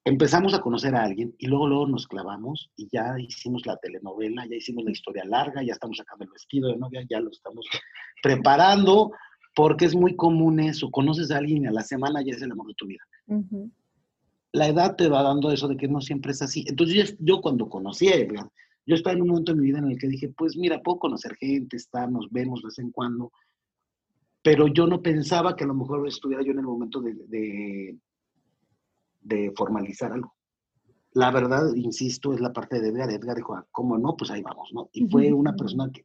empezamos 0.04 0.52
a 0.52 0.60
conocer 0.60 0.94
a 0.94 1.04
alguien 1.04 1.34
y 1.38 1.46
luego, 1.46 1.66
luego 1.66 1.86
nos 1.86 2.06
clavamos 2.06 2.70
y 2.76 2.88
ya 2.92 3.18
hicimos 3.18 3.64
la 3.64 3.78
telenovela, 3.78 4.44
ya 4.46 4.56
hicimos 4.56 4.84
la 4.84 4.90
historia 4.90 5.24
larga, 5.24 5.62
ya 5.62 5.72
estamos 5.72 5.96
sacando 5.96 6.26
el 6.26 6.30
vestido 6.32 6.68
de 6.68 6.76
novia, 6.76 7.02
ya 7.08 7.18
lo 7.20 7.30
estamos 7.30 7.64
preparando, 8.22 9.12
porque 9.54 9.86
es 9.86 9.94
muy 9.94 10.16
común 10.16 10.60
eso, 10.60 10.90
conoces 10.90 11.30
a 11.30 11.38
alguien 11.38 11.62
y 11.62 11.66
a 11.66 11.72
la 11.72 11.82
semana 11.82 12.20
ya 12.22 12.34
es 12.34 12.42
el 12.42 12.52
amor 12.52 12.66
de 12.66 12.74
tu 12.74 12.86
vida. 12.86 13.02
La 14.52 14.68
edad 14.68 14.96
te 14.96 15.08
va 15.08 15.22
dando 15.22 15.50
eso 15.50 15.68
de 15.68 15.76
que 15.76 15.88
no 15.88 16.00
siempre 16.00 16.32
es 16.32 16.42
así. 16.42 16.64
Entonces 16.66 17.16
yo, 17.18 17.40
cuando 17.40 17.68
conocí 17.68 18.08
a 18.08 18.16
Edgar, 18.16 18.48
yo 18.86 18.94
estaba 18.94 19.14
en 19.14 19.22
un 19.22 19.28
momento 19.28 19.52
de 19.52 19.60
mi 19.60 19.66
vida 19.66 19.78
en 19.78 19.90
el 19.90 19.98
que 19.98 20.08
dije, 20.08 20.30
pues 20.30 20.56
mira, 20.56 20.82
puedo 20.82 20.98
conocer 20.98 21.36
gente, 21.36 21.76
estar, 21.76 22.10
nos 22.10 22.30
vemos 22.30 22.62
de 22.62 22.68
vez 22.68 22.78
en 22.78 22.90
cuando, 22.90 23.32
pero 24.42 24.66
yo 24.68 24.86
no 24.86 25.02
pensaba 25.02 25.54
que 25.54 25.64
a 25.64 25.66
lo 25.66 25.74
mejor 25.74 26.06
estuviera 26.08 26.42
yo 26.42 26.52
en 26.52 26.60
el 26.60 26.64
momento 26.64 27.00
de 27.00 27.98
de 29.20 29.52
formalizar 29.56 30.12
algo. 30.12 30.34
La 31.12 31.30
verdad, 31.30 31.74
insisto, 31.74 32.32
es 32.32 32.40
la 32.40 32.52
parte 32.52 32.80
de 32.80 32.88
Edgar. 32.88 33.10
Edgar 33.10 33.36
dijo, 33.36 33.54
ah, 33.54 33.66
¿cómo 33.70 33.98
no? 33.98 34.16
Pues 34.16 34.30
ahí 34.30 34.42
vamos, 34.42 34.70
¿no? 34.72 34.88
Y 34.92 35.08
fue 35.08 35.32
una 35.32 35.54
persona 35.54 35.90
que 35.92 36.04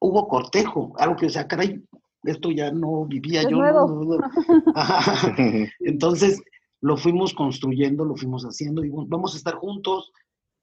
hubo 0.00 0.28
cortejo, 0.28 0.92
algo 0.98 1.16
que, 1.16 1.26
o 1.26 1.30
sea, 1.30 1.46
caray, 1.46 1.82
esto 2.24 2.50
ya 2.50 2.72
no 2.72 3.06
vivía 3.06 3.42
yo. 3.48 3.58
Entonces, 5.80 6.42
lo 6.82 6.96
fuimos 6.96 7.32
construyendo, 7.32 8.04
lo 8.04 8.16
fuimos 8.16 8.44
haciendo 8.44 8.84
y 8.84 8.90
vamos 8.90 9.34
a 9.34 9.36
estar 9.36 9.54
juntos. 9.54 10.12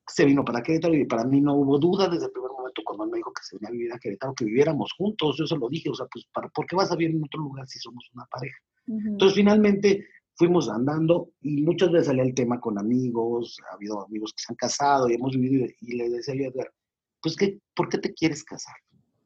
Se 0.06 0.26
vino 0.26 0.44
para 0.44 0.62
Querétaro 0.62 0.94
y 0.94 1.06
para 1.06 1.24
mí 1.24 1.40
no 1.40 1.56
hubo 1.56 1.80
duda 1.80 2.10
desde 2.10 2.26
el 2.26 2.32
primer 2.32 2.52
momento 2.52 2.82
cuando 2.84 3.06
él 3.06 3.12
me 3.12 3.18
dijo 3.18 3.32
que 3.32 3.44
se 3.44 3.56
venía 3.56 3.70
a 3.70 3.72
vivir 3.72 3.94
a 3.94 4.00
Querétaro, 4.00 4.34
que 4.34 4.46
viviéramos 4.46 4.92
juntos. 4.98 5.38
Yo 5.38 5.48
se 5.48 5.56
lo 5.56 5.70
dije, 5.70 5.90
o 5.90 5.94
sea, 5.94 6.08
pues, 6.12 6.28
¿por 6.54 6.66
qué 6.66 6.76
vas 6.76 6.92
a 6.92 6.96
vivir 6.96 7.16
en 7.16 7.24
otro 7.24 7.42
lugar 7.42 7.66
si 7.68 7.80
somos 7.80 8.04
una 8.14 8.26
pareja? 8.26 8.58
Entonces, 8.88 9.36
finalmente, 9.36 10.08
fuimos 10.36 10.68
andando 10.68 11.32
y 11.42 11.62
muchas 11.62 11.92
veces 11.92 12.08
salía 12.08 12.24
el 12.24 12.34
tema 12.34 12.60
con 12.60 12.78
amigos, 12.78 13.58
ha 13.72 13.76
habido 13.76 14.06
amigos 14.06 14.34
que 14.34 14.44
se 14.44 14.52
han 14.52 14.58
casado 14.58 15.10
y 15.10 15.14
hemos 15.14 15.38
vivido 15.38 15.68
y 15.80 15.96
le 15.96 16.10
decía 16.10 16.34
a 16.34 16.38
Edgar, 16.38 16.74
pues 17.22 17.36
¿qué, 17.38 17.60
¿por 17.74 17.88
qué 17.88 18.00
te 18.00 18.14
quieres 18.14 18.44
casar? 18.44 18.76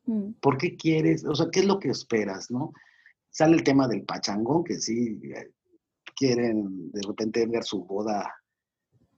Mm. 0.06 0.34
¿Por 0.42 0.58
qué 0.58 0.76
quieres? 0.76 1.26
O 1.26 1.34
sea, 1.34 1.48
¿qué 1.52 1.62
es 1.62 1.66
lo 1.66 1.80
que 1.80 1.90
esperas, 1.90 2.52
no? 2.52 2.72
Sale 3.32 3.56
el 3.56 3.64
tema 3.64 3.88
del 3.88 4.04
pachangón, 4.04 4.64
que 4.64 4.76
sí 4.76 5.20
eh, 5.24 5.52
quieren 6.14 6.92
de 6.92 7.02
repente 7.06 7.46
ver 7.48 7.64
su 7.64 7.84
boda 7.86 8.34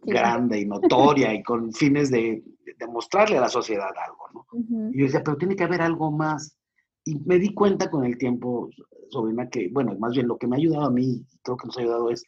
grande 0.01 0.59
y 0.59 0.65
notoria 0.65 1.33
y 1.33 1.43
con 1.43 1.73
fines 1.73 2.11
de, 2.11 2.43
de, 2.77 2.87
mostrarle 2.87 3.37
a 3.37 3.41
la 3.41 3.49
sociedad 3.49 3.89
algo, 4.05 4.27
¿no? 4.33 4.91
Y 4.91 4.99
yo 4.99 5.05
decía, 5.05 5.23
pero 5.23 5.37
tiene 5.37 5.55
que 5.55 5.63
haber 5.63 5.81
algo 5.81 6.11
más. 6.11 6.57
Y 7.03 7.15
me 7.19 7.39
di 7.39 7.53
cuenta 7.53 7.89
con 7.89 8.05
el 8.05 8.17
tiempo, 8.17 8.69
Sobrina, 9.09 9.49
que, 9.49 9.69
bueno, 9.71 9.95
más 9.99 10.13
bien 10.13 10.27
lo 10.27 10.37
que 10.37 10.47
me 10.47 10.55
ha 10.55 10.59
ayudado 10.59 10.85
a 10.85 10.91
mí, 10.91 11.25
creo 11.43 11.57
que 11.57 11.67
nos 11.67 11.77
ha 11.77 11.81
ayudado 11.81 12.09
es, 12.09 12.23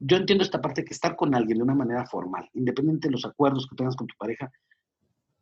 yo 0.00 0.16
entiendo 0.16 0.44
esta 0.44 0.60
parte 0.60 0.84
que 0.84 0.94
estar 0.94 1.16
con 1.16 1.34
alguien 1.34 1.58
de 1.58 1.64
una 1.64 1.74
manera 1.74 2.06
formal, 2.06 2.48
independiente 2.54 3.08
de 3.08 3.12
los 3.12 3.24
acuerdos 3.24 3.66
que 3.68 3.76
tengas 3.76 3.96
con 3.96 4.06
tu 4.06 4.14
pareja, 4.16 4.50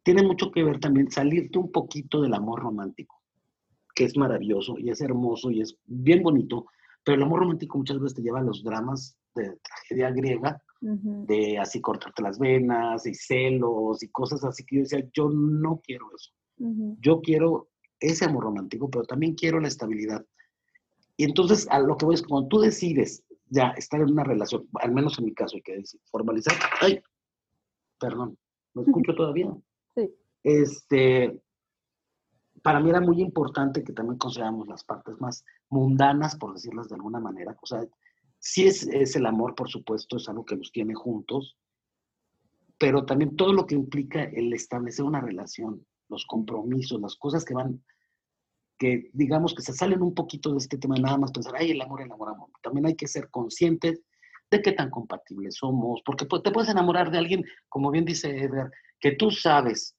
tiene 0.03 0.23
mucho 0.23 0.51
que 0.51 0.63
ver 0.63 0.79
también 0.79 1.11
salirte 1.11 1.59
un 1.59 1.71
poquito 1.71 2.23
del 2.23 2.35
amor 2.35 2.61
romántico, 2.61 3.21
que 3.95 4.05
es 4.05 4.17
maravilloso 4.17 4.79
y 4.79 4.91
es 4.91 5.01
hermoso 5.01 5.51
y 5.51 5.61
es 5.61 5.77
bien 5.85 6.23
bonito, 6.23 6.67
pero 7.07 7.19
el 7.19 7.23
amor 7.23 7.39
romántico 7.39 7.79
muchas 7.79 8.01
veces 8.01 8.17
te 8.17 8.23
lleva 8.23 8.41
a 8.41 8.43
los 8.43 8.65
dramas 8.65 9.17
de 9.37 9.57
tragedia 9.63 10.11
griega, 10.11 10.61
de 10.81 11.57
así 11.57 11.81
cortarte 11.81 12.21
las 12.21 12.37
venas 12.37 13.07
y 13.07 13.15
celos 13.15 14.03
y 14.03 14.09
cosas 14.09 14.43
así 14.43 14.65
que 14.65 14.77
yo 14.77 14.83
decía, 14.83 15.09
yo 15.15 15.31
no 15.31 15.81
quiero 15.85 16.07
eso. 16.17 16.33
Yo 17.01 17.21
quiero 17.21 17.69
ese 18.01 18.25
amor 18.25 18.43
romántico, 18.43 18.91
pero 18.91 19.05
también 19.05 19.37
quiero 19.37 19.61
la 19.61 19.69
estabilidad. 19.69 20.27
Y 21.17 21.23
entonces, 21.23 21.69
a 21.71 21.79
lo 21.79 21.97
que 21.97 22.07
voy 22.07 22.17
es, 22.17 22.25
cuando 22.25 22.49
tú 22.49 22.59
decides 22.59 23.23
ya 23.51 23.69
estar 23.77 24.01
en 24.01 24.11
una 24.11 24.25
relación, 24.25 24.69
al 24.75 24.91
menos 24.91 25.17
en 25.21 25.27
mi 25.27 25.33
caso, 25.33 25.55
hay 25.55 25.63
que 25.63 25.77
decir, 25.77 26.01
formalizar, 26.11 26.57
ay, 26.81 27.01
perdón, 28.01 28.37
¿me 28.75 28.83
escucho 28.83 29.15
todavía? 29.15 29.57
Sí. 29.95 30.11
Este, 30.43 31.41
para 32.67 32.81
mí 32.81 32.91
era 32.91 33.01
muy 33.01 33.23
importante 33.23 33.85
que 33.85 33.93
también 33.93 34.19
consideramos 34.19 34.67
las 34.67 34.83
partes 34.83 35.21
más 35.21 35.45
mundanas, 35.69 36.35
por 36.35 36.53
decirlas 36.53 36.89
de 36.89 36.97
alguna 36.97 37.21
manera. 37.21 37.57
O 37.63 37.65
sea, 37.65 37.87
sí 38.41 38.67
es, 38.67 38.83
es 38.89 39.15
el 39.15 39.27
amor, 39.27 39.55
por 39.55 39.69
supuesto, 39.69 40.17
es 40.17 40.29
algo 40.29 40.45
que 40.45 40.57
nos 40.57 40.73
tiene 40.73 40.93
juntos, 40.93 41.57
pero 42.77 43.05
también 43.05 43.37
todo 43.37 43.53
lo 43.53 43.67
que 43.69 43.77
implica 43.77 44.25
el 44.25 44.53
establecer 44.53 45.05
una 45.05 45.21
relación, 45.21 45.87
los 46.09 46.27
compromisos, 46.27 47.01
las 47.01 47.15
cosas 47.15 47.45
que 47.45 47.55
van, 47.55 47.85
que 48.81 49.11
digamos 49.13 49.55
que 49.55 49.63
se 49.63 49.73
salen 49.73 50.03
un 50.03 50.13
poquito 50.13 50.51
de 50.51 50.59
este 50.59 50.77
tema 50.77 50.97
nada 50.97 51.19
más 51.19 51.31
pensar, 51.31 51.55
ay, 51.57 51.71
el 51.71 51.81
amor, 51.81 52.03
el 52.03 52.11
amor, 52.11 52.31
amor. 52.31 52.51
También 52.65 52.87
hay 52.87 52.97
que 52.97 53.07
ser 53.07 53.31
conscientes 53.31 54.03
de 54.51 54.61
qué 54.61 54.73
tan 54.73 54.91
compatibles 54.91 55.55
somos, 55.55 56.03
porque 56.05 56.27
te 56.27 56.51
puedes 56.51 56.69
enamorar 56.69 57.13
de 57.13 57.19
alguien, 57.19 57.45
como 57.69 57.93
bien 57.93 58.05
dice 58.05 58.37
Edgar, 58.37 58.73
que 58.99 59.13
tú 59.13 59.31
sabes 59.31 59.96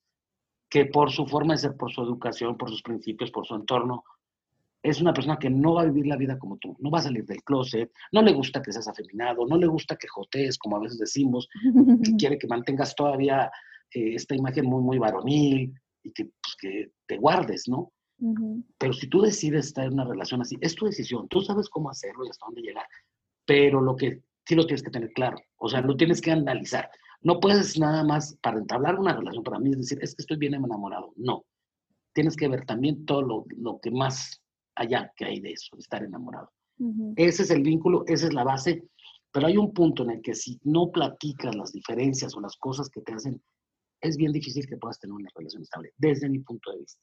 que 0.70 0.86
por 0.86 1.12
su 1.12 1.26
forma 1.26 1.54
de 1.54 1.60
ser, 1.60 1.78
por 1.78 1.92
su 1.92 2.02
educación, 2.02 2.58
por 2.58 2.70
sus 2.70 2.82
principios, 2.82 3.32
por 3.32 3.46
su 3.46 3.56
entorno, 3.56 4.04
es 4.84 5.02
una 5.02 5.14
persona 5.14 5.38
que 5.38 5.50
no 5.50 5.76
va 5.76 5.82
a 5.82 5.86
vivir 5.86 6.08
la 6.08 6.18
vida 6.18 6.38
como 6.38 6.58
tú, 6.58 6.76
no 6.80 6.92
va 6.92 7.00
a 7.00 7.04
salir 7.04 7.26
del 7.26 7.44
closet, 7.44 7.92
no 8.12 8.22
le 8.22 8.34
gusta 8.34 8.62
que 8.62 8.72
seas 8.72 8.88
afeminado, 8.88 9.46
no 9.46 9.58
le 9.58 9.68
gusta 9.68 9.96
que 9.96 10.08
jotees, 10.08 10.58
como 10.58 10.78
a 10.78 10.80
veces 10.80 11.00
decimos, 11.00 11.48
que 12.04 12.16
quiere 12.18 12.38
que 12.38 12.48
mantengas 12.48 12.96
todavía 12.96 13.52
eh, 13.94 14.14
esta 14.16 14.36
imagen 14.36 14.66
muy, 14.66 14.84
muy 14.84 14.98
varonil 14.98 15.74
y 16.04 16.12
que, 16.12 16.26
pues, 16.26 16.56
que 16.60 16.92
te 17.06 17.18
guardes, 17.18 17.68
¿no? 17.68 17.92
Pero 18.80 18.94
si 18.94 19.08
tú 19.08 19.22
decides 19.22 19.68
estar 19.68 19.86
en 19.86 19.94
una 19.94 20.06
relación 20.06 20.42
así, 20.42 20.58
es 20.60 20.74
tu 20.74 20.86
decisión, 20.86 21.28
tú 21.28 21.42
sabes 21.42 21.70
cómo 21.70 21.92
hacerlo 21.92 22.26
y 22.26 22.30
hasta 22.30 22.48
dónde 22.48 22.62
llegar, 22.62 22.88
pero 23.46 23.80
lo 23.80 23.96
que 23.96 24.24
sí 24.44 24.56
lo 24.56 24.66
tienes 24.66 24.82
que 24.82 24.90
tener 24.90 25.12
claro, 25.14 25.38
o 25.58 25.70
sea, 25.70 25.82
lo 25.82 25.96
tienes 25.96 26.20
que 26.20 26.32
analizar. 26.32 26.90
No 27.22 27.40
puedes 27.40 27.78
nada 27.80 28.04
más, 28.04 28.38
para 28.42 28.60
entablar 28.60 29.00
una 29.00 29.16
relación, 29.16 29.44
para 29.44 29.60
mí 29.60 29.72
es 29.72 29.78
decir, 29.78 30.00
es 30.02 30.16
que 30.16 30.22
estoy 30.22 30.38
bien 30.38 30.54
enamorado. 30.54 31.14
No. 31.16 31.46
Tienes 32.14 32.36
que 32.36 32.48
ver 32.48 32.66
también 32.66 33.06
todo 33.06 33.22
lo, 33.22 33.46
lo 33.58 33.80
que 33.80 33.92
más 33.92 34.42
allá 34.76 35.12
que 35.16 35.26
hay 35.26 35.40
de 35.40 35.52
eso, 35.52 35.76
de 35.76 35.82
estar 35.82 36.04
enamorado. 36.04 36.52
Ese 37.16 37.44
es 37.44 37.50
el 37.50 37.64
vínculo, 37.64 38.04
esa 38.06 38.28
es 38.28 38.34
la 38.34 38.44
base, 38.44 38.84
pero 39.32 39.48
hay 39.48 39.58
un 39.58 39.74
punto 39.74 40.04
en 40.04 40.12
el 40.12 40.22
que 40.22 40.36
si 40.36 40.60
no 40.64 40.92
platicas 40.92 41.56
las 41.56 41.74
diferencias 41.74 42.36
o 42.36 42.40
las 42.40 42.56
cosas 42.58 42.90
que 42.90 43.02
te 43.02 43.14
hacen, 43.14 43.42
es 44.00 44.16
bien 44.16 44.32
difícil 44.32 44.68
que 44.68 44.78
puedas 44.78 45.00
tener 45.00 45.14
una 45.14 45.30
relación 45.34 45.64
estable, 45.64 45.92
desde 45.98 46.30
mi 46.30 46.40
punto 46.40 46.72
de 46.72 46.78
vista. 46.78 47.02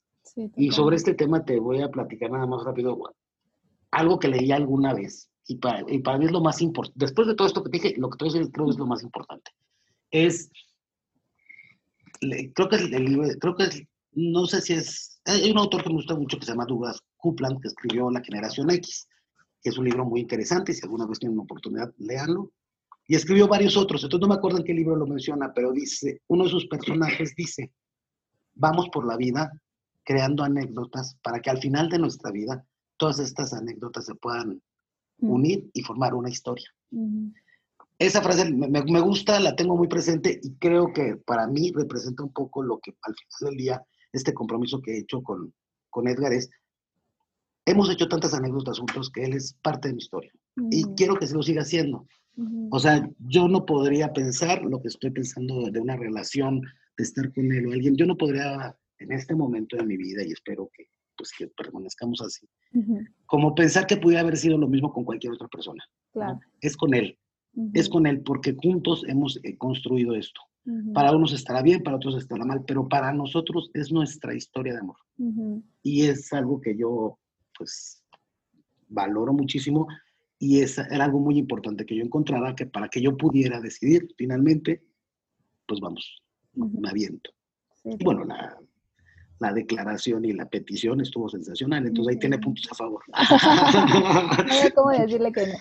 y 0.56 0.70
sobre 0.70 0.96
este 0.96 1.14
tema 1.14 1.44
te 1.44 1.58
voy 1.58 1.82
a 1.82 1.88
platicar 1.88 2.30
nada 2.30 2.46
más 2.46 2.62
rápido, 2.64 2.96
algo 3.90 4.18
que 4.20 4.28
leí 4.28 4.52
alguna 4.52 4.94
vez, 4.94 5.28
y 5.48 5.56
para, 5.56 5.84
y 5.88 5.98
para 5.98 6.18
mí 6.18 6.26
es 6.26 6.32
lo 6.32 6.40
más 6.40 6.62
importante, 6.62 6.98
después 7.04 7.26
de 7.26 7.34
todo 7.34 7.48
esto 7.48 7.64
que 7.64 7.70
te 7.70 7.78
dije, 7.78 7.94
lo 7.98 8.08
que 8.10 8.18
te 8.18 8.24
voy 8.24 8.34
a 8.34 8.38
decir 8.38 8.52
creo 8.52 8.66
que 8.66 8.72
es 8.72 8.78
lo 8.78 8.86
más 8.86 9.02
importante 9.02 9.50
es, 10.14 10.48
creo 12.54 12.68
que 12.68 12.76
es 12.76 12.82
el 12.82 13.04
libro, 13.04 13.28
creo 13.40 13.56
que 13.56 13.64
es, 13.64 13.82
no 14.12 14.46
sé 14.46 14.60
si 14.60 14.74
es, 14.74 15.20
hay 15.24 15.50
un 15.50 15.58
autor 15.58 15.82
que 15.82 15.88
me 15.88 15.96
gusta 15.96 16.14
mucho 16.14 16.38
que 16.38 16.46
se 16.46 16.52
llama 16.52 16.66
Douglas 16.66 17.02
Coupland, 17.16 17.60
que 17.60 17.68
escribió 17.68 18.08
La 18.10 18.22
Generación 18.22 18.70
X, 18.70 19.08
que 19.60 19.70
es 19.70 19.78
un 19.78 19.86
libro 19.86 20.04
muy 20.04 20.20
interesante, 20.20 20.72
si 20.72 20.82
alguna 20.82 21.06
vez 21.06 21.18
tienen 21.18 21.36
una 21.36 21.44
oportunidad, 21.44 21.92
léanlo. 21.98 22.52
Y 23.08 23.16
escribió 23.16 23.48
varios 23.48 23.76
otros, 23.76 24.04
entonces 24.04 24.22
no 24.22 24.32
me 24.32 24.38
acuerdo 24.38 24.58
en 24.58 24.64
qué 24.64 24.72
libro 24.72 24.94
lo 24.94 25.06
menciona, 25.06 25.52
pero 25.52 25.72
dice, 25.72 26.22
uno 26.28 26.44
de 26.44 26.50
sus 26.50 26.66
personajes 26.68 27.34
dice, 27.36 27.72
vamos 28.54 28.88
por 28.90 29.06
la 29.06 29.16
vida 29.16 29.52
creando 30.04 30.44
anécdotas 30.44 31.16
para 31.22 31.40
que 31.40 31.50
al 31.50 31.58
final 31.58 31.88
de 31.88 31.98
nuestra 31.98 32.30
vida 32.30 32.64
todas 32.96 33.18
estas 33.18 33.52
anécdotas 33.52 34.06
se 34.06 34.14
puedan 34.14 34.62
unir 35.18 35.68
y 35.74 35.82
formar 35.82 36.14
una 36.14 36.30
historia 36.30 36.68
esa 37.98 38.22
frase 38.22 38.50
me, 38.52 39.00
gusta, 39.00 39.38
la 39.40 39.54
tengo 39.54 39.76
muy 39.76 39.88
presente 39.88 40.40
y 40.42 40.54
creo 40.54 40.92
que 40.92 41.16
para 41.16 41.46
mí 41.46 41.72
representa 41.72 42.22
un 42.22 42.32
poco 42.32 42.62
lo 42.62 42.78
que 42.78 42.92
al 43.02 43.14
final 43.14 43.50
del 43.50 43.56
día, 43.56 43.82
este 44.12 44.34
compromiso 44.34 44.80
que 44.80 44.92
he 44.92 44.98
hecho 45.00 45.22
con, 45.22 45.54
con 45.90 46.08
Edgar 46.08 46.32
es, 46.32 46.50
hemos 47.66 47.90
hecho 47.90 48.08
tantas 48.08 48.34
anécdotas 48.34 48.78
juntos 48.78 49.10
que 49.10 49.24
él 49.24 49.34
es 49.34 49.54
parte 49.62 49.88
de 49.88 49.94
mi 49.94 50.00
historia 50.00 50.32
y 50.70 50.84
quiero 50.96 51.16
que 51.16 51.26
se 51.26 51.34
lo 51.34 51.42
siga 51.42 51.62
haciendo. 51.62 52.06
O 52.70 52.80
sea, 52.80 53.08
yo 53.20 53.46
no 53.46 53.64
podría 53.64 54.12
pensar 54.12 54.62
lo 54.62 54.82
que 54.82 54.88
estoy 54.88 55.10
pensando 55.10 55.70
de 55.70 55.78
una 55.80 55.96
relación, 55.96 56.62
de 56.96 57.04
estar 57.04 57.32
con 57.32 57.52
él 57.52 57.68
o 57.68 57.72
alguien, 57.72 57.96
yo 57.96 58.06
no 58.06 58.16
podría 58.16 58.76
en 58.98 59.12
este 59.12 59.36
momento 59.36 59.76
de 59.76 59.84
mi 59.84 59.96
vida 59.96 60.24
y 60.24 60.32
espero 60.32 60.68
que 60.72 60.88
pues 61.16 61.30
que 61.38 61.46
permanezcamos 61.46 62.20
así, 62.22 62.48
como 63.26 63.54
pensar 63.54 63.86
que 63.86 63.96
pudiera 63.96 64.22
haber 64.22 64.36
sido 64.36 64.58
lo 64.58 64.66
mismo 64.66 64.92
con 64.92 65.04
cualquier 65.04 65.32
otra 65.32 65.46
persona. 65.46 65.84
Claro. 66.12 66.40
Es 66.60 66.76
con 66.76 66.92
él 66.92 67.16
es 67.72 67.88
con 67.88 68.06
él, 68.06 68.20
porque 68.20 68.56
juntos 68.60 69.04
hemos 69.06 69.38
eh, 69.44 69.56
construido 69.56 70.14
esto. 70.14 70.40
Para 70.94 71.14
unos 71.14 71.34
estará 71.34 71.60
bien, 71.60 71.82
para 71.82 71.96
otros 71.96 72.16
estará 72.16 72.42
mal, 72.42 72.64
pero 72.66 72.88
para 72.88 73.12
nosotros 73.12 73.70
es 73.74 73.92
nuestra 73.92 74.34
historia 74.34 74.72
de 74.72 74.80
amor. 74.80 74.96
Y 75.82 76.06
es 76.06 76.32
algo 76.32 76.58
que 76.60 76.74
yo, 76.74 77.18
pues, 77.56 78.02
valoro 78.88 79.34
muchísimo 79.34 79.86
y 80.38 80.60
es, 80.60 80.78
era 80.78 81.04
algo 81.04 81.20
muy 81.20 81.38
importante 81.38 81.86
que 81.86 81.96
yo 81.96 82.02
encontrara 82.02 82.54
que 82.54 82.66
para 82.66 82.88
que 82.88 83.00
yo 83.00 83.16
pudiera 83.16 83.60
decidir 83.60 84.08
finalmente, 84.16 84.82
pues 85.66 85.80
vamos, 85.80 86.22
me 86.54 86.88
aviento. 86.88 87.30
y 87.84 88.02
bueno, 88.04 88.24
la, 88.24 88.58
la, 89.38 89.52
declaración 89.52 90.24
y 90.24 90.32
la 90.32 90.46
petición 90.46 91.00
estuvo 91.00 91.28
sensacional, 91.28 91.86
entonces 91.86 92.14
ahí 92.14 92.18
tiene 92.18 92.38
puntos 92.38 92.70
a 92.70 92.74
favor. 92.74 93.02
no 93.08 94.74
cómo 94.74 94.90
decirle 94.90 95.32
que 95.32 95.46
no. 95.46 95.54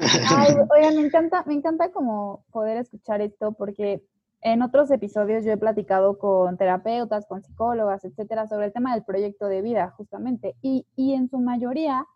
Ay, 0.00 0.54
oigan, 0.70 0.96
me 0.96 1.02
encanta, 1.02 1.44
me 1.46 1.54
encanta 1.54 1.90
como 1.92 2.44
poder 2.50 2.78
escuchar 2.78 3.20
esto 3.20 3.52
porque 3.52 4.02
en 4.42 4.62
otros 4.62 4.90
episodios 4.90 5.44
yo 5.44 5.52
he 5.52 5.56
platicado 5.56 6.18
con 6.18 6.56
terapeutas, 6.56 7.26
con 7.26 7.42
psicólogas, 7.42 8.04
etcétera, 8.04 8.46
sobre 8.48 8.66
el 8.66 8.72
tema 8.72 8.94
del 8.94 9.04
proyecto 9.04 9.46
de 9.46 9.60
vida, 9.60 9.90
justamente. 9.96 10.56
Y, 10.62 10.86
y 10.96 11.14
en 11.14 11.28
su 11.28 11.38
mayoría, 11.38 12.06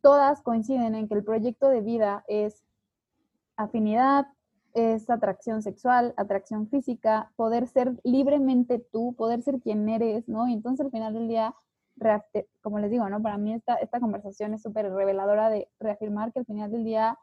todas 0.00 0.42
coinciden 0.42 0.94
en 0.94 1.08
que 1.08 1.14
el 1.14 1.24
proyecto 1.24 1.68
de 1.68 1.82
vida 1.82 2.24
es 2.26 2.64
afinidad, 3.56 4.26
es 4.74 5.08
atracción 5.08 5.62
sexual, 5.62 6.12
atracción 6.16 6.68
física, 6.68 7.32
poder 7.36 7.66
ser 7.66 7.94
libremente 8.04 8.78
tú, 8.78 9.14
poder 9.16 9.42
ser 9.42 9.60
quien 9.60 9.88
eres, 9.88 10.28
¿no? 10.28 10.48
Y 10.48 10.52
entonces 10.52 10.84
al 10.84 10.92
final 10.92 11.14
del 11.14 11.28
día 11.28 11.54
como 12.62 12.78
les 12.78 12.90
digo, 12.90 13.08
¿no? 13.08 13.22
Para 13.22 13.38
mí 13.38 13.54
esta, 13.54 13.76
esta 13.76 14.00
conversación 14.00 14.54
es 14.54 14.62
súper 14.62 14.92
reveladora 14.92 15.48
de 15.48 15.68
reafirmar 15.80 16.32
que 16.32 16.40
al 16.40 16.46
final 16.46 16.70
del 16.70 16.84
día 16.84 17.18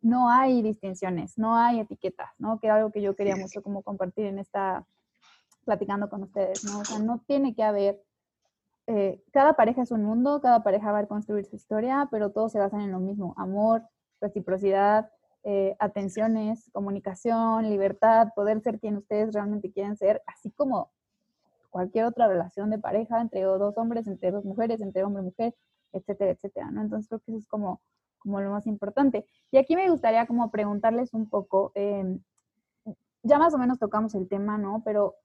no 0.00 0.30
hay 0.30 0.62
distinciones, 0.62 1.36
no 1.36 1.56
hay 1.56 1.80
etiquetas, 1.80 2.30
¿no? 2.38 2.58
Que 2.60 2.68
era 2.68 2.76
algo 2.76 2.92
que 2.92 3.02
yo 3.02 3.16
quería 3.16 3.36
mucho 3.36 3.62
como 3.62 3.82
compartir 3.82 4.26
en 4.26 4.38
esta, 4.38 4.86
platicando 5.64 6.08
con 6.08 6.22
ustedes, 6.22 6.64
¿no? 6.64 6.80
O 6.80 6.84
sea, 6.84 6.98
no 6.98 7.22
tiene 7.26 7.54
que 7.54 7.64
haber, 7.64 8.02
eh, 8.86 9.22
cada 9.32 9.54
pareja 9.54 9.82
es 9.82 9.90
un 9.90 10.04
mundo, 10.04 10.40
cada 10.40 10.62
pareja 10.62 10.92
va 10.92 11.00
a 11.00 11.06
construir 11.06 11.44
su 11.44 11.56
historia, 11.56 12.08
pero 12.10 12.30
todos 12.30 12.52
se 12.52 12.58
basan 12.58 12.82
en 12.82 12.92
lo 12.92 13.00
mismo, 13.00 13.34
amor, 13.36 13.82
reciprocidad, 14.20 15.10
eh, 15.42 15.76
atenciones, 15.78 16.70
comunicación, 16.72 17.68
libertad, 17.68 18.28
poder 18.34 18.60
ser 18.60 18.78
quien 18.78 18.96
ustedes 18.96 19.34
realmente 19.34 19.72
quieren 19.72 19.96
ser, 19.96 20.22
así 20.26 20.50
como 20.52 20.90
cualquier 21.76 22.06
otra 22.06 22.26
relación 22.26 22.70
de 22.70 22.78
pareja 22.78 23.20
entre 23.20 23.42
dos 23.42 23.76
hombres, 23.76 24.06
entre 24.06 24.30
dos 24.30 24.46
mujeres, 24.46 24.80
entre 24.80 25.04
hombre 25.04 25.22
y 25.22 25.26
mujer, 25.26 25.54
etcétera, 25.92 26.30
etcétera, 26.30 26.70
¿no? 26.70 26.80
Entonces 26.80 27.06
creo 27.06 27.20
que 27.20 27.32
eso 27.32 27.38
es 27.40 27.46
como, 27.46 27.82
como 28.16 28.40
lo 28.40 28.50
más 28.50 28.66
importante. 28.66 29.26
Y 29.50 29.58
aquí 29.58 29.76
me 29.76 29.90
gustaría 29.90 30.26
como 30.26 30.50
preguntarles 30.50 31.12
un 31.12 31.28
poco, 31.28 31.72
em, 31.74 32.20
ya 33.22 33.38
más 33.38 33.52
o 33.52 33.58
menos 33.58 33.78
tocamos 33.78 34.14
el 34.14 34.26
tema, 34.26 34.56
¿no? 34.56 34.80
Pero 34.86 35.16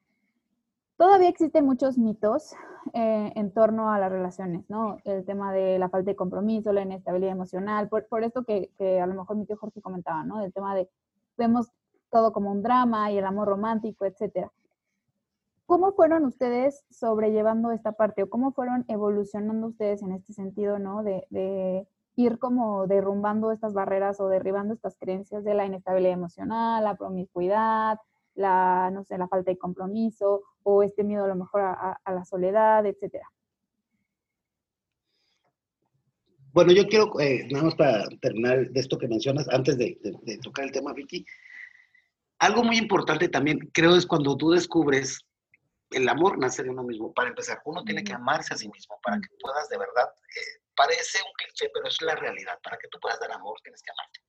todavía 0.98 1.30
existen 1.30 1.66
muchos 1.66 1.98
mitos 1.98 2.54
eh, 2.94 3.32
en 3.34 3.54
torno 3.54 3.90
a 3.90 3.98
las 3.98 4.12
relaciones, 4.12 4.70
¿no? 4.70 4.98
El 5.06 5.24
tema 5.24 5.54
de 5.54 5.80
la 5.80 5.88
falta 5.88 6.12
de 6.12 6.18
compromiso, 6.18 6.74
la 6.74 6.82
inestabilidad 6.82 7.32
emocional, 7.32 7.88
por, 7.88 8.08
por 8.10 8.26
esto 8.26 8.44
que, 8.44 8.72
que, 8.78 9.00
a 9.00 9.08
lo 9.08 9.14
mejor 9.14 9.38
mi 9.38 9.46
tío 9.46 9.56
Jorge 9.56 9.82
comentaba, 9.82 10.26
¿no? 10.26 10.44
El 10.44 10.52
tema 10.52 10.76
de 10.76 10.90
vemos 11.38 11.72
todo 12.12 12.34
como 12.34 12.52
un 12.52 12.62
drama 12.62 13.10
y 13.10 13.18
el 13.18 13.26
amor 13.26 13.48
romántico, 13.48 14.04
etcétera. 14.04 14.52
¿Cómo 15.72 15.94
fueron 15.94 16.26
ustedes 16.26 16.84
sobrellevando 16.90 17.72
esta 17.72 17.94
parte 17.94 18.24
o 18.24 18.30
cómo 18.30 18.52
fueron 18.52 18.84
evolucionando 18.90 19.68
ustedes 19.68 20.02
en 20.02 20.12
este 20.12 20.34
sentido, 20.34 20.80
¿no? 20.80 21.02
De, 21.02 21.88
ir 22.18 22.40
como 22.40 22.88
derrumbando 22.88 23.54
estas 23.54 23.74
barreras 23.74 24.20
o 24.20 24.28
derribando 24.28 24.74
estas 24.74 24.98
creencias 24.98 25.46
de 25.46 25.54
la 25.54 25.66
inestabilidad 25.66 26.12
emocional, 26.12 26.84
la 26.84 26.98
promiscuidad, 26.98 27.98
la, 28.36 28.92
no 28.92 29.06
sé, 29.06 29.18
la 29.18 29.30
falta 29.30 29.50
de 29.50 29.58
compromiso 29.58 30.42
o 30.64 30.84
este 30.84 31.06
miedo 31.06 31.24
a 31.24 31.30
lo 31.30 31.36
mejor 31.38 31.62
a, 31.62 31.98
la 32.06 32.26
soledad, 32.26 32.86
etcétera. 32.86 33.32
Bueno, 36.52 36.74
yo 36.74 36.86
quiero, 36.86 37.18
eh, 37.22 37.48
nada 37.50 37.64
más 37.64 37.76
para 37.76 38.10
terminar 38.22 38.70
de 38.70 38.78
esto 38.78 38.98
que 38.98 39.08
mencionas, 39.08 39.48
antes 39.48 39.78
de, 39.78 39.98
de 40.02 40.38
tocar 40.40 40.66
el 40.66 40.74
tema, 40.74 40.92
Vicky, 40.92 41.26
algo 42.40 42.62
muy 42.62 42.78
importante 42.78 43.30
también, 43.30 43.70
creo, 43.72 43.96
es 43.96 44.06
cuando 44.06 44.36
tú 44.36 44.52
descubres 44.52 45.26
el 45.92 46.10
amor 46.10 46.38
nace 46.38 46.64
de 46.64 46.70
uno 46.70 46.84
mismo. 46.84 47.14
Para 47.14 47.30
empezar, 47.30 47.62
uno 47.66 47.84
tiene 47.84 48.04
que 48.04 48.14
amarse 48.14 48.54
a 48.54 48.58
sí 48.58 48.70
mismo 48.70 48.98
para 49.04 49.18
que 49.18 49.28
puedas 49.40 49.70
de 49.70 49.78
verdad, 49.78 50.10
eh, 50.10 50.62
parece 50.76 51.20
un 51.20 51.32
cliché, 51.38 51.70
pero 51.74 51.88
es 51.88 52.02
la 52.02 52.16
realidad. 52.16 52.58
Para 52.64 52.78
que 52.78 52.88
tú 52.90 52.98
puedas 53.02 53.20
dar 53.20 53.32
amor, 53.32 53.58
tienes 53.64 53.82
que 53.82 53.92
amarte. 53.92 54.22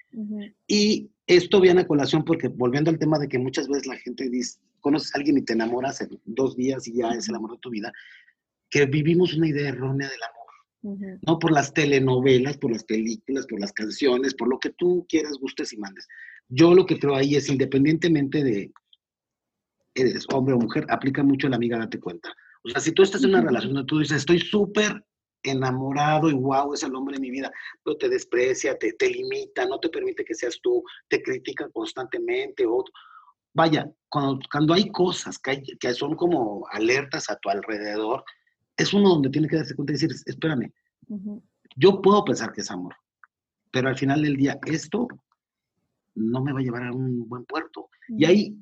Y 0.66 1.10
esto 1.26 1.60
viene 1.60 1.82
a 1.82 1.86
colación 1.86 2.24
porque, 2.24 2.48
volviendo 2.48 2.90
al 2.90 2.98
tema 2.98 3.18
de 3.18 3.28
que 3.28 3.38
muchas 3.38 3.68
veces 3.68 3.86
la 3.86 3.96
gente 3.96 4.28
dice, 4.28 4.58
conoces 4.80 5.14
a 5.14 5.18
alguien 5.18 5.38
y 5.38 5.42
te 5.42 5.54
enamoras 5.54 6.00
en 6.02 6.20
dos 6.24 6.56
días 6.56 6.86
y 6.86 6.98
ya 6.98 7.10
es 7.12 7.28
el 7.28 7.34
amor 7.34 7.52
de 7.52 7.58
tu 7.58 7.70
vida, 7.70 7.92
que 8.68 8.84
vivimos 8.86 9.34
una 9.34 9.48
idea 9.48 9.68
errónea 9.68 10.08
del 10.08 10.22
amor. 10.22 11.18
No 11.26 11.38
por 11.38 11.52
las 11.52 11.72
telenovelas, 11.72 12.58
por 12.58 12.72
las 12.72 12.82
películas, 12.82 13.46
por 13.46 13.60
las 13.60 13.72
canciones, 13.72 14.34
por 14.34 14.48
lo 14.48 14.58
que 14.58 14.70
tú 14.70 15.06
quieras, 15.08 15.38
gustes 15.38 15.72
y 15.72 15.76
mandes. 15.76 16.08
Yo 16.48 16.74
lo 16.74 16.84
que 16.86 16.98
creo 16.98 17.14
ahí 17.14 17.36
es, 17.36 17.48
independientemente 17.48 18.42
de 18.42 18.72
eres 19.94 20.26
hombre 20.32 20.54
o 20.54 20.58
mujer, 20.58 20.86
aplica 20.88 21.22
mucho 21.22 21.48
la 21.48 21.56
amiga 21.56 21.78
date 21.78 22.00
cuenta. 22.00 22.34
O 22.64 22.68
sea, 22.68 22.80
si 22.80 22.92
tú 22.92 23.02
estás 23.02 23.22
en 23.24 23.30
una 23.30 23.42
relación 23.42 23.74
donde 23.74 23.88
tú 23.88 23.98
dices, 23.98 24.18
estoy 24.18 24.38
súper 24.38 25.04
enamorado 25.42 26.30
y 26.30 26.34
wow, 26.34 26.72
es 26.72 26.82
el 26.82 26.94
hombre 26.94 27.16
de 27.16 27.20
mi 27.20 27.30
vida, 27.30 27.50
pero 27.82 27.96
te 27.96 28.08
desprecia, 28.08 28.78
te, 28.78 28.92
te 28.92 29.10
limita, 29.10 29.66
no 29.66 29.80
te 29.80 29.88
permite 29.88 30.24
que 30.24 30.34
seas 30.34 30.60
tú, 30.62 30.82
te 31.08 31.22
critica 31.22 31.68
constantemente. 31.70 32.64
O, 32.66 32.84
vaya, 33.52 33.90
cuando, 34.08 34.40
cuando 34.50 34.74
hay 34.74 34.90
cosas 34.90 35.38
que, 35.38 35.62
que 35.80 35.94
son 35.94 36.14
como 36.14 36.66
alertas 36.70 37.28
a 37.28 37.36
tu 37.36 37.50
alrededor, 37.50 38.24
es 38.76 38.92
uno 38.94 39.08
donde 39.08 39.30
tiene 39.30 39.48
que 39.48 39.56
darse 39.56 39.74
cuenta 39.74 39.92
y 39.92 39.94
decir, 39.94 40.10
espérame, 40.26 40.72
yo 41.76 42.00
puedo 42.00 42.24
pensar 42.24 42.52
que 42.52 42.60
es 42.60 42.70
amor, 42.70 42.94
pero 43.70 43.88
al 43.88 43.98
final 43.98 44.22
del 44.22 44.36
día 44.36 44.58
esto 44.66 45.08
no 46.14 46.42
me 46.42 46.52
va 46.52 46.60
a 46.60 46.62
llevar 46.62 46.84
a 46.84 46.92
un 46.92 47.28
buen 47.28 47.44
puerto. 47.44 47.88
Y 48.08 48.24
ahí 48.24 48.56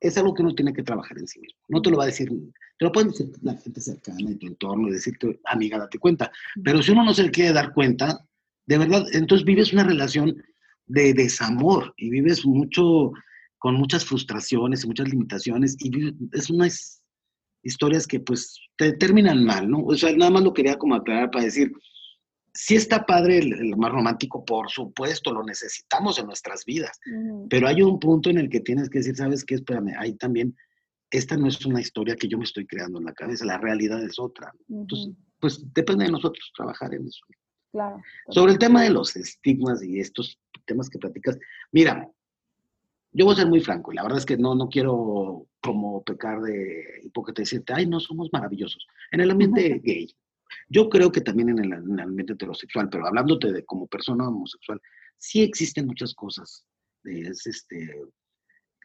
es 0.00 0.16
algo 0.16 0.34
que 0.34 0.42
uno 0.42 0.54
tiene 0.54 0.72
que 0.72 0.82
trabajar 0.82 1.18
en 1.18 1.26
sí 1.26 1.40
mismo. 1.40 1.58
No 1.68 1.82
te 1.82 1.90
lo 1.90 1.96
va 1.96 2.04
a 2.04 2.06
decir, 2.06 2.28
te 2.28 2.84
lo 2.84 2.92
pueden 2.92 3.10
decir 3.10 3.30
la 3.42 3.56
gente 3.56 3.80
cercana 3.80 4.30
en 4.30 4.38
tu 4.38 4.46
entorno, 4.46 4.90
decirte, 4.90 5.40
amiga, 5.44 5.78
date 5.78 5.98
cuenta. 5.98 6.30
Pero 6.62 6.82
si 6.82 6.92
uno 6.92 7.04
no 7.04 7.14
se 7.14 7.30
quiere 7.30 7.52
dar 7.52 7.72
cuenta, 7.72 8.24
de 8.66 8.78
verdad, 8.78 9.04
entonces 9.12 9.44
vives 9.44 9.72
una 9.72 9.84
relación 9.84 10.42
de 10.86 11.14
desamor 11.14 11.94
y 11.96 12.10
vives 12.10 12.44
mucho 12.46 13.12
con 13.58 13.74
muchas 13.74 14.04
frustraciones 14.04 14.84
y 14.84 14.86
muchas 14.86 15.08
limitaciones 15.08 15.76
y 15.80 16.14
es 16.32 16.48
unas 16.48 17.02
historias 17.62 18.06
que 18.06 18.20
pues 18.20 18.58
te 18.76 18.92
terminan 18.92 19.44
mal, 19.44 19.68
¿no? 19.68 19.80
O 19.84 19.96
sea, 19.96 20.14
nada 20.16 20.30
más 20.30 20.44
lo 20.44 20.54
quería 20.54 20.76
como 20.76 20.94
aclarar 20.94 21.30
para 21.30 21.44
decir, 21.44 21.72
sí 22.52 22.76
está 22.76 23.04
padre 23.06 23.38
el, 23.38 23.76
más 23.76 23.92
romántico, 23.92 24.44
por 24.44 24.70
supuesto, 24.70 25.32
lo 25.32 25.42
necesitamos 25.42 26.18
en 26.18 26.26
nuestras 26.26 26.64
vidas, 26.64 26.98
pero 27.48 27.68
hay 27.68 27.82
un 27.82 27.98
punto 27.98 28.30
en 28.30 28.38
el 28.38 28.48
que 28.48 28.60
tienes 28.60 28.90
que 28.90 28.98
decir, 28.98 29.16
¿sabes 29.16 29.44
qué? 29.44 29.56
Espérame, 29.56 29.94
ahí 29.98 30.14
también, 30.14 30.56
esta 31.10 31.36
no 31.36 31.46
es 31.46 31.64
una 31.64 31.80
historia 31.80 32.16
que 32.16 32.28
yo 32.28 32.38
me 32.38 32.44
estoy 32.44 32.66
creando 32.66 32.98
en 32.98 33.06
la 33.06 33.14
cabeza, 33.14 33.44
la 33.44 33.58
realidad 33.58 34.02
es 34.02 34.18
otra. 34.18 34.52
Entonces, 34.68 35.14
pues 35.40 35.64
depende 35.72 36.04
de 36.04 36.12
nosotros 36.12 36.50
trabajar 36.56 36.94
en 36.94 37.06
eso. 37.06 37.20
Claro. 37.72 38.00
Sobre 38.30 38.52
el 38.52 38.58
tema 38.58 38.82
de 38.82 38.90
los 38.90 39.14
estigmas 39.16 39.82
y 39.82 40.00
estos 40.00 40.38
temas 40.64 40.88
que 40.88 40.98
platicas, 40.98 41.38
mira, 41.72 42.10
yo 43.12 43.24
voy 43.24 43.34
a 43.34 43.38
ser 43.38 43.48
muy 43.48 43.60
franco, 43.60 43.92
y 43.92 43.96
la 43.96 44.02
verdad 44.02 44.18
es 44.18 44.26
que 44.26 44.36
no, 44.36 44.54
no 44.54 44.68
quiero 44.68 45.46
como 45.62 46.02
pecar 46.02 46.40
de 46.40 47.00
hipócrita 47.02 47.40
y 47.40 47.44
decirte, 47.44 47.72
ay, 47.72 47.86
no, 47.86 48.00
somos 48.00 48.28
maravillosos. 48.32 48.86
En 49.10 49.20
el 49.20 49.30
ambiente 49.30 49.80
gay, 49.84 50.14
yo 50.68 50.88
creo 50.88 51.10
que 51.10 51.20
también 51.20 51.50
en 51.50 51.58
el, 51.58 51.72
ambiente 52.00 52.34
heterosexual, 52.34 52.88
pero 52.88 53.06
hablándote 53.06 53.52
de 53.52 53.64
como 53.64 53.86
persona 53.86 54.28
homosexual, 54.28 54.80
sí 55.16 55.42
existen 55.42 55.86
muchas 55.86 56.14
cosas. 56.14 56.64
Es 57.04 57.46
este, 57.46 58.08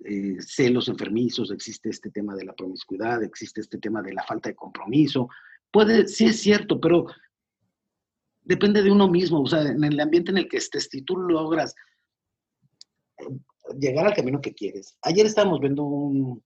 eh, 0.06 0.38
celos 0.40 0.88
enfermizos, 0.88 1.52
existe 1.52 1.90
este 1.90 2.10
tema 2.10 2.36
de 2.36 2.46
la 2.46 2.54
promiscuidad, 2.54 3.24
existe 3.24 3.62
este 3.62 3.78
tema 3.78 4.02
de 4.02 4.14
la 4.14 4.24
falta 4.24 4.50
de 4.50 4.56
compromiso. 4.56 5.30
Puede, 5.72 6.08
sí 6.08 6.26
es 6.26 6.40
cierto, 6.40 6.80
pero 6.80 7.08
depende 8.42 8.82
de 8.84 8.92
uno 8.92 9.08
mismo, 9.08 9.42
o 9.42 9.48
sea, 9.48 9.62
en 9.62 9.84
el 9.84 10.00
ambiente 10.00 10.32
en 10.32 10.38
el 10.38 10.48
que 10.48 10.58
estés, 10.58 10.90
si 10.92 11.02
tú 11.02 11.18
logras 11.18 11.74
eh, 13.18 13.26
llegar 13.80 14.06
al 14.06 14.14
camino 14.14 14.42
que 14.42 14.54
quieres. 14.54 14.98
Ayer 15.02 15.26
estábamos 15.26 15.60
viendo 15.60 15.84
un, 15.84 16.44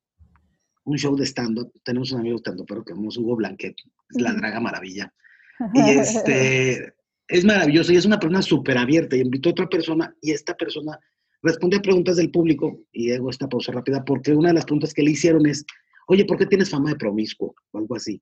un 0.88 0.97
show 0.97 1.15
de 1.15 1.25
stand-up, 1.25 1.71
tenemos 1.83 2.11
un 2.13 2.21
amigo 2.21 2.38
stand 2.38 2.63
pero 2.65 2.83
que 2.83 2.93
es 2.93 3.17
Hugo 3.17 3.35
Blanquet, 3.35 3.75
es 4.09 4.21
la 4.21 4.33
draga 4.33 4.59
maravilla. 4.59 5.13
Y 5.73 5.89
este, 5.89 6.93
es 7.27 7.43
maravilloso 7.43 7.91
y 7.91 7.95
es 7.95 8.05
una 8.05 8.19
persona 8.19 8.43
súper 8.43 8.77
abierta 8.77 9.15
y 9.15 9.21
invitó 9.21 9.49
a 9.49 9.53
otra 9.53 9.67
persona 9.67 10.15
y 10.21 10.31
esta 10.31 10.55
persona 10.55 10.99
responde 11.41 11.77
a 11.77 11.81
preguntas 11.81 12.17
del 12.17 12.29
público 12.29 12.79
y 12.91 13.11
hago 13.11 13.31
esta 13.31 13.49
pausa 13.49 13.71
rápida 13.71 14.05
porque 14.05 14.33
una 14.33 14.49
de 14.49 14.53
las 14.53 14.65
preguntas 14.65 14.93
que 14.93 15.01
le 15.01 15.11
hicieron 15.11 15.47
es, 15.47 15.65
oye, 16.07 16.25
¿por 16.25 16.38
qué 16.38 16.45
tienes 16.45 16.69
fama 16.69 16.91
de 16.91 16.95
promiscuo? 16.95 17.55
O 17.71 17.77
algo 17.79 17.95
así. 17.95 18.21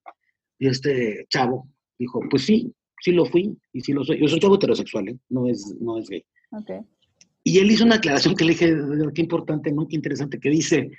Y 0.59 0.67
este 0.67 1.25
chavo 1.27 1.67
dijo, 1.99 2.21
pues 2.29 2.45
sí, 2.45 2.73
sí 3.01 3.11
lo 3.11 3.25
fui 3.25 3.55
y 3.73 3.81
sí 3.81 3.91
lo 3.91 4.05
soy. 4.05 4.21
Yo 4.21 4.29
soy 4.29 4.39
chavo 4.39 4.55
heterosexual, 4.55 5.09
¿eh? 5.09 5.17
no, 5.29 5.47
es, 5.47 5.75
no 5.81 5.97
es 5.97 6.07
gay. 6.07 6.23
Y 7.43 7.59
él 7.59 7.69
hizo 7.69 7.83
una 7.83 7.95
aclaración 7.95 8.33
que 8.33 8.45
le 8.45 8.51
dije, 8.51 8.73
qué 9.13 9.21
importante, 9.21 9.73
¿no? 9.73 9.87
Qué 9.87 9.97
interesante, 9.97 10.39
que 10.39 10.49
dice, 10.49 10.89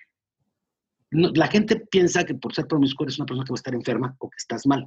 la 1.17 1.49
gente 1.49 1.77
piensa 1.91 2.25
que 2.25 2.35
por 2.35 2.55
ser 2.55 2.67
promiscuo 2.67 3.05
eres 3.05 3.19
una 3.19 3.27
persona 3.27 3.45
que 3.45 3.53
va 3.53 3.57
a 3.57 3.63
estar 3.63 3.75
enferma 3.75 4.17
o 4.19 4.29
que 4.29 4.37
estás 4.37 4.67
mal, 4.67 4.87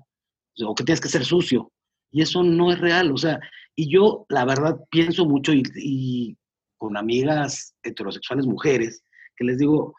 o 0.65 0.75
que 0.75 0.83
tienes 0.83 1.01
que 1.01 1.09
ser 1.09 1.25
sucio. 1.25 1.71
Y 2.11 2.21
eso 2.21 2.43
no 2.43 2.71
es 2.71 2.79
real. 2.79 3.11
O 3.11 3.17
sea, 3.17 3.39
y 3.75 3.91
yo 3.91 4.25
la 4.29 4.45
verdad 4.45 4.77
pienso 4.89 5.25
mucho 5.25 5.53
y, 5.53 6.37
con 6.77 6.95
amigas 6.95 7.75
heterosexuales 7.83 8.45
mujeres, 8.45 9.03
que 9.35 9.43
les 9.43 9.57
digo, 9.57 9.93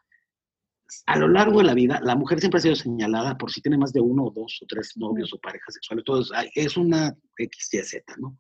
a 1.07 1.19
lo 1.19 1.29
largo 1.29 1.59
de 1.59 1.65
la 1.65 1.75
vida, 1.75 2.01
la 2.03 2.17
mujer 2.17 2.41
siempre 2.41 2.59
ha 2.59 2.63
sido 2.63 2.75
señalada 2.75 3.37
por 3.37 3.51
si 3.51 3.61
tiene 3.61 3.77
más 3.77 3.93
de 3.93 4.01
uno 4.01 4.25
o 4.25 4.31
dos 4.31 4.61
o 4.63 4.67
tres 4.67 4.93
novios 4.97 5.33
o 5.33 5.39
parejas 5.39 5.75
sexuales. 5.75 6.05
Todo 6.05 6.25
es 6.55 6.77
una 6.77 7.15
X, 7.37 7.75
Y, 7.75 7.83
Z, 7.83 8.17
¿no? 8.19 8.39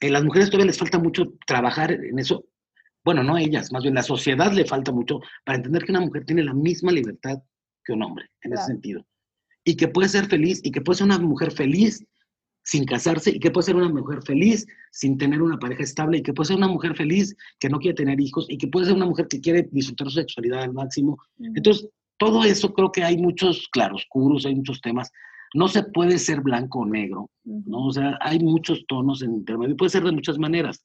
En 0.00 0.12
las 0.12 0.24
mujeres 0.24 0.50
todavía 0.50 0.66
les 0.66 0.78
falta 0.78 0.98
mucho 0.98 1.32
trabajar 1.46 1.92
en 1.92 2.18
eso 2.18 2.44
bueno, 3.04 3.22
no 3.22 3.36
a 3.36 3.42
ellas, 3.42 3.70
más 3.70 3.82
bien 3.82 3.94
la 3.94 4.02
sociedad 4.02 4.52
le 4.52 4.64
falta 4.64 4.90
mucho 4.90 5.20
para 5.44 5.56
entender 5.56 5.84
que 5.84 5.92
una 5.92 6.00
mujer 6.00 6.24
tiene 6.24 6.42
la 6.42 6.54
misma 6.54 6.90
libertad 6.90 7.38
que 7.84 7.92
un 7.92 8.02
hombre, 8.02 8.30
en 8.42 8.54
ese 8.54 8.64
sentido. 8.64 9.06
Y 9.64 9.76
que 9.76 9.88
puede 9.88 10.08
ser 10.08 10.26
feliz, 10.26 10.60
y 10.64 10.70
que 10.70 10.80
puede 10.80 10.98
ser 10.98 11.06
una 11.06 11.18
mujer 11.18 11.52
feliz 11.52 12.04
sin 12.62 12.86
casarse, 12.86 13.30
y 13.30 13.38
que 13.38 13.50
puede 13.50 13.66
ser 13.66 13.76
una 13.76 13.90
mujer 13.90 14.22
feliz 14.22 14.66
sin 14.90 15.18
tener 15.18 15.42
una 15.42 15.58
pareja 15.58 15.82
estable, 15.82 16.18
y 16.18 16.22
que 16.22 16.32
puede 16.32 16.48
ser 16.48 16.56
una 16.56 16.68
mujer 16.68 16.96
feliz 16.96 17.36
que 17.60 17.68
no 17.68 17.78
quiere 17.78 17.94
tener 17.94 18.18
hijos, 18.20 18.46
y 18.48 18.56
que 18.56 18.68
puede 18.68 18.86
ser 18.86 18.94
una 18.94 19.06
mujer 19.06 19.28
que 19.28 19.40
quiere 19.40 19.68
disfrutar 19.70 20.08
su 20.08 20.18
sexualidad 20.18 20.62
al 20.62 20.72
máximo. 20.72 21.18
Entonces, 21.38 21.88
todo 22.16 22.44
eso 22.44 22.72
creo 22.72 22.90
que 22.90 23.04
hay 23.04 23.18
muchos 23.18 23.68
claroscuros, 23.70 24.46
hay 24.46 24.54
muchos 24.54 24.80
temas. 24.80 25.10
No 25.52 25.68
se 25.68 25.82
puede 25.82 26.18
ser 26.18 26.40
blanco 26.40 26.80
o 26.80 26.86
negro, 26.86 27.30
¿no? 27.44 27.86
O 27.86 27.92
sea, 27.92 28.18
hay 28.20 28.38
muchos 28.38 28.84
tonos 28.86 29.22
en 29.22 29.34
intermedio, 29.34 29.76
puede 29.76 29.90
ser 29.90 30.04
de 30.04 30.12
muchas 30.12 30.38
maneras. 30.38 30.82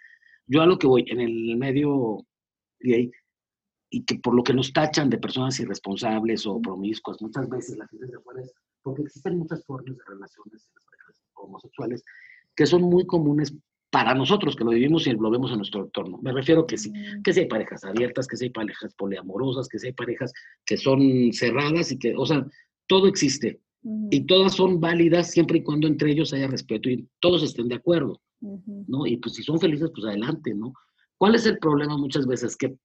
Yo 0.50 0.62
a 0.62 0.66
lo 0.66 0.78
que 0.78 0.88
voy, 0.88 1.06
en 1.08 1.22
el 1.22 1.56
medio 1.58 2.26
gay, 2.80 3.12
y 3.92 4.04
que 4.04 4.16
por 4.16 4.36
lo 4.36 4.44
que 4.44 4.54
nos 4.54 4.74
tachan 4.74 5.10
de 5.10 5.20
personas 5.20 5.60
irresponsables 5.60 6.46
o 6.48 6.60
promiscuas, 6.62 7.22
muchas 7.22 7.48
veces 7.48 7.78
la 7.78 7.88
gente 7.88 8.08
de 8.08 8.18
afuera 8.18 8.42
es, 8.42 8.54
porque 8.82 9.04
existen 9.04 9.38
muchas 9.38 9.64
formas 9.64 9.96
de 9.96 10.04
relaciones 10.08 10.68
homosexuales 11.34 12.04
que 12.56 12.66
son 12.66 12.82
muy 12.82 13.06
comunes 13.06 13.56
para 13.92 14.14
nosotros 14.14 14.56
que 14.56 14.64
lo 14.64 14.72
vivimos 14.72 15.08
y 15.08 15.12
lo 15.12 15.30
vemos 15.30 15.52
en 15.52 15.58
nuestro 15.58 15.84
entorno. 15.84 16.20
Me 16.22 16.32
refiero 16.32 16.66
que 16.68 16.78
sí, 16.78 16.92
que 17.24 17.34
sí 17.34 17.42
hay 17.42 17.48
parejas 17.48 17.84
abiertas, 17.84 18.28
que 18.28 18.38
sí 18.38 18.46
hay 18.46 18.52
parejas 18.52 18.94
poliamorosas, 18.96 19.68
que 19.68 19.80
sí 19.80 19.88
hay 19.88 19.94
parejas 19.94 20.34
que 20.66 20.78
son 20.78 21.32
cerradas 21.34 21.92
y 21.92 21.98
que, 21.98 22.16
o 22.16 22.26
sea, 22.26 22.46
todo 22.88 23.08
existe. 23.08 23.62
Y 23.82 24.26
todas 24.26 24.56
son 24.56 24.80
válidas 24.80 25.32
siempre 25.32 25.60
y 25.60 25.64
cuando 25.64 25.88
entre 25.88 26.12
ellos 26.12 26.34
haya 26.34 26.48
respeto 26.48 26.90
y 26.90 27.08
todos 27.20 27.44
estén 27.44 27.70
de 27.70 27.76
acuerdo. 27.76 28.22
¿no? 28.42 29.06
Y 29.06 29.18
pues 29.18 29.36
si 29.36 29.44
son 29.44 29.60
felices, 29.60 29.90
pues 29.94 30.06
adelante, 30.06 30.54
¿no? 30.54 30.74
¿Cuál 31.18 31.36
es 31.36 31.46
el 31.46 31.60
problema 31.60 31.98
muchas 31.98 32.26
veces? 32.26 32.56
Que 32.56 32.78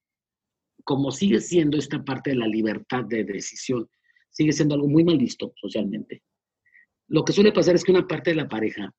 como 0.85 1.11
sigue 1.11 1.41
siendo 1.41 1.79
esta 1.79 2.05
parte 2.05 2.31
de 2.31 2.37
la 2.37 2.47
libertad 2.47 3.05
de 3.05 3.25
decisión, 3.25 3.89
sigue 4.31 4.53
siendo 4.53 4.75
algo 4.75 4.89
muy 4.89 5.05
mal 5.05 5.19
visto 5.19 5.53
socialmente. 5.57 6.23
Lo 7.09 7.25
que 7.25 7.33
suele 7.33 7.53
pasar 7.53 7.75
es 7.75 7.85
que 7.85 7.93
una 7.93 8.07
parte 8.07 8.31
de 8.31 8.37
la 8.37 8.49
pareja, 8.49 8.93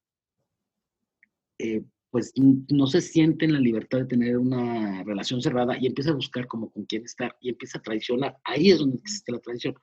eh, 1.60 1.84
pues 2.10 2.32
no 2.36 2.88
se 2.88 3.02
siente 3.02 3.44
en 3.44 3.54
la 3.54 3.60
libertad 3.60 4.00
de 4.00 4.06
tener 4.06 4.38
una 4.38 5.04
relación 5.04 5.42
cerrada 5.42 5.78
y 5.78 5.88
empieza 5.88 6.12
a 6.12 6.16
buscar 6.16 6.48
como 6.48 6.72
con 6.72 6.86
quién 6.86 7.04
estar 7.04 7.36
y 7.42 7.50
empieza 7.50 7.80
a 7.80 7.82
traicionar. 7.82 8.38
Ahí 8.46 8.72
es 8.72 8.80
donde 8.80 8.98
existe 8.98 9.34
la 9.34 9.40
traición, 9.40 9.76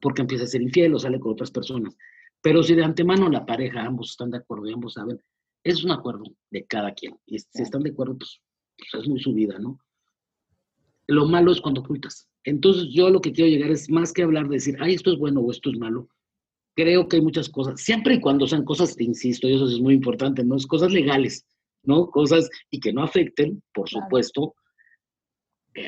porque 0.00 0.22
empieza 0.22 0.44
a 0.44 0.48
ser 0.48 0.62
infiel 0.62 0.94
o 0.94 0.98
sale 0.98 1.18
con 1.18 1.32
otras 1.32 1.50
personas. 1.50 1.96
Pero 2.42 2.62
si 2.62 2.74
de 2.74 2.84
antemano 2.84 3.28
la 3.28 3.44
pareja, 3.44 3.84
ambos 3.84 4.10
están 4.10 4.30
de 4.30 4.38
acuerdo 4.38 4.68
y 4.68 4.72
ambos 4.72 4.94
saben, 4.94 5.20
es 5.64 5.84
un 5.84 5.90
acuerdo 5.90 6.24
de 6.50 6.64
cada 6.64 6.94
quien. 6.94 7.18
Y 7.26 7.38
si 7.38 7.62
están 7.62 7.82
de 7.82 7.90
acuerdo, 7.90 8.16
pues, 8.16 8.40
pues, 8.76 9.02
es 9.02 9.08
muy 9.08 9.20
su 9.20 9.34
vida, 9.34 9.58
¿no? 9.58 9.78
Lo 11.06 11.26
malo 11.26 11.52
es 11.52 11.60
cuando 11.60 11.80
ocultas. 11.80 12.28
Entonces 12.44 12.88
yo 12.90 13.10
lo 13.10 13.20
que 13.20 13.32
quiero 13.32 13.50
llegar 13.50 13.70
es 13.70 13.90
más 13.90 14.12
que 14.12 14.22
hablar 14.22 14.48
de 14.48 14.54
decir, 14.54 14.76
ay, 14.80 14.94
esto 14.94 15.12
es 15.12 15.18
bueno 15.18 15.40
o 15.40 15.50
esto 15.50 15.70
es 15.70 15.78
malo. 15.78 16.08
Creo 16.74 17.08
que 17.08 17.16
hay 17.16 17.22
muchas 17.22 17.48
cosas, 17.48 17.80
siempre 17.80 18.14
y 18.14 18.20
cuando 18.20 18.46
sean 18.46 18.64
cosas, 18.64 18.96
te 18.96 19.04
insisto, 19.04 19.48
y 19.48 19.54
eso 19.54 19.68
es 19.68 19.80
muy 19.80 19.92
importante, 19.94 20.44
¿no? 20.44 20.56
Es 20.56 20.66
cosas 20.66 20.92
legales, 20.92 21.44
¿no? 21.82 22.06
Cosas 22.10 22.48
y 22.70 22.80
que 22.80 22.92
no 22.92 23.02
afecten, 23.02 23.62
por 23.74 23.88
supuesto, 23.88 24.54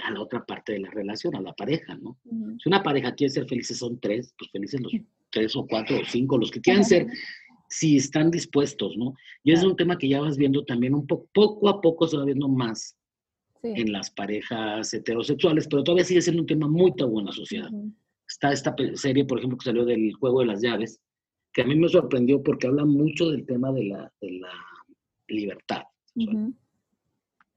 a 0.02 0.10
la 0.10 0.20
otra 0.20 0.44
parte 0.44 0.72
de 0.72 0.80
la 0.80 0.90
relación, 0.90 1.34
a 1.34 1.40
la 1.40 1.52
pareja, 1.52 1.96
¿no? 1.96 2.18
Si 2.58 2.68
una 2.68 2.82
pareja 2.82 3.14
quiere 3.14 3.32
ser 3.32 3.46
felices, 3.46 3.78
son 3.78 3.98
tres, 4.00 4.34
pues 4.38 4.50
felices 4.50 4.80
los 4.80 4.92
tres 5.30 5.56
o 5.56 5.66
cuatro 5.66 5.98
o 5.98 6.04
cinco, 6.04 6.38
los 6.38 6.50
que 6.50 6.60
quieran 6.60 6.84
ser, 6.84 7.06
si 7.68 7.96
están 7.96 8.30
dispuestos, 8.30 8.96
¿no? 8.96 9.14
Y 9.42 9.52
es 9.52 9.64
un 9.64 9.76
tema 9.76 9.96
que 9.96 10.08
ya 10.08 10.20
vas 10.20 10.36
viendo 10.36 10.64
también 10.64 10.94
un 10.94 11.06
poco, 11.06 11.28
poco 11.32 11.68
a 11.68 11.80
poco 11.80 12.06
se 12.06 12.16
va 12.16 12.24
viendo 12.24 12.48
más 12.48 12.96
en 13.62 13.92
las 13.92 14.10
parejas 14.10 14.92
heterosexuales, 14.92 15.68
pero 15.68 15.84
todavía 15.84 16.04
sigue 16.04 16.20
siendo 16.20 16.42
un 16.42 16.48
tema 16.48 16.68
muy 16.68 16.94
tabú 16.94 17.20
en 17.20 17.26
la 17.26 17.32
sociedad. 17.32 17.70
Está 18.28 18.52
esta 18.52 18.74
serie, 18.94 19.24
por 19.24 19.38
ejemplo, 19.38 19.56
que 19.58 19.64
salió 19.64 19.84
del 19.84 20.12
Juego 20.14 20.40
de 20.40 20.46
las 20.46 20.60
Llaves, 20.60 21.00
que 21.52 21.62
a 21.62 21.66
mí 21.66 21.76
me 21.76 21.88
sorprendió 21.88 22.42
porque 22.42 22.66
habla 22.66 22.84
mucho 22.84 23.30
del 23.30 23.46
tema 23.46 23.72
de 23.72 23.84
la, 23.84 24.12
de 24.20 24.32
la 24.32 24.52
libertad. 25.28 25.82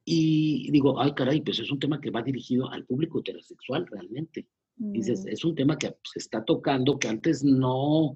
Y 0.08 0.70
digo, 0.72 1.02
ay 1.02 1.14
caray, 1.14 1.42
pues 1.42 1.60
es 1.60 1.72
un 1.72 1.80
tema 1.80 2.00
que 2.00 2.12
va 2.12 2.22
dirigido 2.22 2.70
al 2.70 2.86
público 2.86 3.20
heterosexual 3.20 3.88
realmente. 3.88 4.48
Dices, 4.78 5.26
mm. 5.26 5.30
es 5.30 5.44
un 5.44 5.56
tema 5.56 5.78
que 5.78 5.96
se 6.04 6.20
está 6.20 6.44
tocando, 6.46 7.00
que 7.00 7.08
antes 7.08 7.44
no, 7.44 8.14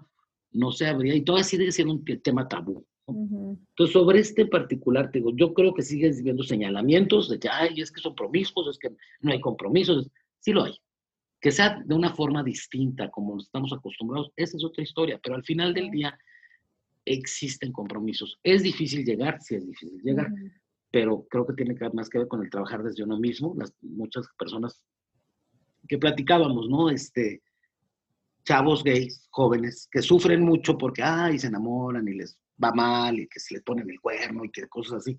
no 0.52 0.72
se 0.72 0.86
habría, 0.86 1.16
y 1.16 1.22
todavía 1.22 1.44
sigue 1.44 1.72
siendo 1.72 1.94
un 1.94 2.06
tema 2.22 2.48
tabú. 2.48 2.86
Entonces, 3.08 3.94
sobre 3.94 4.20
este 4.20 4.46
particular, 4.46 5.12
digo, 5.12 5.32
yo 5.36 5.54
creo 5.54 5.74
que 5.74 5.82
sigues 5.82 6.22
viendo 6.22 6.44
señalamientos 6.44 7.30
de 7.30 7.40
que, 7.40 7.50
ay, 7.50 7.82
es 7.82 7.92
que 7.92 8.02
son 8.02 8.14
promiscuos, 8.14 8.68
es 8.68 8.78
que 8.78 8.96
no 9.22 9.32
hay 9.32 9.42
compromisos. 9.42 10.10
Sí 10.40 10.52
lo 10.52 10.64
hay. 10.64 10.74
Que 11.42 11.52
sea 11.52 11.82
de 11.84 11.96
una 11.96 12.14
forma 12.14 12.44
distinta, 12.44 13.10
como 13.10 13.38
estamos 13.38 13.74
acostumbrados, 13.74 14.32
esa 14.36 14.58
es 14.58 14.64
otra 14.64 14.84
historia, 14.84 15.20
pero 15.24 15.36
al 15.36 15.44
final 15.44 15.74
del 15.74 15.90
día 15.90 16.18
existen 17.06 17.72
compromisos. 17.72 18.38
Es 18.44 18.62
difícil 18.62 19.04
llegar, 19.04 19.42
sí 19.42 19.56
es 19.56 19.66
difícil 19.66 20.02
llegar, 20.04 20.28
pero 20.92 21.26
creo 21.30 21.46
que 21.46 21.54
tiene 21.54 21.76
más 21.94 22.10
que 22.10 22.20
ver 22.20 22.28
con 22.28 22.44
el 22.44 22.50
trabajar 22.50 22.84
desde 22.84 23.04
uno 23.04 23.20
mismo. 23.20 23.54
Las, 23.58 23.74
muchas 23.82 24.28
personas 24.38 24.82
que 25.88 25.98
platicábamos, 25.98 26.70
¿no? 26.70 26.90
Este, 26.90 27.42
chavos 28.44 28.84
gays, 28.84 29.28
jóvenes, 29.30 29.88
que 29.92 30.02
sufren 30.02 30.42
mucho 30.42 30.78
porque, 30.78 31.04
ay, 31.04 31.38
se 31.38 31.48
enamoran 31.48 32.08
y 32.08 32.14
les 32.14 32.38
va 32.62 32.72
mal 32.72 33.20
y 33.20 33.28
que 33.28 33.40
se 33.40 33.56
les 33.56 33.64
ponen 33.64 33.90
el 33.90 34.00
cuerno 34.00 34.46
y 34.46 34.52
que 34.52 34.68
cosas 34.68 35.02
así. 35.02 35.18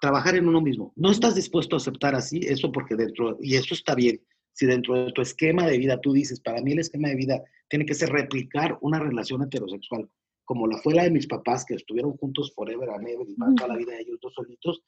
Trabajar 0.00 0.36
en 0.36 0.48
uno 0.48 0.60
mismo. 0.60 0.92
No 0.96 1.10
estás 1.10 1.34
dispuesto 1.34 1.76
a 1.76 1.78
aceptar 1.78 2.14
así 2.14 2.40
eso 2.42 2.72
porque 2.72 2.94
dentro, 2.94 3.36
y 3.40 3.56
eso 3.56 3.74
está 3.74 3.94
bien, 3.94 4.20
si 4.52 4.66
dentro 4.66 5.06
de 5.06 5.12
tu 5.12 5.22
esquema 5.22 5.66
de 5.66 5.78
vida 5.78 6.00
tú 6.00 6.12
dices, 6.12 6.40
para 6.40 6.62
mí 6.62 6.72
el 6.72 6.78
esquema 6.78 7.08
de 7.08 7.16
vida 7.16 7.42
tiene 7.68 7.84
que 7.84 7.94
ser 7.94 8.10
replicar 8.10 8.78
una 8.80 8.98
relación 8.98 9.42
heterosexual, 9.42 10.08
como 10.50 10.66
la 10.66 10.78
fue 10.78 10.94
la 10.94 11.04
de 11.04 11.12
mis 11.12 11.28
papás, 11.28 11.64
que 11.64 11.74
estuvieron 11.74 12.16
juntos 12.16 12.52
forever 12.56 12.90
and 12.90 13.06
ever 13.06 13.24
y 13.28 13.36
para 13.36 13.54
toda 13.54 13.68
la 13.68 13.76
vida 13.76 13.96
ellos 13.96 14.18
dos 14.20 14.34
solitos. 14.34 14.82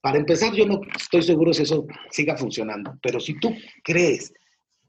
Para 0.00 0.16
empezar, 0.16 0.54
yo 0.54 0.64
no 0.64 0.80
estoy 0.96 1.20
seguro 1.20 1.52
si 1.52 1.64
eso 1.64 1.86
siga 2.10 2.38
funcionando, 2.38 2.98
pero 3.02 3.20
si 3.20 3.38
tú 3.38 3.50
crees 3.84 4.32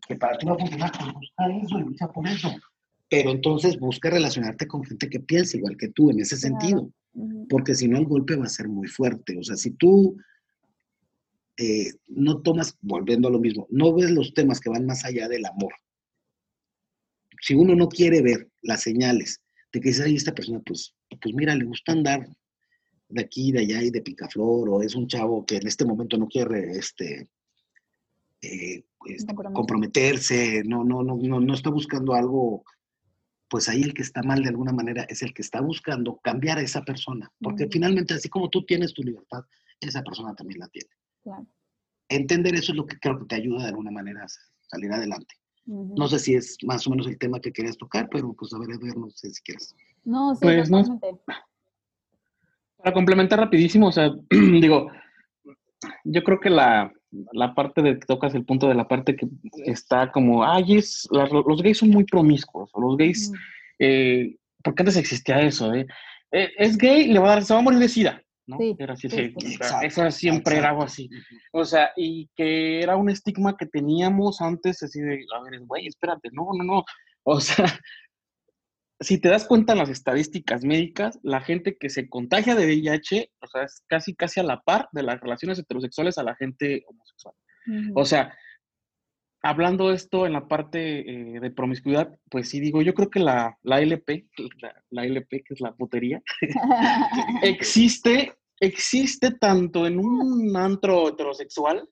que 0.08 0.16
para 0.16 0.38
ti 0.38 0.46
va 0.46 0.54
a 0.54 0.58
funcionar, 0.58 0.92
pues 0.98 1.14
busca 1.14 1.58
eso 1.62 1.80
y 1.80 1.82
lucha 1.82 2.08
por 2.08 2.26
eso. 2.30 2.50
Pero 3.10 3.32
entonces 3.32 3.78
busca 3.78 4.10
relacionarte 4.10 4.68
con 4.68 4.86
gente 4.86 5.10
que 5.10 5.20
piensa 5.20 5.58
igual 5.58 5.76
que 5.76 5.90
tú 5.90 6.12
en 6.12 6.22
ese 6.22 6.38
sentido, 6.38 6.90
porque 7.50 7.76
si 7.76 7.90
no 7.90 7.98
el 7.98 8.06
golpe 8.06 8.38
va 8.38 8.46
a 8.46 8.48
ser 8.48 8.70
muy 8.70 8.88
fuerte. 8.88 9.38
O 9.38 9.44
sea, 9.44 9.58
si 9.58 9.72
tú 9.72 10.16
eh, 11.58 11.92
no 12.08 12.42
tomas, 12.42 12.78
volviendo 12.80 13.28
a 13.28 13.32
lo 13.32 13.40
mismo, 13.42 13.68
no 13.70 13.94
ves 13.94 14.12
los 14.12 14.34
temas 14.34 14.62
que 14.62 14.70
van 14.70 14.86
más 14.86 15.04
allá 15.04 15.28
del 15.28 15.46
amor. 15.46 15.74
Si 17.42 17.56
uno 17.56 17.76
no 17.76 17.90
quiere 17.90 18.22
ver 18.22 18.50
las 18.62 18.84
señales 18.84 19.42
de 19.74 19.82
que 19.82 19.90
dice, 19.90 20.10
esta 20.14 20.34
persona, 20.34 20.62
pues, 20.66 20.96
pues 21.22 21.34
mira, 21.34 21.56
le 21.56 21.66
gusta 21.66 21.92
andar 21.92 22.28
de 23.10 23.22
aquí, 23.22 23.52
de 23.52 23.60
allá 23.60 23.82
y 23.82 23.90
de 23.90 24.02
picaflor, 24.02 24.70
o 24.70 24.82
es 24.82 24.96
un 24.96 25.08
chavo 25.08 25.46
que 25.46 25.58
en 25.58 25.68
este 25.68 25.86
momento 25.86 26.18
no 26.18 26.28
quiere 26.28 26.78
este, 26.78 27.30
eh, 28.42 28.84
comprometerse, 29.54 30.64
no, 30.66 30.84
no, 30.84 31.04
no, 31.04 31.18
no, 31.18 31.40
no 31.40 31.54
está 31.54 31.70
buscando 31.70 32.14
algo, 32.14 32.64
pues 33.50 33.68
ahí 33.70 33.82
el 33.82 33.94
que 33.94 34.04
está 34.04 34.22
mal 34.24 34.44
de 34.44 34.50
alguna 34.50 34.72
manera 34.72 35.04
es 35.10 35.24
el 35.24 35.34
que 35.34 35.42
está 35.42 35.62
buscando 35.62 36.20
cambiar 36.24 36.58
a 36.60 36.62
esa 36.62 36.84
persona, 36.84 37.32
porque 37.40 37.68
finalmente 37.70 38.14
así 38.14 38.30
como 38.30 38.50
tú 38.50 38.66
tienes 38.66 38.94
tu 38.94 39.04
libertad, 39.04 39.44
esa 39.80 40.04
persona 40.04 40.36
también 40.36 40.60
la 40.60 40.68
tiene. 40.68 40.90
Entender 42.08 42.54
eso 42.56 42.72
es 42.72 42.78
lo 42.78 42.86
que 42.86 43.00
creo 43.00 43.20
que 43.20 43.26
te 43.26 43.36
ayuda 43.36 43.64
de 43.64 43.70
alguna 43.70 43.92
manera 43.92 44.24
a 44.24 44.28
salir 44.68 44.92
adelante. 44.92 45.41
No 45.72 46.08
sé 46.08 46.20
si 46.20 46.36
es 46.36 46.58
más 46.64 46.86
o 46.86 46.90
menos 46.90 47.08
el 47.08 47.18
tema 47.18 47.40
que 47.40 47.54
querías 47.54 47.78
tocar, 47.78 48.10
pero 48.12 48.34
pues 48.34 48.54
a 48.54 48.60
ver, 48.60 48.72
Edgar, 48.72 48.98
no 48.98 49.10
sé 49.10 49.30
si 49.30 49.42
quieres. 49.42 49.74
No, 50.04 50.36
sí, 50.36 50.42
pues, 50.42 50.70
Para 52.78 52.94
complementar 52.94 53.40
rapidísimo, 53.40 53.88
o 53.88 53.92
sea, 53.92 54.12
digo, 54.30 54.92
yo 56.04 56.24
creo 56.24 56.40
que 56.42 56.50
la, 56.50 56.92
la 57.32 57.56
parte 57.56 57.82
de 57.82 58.00
que 58.00 58.06
tocas 58.06 58.36
el 58.36 58.44
punto 58.44 58.68
de 58.68 58.76
la 58.76 58.88
parte 58.88 59.16
que 59.16 59.28
está 59.66 60.12
como, 60.12 60.44
ay, 60.44 60.78
es, 60.78 61.08
los 61.12 61.62
gays 61.62 61.78
son 61.78 61.90
muy 61.90 62.04
promiscuos, 62.04 62.70
o 62.74 62.82
los 62.82 62.98
gays, 62.98 63.32
eh, 63.80 64.36
porque 64.64 64.82
antes 64.82 64.98
existía 64.98 65.42
eso, 65.42 65.74
¿eh? 65.74 65.88
¿eh? 66.32 66.50
es 66.58 66.78
gay, 66.78 67.08
le 67.08 67.20
va 67.20 67.28
a 67.28 67.36
dar, 67.36 67.44
se 67.44 67.54
va 67.54 67.62
a 67.62 67.64
morir 67.64 67.80
de 67.80 67.88
sida. 67.88 68.22
¿No? 68.48 68.58
era 68.78 68.94
así, 68.94 69.08
eso 69.84 70.12
siempre 70.12 70.58
era 70.58 70.70
algo 70.70 70.84
así. 70.84 71.10
O 71.52 71.64
sea, 71.66 71.92
y 71.96 72.30
que 72.36 72.82
era 72.82 72.96
un 72.96 73.10
estigma 73.10 73.56
que 73.58 73.66
teníamos 73.66 74.42
antes, 74.42 74.82
así 74.84 75.00
de, 75.02 75.26
a 75.36 75.44
ver, 75.44 75.60
güey, 75.62 75.88
espérate, 75.88 76.30
no, 76.32 76.50
no, 76.58 76.64
no. 76.64 76.84
O 77.24 77.40
sea, 77.40 77.66
si 79.00 79.20
te 79.20 79.30
das 79.30 79.46
cuenta 79.46 79.74
en 79.74 79.80
las 79.80 79.90
estadísticas 79.90 80.64
médicas, 80.64 81.20
la 81.24 81.42
gente 81.42 81.78
que 81.78 81.90
se 81.90 82.10
contagia 82.10 82.56
de 82.56 82.66
VIH, 82.66 83.32
o 83.42 83.48
sea, 83.48 83.64
es 83.64 83.84
casi, 83.88 84.16
casi 84.16 84.40
a 84.40 84.44
la 84.44 84.62
par 84.62 84.90
de 84.92 85.04
las 85.04 85.20
relaciones 85.20 85.60
heterosexuales 85.60 86.18
a 86.18 86.24
la 86.24 86.36
gente 86.36 86.84
homosexual. 86.88 87.36
O 87.96 88.06
sea, 88.06 88.36
hablando 89.42 89.92
esto 89.92 90.26
en 90.26 90.34
la 90.34 90.48
parte 90.48 91.00
eh, 91.00 91.40
de 91.40 91.52
promiscuidad, 91.52 92.18
pues 92.30 92.50
sí 92.50 92.60
digo, 92.60 92.82
yo 92.82 92.94
creo 92.94 93.10
que 93.10 93.20
la, 93.20 93.58
la 93.64 93.82
LP, 93.82 94.28
la, 94.90 95.06
LP, 95.06 95.44
que 95.44 95.54
es 95.54 95.62
la 95.62 95.74
putería, 95.74 96.22
existe, 97.42 98.34
existe 98.60 99.32
tanto 99.32 99.88
en 99.88 100.00
un 100.00 100.56
antro 100.56 101.10
heterosexual 101.10 101.88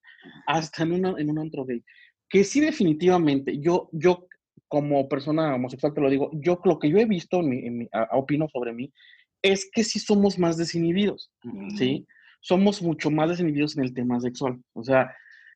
hasta 0.47 0.83
en, 0.83 1.05
en 1.05 1.29
un 1.29 1.39
antro 1.39 1.65
gay. 1.65 1.83
Que 2.29 2.43
sí, 2.43 2.59
definitivamente, 2.59 3.59
yo, 3.59 3.89
yo 3.91 4.27
como 4.67 5.09
persona 5.09 5.55
homosexual 5.55 5.93
te 5.93 6.01
lo 6.01 6.09
digo, 6.09 6.29
yo 6.33 6.61
lo 6.63 6.77
que 6.77 6.89
yo 6.89 6.99
he 6.99 7.05
visto, 7.05 7.39
en 7.39 7.89
opino 8.11 8.47
sobre 8.49 8.71
mí, 8.71 8.93
es 9.41 9.69
que 9.71 9.83
sí 9.83 9.99
somos 9.99 10.37
más 10.37 10.57
desinhibidos, 10.57 11.31
¿sí? 11.75 12.05
Somos 12.41 12.81
mucho 12.81 13.09
más 13.09 13.29
desinhibidos 13.29 13.77
en 13.77 13.83
el 13.83 13.93
tema 13.93 14.19
sexual. 14.19 14.61
O 14.73 14.83
sea, 14.83 15.11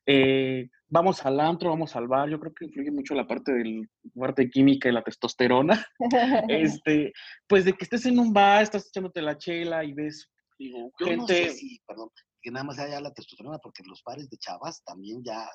eh, 0.06 0.68
vamos 0.94 1.26
al 1.26 1.40
antro, 1.40 1.70
vamos 1.70 1.96
al 1.96 2.06
bar, 2.06 2.30
yo 2.30 2.38
creo 2.38 2.54
que 2.54 2.66
influye 2.66 2.92
mucho 2.92 3.14
la 3.14 3.26
parte 3.26 3.52
del 3.52 3.90
parte 4.14 4.48
química 4.48 4.88
y 4.88 4.92
la 4.92 5.02
testosterona. 5.02 5.84
este, 6.48 7.12
pues 7.48 7.64
de 7.64 7.72
que 7.72 7.84
estés 7.84 8.06
en 8.06 8.18
un 8.20 8.32
bar, 8.32 8.62
estás 8.62 8.86
echándote 8.86 9.20
la 9.20 9.36
chela 9.36 9.84
y 9.84 9.92
ves 9.92 10.30
digo, 10.56 10.92
gente... 10.98 11.52
perdón, 11.84 12.10
que 12.40 12.50
nada 12.52 12.64
más 12.64 12.78
haya 12.78 13.00
la 13.00 13.12
testosterona, 13.12 13.58
porque 13.58 13.82
los 13.84 14.02
bares 14.04 14.30
de 14.30 14.36
chavas 14.38 14.84
también 14.84 15.22
ya 15.24 15.48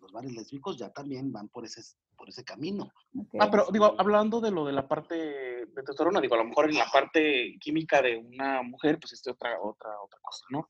los 0.00 0.12
bares 0.12 0.32
lésbicos 0.32 0.76
ya 0.76 0.90
también 0.90 1.32
van 1.32 1.48
por 1.48 1.64
ese, 1.64 1.80
por 2.16 2.28
ese 2.28 2.44
camino. 2.44 2.90
Ah, 3.40 3.48
pero 3.50 3.66
digo, 3.72 3.94
hablando 3.98 4.40
de 4.40 4.50
lo 4.50 4.66
de 4.66 4.72
la 4.72 4.86
parte 4.86 5.14
de 5.14 5.66
testosterona, 5.74 6.20
digo, 6.20 6.34
a 6.34 6.38
lo 6.38 6.44
mejor 6.44 6.68
en 6.68 6.76
la 6.76 6.86
parte 6.86 7.56
química 7.60 8.02
de 8.02 8.16
una 8.16 8.62
mujer, 8.62 8.98
pues 9.00 9.12
es 9.12 9.26
otra, 9.28 9.60
otra, 9.60 9.90
otra 10.02 10.18
cosa, 10.20 10.44
¿no? 10.50 10.68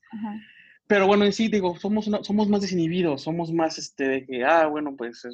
Pero 0.86 1.06
bueno, 1.06 1.24
en 1.24 1.32
sí, 1.32 1.48
digo, 1.48 1.76
somos, 1.78 2.08
somos 2.22 2.48
más 2.48 2.60
desinhibidos, 2.60 3.22
somos 3.22 3.52
más, 3.52 3.78
este, 3.78 4.08
de 4.08 4.26
que, 4.26 4.44
ah, 4.44 4.66
bueno, 4.66 4.94
pues 4.96 5.26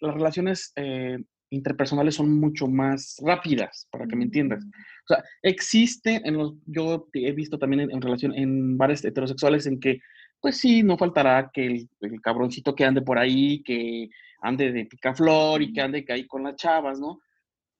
las 0.00 0.14
relaciones 0.14 0.72
eh, 0.76 1.18
interpersonales 1.50 2.14
son 2.14 2.38
mucho 2.38 2.68
más 2.68 3.16
rápidas, 3.24 3.88
para 3.90 4.06
que 4.06 4.16
me 4.16 4.24
entiendas. 4.24 4.64
Mm. 4.64 4.68
O 4.68 5.06
sea, 5.08 5.24
existe, 5.42 6.22
en 6.24 6.36
los, 6.36 6.54
yo 6.66 7.08
he 7.12 7.32
visto 7.32 7.58
también 7.58 7.80
en, 7.80 7.90
en 7.90 8.00
relación, 8.00 8.34
en 8.34 8.78
bares 8.78 9.04
heterosexuales 9.04 9.66
en 9.66 9.80
que 9.80 10.00
pues 10.44 10.58
sí, 10.58 10.82
no 10.82 10.98
faltará 10.98 11.50
que 11.50 11.88
el, 12.02 12.20
cabroncito 12.20 12.74
que 12.74 12.84
ande 12.84 13.00
por 13.00 13.18
ahí, 13.18 13.62
que 13.62 14.10
ande 14.42 14.72
de 14.72 14.84
picaflor 14.84 15.62
y 15.62 15.72
que 15.72 15.80
ande 15.80 16.04
ahí 16.10 16.26
con 16.26 16.42
las 16.42 16.56
chavas, 16.56 17.00
¿no? 17.00 17.22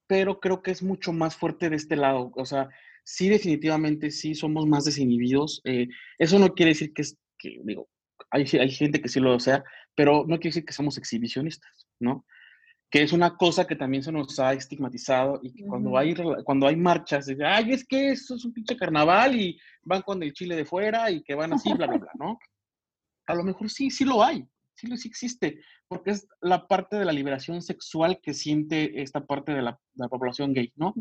Pero 0.07 0.41
creo 0.41 0.63
que 0.63 0.71
es 0.71 0.83
mucho 0.83 1.13
más 1.13 1.37
fuerte 1.37 1.69
de 1.69 1.77
este 1.77 1.95
lado. 1.95 2.33
O 2.35 2.47
sea, 2.47 2.71
sí, 3.05 3.29
definitivamente 3.29 4.11
sí 4.11 4.35
somos 4.35 4.67
más 4.67 4.85
desinhibidos. 4.85 5.61
Eh, 5.65 5.89
eso 6.19 6.39
no 6.39 6.55
quiere 6.55 6.71
decir 6.71 6.93
que, 6.93 7.03
es, 7.03 7.17
que 7.39 7.61
digo, 7.65 7.89
hay, 8.31 8.45
hay 8.59 8.71
gente 8.71 9.01
que 9.01 9.09
sí 9.09 9.21
lo 9.21 9.39
sea, 9.39 9.63
pero 9.95 10.25
no 10.27 10.37
quiere 10.39 10.51
decir 10.51 10.65
que 10.65 10.73
somos 10.73 10.99
exhibicionistas, 10.99 11.87
¿no? 12.01 12.25
que 12.91 13.03
es 13.03 13.13
una 13.13 13.37
cosa 13.37 13.67
que 13.67 13.75
también 13.75 14.05
se 14.05 14.13
nos 14.13 14.39
ha 14.39 14.53
estigmatizado 14.53 15.41
y 15.43 15.53
que 15.53 15.65
cuando, 15.65 15.99
hay, 15.99 16.15
cuando 16.45 16.69
hay 16.69 16.77
marchas, 16.77 17.27
de, 17.27 17.45
ay, 17.45 17.73
es 17.73 17.85
que 17.85 18.11
eso 18.11 18.37
es 18.37 18.45
un 18.45 18.53
pinche 18.53 18.77
carnaval 18.77 19.35
y 19.35 19.59
van 19.83 20.03
con 20.03 20.23
el 20.23 20.33
chile 20.33 20.55
de 20.55 20.65
fuera 20.65 21.11
y 21.11 21.21
que 21.25 21.35
van 21.35 21.53
así, 21.53 21.73
bla, 21.75 21.89
bla, 21.89 21.99
bla, 21.99 22.13
¿no? 22.15 22.39
a 23.27 23.35
lo 23.35 23.45
mejor 23.45 23.71
sí, 23.71 23.91
sí 23.91 24.05
lo 24.05 24.23
hay, 24.23 24.45
sí, 24.75 24.97
sí 24.97 25.09
existe, 25.09 25.61
porque 25.89 26.11
es 26.11 26.27
la 26.41 26.67
parte 26.67 26.97
de 26.97 27.05
la 27.05 27.13
liberación 27.13 27.63
sexual 27.63 28.21
que 28.23 28.35
siente 28.35 29.03
esta 29.03 29.25
parte 29.25 29.53
de 29.53 29.63
la, 29.63 29.79
población 30.09 30.53
gay, 30.53 30.73
¿no? 30.77 30.95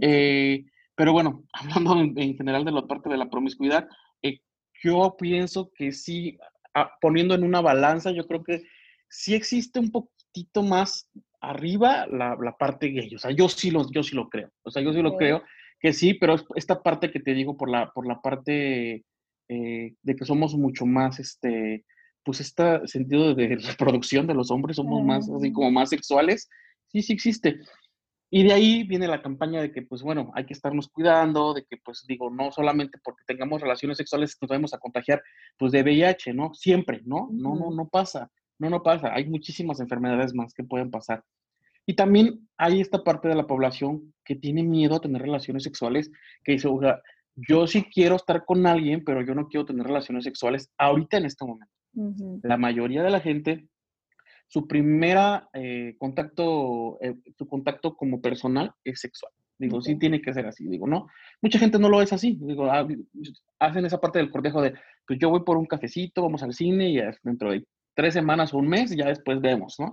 Eh, 0.00 0.64
pero 1.00 1.14
bueno, 1.14 1.44
hablando 1.54 1.98
en, 1.98 2.36
general 2.36 2.62
de 2.62 2.72
la 2.72 2.86
parte 2.86 3.08
de 3.08 3.16
la 3.16 3.30
promiscuidad, 3.30 3.88
eh, 4.20 4.40
yo 4.84 5.16
pienso 5.18 5.72
que 5.74 5.92
sí 5.92 6.36
ah, 6.74 6.92
poniendo 7.00 7.34
en 7.34 7.42
una 7.42 7.62
balanza, 7.62 8.10
yo 8.10 8.26
creo 8.26 8.44
que 8.44 8.64
sí 9.08 9.34
existe 9.34 9.80
un 9.80 9.90
poquito 9.90 10.62
más 10.62 11.08
arriba 11.40 12.06
la, 12.06 12.36
la, 12.38 12.54
parte 12.58 12.88
gay. 12.88 13.14
O 13.14 13.18
sea, 13.18 13.30
yo 13.30 13.48
sí, 13.48 13.70
lo, 13.70 13.90
yo 13.90 14.02
sí 14.02 14.14
lo 14.14 14.28
creo. 14.28 14.50
O 14.62 14.70
sea, 14.70 14.82
yo 14.82 14.92
sí 14.92 15.00
lo 15.00 15.16
creo 15.16 15.42
que 15.80 15.94
sí, 15.94 16.12
pero 16.12 16.36
esta 16.54 16.82
parte 16.82 17.10
que 17.10 17.20
te 17.20 17.32
digo 17.32 17.56
por 17.56 17.70
la, 17.70 17.90
por 17.92 18.06
la 18.06 18.20
parte 18.20 19.06
eh, 19.48 19.94
de 20.02 20.16
que 20.16 20.24
somos 20.26 20.54
mucho 20.54 20.84
más, 20.84 21.18
este, 21.18 21.86
pues 22.22 22.40
este 22.42 22.86
sentido 22.86 23.34
de 23.34 23.56
reproducción 23.56 24.26
de 24.26 24.34
los 24.34 24.50
hombres, 24.50 24.76
somos 24.76 25.02
más, 25.02 25.30
así 25.30 25.50
como 25.50 25.70
más 25.70 25.88
sexuales, 25.88 26.50
sí, 26.88 27.00
sí 27.00 27.14
existe. 27.14 27.58
Y 28.32 28.44
de 28.44 28.52
ahí 28.52 28.84
viene 28.84 29.08
la 29.08 29.22
campaña 29.22 29.60
de 29.60 29.72
que, 29.72 29.82
pues 29.82 30.02
bueno, 30.02 30.30
hay 30.34 30.46
que 30.46 30.52
estarnos 30.52 30.88
cuidando, 30.88 31.52
de 31.52 31.64
que, 31.64 31.76
pues 31.78 32.04
digo, 32.06 32.30
no 32.30 32.52
solamente 32.52 32.98
porque 33.02 33.24
tengamos 33.26 33.60
relaciones 33.60 33.98
sexuales 33.98 34.36
nos 34.40 34.48
vamos 34.48 34.72
a 34.72 34.78
contagiar, 34.78 35.20
pues 35.58 35.72
de 35.72 35.82
VIH, 35.82 36.32
¿no? 36.32 36.54
Siempre, 36.54 37.02
¿no? 37.04 37.28
No, 37.32 37.56
no, 37.56 37.72
no 37.72 37.88
pasa, 37.88 38.30
no, 38.58 38.70
no 38.70 38.82
pasa. 38.84 39.12
Hay 39.12 39.28
muchísimas 39.28 39.80
enfermedades 39.80 40.32
más 40.32 40.54
que 40.54 40.62
pueden 40.62 40.92
pasar. 40.92 41.24
Y 41.86 41.94
también 41.94 42.48
hay 42.56 42.80
esta 42.80 43.02
parte 43.02 43.26
de 43.26 43.34
la 43.34 43.48
población 43.48 44.14
que 44.24 44.36
tiene 44.36 44.62
miedo 44.62 44.94
a 44.94 45.00
tener 45.00 45.22
relaciones 45.22 45.64
sexuales, 45.64 46.08
que 46.44 46.52
dice, 46.52 46.68
oiga, 46.68 47.02
yo 47.34 47.66
sí 47.66 47.84
quiero 47.92 48.14
estar 48.14 48.44
con 48.44 48.64
alguien, 48.66 49.02
pero 49.04 49.22
yo 49.22 49.34
no 49.34 49.48
quiero 49.48 49.66
tener 49.66 49.86
relaciones 49.86 50.22
sexuales 50.22 50.70
ahorita 50.78 51.16
en 51.16 51.24
este 51.24 51.44
momento. 51.44 51.72
La 52.42 52.56
mayoría 52.56 53.02
de 53.02 53.10
la 53.10 53.18
gente 53.18 53.66
su 54.50 54.66
primera 54.66 55.48
eh, 55.52 55.94
contacto, 55.96 56.98
eh, 57.00 57.14
su 57.38 57.46
contacto 57.46 57.94
como 57.94 58.20
personal 58.20 58.72
es 58.82 59.00
sexual. 59.00 59.32
Digo, 59.56 59.80
sí 59.80 59.94
tiene 59.96 60.20
que 60.20 60.34
ser 60.34 60.46
así. 60.46 60.66
Digo, 60.66 60.88
no. 60.88 61.06
Mucha 61.40 61.58
gente 61.58 61.78
no 61.78 61.88
lo 61.88 62.02
es 62.02 62.12
así. 62.12 62.36
Digo, 62.40 62.64
ah, 62.64 62.84
hacen 63.60 63.86
esa 63.86 64.00
parte 64.00 64.18
del 64.18 64.30
cortejo 64.30 64.60
de, 64.60 64.74
pues 65.06 65.20
yo 65.20 65.30
voy 65.30 65.44
por 65.44 65.56
un 65.56 65.66
cafecito, 65.66 66.22
vamos 66.22 66.42
al 66.42 66.52
cine 66.52 66.90
y 66.90 67.00
dentro 67.22 67.52
de 67.52 67.64
tres 67.94 68.14
semanas 68.14 68.52
o 68.52 68.58
un 68.58 68.68
mes 68.68 68.90
ya 68.96 69.06
después 69.06 69.40
vemos, 69.40 69.78
¿no? 69.78 69.92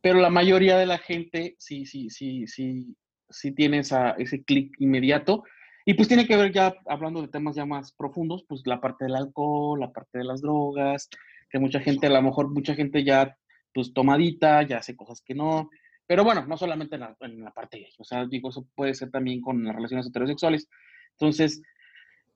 Pero 0.00 0.18
la 0.18 0.30
mayoría 0.30 0.76
de 0.76 0.86
la 0.86 0.98
gente 0.98 1.54
sí, 1.58 1.86
sí, 1.86 2.10
sí, 2.10 2.48
sí, 2.48 2.96
sí 3.28 3.52
tiene 3.52 3.78
esa, 3.78 4.12
ese 4.12 4.42
clic 4.42 4.74
inmediato. 4.80 5.44
Y 5.84 5.94
pues 5.94 6.08
tiene 6.08 6.26
que 6.26 6.36
ver 6.36 6.52
ya, 6.52 6.74
hablando 6.86 7.22
de 7.22 7.28
temas 7.28 7.54
ya 7.54 7.64
más 7.64 7.92
profundos, 7.92 8.44
pues 8.48 8.62
la 8.64 8.80
parte 8.80 9.04
del 9.04 9.14
alcohol, 9.14 9.78
la 9.78 9.92
parte 9.92 10.18
de 10.18 10.24
las 10.24 10.40
drogas, 10.40 11.08
que 11.48 11.60
mucha 11.60 11.78
gente, 11.78 12.08
a 12.08 12.10
lo 12.10 12.22
mejor 12.22 12.50
mucha 12.50 12.74
gente 12.74 13.04
ya 13.04 13.36
pues 13.78 13.94
tomadita, 13.94 14.62
ya 14.64 14.78
hace 14.78 14.96
cosas 14.96 15.22
que 15.22 15.36
no. 15.36 15.70
Pero 16.04 16.24
bueno, 16.24 16.44
no 16.46 16.56
solamente 16.56 16.96
en 16.96 17.44
la, 17.44 17.52
parte 17.52 17.78
gay, 17.78 17.92
o 17.96 18.02
sea, 18.02 18.26
digo, 18.26 18.48
eso 18.48 18.66
puede 18.74 18.92
ser 18.92 19.12
también 19.12 19.40
con 19.40 19.62
las 19.62 19.72
relaciones 19.72 20.08
heterosexuales. 20.08 20.68
Entonces, 21.12 21.62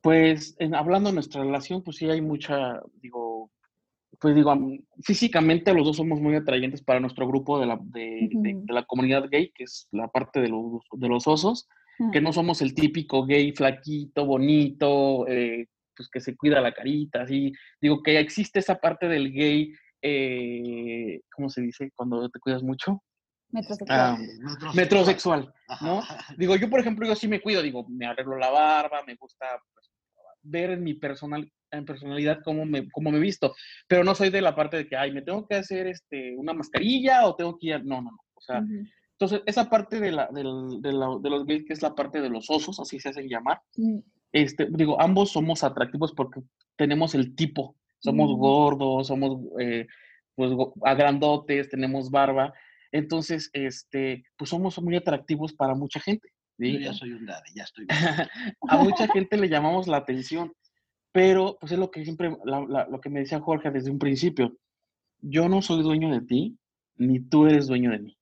pues 0.00 0.56
hablando 0.72 1.08
de 1.08 1.14
nuestra 1.14 1.42
relación, 1.42 1.82
pues 1.82 1.96
sí 1.96 2.08
hay 2.08 2.20
mucha, 2.20 2.80
digo, 3.00 3.50
pues 4.20 4.36
digo, 4.36 4.54
físicamente 5.02 5.74
los 5.74 5.84
dos 5.84 5.96
somos 5.96 6.20
muy 6.20 6.36
atrayentes 6.36 6.80
para 6.80 7.00
nuestro 7.00 7.26
grupo 7.26 7.58
de 7.58 7.66
la, 7.66 7.76
de, 7.82 8.30
la 8.68 8.84
comunidad 8.84 9.28
gay, 9.28 9.50
que 9.52 9.64
es 9.64 9.88
la 9.90 10.06
parte 10.06 10.40
de 10.40 10.48
los, 10.48 10.82
de 10.92 11.08
los 11.08 11.26
osos, 11.26 11.66
que 12.12 12.20
no 12.20 12.32
somos 12.32 12.62
el 12.62 12.72
típico 12.72 13.26
gay 13.26 13.50
flaquito, 13.50 14.26
bonito, 14.26 15.26
eh, 15.26 15.66
pues 15.96 16.08
que 16.08 16.20
se 16.20 16.36
cuida 16.36 16.60
la 16.60 16.72
carita, 16.72 17.22
así. 17.22 17.52
Digo 17.80 18.00
que 18.00 18.20
existe 18.20 18.60
esa 18.60 18.76
parte 18.76 19.08
del 19.08 19.32
gay 19.32 19.72
eh, 20.02 21.20
¿cómo 21.34 21.48
se 21.48 21.62
dice? 21.62 21.90
Cuando 21.94 22.28
te 22.28 22.40
cuidas 22.40 22.62
mucho. 22.62 23.02
Metrosexual. 23.50 24.00
Ah, 24.00 24.18
metrosexual, 24.74 25.54
¿no? 25.82 26.02
Digo, 26.38 26.56
yo 26.56 26.70
por 26.70 26.80
ejemplo, 26.80 27.06
yo 27.06 27.14
sí 27.14 27.28
me 27.28 27.40
cuido, 27.40 27.62
digo, 27.62 27.86
me 27.88 28.06
arreglo 28.06 28.36
la 28.36 28.50
barba, 28.50 29.02
me 29.06 29.14
gusta 29.14 29.46
pues, 29.74 29.90
ver 30.42 30.70
en 30.70 30.82
mi 30.82 30.94
personal, 30.94 31.50
en 31.70 31.84
personalidad 31.84 32.40
cómo 32.42 32.64
me, 32.64 32.88
cómo 32.90 33.10
me 33.10 33.18
visto, 33.18 33.54
pero 33.86 34.04
no 34.04 34.14
soy 34.14 34.30
de 34.30 34.40
la 34.40 34.54
parte 34.54 34.78
de 34.78 34.88
que, 34.88 34.96
ay, 34.96 35.12
me 35.12 35.22
tengo 35.22 35.46
que 35.46 35.56
hacer 35.56 35.86
este, 35.86 36.34
una 36.36 36.54
mascarilla 36.54 37.26
o 37.26 37.36
tengo 37.36 37.58
que 37.58 37.68
ir, 37.68 37.84
no, 37.84 37.96
no, 37.96 38.10
no, 38.10 38.18
o 38.34 38.40
sea, 38.40 38.64
entonces 39.12 39.42
esa 39.44 39.68
parte 39.68 40.00
de, 40.00 40.12
la, 40.12 40.28
de, 40.32 40.42
la, 40.44 41.18
de, 41.20 41.30
los 41.30 41.46
gays, 41.46 41.64
que 41.66 41.74
es 41.74 41.82
la 41.82 41.94
parte 41.94 42.22
de 42.22 42.30
los 42.30 42.50
osos, 42.50 42.80
así 42.80 42.98
se 42.98 43.10
hacen 43.10 43.28
llamar, 43.28 43.60
este, 44.32 44.66
digo, 44.70 45.00
ambos 45.00 45.30
somos 45.30 45.62
atractivos 45.62 46.12
porque 46.14 46.40
tenemos 46.76 47.14
el 47.14 47.36
tipo, 47.36 47.76
somos 48.02 48.36
gordos, 48.36 49.06
somos 49.06 49.40
eh, 49.60 49.86
pues 50.34 50.50
agrandotes, 50.82 51.68
tenemos 51.68 52.10
barba. 52.10 52.52
Entonces, 52.90 53.50
este, 53.52 54.24
pues 54.36 54.50
somos 54.50 54.80
muy 54.82 54.96
atractivos 54.96 55.52
para 55.52 55.74
mucha 55.74 56.00
gente. 56.00 56.28
Yo 56.58 56.78
ya 56.78 56.92
soy 56.92 57.12
un 57.12 57.26
daddy, 57.26 57.54
ya 57.54 57.64
estoy. 57.64 57.86
a 58.68 58.76
mucha 58.78 59.08
gente 59.08 59.36
le 59.36 59.48
llamamos 59.48 59.88
la 59.88 59.96
atención, 59.96 60.52
pero 61.12 61.56
pues 61.60 61.72
es 61.72 61.78
lo 61.78 61.90
que 61.90 62.04
siempre, 62.04 62.30
lo 62.44 63.00
que 63.00 63.10
me 63.10 63.20
decía 63.20 63.40
Jorge 63.40 63.70
desde 63.70 63.90
un 63.90 63.98
principio. 63.98 64.56
Yo 65.20 65.48
no 65.48 65.62
soy 65.62 65.82
dueño 65.82 66.10
de 66.10 66.20
ti, 66.20 66.58
ni 66.96 67.20
tú 67.20 67.46
eres 67.46 67.66
dueño 67.66 67.90
de 67.90 67.98
mí. 68.00 68.18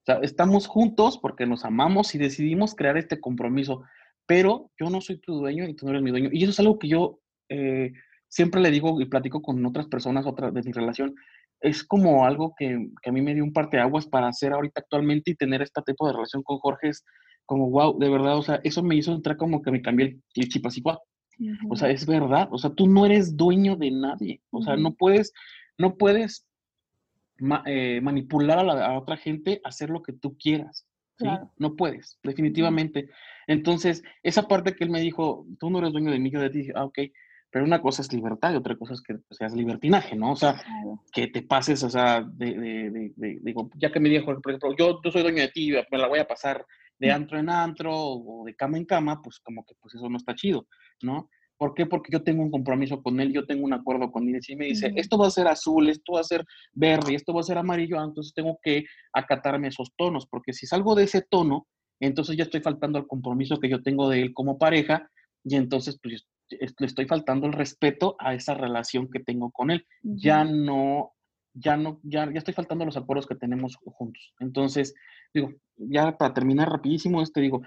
O 0.00 0.04
sea, 0.06 0.16
estamos 0.22 0.66
juntos 0.66 1.18
porque 1.18 1.46
nos 1.46 1.64
amamos 1.64 2.14
y 2.14 2.18
decidimos 2.18 2.74
crear 2.74 2.96
este 2.96 3.20
compromiso, 3.20 3.82
pero 4.24 4.70
yo 4.78 4.88
no 4.88 5.00
soy 5.00 5.18
tu 5.18 5.34
dueño 5.34 5.68
y 5.68 5.74
tú 5.74 5.86
no 5.86 5.90
eres 5.90 6.02
mi 6.02 6.10
dueño. 6.10 6.30
Y 6.32 6.42
eso 6.42 6.52
es 6.52 6.60
algo 6.60 6.78
que 6.78 6.88
yo 6.88 7.20
eh, 7.48 7.92
siempre 8.36 8.60
le 8.60 8.70
digo 8.70 9.00
y 9.00 9.06
platico 9.06 9.40
con 9.40 9.64
otras 9.64 9.86
personas 9.86 10.26
otra, 10.26 10.50
de 10.50 10.62
mi 10.62 10.70
relación, 10.70 11.14
es 11.58 11.82
como 11.82 12.26
algo 12.26 12.54
que, 12.58 12.90
que, 13.02 13.08
a 13.08 13.12
mí 13.12 13.22
me 13.22 13.32
dio 13.32 13.42
un 13.42 13.54
parteaguas 13.54 14.06
para 14.06 14.28
hacer 14.28 14.52
ahorita 14.52 14.82
actualmente 14.82 15.30
y 15.30 15.36
tener 15.36 15.62
este 15.62 15.80
tipo 15.80 16.06
de 16.06 16.12
relación 16.12 16.42
con 16.42 16.58
Jorge 16.58 16.88
es 16.88 17.02
como, 17.46 17.70
wow, 17.70 17.98
de 17.98 18.10
verdad, 18.10 18.36
o 18.36 18.42
sea, 18.42 18.60
eso 18.62 18.82
me 18.82 18.94
hizo 18.94 19.14
entrar 19.14 19.38
como 19.38 19.62
que 19.62 19.70
me 19.70 19.80
cambié 19.80 20.20
el, 20.34 20.48
chip 20.48 20.66
así, 20.66 20.82
wow. 20.82 20.98
O 21.70 21.76
sea, 21.76 21.88
es 21.88 22.04
verdad, 22.04 22.48
o 22.50 22.58
sea, 22.58 22.70
tú 22.70 22.86
no 22.86 23.06
eres 23.06 23.38
dueño 23.38 23.74
de 23.76 23.90
nadie, 23.90 24.42
o 24.50 24.60
sea, 24.60 24.76
no 24.76 24.92
puedes, 24.92 25.32
no 25.78 25.96
puedes 25.96 26.46
eh, 27.64 28.00
manipular 28.02 28.58
a, 28.58 28.64
la, 28.64 28.98
otra 28.98 29.16
gente 29.16 29.62
a 29.64 29.70
hacer 29.70 29.88
lo 29.88 30.02
que 30.02 30.12
tú 30.12 30.36
quieras, 30.36 30.86
¿sí? 31.18 31.26
No 31.56 31.74
puedes, 31.74 32.18
definitivamente. 32.22 33.08
Entonces, 33.46 34.02
esa 34.22 34.46
parte 34.46 34.74
que 34.74 34.84
él 34.84 34.90
me 34.90 35.00
dijo, 35.00 35.46
tú 35.58 35.70
no 35.70 35.78
eres 35.78 35.92
dueño 35.92 36.10
de 36.10 36.18
mí, 36.18 36.30
yo 36.30 36.46
dije, 36.50 36.72
ah, 36.74 36.84
ok, 36.84 36.98
pero 37.56 37.64
una 37.64 37.80
cosa 37.80 38.02
es 38.02 38.12
libertad 38.12 38.52
y 38.52 38.56
otra 38.56 38.76
cosa 38.76 38.92
es 38.92 39.00
que 39.00 39.16
seas 39.30 39.54
libertinaje, 39.54 40.14
¿no? 40.14 40.32
O 40.32 40.36
sea, 40.36 40.62
que 41.10 41.28
te 41.28 41.40
pases, 41.40 41.82
o 41.84 41.88
sea, 41.88 42.20
de, 42.20 43.14
digo, 43.40 43.70
ya 43.76 43.90
que 43.90 43.98
me 43.98 44.10
dijo, 44.10 44.26
por 44.42 44.52
ejemplo, 44.52 44.76
yo, 44.76 45.00
yo 45.02 45.10
soy 45.10 45.22
dueño 45.22 45.40
de 45.40 45.48
ti, 45.48 45.72
me 45.90 45.96
la 45.96 46.06
voy 46.06 46.18
a 46.18 46.28
pasar 46.28 46.66
de 46.98 47.10
antro 47.10 47.38
en 47.38 47.48
antro 47.48 47.92
o 47.94 48.44
de 48.44 48.54
cama 48.54 48.76
en 48.76 48.84
cama, 48.84 49.22
pues 49.22 49.40
como 49.40 49.64
que 49.64 49.74
pues 49.80 49.94
eso 49.94 50.06
no 50.10 50.18
está 50.18 50.34
chido, 50.34 50.66
¿no? 51.00 51.30
¿Por 51.56 51.72
qué? 51.72 51.86
Porque 51.86 52.12
yo 52.12 52.22
tengo 52.22 52.42
un 52.42 52.50
compromiso 52.50 53.02
con 53.02 53.18
él, 53.20 53.32
yo 53.32 53.46
tengo 53.46 53.64
un 53.64 53.72
acuerdo 53.72 54.12
con 54.12 54.28
él. 54.28 54.36
Y 54.36 54.42
si 54.42 54.54
me 54.54 54.66
dice, 54.66 54.92
esto 54.94 55.16
va 55.16 55.28
a 55.28 55.30
ser 55.30 55.48
azul, 55.48 55.88
esto 55.88 56.12
va 56.12 56.20
a 56.20 56.24
ser 56.24 56.44
verde, 56.74 57.14
esto 57.14 57.32
va 57.32 57.40
a 57.40 57.44
ser 57.44 57.56
amarillo, 57.56 58.04
entonces 58.04 58.34
tengo 58.34 58.58
que 58.62 58.84
acatarme 59.14 59.68
esos 59.68 59.92
tonos, 59.96 60.26
porque 60.26 60.52
si 60.52 60.66
salgo 60.66 60.94
de 60.94 61.04
ese 61.04 61.22
tono, 61.22 61.66
entonces 62.00 62.36
ya 62.36 62.44
estoy 62.44 62.60
faltando 62.60 62.98
al 62.98 63.06
compromiso 63.06 63.58
que 63.58 63.70
yo 63.70 63.82
tengo 63.82 64.10
de 64.10 64.20
él 64.20 64.34
como 64.34 64.58
pareja, 64.58 65.08
y 65.42 65.56
entonces 65.56 65.98
pues 66.02 66.26
le 66.50 66.86
estoy 66.86 67.06
faltando 67.06 67.46
el 67.46 67.52
respeto 67.52 68.16
a 68.18 68.34
esa 68.34 68.54
relación 68.54 69.10
que 69.10 69.20
tengo 69.20 69.50
con 69.50 69.70
él. 69.70 69.86
Ya 70.02 70.44
no, 70.44 71.14
ya 71.54 71.76
no, 71.76 72.00
ya, 72.02 72.30
ya 72.30 72.38
estoy 72.38 72.54
faltando 72.54 72.84
los 72.84 72.96
acuerdos 72.96 73.26
que 73.26 73.34
tenemos 73.34 73.76
juntos. 73.76 74.34
Entonces, 74.40 74.94
digo, 75.32 75.52
ya 75.76 76.16
para 76.16 76.34
terminar 76.34 76.68
rapidísimo, 76.68 77.22
este 77.22 77.40
digo, 77.40 77.62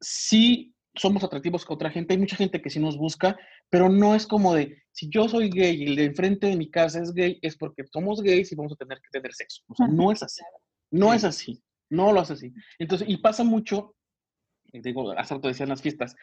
sí 0.00 0.74
somos 0.94 1.22
atractivos 1.24 1.64
con 1.64 1.74
otra 1.74 1.90
gente, 1.90 2.14
hay 2.14 2.18
mucha 2.18 2.36
gente 2.36 2.62
que 2.62 2.70
sí 2.70 2.80
nos 2.80 2.96
busca, 2.96 3.36
pero 3.68 3.88
no 3.88 4.14
es 4.14 4.26
como 4.26 4.54
de, 4.54 4.82
si 4.92 5.10
yo 5.10 5.28
soy 5.28 5.50
gay 5.50 5.82
y 5.82 5.84
el 5.84 5.96
de 5.96 6.04
enfrente 6.04 6.46
de 6.46 6.56
mi 6.56 6.70
casa 6.70 7.02
es 7.02 7.12
gay, 7.12 7.38
es 7.42 7.56
porque 7.56 7.84
somos 7.92 8.22
gays 8.22 8.50
y 8.50 8.54
vamos 8.54 8.72
a 8.72 8.76
tener 8.76 8.98
que 8.98 9.10
tener 9.10 9.32
sexo. 9.34 9.62
O 9.68 9.74
sea, 9.74 9.88
no 9.88 10.10
es 10.10 10.22
así. 10.22 10.42
No 10.90 11.12
es 11.12 11.24
así. 11.24 11.62
No 11.90 12.12
lo 12.12 12.20
hace 12.20 12.32
así. 12.32 12.52
Entonces, 12.78 13.08
y 13.08 13.18
pasa 13.18 13.44
mucho, 13.44 13.94
digo, 14.72 15.12
hace 15.12 15.34
rato 15.34 15.48
decían 15.48 15.68
las 15.68 15.82
fiestas, 15.82 16.16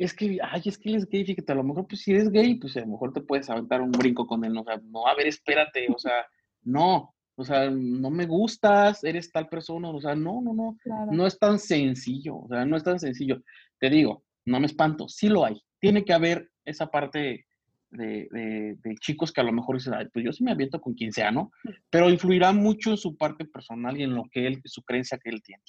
es 0.00 0.14
que, 0.14 0.38
ay, 0.42 0.62
es 0.64 0.78
que 0.78 0.88
él 0.88 0.94
es 0.96 1.06
gay, 1.06 1.26
fíjate, 1.26 1.52
a 1.52 1.56
lo 1.56 1.62
mejor, 1.62 1.86
pues 1.86 2.00
si 2.00 2.12
eres 2.12 2.30
gay, 2.30 2.54
pues 2.54 2.74
a 2.78 2.80
lo 2.80 2.86
mejor 2.86 3.12
te 3.12 3.20
puedes 3.20 3.50
aventar 3.50 3.82
un 3.82 3.92
brinco 3.92 4.26
con 4.26 4.42
él, 4.46 4.56
o 4.56 4.64
sea, 4.64 4.80
no, 4.82 5.06
a 5.06 5.14
ver, 5.14 5.26
espérate, 5.26 5.86
o 5.94 5.98
sea, 5.98 6.26
no, 6.62 7.14
o 7.36 7.44
sea, 7.44 7.68
no 7.70 8.08
me 8.08 8.24
gustas, 8.24 9.04
eres 9.04 9.30
tal 9.30 9.46
persona, 9.50 9.90
o 9.90 10.00
sea, 10.00 10.14
no, 10.14 10.40
no, 10.40 10.54
no, 10.54 10.78
no 11.12 11.26
es 11.26 11.38
tan 11.38 11.58
sencillo, 11.58 12.38
o 12.38 12.48
sea, 12.48 12.64
no 12.64 12.78
es 12.78 12.82
tan 12.82 12.98
sencillo. 12.98 13.42
Te 13.78 13.90
digo, 13.90 14.24
no 14.46 14.58
me 14.58 14.66
espanto, 14.66 15.06
sí 15.06 15.28
lo 15.28 15.44
hay, 15.44 15.62
tiene 15.78 16.02
que 16.02 16.14
haber 16.14 16.50
esa 16.64 16.90
parte 16.90 17.44
de, 17.90 18.76
de, 18.82 18.94
chicos 19.00 19.32
que 19.32 19.42
a 19.42 19.44
lo 19.44 19.52
mejor 19.52 19.76
dicen, 19.76 19.92
ay, 19.92 20.08
pues 20.10 20.24
yo 20.24 20.32
sí 20.32 20.42
me 20.42 20.52
aviento 20.52 20.80
con 20.80 20.94
quien 20.94 21.12
sea, 21.12 21.30
¿no? 21.30 21.52
Pero 21.90 22.08
influirá 22.08 22.52
mucho 22.52 22.92
en 22.92 22.96
su 22.96 23.18
parte 23.18 23.44
personal 23.44 24.00
y 24.00 24.04
en 24.04 24.14
lo 24.14 24.24
que 24.32 24.46
él, 24.46 24.62
su 24.64 24.82
creencia 24.82 25.18
que 25.18 25.28
él 25.28 25.42
tiene. 25.42 25.62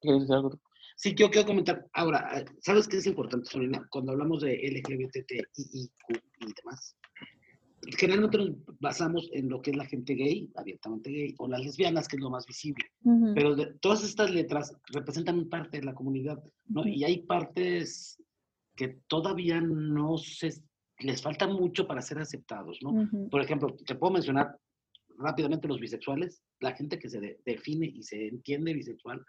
¿Quieres 0.00 0.22
decir 0.22 0.34
algo? 0.34 0.58
Sí, 0.96 1.14
yo 1.14 1.30
quiero 1.30 1.46
comentar. 1.46 1.86
Ahora, 1.92 2.38
eh, 2.38 2.44
¿sabes 2.60 2.86
qué 2.88 2.98
es 2.98 3.06
importante, 3.06 3.50
Solina? 3.50 3.86
Cuando 3.90 4.12
hablamos 4.12 4.42
de 4.42 4.54
LGBTIQ 4.54 5.48
y 5.56 5.90
demás, 6.56 6.96
generalmente 7.98 8.38
nos 8.38 8.50
basamos 8.80 9.28
en 9.32 9.48
lo 9.48 9.60
que 9.60 9.70
es 9.70 9.76
la 9.76 9.86
gente 9.86 10.14
gay, 10.14 10.50
abiertamente 10.54 11.10
gay, 11.10 11.34
o 11.38 11.48
las 11.48 11.60
lesbianas, 11.60 12.08
que 12.08 12.16
es 12.16 12.22
lo 12.22 12.30
más 12.30 12.46
visible. 12.46 12.84
Pero 13.34 13.56
todas 13.80 14.04
estas 14.04 14.30
letras 14.30 14.76
representan 14.92 15.48
parte 15.48 15.78
de 15.78 15.84
la 15.84 15.94
comunidad, 15.94 16.42
¿no? 16.66 16.86
Y 16.86 17.04
hay 17.04 17.22
partes 17.22 18.22
que 18.76 19.00
todavía 19.06 19.60
no 19.60 20.16
se 20.18 20.54
les 20.98 21.22
falta 21.22 21.46
mucho 21.46 21.86
para 21.86 22.02
ser 22.02 22.18
aceptados, 22.18 22.78
¿no? 22.82 23.08
Por 23.30 23.40
ejemplo, 23.40 23.74
te 23.86 23.94
puedo 23.94 24.12
mencionar 24.12 24.56
rápidamente 25.18 25.68
los 25.68 25.80
bisexuales, 25.80 26.42
la 26.60 26.72
gente 26.72 26.98
que 26.98 27.08
se 27.08 27.38
define 27.44 27.86
y 27.86 28.02
se 28.02 28.28
entiende 28.28 28.74
bisexual, 28.74 29.24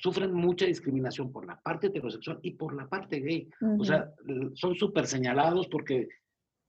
sufren 0.00 0.32
mucha 0.32 0.66
discriminación 0.66 1.30
por 1.30 1.46
la 1.46 1.60
parte 1.60 1.88
heterosexual 1.88 2.38
y 2.42 2.52
por 2.52 2.74
la 2.74 2.88
parte 2.88 3.20
gay. 3.20 3.48
O 3.78 3.84
sea, 3.84 4.10
son 4.54 4.74
súper 4.74 5.06
señalados 5.06 5.68
porque, 5.68 6.08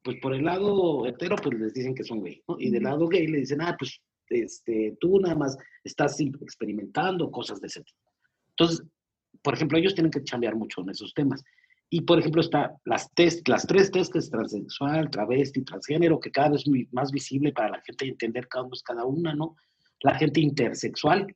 pues 0.03 0.17
por 0.21 0.33
el 0.33 0.43
lado 0.43 1.05
hetero, 1.05 1.35
pues 1.37 1.57
les 1.59 1.73
dicen 1.73 1.95
que 1.95 2.03
son 2.03 2.23
gay, 2.23 2.41
¿no? 2.47 2.57
Y 2.59 2.69
del 2.69 2.83
lado 2.83 3.07
gay 3.07 3.27
le 3.27 3.39
dicen, 3.39 3.61
ah, 3.61 3.75
pues 3.77 4.01
este, 4.29 4.97
tú 4.99 5.19
nada 5.19 5.35
más 5.35 5.57
estás 5.83 6.19
experimentando 6.19 7.31
cosas 7.31 7.61
de 7.61 7.67
ese 7.67 7.81
tipo. 7.83 7.99
Entonces, 8.49 8.85
por 9.41 9.53
ejemplo, 9.53 9.77
ellos 9.77 9.95
tienen 9.95 10.11
que 10.11 10.23
cambiar 10.23 10.55
mucho 10.55 10.81
en 10.81 10.89
esos 10.89 11.13
temas. 11.13 11.43
Y, 11.89 12.01
por 12.01 12.19
ejemplo, 12.19 12.41
está 12.41 12.73
las, 12.85 13.11
test, 13.13 13.47
las 13.49 13.67
tres 13.67 13.91
testes, 13.91 14.29
transexual, 14.29 15.09
travesti, 15.09 15.61
transgénero, 15.63 16.19
que 16.19 16.31
cada 16.31 16.49
vez 16.49 16.63
es 16.65 16.93
más 16.93 17.11
visible 17.11 17.51
para 17.51 17.69
la 17.69 17.81
gente 17.81 18.07
entender 18.07 18.47
cada 18.47 18.63
uno 18.63 18.73
es 18.73 18.83
cada 18.83 19.05
una, 19.05 19.35
¿no? 19.35 19.57
La 20.01 20.15
gente 20.15 20.39
intersexual, 20.39 21.35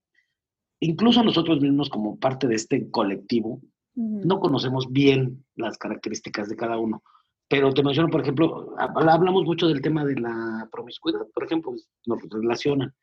incluso 0.80 1.24
nosotros 1.24 1.62
mismos 1.62 1.90
como 1.90 2.18
parte 2.18 2.48
de 2.48 2.56
este 2.56 2.90
colectivo, 2.90 3.62
no 3.96 4.40
conocemos 4.40 4.92
bien 4.92 5.46
las 5.56 5.78
características 5.78 6.50
de 6.50 6.58
cada 6.58 6.78
uno. 6.78 7.02
Pero 7.48 7.74
te 7.74 7.84
menciono, 7.84 8.10
por 8.10 8.22
ejemplo, 8.22 8.76
hablamos 8.78 9.44
mucho 9.44 9.68
del 9.68 9.82
tema 9.82 10.04
de 10.04 10.20
la 10.20 10.68
promiscuidad, 10.72 11.22
por 11.34 11.46
ejemplo, 11.46 11.72
pues, 11.72 11.88
nos 12.06 12.22
relacionan. 12.30 12.94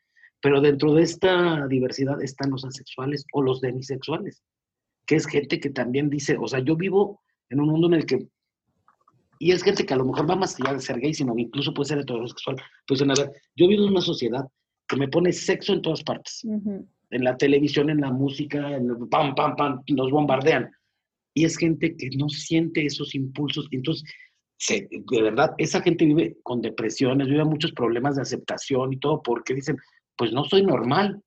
Pero 0.40 0.61
dentro 0.61 0.93
de 0.94 1.03
esta 1.03 1.66
diversidad 1.69 2.20
están 2.20 2.51
los 2.51 2.65
asexuales 2.65 3.24
o 3.32 3.40
los 3.40 3.61
demisexuales, 3.61 4.43
que 5.07 5.15
es 5.16 5.27
gente 5.27 5.61
que 5.61 5.70
también 5.70 6.11
dice, 6.11 6.36
o 6.39 6.49
sea, 6.49 6.59
yo 6.59 6.77
vivo 6.77 7.23
en 7.49 7.61
un 7.61 7.69
mundo 7.69 7.86
en 7.86 7.94
el 7.94 8.07
que 8.07 8.28
y 9.39 9.51
es 9.51 9.65
gente 9.65 9.85
que 9.85 9.93
a 9.93 9.97
lo 9.97 10.05
mejor 10.05 10.31
va 10.31 10.36
más 10.36 10.55
allá 10.61 10.74
de 10.74 10.81
ser 10.81 11.01
gay, 11.01 11.12
sino 11.12 11.36
incluso 11.36 11.74
puede 11.74 11.89
ser 11.89 11.99
heterosexual. 11.99 12.57
Pues, 12.86 13.03
a 13.03 13.07
ver, 13.07 13.32
yo 13.57 13.66
vivo 13.66 13.82
en 13.85 13.90
una 13.90 14.01
sociedad 14.01 14.47
que 14.86 14.97
me 14.97 15.09
pone 15.09 15.32
sexo 15.32 15.73
en 15.73 15.82
todas 15.82 16.05
partes 16.05 16.47
en 17.12 17.24
la 17.24 17.36
televisión, 17.36 17.90
en 17.90 18.01
la 18.01 18.10
música, 18.10 18.74
en 18.74 18.90
el 18.90 19.09
pam, 19.09 19.34
pam, 19.34 19.55
pam, 19.55 19.82
nos 19.89 20.10
bombardean. 20.10 20.70
Y 21.34 21.44
es 21.44 21.56
gente 21.56 21.94
que 21.97 22.10
no 22.16 22.28
siente 22.28 22.84
esos 22.84 23.14
impulsos. 23.14 23.68
Entonces, 23.70 24.05
de 24.68 25.22
verdad, 25.22 25.55
esa 25.59 25.82
gente 25.82 26.06
vive 26.06 26.36
con 26.43 26.62
depresiones, 26.62 27.28
vive 27.28 27.44
muchos 27.44 27.72
problemas 27.72 28.16
de 28.16 28.22
aceptación 28.22 28.93
y 28.93 28.98
todo, 28.98 29.22
porque 29.22 29.55
dicen, 29.55 29.76
pues 30.16 30.32
no 30.32 30.44
soy 30.44 30.62
normal. 30.62 31.22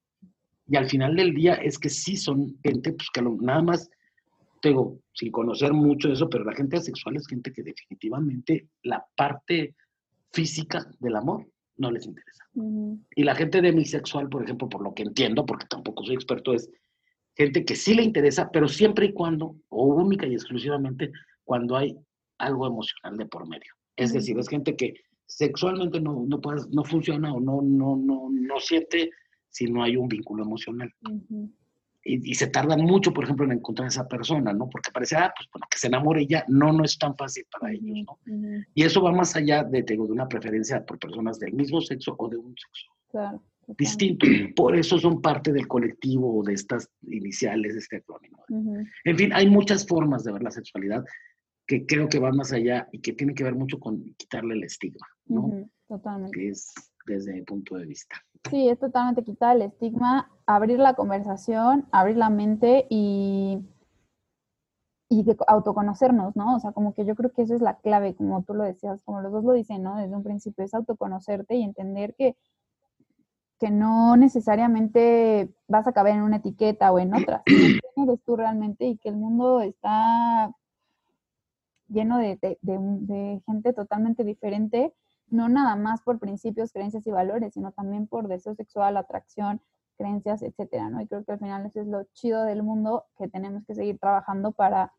Y 0.67 0.75
al 0.75 0.89
final 0.89 1.15
del 1.15 1.33
día 1.33 1.53
es 1.53 1.77
que 1.77 1.89
sí 1.89 2.17
son 2.17 2.57
gente, 2.63 2.93
pues 2.93 3.09
que 3.13 3.21
nada 3.21 3.61
más, 3.61 3.89
tengo, 4.61 4.99
sin 5.13 5.31
conocer 5.31 5.73
mucho 5.73 6.07
de 6.07 6.15
eso, 6.15 6.27
pero 6.27 6.43
la 6.43 6.55
gente 6.55 6.77
asexual 6.77 7.15
es 7.17 7.27
gente 7.27 7.53
que 7.53 7.61
definitivamente 7.61 8.67
la 8.81 9.05
parte 9.15 9.75
física 10.31 10.87
del 10.99 11.15
amor 11.15 11.45
no 11.77 11.91
les 11.91 12.05
interesa. 12.05 12.45
Y 13.15 13.23
la 13.23 13.35
gente 13.35 13.61
demisexual, 13.61 14.29
por 14.29 14.43
ejemplo, 14.43 14.69
por 14.69 14.81
lo 14.81 14.93
que 14.93 15.03
entiendo, 15.03 15.45
porque 15.45 15.65
tampoco 15.67 16.05
soy 16.05 16.15
experto, 16.15 16.53
es 16.53 16.69
gente 17.35 17.65
que 17.65 17.75
sí 17.75 17.93
le 17.93 18.03
interesa, 18.03 18.49
pero 18.51 18.67
siempre 18.67 19.07
y 19.07 19.13
cuando, 19.13 19.55
o 19.69 19.85
única 19.85 20.25
y 20.25 20.33
exclusivamente, 20.33 21.11
cuando 21.43 21.75
hay 21.75 21.97
algo 22.37 22.67
emocional 22.67 23.17
de 23.17 23.25
por 23.25 23.47
medio. 23.47 23.73
Es 23.95 24.13
decir, 24.13 24.37
es 24.39 24.47
gente 24.47 24.75
que 24.75 24.93
sexualmente 25.25 25.99
no, 25.99 26.25
no, 26.27 26.39
no 26.71 26.83
funciona 26.83 27.33
o 27.33 27.39
no, 27.39 27.61
no, 27.61 27.95
no, 27.95 28.29
no 28.31 28.59
siente 28.59 29.11
si 29.49 29.65
no 29.65 29.83
hay 29.83 29.95
un 29.95 30.07
vínculo 30.07 30.43
emocional 30.43 30.91
y, 32.07 32.35
se 32.35 32.47
tardan 32.47 32.81
mucho, 32.81 33.11
por 33.11 33.23
ejemplo, 33.23 33.45
en 33.45 33.53
encontrar 33.53 33.85
a 33.85 33.89
esa 33.89 34.07
persona, 34.07 34.53
¿no? 34.53 34.69
Porque 34.69 34.91
parece, 34.91 35.15
ah, 35.15 35.33
pues 35.35 35.49
bueno, 35.51 35.65
que 35.69 35.79
se 35.79 35.87
enamore 35.87 36.27
ya, 36.27 36.45
no, 36.47 36.71
no 36.71 36.83
es 36.83 36.99
tan 36.99 37.17
fácil 37.17 37.45
para 37.51 37.73
ellos, 37.73 38.05
¿no? 38.05 38.19
Y 38.75 38.83
eso 38.83 39.01
va 39.01 39.11
más 39.11 39.35
allá 39.35 39.63
de, 39.63 39.81
de 39.81 39.97
una 39.97 40.27
preferencia 40.27 40.85
por 40.85 40.99
personas 40.99 41.39
del 41.39 41.53
mismo 41.53 41.81
sexo 41.81 42.15
o 42.19 42.29
de 42.29 42.37
un 42.37 42.55
sexo 42.55 43.41
distinto. 43.77 44.27
Por 44.55 44.75
eso 44.75 44.99
son 44.99 45.21
parte 45.21 45.51
del 45.51 45.67
colectivo 45.67 46.43
de 46.43 46.53
estas 46.53 46.89
iniciales, 47.07 47.73
de 47.73 47.79
este 47.79 47.97
acrónimo. 47.97 48.43
En 49.03 49.17
fin, 49.17 49.33
hay 49.33 49.49
muchas 49.49 49.87
formas 49.87 50.23
de 50.23 50.31
ver 50.31 50.43
la 50.43 50.51
sexualidad 50.51 51.03
que 51.67 51.87
creo 51.87 52.07
que 52.07 52.19
van 52.19 52.35
más 52.35 52.53
allá 52.53 52.87
y 52.91 52.99
que 52.99 53.13
tienen 53.13 53.35
que 53.35 53.43
ver 53.43 53.55
mucho 53.55 53.79
con 53.79 54.03
quitarle 54.17 54.53
el 54.53 54.63
estigma, 54.63 55.07
¿no? 55.25 55.67
Totalmente. 55.87 56.37
Que 56.37 56.49
es 56.49 56.71
desde 57.05 57.33
mi 57.33 57.41
punto 57.43 57.75
de 57.75 57.85
vista. 57.85 58.15
Sí, 58.49 58.69
es 58.69 58.79
totalmente 58.79 59.23
quitar 59.23 59.55
el 59.55 59.63
estigma, 59.63 60.29
abrir 60.45 60.79
la 60.79 60.93
conversación, 60.93 61.87
abrir 61.91 62.17
la 62.17 62.29
mente 62.29 62.85
y, 62.89 63.59
y 65.09 65.25
autoconocernos, 65.47 66.35
¿no? 66.35 66.55
O 66.55 66.59
sea, 66.59 66.71
como 66.71 66.93
que 66.93 67.05
yo 67.05 67.15
creo 67.15 67.31
que 67.31 67.41
eso 67.41 67.55
es 67.55 67.61
la 67.61 67.77
clave, 67.77 68.15
como 68.15 68.43
tú 68.43 68.53
lo 68.53 68.63
decías, 68.63 69.01
como 69.03 69.21
los 69.21 69.31
dos 69.31 69.43
lo 69.43 69.53
dicen, 69.53 69.81
¿no? 69.81 69.97
Desde 69.97 70.15
un 70.15 70.23
principio, 70.23 70.63
es 70.63 70.73
autoconocerte 70.73 71.55
y 71.55 71.63
entender 71.63 72.13
que, 72.15 72.35
que 73.59 73.71
no 73.71 74.15
necesariamente 74.15 75.49
vas 75.67 75.87
a 75.87 75.93
caber 75.93 76.13
en 76.13 76.21
una 76.21 76.37
etiqueta 76.37 76.91
o 76.91 76.99
en 76.99 77.15
otra, 77.15 77.41
quién 77.45 77.79
eres 77.95 78.21
tú 78.23 78.35
realmente 78.35 78.85
y 78.85 78.97
que 78.97 79.09
el 79.09 79.15
mundo 79.15 79.61
está 79.61 80.53
lleno 81.87 82.17
de, 82.17 82.37
de 82.61 83.41
gente 83.45 83.73
totalmente 83.73 84.23
diferente 84.23 84.93
no 85.29 85.49
nada 85.49 85.75
más 85.75 86.01
por 86.01 86.19
principios, 86.19 86.71
creencias 86.71 87.05
y 87.07 87.11
valores, 87.11 87.53
sino 87.53 87.71
también 87.71 88.07
por 88.07 88.27
deseo 88.27 88.55
sexual, 88.55 88.97
atracción, 88.97 89.61
creencias, 89.97 90.41
etcétera, 90.41 90.89
¿no? 90.89 91.01
Y 91.01 91.07
creo 91.07 91.23
que 91.23 91.31
al 91.31 91.39
final 91.39 91.65
eso 91.65 91.81
es 91.81 91.87
lo 91.87 92.03
chido 92.13 92.43
del 92.43 92.63
mundo 92.63 93.05
que 93.17 93.27
tenemos 93.27 93.65
que 93.65 93.75
seguir 93.75 93.97
trabajando 93.99 94.51
para 94.51 94.93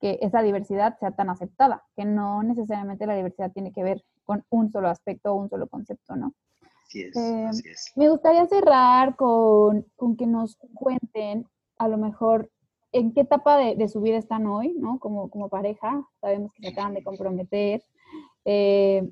que 0.00 0.18
esa 0.20 0.42
diversidad 0.42 0.98
sea 0.98 1.12
tan 1.12 1.30
aceptada, 1.30 1.84
que 1.96 2.04
no 2.04 2.42
necesariamente 2.42 3.06
la 3.06 3.14
diversidad 3.14 3.52
tiene 3.52 3.72
que 3.72 3.84
ver 3.84 4.04
con 4.24 4.44
un 4.50 4.70
solo 4.70 4.88
aspecto 4.88 5.32
o 5.32 5.36
un 5.36 5.48
solo 5.48 5.68
concepto, 5.68 6.16
¿no? 6.16 6.34
Así 6.86 7.02
es, 7.02 7.16
eh, 7.16 7.50
Me 7.96 8.08
gustaría 8.10 8.46
cerrar 8.46 9.16
con, 9.16 9.86
que 10.18 10.26
nos 10.26 10.58
cuenten, 10.74 11.46
a 11.78 11.88
lo 11.88 11.98
mejor, 11.98 12.50
en 12.90 13.14
qué 13.14 13.22
etapa 13.22 13.56
de, 13.56 13.88
su 13.88 14.00
vida 14.00 14.18
están 14.18 14.46
hoy, 14.46 14.74
¿no? 14.76 14.98
Como, 14.98 15.30
como 15.30 15.48
pareja, 15.48 16.06
sabemos 16.20 16.52
que 16.52 16.62
se 16.62 16.68
acaban 16.72 16.94
de 16.94 17.02
comprometer. 17.02 17.82
Eh, 18.44 19.08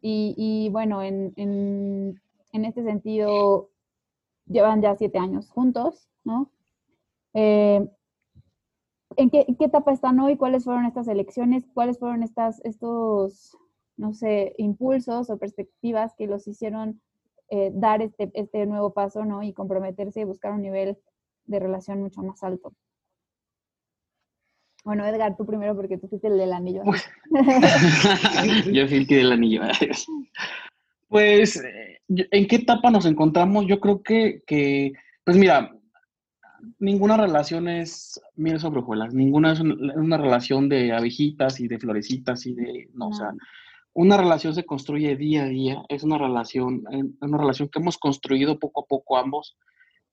y, 0.00 0.68
bueno, 0.70 1.02
en, 1.02 1.32
en, 1.36 2.64
este 2.64 2.82
sentido, 2.82 3.70
llevan 4.46 4.82
ya 4.82 4.96
siete 4.96 5.18
años 5.18 5.50
juntos, 5.50 6.08
¿no? 6.24 6.50
Eh, 7.34 7.88
¿en, 9.16 9.30
qué, 9.30 9.46
etapa 9.58 9.92
están 9.92 10.20
hoy? 10.20 10.36
¿Cuáles 10.36 10.64
fueron 10.64 10.86
estas 10.86 11.08
elecciones? 11.08 11.64
¿Cuáles 11.74 11.98
fueron 11.98 12.22
estas, 12.22 12.60
estos, 12.64 13.56
no 13.96 14.12
sé, 14.12 14.54
impulsos 14.58 15.30
o 15.30 15.38
perspectivas 15.38 16.14
que 16.14 16.26
los 16.26 16.46
hicieron 16.46 17.00
eh, 17.50 17.70
dar 17.74 18.02
este, 18.02 18.30
este 18.34 18.66
nuevo 18.66 18.92
paso, 18.92 19.24
¿no? 19.24 19.42
Y 19.42 19.52
comprometerse 19.52 20.20
y 20.20 20.24
buscar 20.24 20.52
un 20.52 20.62
nivel 20.62 20.98
de 21.46 21.58
relación 21.60 22.02
mucho 22.02 22.22
más 22.22 22.42
alto. 22.42 22.72
Bueno, 24.88 25.04
Edgar, 25.04 25.36
tú 25.36 25.44
primero 25.44 25.76
porque 25.76 25.98
tú 25.98 26.08
fuiste 26.08 26.28
el 26.28 26.38
del 26.38 26.50
anillo. 26.50 26.82
yo 28.72 28.88
fui 28.88 28.96
el 28.96 29.06
que 29.06 29.16
del 29.16 29.32
anillo. 29.32 29.60
pues, 31.08 31.62
eh, 31.62 32.00
¿en 32.08 32.48
qué 32.48 32.56
etapa 32.56 32.90
nos 32.90 33.04
encontramos? 33.04 33.66
Yo 33.66 33.80
creo 33.80 34.02
que, 34.02 34.42
que 34.46 34.94
pues 35.24 35.36
mira, 35.36 35.76
ninguna 36.78 37.18
relación 37.18 37.68
es 37.68 38.18
miel 38.34 38.60
sobre 38.60 38.80
hojuelas, 38.80 39.12
ninguna 39.12 39.52
es 39.52 39.60
una, 39.60 40.16
relación 40.16 40.70
de 40.70 40.90
abejitas 40.92 41.60
y 41.60 41.68
de 41.68 41.78
florecitas 41.78 42.46
y 42.46 42.54
de, 42.54 42.88
no, 42.94 43.08
o 43.08 43.12
sea, 43.12 43.34
una 43.92 44.16
relación 44.16 44.54
se 44.54 44.64
construye 44.64 45.16
día 45.16 45.42
a 45.42 45.48
día, 45.48 45.82
es 45.90 46.02
una 46.02 46.16
relación, 46.16 46.84
eh, 46.90 47.04
una 47.20 47.36
relación 47.36 47.68
que 47.68 47.80
hemos 47.80 47.98
construido 47.98 48.58
poco 48.58 48.84
a 48.84 48.86
poco 48.86 49.18
ambos, 49.18 49.58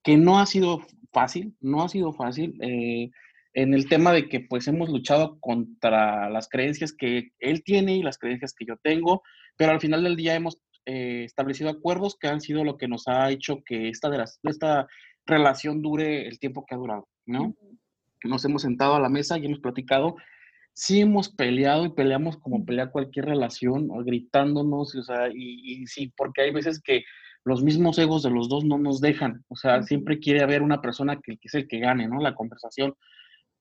que 0.03 0.17
no 0.17 0.37
ha 0.37 0.45
sido 0.45 0.81
fácil, 1.13 1.55
no 1.61 1.81
ha 1.81 1.87
sido 1.87 2.11
fácil. 2.11 2.57
Eh, 2.61 3.09
en 3.55 3.73
el 3.73 3.87
tema 3.87 4.11
de 4.11 4.27
que 4.27 4.41
pues 4.41 4.67
hemos 4.67 4.89
luchado 4.89 5.39
contra 5.39 6.29
las 6.29 6.49
creencias 6.49 6.91
que 6.91 7.31
él 7.39 7.63
tiene 7.63 7.95
y 7.95 8.03
las 8.03 8.17
creencias 8.17 8.53
que 8.53 8.65
yo 8.65 8.75
tengo, 8.83 9.23
pero 9.55 9.71
al 9.71 9.79
final 9.79 10.03
del 10.03 10.17
día 10.17 10.35
hemos 10.35 10.59
eh, 10.85 11.23
establecido 11.23 11.69
acuerdos 11.69 12.17
que 12.19 12.27
han 12.27 12.41
sido 12.41 12.65
lo 12.65 12.77
que 12.77 12.89
nos 12.89 13.07
ha 13.07 13.31
hecho 13.31 13.63
que 13.65 13.87
esta, 13.87 14.09
de 14.09 14.21
esta 14.43 14.87
relación 15.25 15.81
dure 15.81 16.27
el 16.27 16.37
tiempo 16.37 16.65
que 16.65 16.75
ha 16.75 16.77
durado, 16.77 17.07
¿no? 17.25 17.55
Nos 18.25 18.43
hemos 18.43 18.63
sentado 18.63 18.95
a 18.95 18.99
la 18.99 19.07
mesa 19.07 19.37
y 19.37 19.45
hemos 19.45 19.59
platicado, 19.59 20.17
sí 20.73 20.99
hemos 20.99 21.29
peleado 21.29 21.85
y 21.85 21.93
peleamos 21.93 22.37
como 22.37 22.65
pelea 22.65 22.91
cualquier 22.91 23.23
relación, 23.23 23.87
gritándonos, 24.03 24.93
o 24.95 25.03
sea, 25.03 25.29
y, 25.29 25.61
y 25.63 25.87
sí, 25.87 26.11
porque 26.17 26.41
hay 26.41 26.51
veces 26.51 26.81
que 26.81 27.05
los 27.45 27.63
mismos 27.63 27.97
egos 27.99 28.21
de 28.21 28.31
los 28.31 28.49
dos 28.49 28.65
no 28.65 28.77
nos 28.77 28.99
dejan, 28.99 29.45
o 29.47 29.55
sea, 29.55 29.81
siempre 29.83 30.19
quiere 30.19 30.41
haber 30.41 30.61
una 30.61 30.81
persona 30.81 31.21
que, 31.23 31.37
que 31.37 31.47
es 31.47 31.53
el 31.53 31.69
que 31.69 31.79
gane, 31.79 32.09
¿no? 32.09 32.19
La 32.19 32.35
conversación 32.35 32.95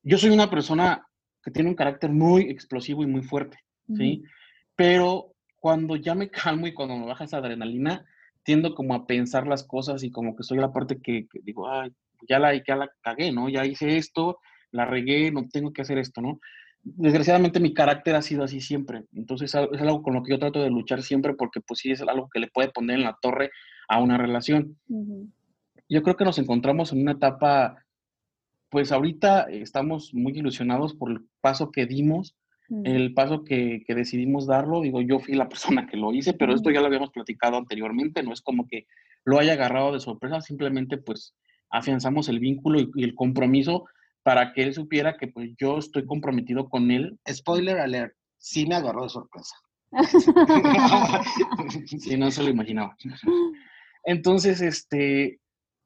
yo 0.04 0.18
soy 0.18 0.30
una 0.30 0.50
persona 0.50 1.06
que 1.42 1.50
tiene 1.50 1.68
un 1.70 1.74
carácter 1.74 2.10
muy 2.10 2.42
explosivo 2.42 3.02
y 3.02 3.06
muy 3.06 3.22
fuerte, 3.22 3.58
¿sí? 3.96 4.22
Pero 4.76 5.34
cuando 5.60 5.96
ya 5.96 6.14
me 6.14 6.30
calmo 6.30 6.66
y 6.66 6.74
cuando 6.74 6.96
me 6.96 7.06
baja 7.06 7.24
esa 7.24 7.38
adrenalina, 7.38 8.04
tiendo 8.42 8.74
como 8.74 8.94
a 8.94 9.06
pensar 9.06 9.46
las 9.46 9.64
cosas 9.66 10.02
y 10.02 10.10
como 10.10 10.36
que 10.36 10.42
soy 10.42 10.58
la 10.58 10.72
parte 10.72 11.00
que, 11.02 11.26
digo, 11.42 11.68
ay, 11.68 11.90
ya 12.28 12.38
la, 12.38 12.54
ya 12.54 12.76
la 12.76 12.90
cagué, 13.02 13.32
¿no? 13.32 13.48
Ya 13.48 13.66
hice 13.66 13.96
esto, 13.96 14.38
la 14.70 14.84
regué, 14.84 15.30
no 15.30 15.48
tengo 15.48 15.72
que 15.72 15.82
hacer 15.82 15.98
esto, 15.98 16.20
¿no? 16.20 16.40
desgraciadamente 16.84 17.60
mi 17.60 17.72
carácter 17.72 18.14
ha 18.14 18.22
sido 18.22 18.44
así 18.44 18.60
siempre. 18.60 19.04
Entonces 19.12 19.54
es 19.54 19.80
algo 19.80 20.02
con 20.02 20.14
lo 20.14 20.22
que 20.22 20.32
yo 20.32 20.38
trato 20.38 20.62
de 20.62 20.70
luchar 20.70 21.02
siempre 21.02 21.34
porque 21.34 21.60
pues 21.60 21.80
sí 21.80 21.90
es 21.90 22.02
algo 22.02 22.28
que 22.32 22.40
le 22.40 22.48
puede 22.48 22.68
poner 22.68 22.98
en 22.98 23.04
la 23.04 23.16
torre 23.20 23.50
a 23.88 24.00
una 24.00 24.18
relación. 24.18 24.78
Yo 25.88 26.02
creo 26.02 26.16
que 26.16 26.24
nos 26.24 26.38
encontramos 26.38 26.92
en 26.92 27.00
una 27.00 27.12
etapa, 27.12 27.83
pues 28.74 28.90
ahorita 28.90 29.42
estamos 29.50 30.12
muy 30.14 30.32
ilusionados 30.32 30.94
por 30.94 31.12
el 31.12 31.20
paso 31.40 31.70
que 31.70 31.86
dimos, 31.86 32.34
el 32.82 33.14
paso 33.14 33.44
que, 33.44 33.84
que, 33.86 33.94
decidimos 33.94 34.48
darlo. 34.48 34.80
Digo, 34.80 35.00
yo 35.00 35.20
fui 35.20 35.36
la 35.36 35.48
persona 35.54 35.86
que 35.86 35.96
lo 35.96 36.12
hice, 36.12 36.32
pero 36.32 36.52
esto 36.52 36.72
ya 36.72 36.80
lo 36.80 36.88
habíamos 36.88 37.10
platicado 37.10 37.56
anteriormente, 37.56 38.24
no 38.24 38.32
es 38.32 38.42
como 38.42 38.66
que 38.66 38.88
lo 39.24 39.38
haya 39.38 39.52
agarrado 39.52 39.92
de 39.92 40.00
sorpresa, 40.00 40.40
simplemente 40.40 40.98
pues 40.98 41.36
afianzamos 41.70 42.28
el 42.28 42.40
vínculo 42.40 42.80
y 42.96 43.04
el 43.04 43.14
compromiso 43.14 43.84
para 44.24 44.52
que 44.52 44.64
él 44.64 44.74
supiera 44.74 45.16
que 45.18 45.28
pues 45.28 45.52
yo 45.56 45.78
estoy 45.78 46.04
comprometido 46.04 46.68
con 46.68 46.90
él. 46.90 47.16
Spoiler 47.30 47.78
alert, 47.78 48.16
sí 48.38 48.66
me 48.66 48.74
agarró 48.74 49.04
de 49.04 49.10
sorpresa. 49.10 49.54
sí, 51.86 52.16
no 52.16 52.28
se 52.32 52.42
lo 52.42 52.50
imaginaba. 52.50 52.96
Entonces, 54.04 54.60
este, 54.60 55.38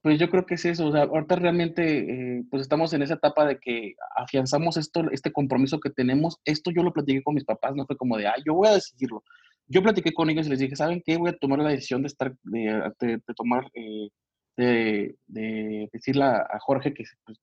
pues 0.02 0.18
yo 0.18 0.30
creo 0.30 0.46
que 0.46 0.54
es 0.54 0.64
eso. 0.64 0.88
O 0.88 0.92
sea, 0.92 1.02
ahorita 1.02 1.36
realmente, 1.36 2.38
eh, 2.38 2.44
pues 2.50 2.62
estamos 2.62 2.92
en 2.92 3.02
esa 3.02 3.14
etapa 3.14 3.46
de 3.46 3.58
que 3.58 3.94
afianzamos 4.16 4.76
esto, 4.76 5.10
este 5.10 5.32
compromiso 5.32 5.80
que 5.80 5.90
tenemos. 5.90 6.38
Esto 6.44 6.70
yo 6.70 6.82
lo 6.82 6.92
platiqué 6.92 7.22
con 7.22 7.34
mis 7.34 7.44
papás, 7.44 7.74
no 7.74 7.86
fue 7.86 7.96
como 7.96 8.16
de, 8.16 8.26
ah, 8.28 8.34
yo 8.44 8.54
voy 8.54 8.68
a 8.68 8.74
decidirlo. 8.74 9.22
Yo 9.66 9.82
platiqué 9.82 10.12
con 10.14 10.30
ellos 10.30 10.46
y 10.46 10.50
les 10.50 10.60
dije, 10.60 10.76
¿saben 10.76 11.02
qué? 11.04 11.16
Voy 11.18 11.30
a 11.30 11.36
tomar 11.36 11.58
la 11.58 11.70
decisión 11.70 12.02
de 12.02 12.08
estar, 12.08 12.34
de, 12.42 13.20
tomar, 13.36 13.70
eh, 13.74 14.08
de, 14.56 15.16
de, 15.26 15.88
decirle 15.92 16.24
a 16.24 16.58
Jorge 16.60 16.94
que 16.94 17.04
pues, 17.24 17.38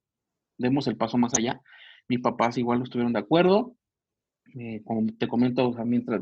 demos 0.58 0.88
el 0.88 0.98
paso 0.98 1.18
más 1.18 1.34
allá. 1.38 1.62
Mis 2.08 2.22
papás 2.22 2.58
igual 2.58 2.80
no 2.80 2.86
estuvieron 2.86 3.14
de 3.14 3.20
acuerdo. 3.20 3.76
Eh, 4.58 4.82
como 4.86 5.06
te 5.20 5.28
comento, 5.28 5.74
mientras, 5.84 6.22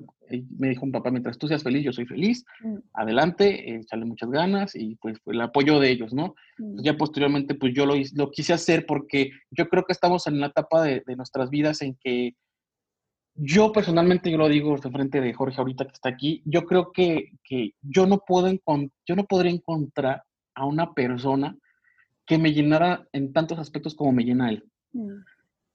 me 0.58 0.70
dijo 0.70 0.86
un 0.86 0.92
papá, 0.92 1.12
mientras 1.12 1.38
tú 1.38 1.48
seas 1.48 1.62
feliz, 1.62 1.84
yo 1.84 1.94
soy 1.94 2.08
feliz, 2.08 2.44
mm. 2.64 2.78
adelante, 2.94 3.76
eh, 3.76 3.86
muchas 4.06 4.32
ganas 4.32 4.76
y 4.76 4.96
pues 4.96 5.20
el 5.28 5.40
apoyo 5.40 5.80
de 5.80 5.92
ellos, 5.92 6.14
¿no? 6.14 6.34
Mm. 6.58 6.82
Ya 6.82 6.98
posteriormente, 6.98 7.54
pues 7.54 7.76
yo 7.76 7.86
lo, 7.86 7.94
lo, 8.16 8.32
quise 8.32 8.54
hacer 8.54 8.88
porque 8.88 9.32
yo 9.52 9.70
creo 9.70 9.84
que 9.84 9.94
estamos 9.94 10.26
en 10.26 10.40
la 10.40 10.48
etapa 10.48 10.82
de, 10.82 11.04
de 11.06 11.16
nuestras 11.16 11.52
vidas 11.52 11.84
en 11.84 11.96
que 12.04 12.34
yo 13.36 13.72
personalmente, 13.72 14.32
yo 14.32 14.38
lo 14.38 14.48
digo 14.48 14.78
de 14.78 14.92
frente 14.92 15.22
de 15.22 15.34
Jorge 15.34 15.60
ahorita 15.60 15.86
que 15.86 15.94
está 15.94 16.10
aquí, 16.10 16.42
yo 16.46 16.66
creo 16.66 16.92
que, 16.92 17.34
que 17.44 17.74
yo, 17.82 18.06
no 18.08 18.20
puedo 18.20 18.52
yo 19.06 19.16
no 19.16 19.26
podría 19.26 19.52
encontrar 19.52 20.24
a 20.56 20.66
una 20.66 20.94
persona 20.94 21.56
que 22.26 22.38
me 22.38 22.54
llenara 22.54 23.08
en 23.12 23.34
tantos 23.34 23.60
aspectos 23.60 23.96
como 23.96 24.12
me 24.12 24.24
llena 24.24 24.50
él. 24.50 24.64
Mm. 24.94 25.24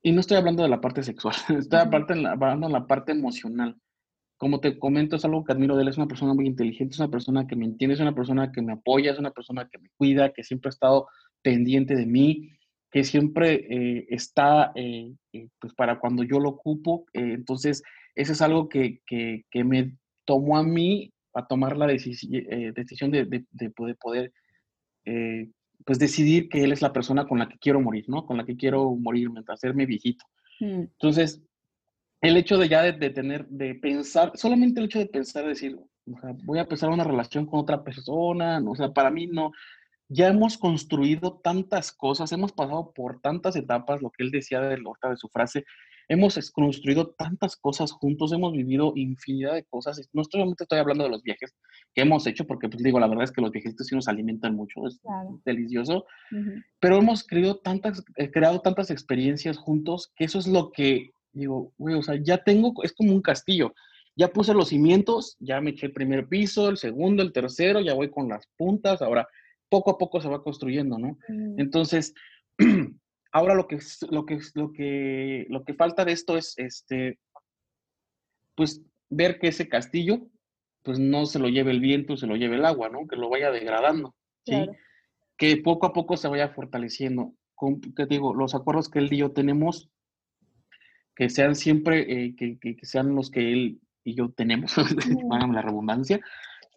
Y 0.03 0.13
no 0.13 0.21
estoy 0.21 0.37
hablando 0.37 0.63
de 0.63 0.69
la 0.69 0.81
parte 0.81 1.03
sexual, 1.03 1.35
estoy 1.59 1.79
hablando 1.81 2.67
de 2.67 2.73
la 2.73 2.87
parte 2.87 3.13
emocional. 3.13 3.77
Como 4.37 4.61
te 4.61 4.79
comento, 4.79 5.17
es 5.17 5.25
algo 5.25 5.45
que 5.45 5.53
admiro 5.53 5.75
de 5.75 5.83
él, 5.83 5.89
es 5.89 5.97
una 5.97 6.07
persona 6.07 6.33
muy 6.33 6.47
inteligente, 6.47 6.95
es 6.95 7.01
una 7.01 7.11
persona 7.11 7.47
que 7.47 7.57
me 7.57 7.65
entiende, 7.65 7.95
es 7.95 8.01
una 8.01 8.15
persona 8.15 8.53
que 8.53 8.63
me 8.63 8.73
apoya, 8.73 9.11
es 9.11 9.19
una 9.19 9.33
persona 9.33 9.69
que 9.69 9.79
me 9.79 9.89
cuida, 9.97 10.33
que 10.33 10.45
siempre 10.45 10.69
ha 10.69 10.71
estado 10.71 11.09
pendiente 11.43 11.97
de 11.97 12.07
mí, 12.07 12.53
que 12.91 13.03
siempre 13.03 13.67
eh, 13.69 14.07
está 14.11 14.73
eh, 14.77 15.13
eh, 15.33 15.49
pues 15.61 15.75
para 15.75 15.99
cuando 15.99 16.23
yo 16.23 16.39
lo 16.39 16.51
ocupo. 16.51 17.07
entonces, 17.13 17.83
eso 18.15 18.33
es 18.33 18.41
algo 18.41 18.69
que, 18.69 19.01
que, 19.07 19.45
que, 19.51 19.65
me 19.65 19.97
tomó 20.25 20.57
a 20.57 20.63
mí 20.63 21.13
a 21.35 21.47
tomar 21.47 21.77
la 21.77 21.87
decisión 21.87 23.11
de, 23.11 23.25
de, 23.25 23.45
de, 23.51 23.71
poder, 23.71 23.97
poder 23.97 24.33
pues 25.85 25.99
decidir 25.99 26.49
que 26.49 26.65
él 26.65 26.73
es 26.73 26.83
la 26.83 26.93
persona 26.93 27.27
con 27.27 27.39
la 27.39 27.49
que 27.49 27.59
quiero 27.59 27.81
morir, 27.81 28.05
¿no? 28.09 28.27
Con 28.27 28.37
la 28.37 28.45
que 28.45 28.57
quiero 28.57 28.95
morir 28.95 29.31
mientras 29.31 29.59
hacerme 29.59 29.87
viejito. 29.87 30.25
Mm. 30.61 30.81
Entonces, 30.81 31.43
el 32.21 32.37
hecho 32.37 32.59
de 32.59 32.69
ya 32.69 32.83
de, 32.83 33.11
tener, 33.11 33.47
de 33.49 33.75
pensar, 33.75 34.33
solamente 34.35 34.81
el 34.81 34.87
hecho 34.87 34.99
de 34.99 35.07
pensar, 35.07 35.47
decir, 35.47 35.77
o 35.77 36.21
sea, 36.21 36.35
voy 36.45 36.59
a 36.59 36.63
empezar 36.63 36.91
una 36.91 37.05
relación 37.05 37.47
con 37.47 37.61
otra 37.61 37.85
persona, 37.85 38.63
o 38.67 38.75
sea, 38.75 38.93
para 38.93 39.11
mí 39.11 39.27
no, 39.27 39.53
ya 40.09 40.29
hemos 40.29 40.59
construido 40.59 41.41
tantas 41.43 41.93
cosas, 41.93 42.33
hemos 42.33 42.53
pasado 42.53 42.93
por 42.93 43.21
tantas 43.21 43.57
etapas, 43.57 44.03
lo 44.03 44.11
que 44.11 44.25
él 44.25 44.31
decía 44.31 44.61
de, 44.61 44.77
de 44.77 45.17
su 45.17 45.29
frase, 45.29 45.65
hemos 46.09 46.51
construido 46.51 47.09
tantas 47.11 47.57
cosas 47.57 47.93
juntos, 47.93 48.33
hemos 48.33 48.53
vivido 48.53 48.93
infinidad 48.97 49.55
de 49.55 49.65
cosas. 49.65 50.01
No 50.13 50.25
solamente 50.25 50.65
estoy 50.65 50.79
hablando 50.79 51.05
de 51.05 51.11
los 51.11 51.23
viajes 51.23 51.55
que 51.95 52.03
hemos 52.03 52.27
hecho, 52.27 52.47
porque 52.47 52.69
pues 52.69 52.83
digo, 52.83 52.99
la 52.99 53.09
verdad 53.09 53.25
es 53.25 53.33
que 53.33 53.43
los 53.43 53.51
viajes 53.51 53.75
sí 53.79 53.95
nos 53.95 54.09
alimentan 54.09 54.55
mucho, 54.55 54.87
es 54.87 55.01
delicioso, 55.45 56.07
pero 56.81 56.97
hemos 56.97 57.25
creado 57.25 57.59
tantas, 57.59 58.03
eh, 58.17 58.31
creado 58.31 58.61
tantas 58.61 58.91
experiencias 58.91 59.59
juntos 59.59 60.13
que 60.17 60.25
eso 60.25 60.39
es 60.39 60.47
lo 60.47 60.73
que 60.73 61.11
digo, 61.33 61.73
güey, 61.79 61.95
o 61.95 62.03
sea, 62.03 62.17
ya 62.17 62.39
tengo, 62.39 62.73
es 62.83 62.93
como 62.93 63.13
un 63.13 63.23
castillo. 63.23 63.75
Ya 64.17 64.29
puse 64.33 64.53
los 64.53 64.71
cimientos, 64.71 65.37
ya 65.39 65.61
me 65.61 65.71
eché 65.71 65.87
el 65.87 65.93
primer 65.93 66.27
piso, 66.27 66.69
el 66.69 66.77
segundo, 66.77 67.23
el 67.23 67.33
tercero, 67.33 67.81
ya 67.81 67.95
voy 67.95 68.11
con 68.11 68.29
las 68.29 68.47
puntas, 68.57 69.01
ahora 69.01 69.29
poco 69.69 69.93
a 69.93 69.99
poco 69.99 70.21
se 70.21 70.29
va 70.29 70.43
construyendo, 70.43 70.99
¿no? 70.99 71.19
Entonces, 71.57 72.15
Ahora 73.33 73.55
lo 73.55 73.67
que, 73.67 73.79
lo 74.11 74.25
que, 74.25 74.39
lo 74.55 74.73
que, 74.73 75.47
lo 75.49 75.65
que 75.65 75.75
falta 75.75 76.05
de 76.05 76.13
esto 76.13 76.37
es, 76.37 76.55
este, 76.57 77.19
pues, 78.55 78.83
ver 79.11 79.39
que 79.39 79.49
ese 79.49 79.69
castillo, 79.69 80.29
pues, 80.83 80.99
no 80.99 81.27
se 81.27 81.39
lo 81.39 81.49
lleve 81.49 81.71
el 81.73 81.81
viento, 81.81 82.17
se 82.17 82.27
lo 82.27 82.37
lleve 82.37 82.57
el 82.57 82.65
agua, 82.65 82.89
¿no? 82.89 83.07
Que 83.07 83.17
lo 83.17 83.29
vaya 83.29 83.51
degradando, 83.51 84.15
¿sí? 84.47 84.67
Que 85.37 85.59
poco 85.59 85.87
a 85.87 85.93
poco 85.93 86.17
se 86.17 86.29
vaya 86.29 86.49
fortaleciendo. 86.49 87.35
Con, 87.55 87.81
te 87.81 88.07
digo, 88.07 88.35
los 88.35 88.55
acuerdos 88.55 88.89
que 88.89 89.01
él 89.01 89.13
y 89.13 89.19
yo 89.19 89.33
tenemos, 89.33 89.91
que 91.15 91.29
sean 91.29 91.55
siempre, 91.55 92.27
eh, 92.27 92.35
que, 92.37 92.59
que, 92.59 92.77
sean 92.83 93.15
los 93.15 93.31
que 93.31 93.53
él 93.53 93.81
y 94.05 94.15
yo 94.15 94.31
tenemos, 94.31 94.75
mm. 94.79 95.53
la 95.53 95.63
redundancia, 95.63 96.21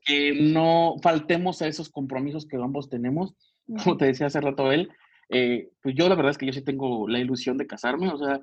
que 0.06 0.34
no 0.34 0.96
faltemos 1.02 1.62
a 1.62 1.68
esos 1.68 1.90
compromisos 1.90 2.46
que 2.46 2.58
ambos 2.58 2.90
tenemos. 2.90 3.36
Como 3.84 3.96
te 3.96 4.06
decía 4.06 4.28
hace 4.28 4.42
rato 4.42 4.72
él, 4.72 4.90
eh, 5.32 5.72
pues 5.82 5.96
yo 5.96 6.10
la 6.10 6.16
verdad 6.16 6.32
es 6.32 6.38
que 6.38 6.46
yo 6.46 6.52
sí 6.52 6.62
tengo 6.62 7.08
la 7.08 7.20
ilusión 7.20 7.58
de 7.58 7.66
casarme, 7.66 8.10
o 8.10 8.18
sea, 8.18 8.42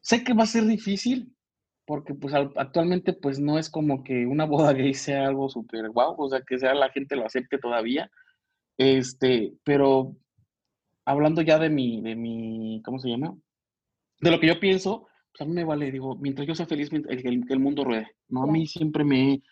sé 0.00 0.22
que 0.22 0.34
va 0.34 0.44
a 0.44 0.46
ser 0.46 0.64
difícil, 0.64 1.34
porque 1.84 2.14
pues 2.14 2.32
actualmente 2.32 3.12
pues 3.12 3.40
no 3.40 3.58
es 3.58 3.68
como 3.68 4.04
que 4.04 4.24
una 4.26 4.44
boda 4.44 4.72
gay 4.72 4.94
sea 4.94 5.26
algo 5.26 5.48
súper 5.48 5.90
guau, 5.90 6.14
o 6.16 6.28
sea, 6.28 6.42
que 6.46 6.58
sea 6.58 6.74
la 6.74 6.90
gente 6.90 7.16
lo 7.16 7.26
acepte 7.26 7.58
todavía, 7.58 8.08
este, 8.78 9.54
pero 9.64 10.16
hablando 11.04 11.42
ya 11.42 11.58
de 11.58 11.70
mi, 11.70 12.00
de 12.00 12.14
mi, 12.14 12.80
¿cómo 12.84 13.00
se 13.00 13.08
llama? 13.08 13.36
De 14.20 14.30
lo 14.30 14.38
que 14.38 14.46
yo 14.46 14.60
pienso, 14.60 15.08
pues 15.32 15.40
a 15.40 15.44
mí 15.44 15.52
me 15.54 15.64
vale, 15.64 15.90
digo, 15.90 16.16
mientras 16.16 16.46
yo 16.46 16.54
sea 16.54 16.66
feliz, 16.66 16.88
que 16.88 16.98
el, 16.98 17.44
el, 17.48 17.58
mundo 17.58 17.82
ruede, 17.82 18.06
¿no? 18.28 18.44
A 18.44 18.46
mí 18.46 18.68
siempre 18.68 19.02
me, 19.02 19.42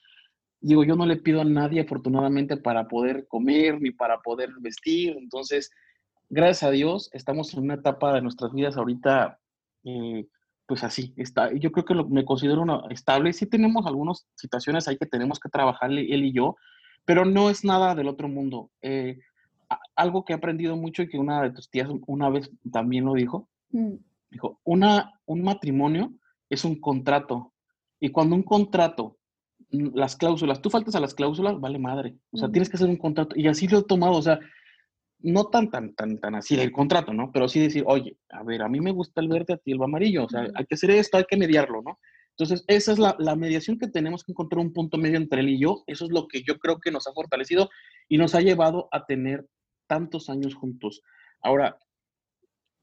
digo, 0.61 0.85
yo 0.85 0.95
no 0.95 1.05
le 1.05 1.17
pido 1.17 1.41
a 1.41 1.45
nadie 1.45 1.81
afortunadamente 1.81 2.57
para 2.57 2.87
poder 2.87 3.27
comer 3.27 3.81
ni 3.81 3.91
para 3.91 4.21
poder 4.21 4.51
vestir, 4.61 5.17
entonces 5.19 5.73
gracias 6.31 6.63
a 6.63 6.71
Dios, 6.71 7.11
estamos 7.13 7.53
en 7.53 7.65
una 7.65 7.75
etapa 7.75 8.15
de 8.15 8.23
nuestras 8.23 8.53
vidas 8.53 8.77
ahorita, 8.77 9.39
eh, 9.85 10.27
pues 10.67 10.85
así, 10.85 11.13
está, 11.17 11.53
yo 11.53 11.73
creo 11.73 11.85
que 11.85 11.95
lo, 11.95 12.09
me 12.09 12.25
considero 12.25 12.63
una, 12.63 12.83
estable. 12.91 13.33
Sí 13.33 13.47
tenemos 13.47 13.87
algunas 13.87 14.27
situaciones 14.37 14.89
ahí 14.89 14.97
que 14.97 15.07
tenemos 15.07 15.39
que 15.41 15.49
trabajar 15.49 15.91
él 15.91 16.25
y 16.25 16.33
yo, 16.33 16.57
pero 17.05 17.25
no 17.25 17.51
es 17.51 17.65
nada 17.65 17.95
del 17.95 18.09
otro 18.09 18.29
mundo. 18.29 18.71
Eh, 18.81 19.19
algo 19.97 20.25
que 20.25 20.33
he 20.33 20.37
aprendido 20.37 20.77
mucho 20.77 21.03
y 21.03 21.09
que 21.09 21.19
una 21.19 21.43
de 21.43 21.51
tus 21.51 21.71
tías 21.71 21.89
una 22.07 22.29
vez 22.29 22.51
también 22.73 23.05
lo 23.05 23.15
dijo, 23.15 23.49
mm. 23.71 23.95
dijo, 24.31 24.61
una, 24.65 25.21
un 25.27 25.43
matrimonio 25.43 26.13
es 26.49 26.65
un 26.65 26.81
contrato. 26.81 27.53
Y 27.99 28.11
cuando 28.11 28.35
un 28.35 28.43
contrato, 28.43 29.19
mm, 29.71 29.89
las 29.95 30.17
cláusulas, 30.17 30.63
tú 30.63 30.71
faltas 30.71 30.95
a 30.95 31.01
las 31.01 31.15
cláusulas, 31.15 31.61
vale 31.61 31.79
madre. 31.79 32.17
O 32.33 32.37
sea, 32.37 32.49
mm. 32.49 32.53
tienes 32.53 32.69
que 32.69 32.77
hacer 32.77 32.89
un 32.89 32.97
contrato. 32.97 33.37
Y 33.37 33.47
así 33.47 33.69
lo 33.69 33.79
he 33.79 33.85
tomado. 33.85 34.15
O 34.15 34.23
sea, 34.23 34.41
no 35.23 35.47
tan, 35.47 35.71
tan, 35.71 35.95
tan, 35.95 36.19
tan 36.19 36.35
así 36.35 36.57
del 36.57 36.73
contrato, 36.73 37.13
¿no? 37.13 37.31
Pero 37.33 37.49
sí 37.49 37.61
decir, 37.61 37.85
oye, 37.87 38.17
a 38.31 38.43
ver, 38.43 38.63
a 38.63 38.69
mí 38.69 38.81
me 38.81 38.93
gusta 38.93 39.21
el 39.21 39.29
verde, 39.29 39.55
a 39.55 39.59
ti 39.59 39.73
el 39.73 39.83
amarillo, 39.83 40.25
o 40.25 40.29
sea, 40.29 40.47
hay 40.55 40.65
que 40.67 40.75
hacer 40.75 40.91
esto, 40.91 41.17
hay 41.17 41.25
que 41.29 41.37
mediarlo, 41.37 41.83
¿no? 41.83 41.99
Entonces, 42.31 42.65
esa 42.69 42.93
es 42.93 42.99
la, 42.99 43.17
la, 43.19 43.37
mediación 43.37 43.79
que 43.79 43.89
tenemos 43.89 44.25
que 44.25 44.33
encontrar 44.33 44.61
un 44.61 44.73
punto 44.73 44.97
medio 44.97 45.19
entre 45.19 45.41
él 45.41 45.51
y 45.51 45.61
yo. 45.61 45.83
Eso 45.87 46.07
es 46.07 46.11
lo 46.11 46.27
que 46.27 46.43
yo 46.43 46.59
creo 46.59 46.79
que 46.81 46.91
nos 46.91 47.07
ha 47.07 47.13
fortalecido 47.13 47.69
y 48.09 48.17
nos 48.17 48.35
ha 48.35 48.41
llevado 48.41 48.89
a 48.93 49.05
tener 49.05 49.47
tantos 49.87 50.31
años 50.31 50.55
juntos. 50.55 51.03
Ahora, 51.43 51.77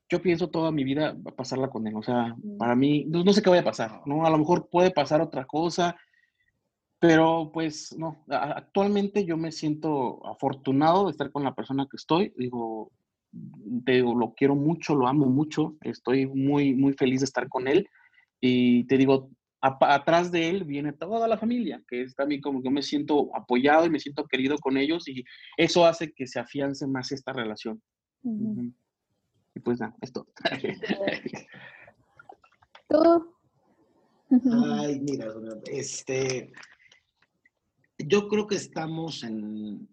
yo 0.10 0.22
pienso 0.22 0.50
toda 0.50 0.72
mi 0.72 0.84
vida 0.84 1.18
pasarla 1.36 1.70
con 1.70 1.88
él. 1.88 1.96
O 1.96 2.04
sea, 2.04 2.36
para 2.60 2.76
mí, 2.76 3.06
no, 3.08 3.24
no 3.24 3.34
sé 3.34 3.42
qué 3.42 3.50
vaya 3.50 3.62
a 3.62 3.66
pasar, 3.66 4.02
¿no? 4.06 4.26
A 4.26 4.30
lo 4.30 4.38
mejor 4.38 4.70
puede 4.70 4.92
pasar 4.92 5.22
otra 5.22 5.46
cosa, 5.46 5.98
pero 7.00 7.52
pues 7.54 7.96
no, 7.98 8.26
actualmente 8.30 9.26
yo 9.26 9.38
me 9.38 9.52
siento 9.52 10.26
afortunado 10.28 11.06
de 11.06 11.12
estar 11.12 11.32
con 11.32 11.44
la 11.44 11.54
persona 11.54 11.88
que 11.90 11.98
estoy. 11.98 12.34
Digo, 12.38 12.92
te 13.86 13.94
digo, 13.94 14.16
lo 14.16 14.34
quiero 14.34 14.56
mucho, 14.56 14.96
lo 14.96 15.08
amo 15.08 15.28
mucho, 15.28 15.76
estoy 15.82 16.26
muy, 16.26 16.74
muy 16.74 16.94
feliz 16.94 17.22
de 17.22 17.26
estar 17.26 17.48
con 17.50 17.68
él. 17.68 17.88
Y 18.42 18.86
te 18.86 18.98
digo, 18.98 19.30
atrás 19.62 20.32
de 20.32 20.50
él 20.50 20.64
viene 20.64 20.94
toda 20.94 21.28
la 21.28 21.38
familia, 21.38 21.84
que 21.88 22.02
es 22.02 22.16
también 22.16 22.42
como 22.42 22.62
que 22.62 22.66
yo 22.66 22.72
me 22.72 22.82
siento 22.82 23.30
apoyado 23.36 23.86
y 23.86 23.90
me 23.90 24.00
siento 24.00 24.26
querido 24.26 24.58
con 24.58 24.78
ellos 24.78 25.08
y 25.08 25.24
eso 25.58 25.86
hace 25.86 26.12
que 26.14 26.28
se 26.28 26.40
afiance 26.40 26.88
más 26.88 27.12
esta 27.12 27.34
relación. 27.34 27.82
Y 28.24 29.60
pues 29.60 29.80
nada, 29.80 29.96
esto. 30.02 30.28
¿Tú 32.90 32.98
tú? 32.98 33.34
Ay, 34.80 35.00
mira, 35.00 35.34
este, 35.72 36.52
yo 38.08 38.28
creo 38.28 38.48
que 38.48 38.56
estamos 38.56 39.24
en, 39.24 39.88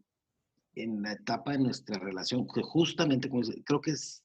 en 0.74 1.02
la 1.02 1.12
etapa 1.12 1.52
de 1.52 1.58
nuestra 1.58 1.98
relación 1.98 2.46
que 2.46 2.62
justamente, 2.62 3.28
creo 3.64 3.80
que 3.80 3.92
es 3.92 4.24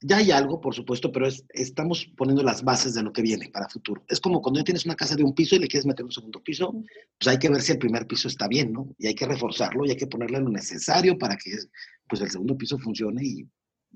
ya 0.00 0.18
hay 0.18 0.30
algo, 0.30 0.60
por 0.60 0.74
supuesto, 0.74 1.10
pero 1.10 1.26
es, 1.26 1.44
estamos 1.48 2.06
poniendo 2.16 2.42
las 2.42 2.62
bases 2.62 2.94
de 2.94 3.02
lo 3.02 3.12
que 3.12 3.22
viene 3.22 3.48
para 3.48 3.68
futuro. 3.68 4.04
Es 4.08 4.20
como 4.20 4.40
cuando 4.40 4.60
ya 4.60 4.64
tienes 4.64 4.84
una 4.84 4.94
casa 4.94 5.16
de 5.16 5.24
un 5.24 5.34
piso 5.34 5.56
y 5.56 5.58
le 5.58 5.66
quieres 5.66 5.86
meter 5.86 6.04
un 6.04 6.12
segundo 6.12 6.40
piso, 6.40 6.72
pues 7.18 7.28
hay 7.28 7.38
que 7.38 7.48
ver 7.48 7.60
si 7.60 7.72
el 7.72 7.78
primer 7.78 8.06
piso 8.06 8.28
está 8.28 8.46
bien, 8.46 8.72
¿no? 8.72 8.94
Y 8.98 9.08
hay 9.08 9.14
que 9.14 9.26
reforzarlo 9.26 9.84
y 9.84 9.90
hay 9.90 9.96
que 9.96 10.06
ponerle 10.06 10.40
lo 10.40 10.50
necesario 10.50 11.18
para 11.18 11.36
que 11.36 11.50
pues, 12.08 12.22
el 12.22 12.30
segundo 12.30 12.56
piso 12.56 12.78
funcione 12.78 13.22
y 13.24 13.48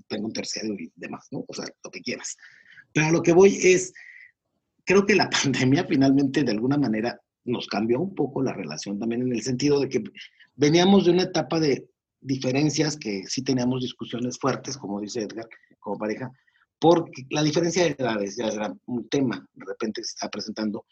tenga 0.08 0.26
un 0.26 0.32
tercero 0.32 0.74
y 0.74 0.90
demás, 0.96 1.28
¿no? 1.30 1.44
O 1.46 1.54
sea, 1.54 1.66
lo 1.84 1.90
que 1.90 2.00
quieras. 2.00 2.36
Pero 2.92 3.06
a 3.06 3.12
lo 3.12 3.22
que 3.22 3.32
voy 3.32 3.56
es, 3.62 3.92
creo 4.84 5.06
que 5.06 5.14
la 5.14 5.30
pandemia 5.42 5.84
finalmente 5.84 6.42
de 6.42 6.50
alguna 6.50 6.78
manera 6.78 7.20
nos 7.44 7.66
cambió 7.66 8.01
un 8.01 8.14
poco 8.14 8.43
la 8.43 8.52
relación 8.52 8.98
también 8.98 9.23
en 9.23 9.32
el 9.32 9.43
sentido 9.43 9.81
de 9.81 9.89
que 9.89 10.02
veníamos 10.55 11.05
de 11.05 11.12
una 11.12 11.24
etapa 11.24 11.59
de 11.59 11.89
diferencias 12.20 12.97
que 12.97 13.24
sí 13.27 13.43
teníamos 13.43 13.82
discusiones 13.82 14.39
fuertes, 14.39 14.77
como 14.77 15.01
dice 15.01 15.23
Edgar, 15.23 15.48
como 15.81 15.98
pareja, 15.98 16.31
porque 16.78 17.27
la 17.31 17.43
diferencia 17.43 17.85
de 17.85 17.97
edades 17.98 18.36
ya 18.36 18.47
era 18.47 18.74
un 18.86 19.09
tema, 19.09 19.47
de 19.52 19.64
repente 19.64 20.02
se 20.02 20.10
está 20.10 20.28
presentando. 20.28 20.86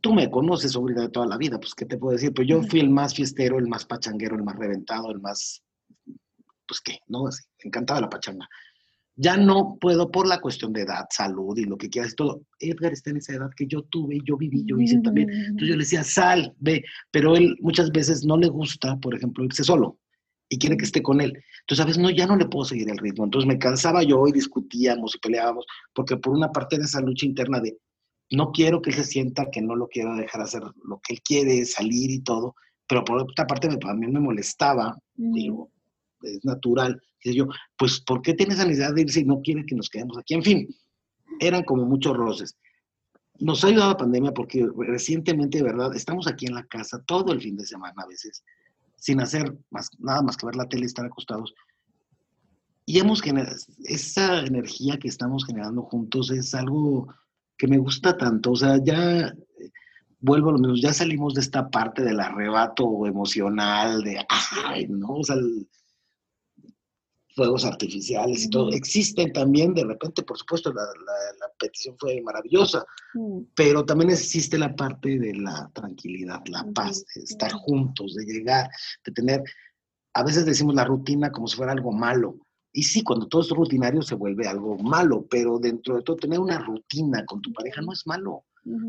Tú 0.00 0.12
me 0.14 0.30
conoces, 0.30 0.72
sobre 0.72 0.94
de 0.94 1.08
toda 1.10 1.26
la 1.26 1.36
vida, 1.36 1.58
pues, 1.60 1.74
¿qué 1.74 1.84
te 1.84 1.96
puedo 1.96 2.12
decir? 2.12 2.34
Pues 2.34 2.48
yo 2.48 2.62
fui 2.62 2.80
el 2.80 2.90
más 2.90 3.14
fiestero, 3.14 3.58
el 3.58 3.68
más 3.68 3.86
pachanguero, 3.86 4.34
el 4.34 4.42
más 4.42 4.56
reventado, 4.56 5.10
el 5.10 5.20
más, 5.20 5.62
pues, 6.66 6.80
¿qué? 6.82 6.98
¿No? 7.06 7.28
Así, 7.28 7.44
encantado 7.60 7.98
de 7.98 8.02
la 8.02 8.10
pachanga. 8.10 8.48
Ya 9.22 9.36
no 9.36 9.78
puedo 9.80 10.10
por 10.10 10.26
la 10.26 10.40
cuestión 10.40 10.72
de 10.72 10.82
edad, 10.82 11.06
salud 11.10 11.56
y 11.56 11.64
lo 11.64 11.76
que 11.76 11.88
quieras 11.88 12.12
y 12.12 12.16
todo. 12.16 12.42
Edgar 12.58 12.92
está 12.92 13.10
en 13.10 13.18
esa 13.18 13.34
edad 13.34 13.50
que 13.56 13.66
yo 13.66 13.82
tuve, 13.82 14.18
yo 14.24 14.36
viví, 14.36 14.64
yo 14.66 14.78
hice 14.80 14.98
también. 14.98 15.30
Entonces 15.30 15.68
yo 15.68 15.74
le 15.74 15.84
decía, 15.84 16.02
sal, 16.02 16.52
ve, 16.58 16.84
pero 17.10 17.36
él 17.36 17.56
muchas 17.60 17.92
veces 17.92 18.24
no 18.24 18.36
le 18.36 18.48
gusta, 18.48 18.96
por 18.96 19.14
ejemplo, 19.14 19.44
irse 19.44 19.62
solo 19.62 19.98
y 20.48 20.58
quiere 20.58 20.76
que 20.76 20.84
esté 20.84 21.02
con 21.02 21.20
él. 21.20 21.32
Entonces, 21.60 21.82
a 21.82 21.86
veces 21.86 22.02
no, 22.02 22.10
ya 22.10 22.26
no 22.26 22.36
le 22.36 22.46
puedo 22.46 22.64
seguir 22.64 22.90
el 22.90 22.98
ritmo. 22.98 23.24
Entonces 23.24 23.48
me 23.48 23.58
cansaba 23.58 24.02
yo 24.02 24.26
y 24.26 24.32
discutíamos 24.32 25.14
y 25.14 25.18
peleábamos, 25.18 25.64
porque 25.94 26.16
por 26.16 26.34
una 26.34 26.50
parte 26.50 26.76
de 26.76 26.84
esa 26.84 27.00
lucha 27.00 27.24
interna 27.24 27.60
de 27.60 27.78
no 28.32 28.50
quiero 28.50 28.82
que 28.82 28.90
él 28.90 28.96
se 28.96 29.04
sienta 29.04 29.50
que 29.50 29.62
no 29.62 29.76
lo 29.76 29.88
quiero 29.88 30.14
dejar 30.16 30.42
hacer 30.42 30.62
lo 30.84 31.00
que 31.02 31.14
él 31.14 31.22
quiere, 31.22 31.64
salir 31.64 32.10
y 32.10 32.20
todo, 32.20 32.54
pero 32.88 33.04
por 33.04 33.22
otra 33.22 33.46
parte 33.46 33.68
me, 33.68 33.76
mí 33.94 34.12
me 34.12 34.20
molestaba, 34.20 34.98
digo, 35.14 35.70
es 36.22 36.44
natural. 36.44 37.00
Dice 37.22 37.36
yo, 37.36 37.46
pues, 37.76 38.00
¿por 38.00 38.22
qué 38.22 38.34
tiene 38.34 38.54
esa 38.54 38.64
necesidad 38.64 38.94
de 38.94 39.02
irse 39.02 39.20
y 39.20 39.24
no 39.24 39.40
quiere 39.40 39.64
que 39.64 39.74
nos 39.74 39.88
quedemos 39.88 40.18
aquí? 40.18 40.34
En 40.34 40.42
fin, 40.42 40.68
eran 41.40 41.62
como 41.64 41.84
muchos 41.84 42.16
roces. 42.16 42.56
Nos 43.38 43.64
ha 43.64 43.68
ayudado 43.68 43.90
la 43.90 43.96
pandemia 43.96 44.32
porque 44.32 44.66
recientemente, 44.76 45.58
de 45.58 45.64
verdad, 45.64 45.94
estamos 45.94 46.26
aquí 46.26 46.46
en 46.46 46.54
la 46.54 46.66
casa 46.66 47.02
todo 47.06 47.32
el 47.32 47.40
fin 47.40 47.56
de 47.56 47.64
semana 47.64 48.02
a 48.02 48.06
veces, 48.06 48.44
sin 48.96 49.20
hacer 49.20 49.56
más, 49.70 49.90
nada 49.98 50.22
más 50.22 50.36
que 50.36 50.46
ver 50.46 50.56
la 50.56 50.68
tele 50.68 50.82
y 50.82 50.86
estar 50.86 51.04
acostados. 51.04 51.54
Y 52.84 52.98
hemos 52.98 53.22
generado, 53.22 53.56
esa 53.84 54.40
energía 54.40 54.98
que 54.98 55.08
estamos 55.08 55.44
generando 55.44 55.82
juntos 55.82 56.30
es 56.30 56.54
algo 56.54 57.12
que 57.56 57.68
me 57.68 57.78
gusta 57.78 58.16
tanto. 58.16 58.52
O 58.52 58.56
sea, 58.56 58.82
ya 58.82 59.32
vuelvo 60.22 60.50
a 60.50 60.52
lo 60.52 60.58
menos, 60.58 60.80
ya 60.80 60.92
salimos 60.92 61.34
de 61.34 61.42
esta 61.42 61.68
parte 61.68 62.02
del 62.02 62.20
arrebato 62.20 63.06
emocional, 63.06 64.02
de, 64.02 64.24
ay, 64.66 64.86
¿no? 64.88 65.16
O 65.16 65.24
sea, 65.24 65.36
el, 65.36 65.68
fuegos 67.34 67.64
artificiales 67.64 68.44
y 68.44 68.50
todo. 68.50 68.70
Existen 68.70 69.32
también, 69.32 69.74
de 69.74 69.84
repente, 69.84 70.22
por 70.22 70.38
supuesto, 70.38 70.72
la, 70.72 70.82
la, 70.82 71.48
petición 71.58 71.96
fue 71.98 72.20
maravillosa, 72.22 72.84
pero 73.54 73.84
también 73.84 74.10
existe 74.10 74.58
la 74.58 74.74
parte 74.74 75.18
de 75.18 75.34
la 75.34 75.70
tranquilidad, 75.72 76.42
la 76.46 76.64
paz, 76.74 77.04
de 77.14 77.22
estar 77.22 77.52
juntos, 77.52 78.14
de 78.16 78.24
llegar, 78.24 78.68
de 79.04 79.12
tener, 79.12 79.42
a 80.14 80.24
veces 80.24 80.44
decimos 80.44 80.74
la 80.74 80.84
rutina 80.84 81.30
como 81.30 81.46
si 81.46 81.56
fuera 81.56 81.72
algo 81.72 81.92
malo. 81.92 82.36
Y 82.72 82.82
sí, 82.82 83.04
cuando 83.04 83.28
todo 83.28 83.42
es 83.42 83.50
rutinario 83.50 84.02
se 84.02 84.14
vuelve 84.14 84.48
algo 84.48 84.76
malo, 84.78 85.26
pero 85.30 85.58
dentro 85.58 85.96
de 85.96 86.02
todo 86.02 86.16
tener 86.16 86.40
una 86.40 86.58
rutina 86.58 87.24
con 87.26 87.40
tu 87.42 87.52
pareja 87.52 87.80
no 87.82 87.92
es 87.92 88.06
malo. 88.06 88.44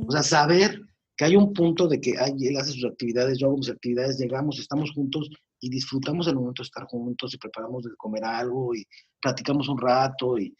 O 0.08 0.12
sea, 0.12 0.24
saber 0.24 0.82
que 1.16 1.26
hay 1.26 1.36
un 1.36 1.54
punto 1.54 1.88
de 1.88 2.00
que 2.00 2.16
ay, 2.18 2.34
él 2.48 2.58
hace 2.58 2.72
sus 2.72 2.86
actividades, 2.86 3.38
yo 3.38 3.48
hago 3.48 3.58
mis 3.58 3.70
actividades, 3.70 4.18
llegamos, 4.18 4.58
estamos 4.58 4.92
juntos 4.94 5.30
y 5.64 5.70
disfrutamos 5.70 6.28
el 6.28 6.36
momento 6.36 6.62
de 6.62 6.66
estar 6.66 6.84
juntos 6.88 7.34
y 7.34 7.38
preparamos 7.38 7.84
de 7.84 7.96
comer 7.96 8.26
algo 8.26 8.76
y 8.76 8.86
platicamos 9.22 9.70
un 9.70 9.80
rato 9.80 10.38
y 10.38 10.54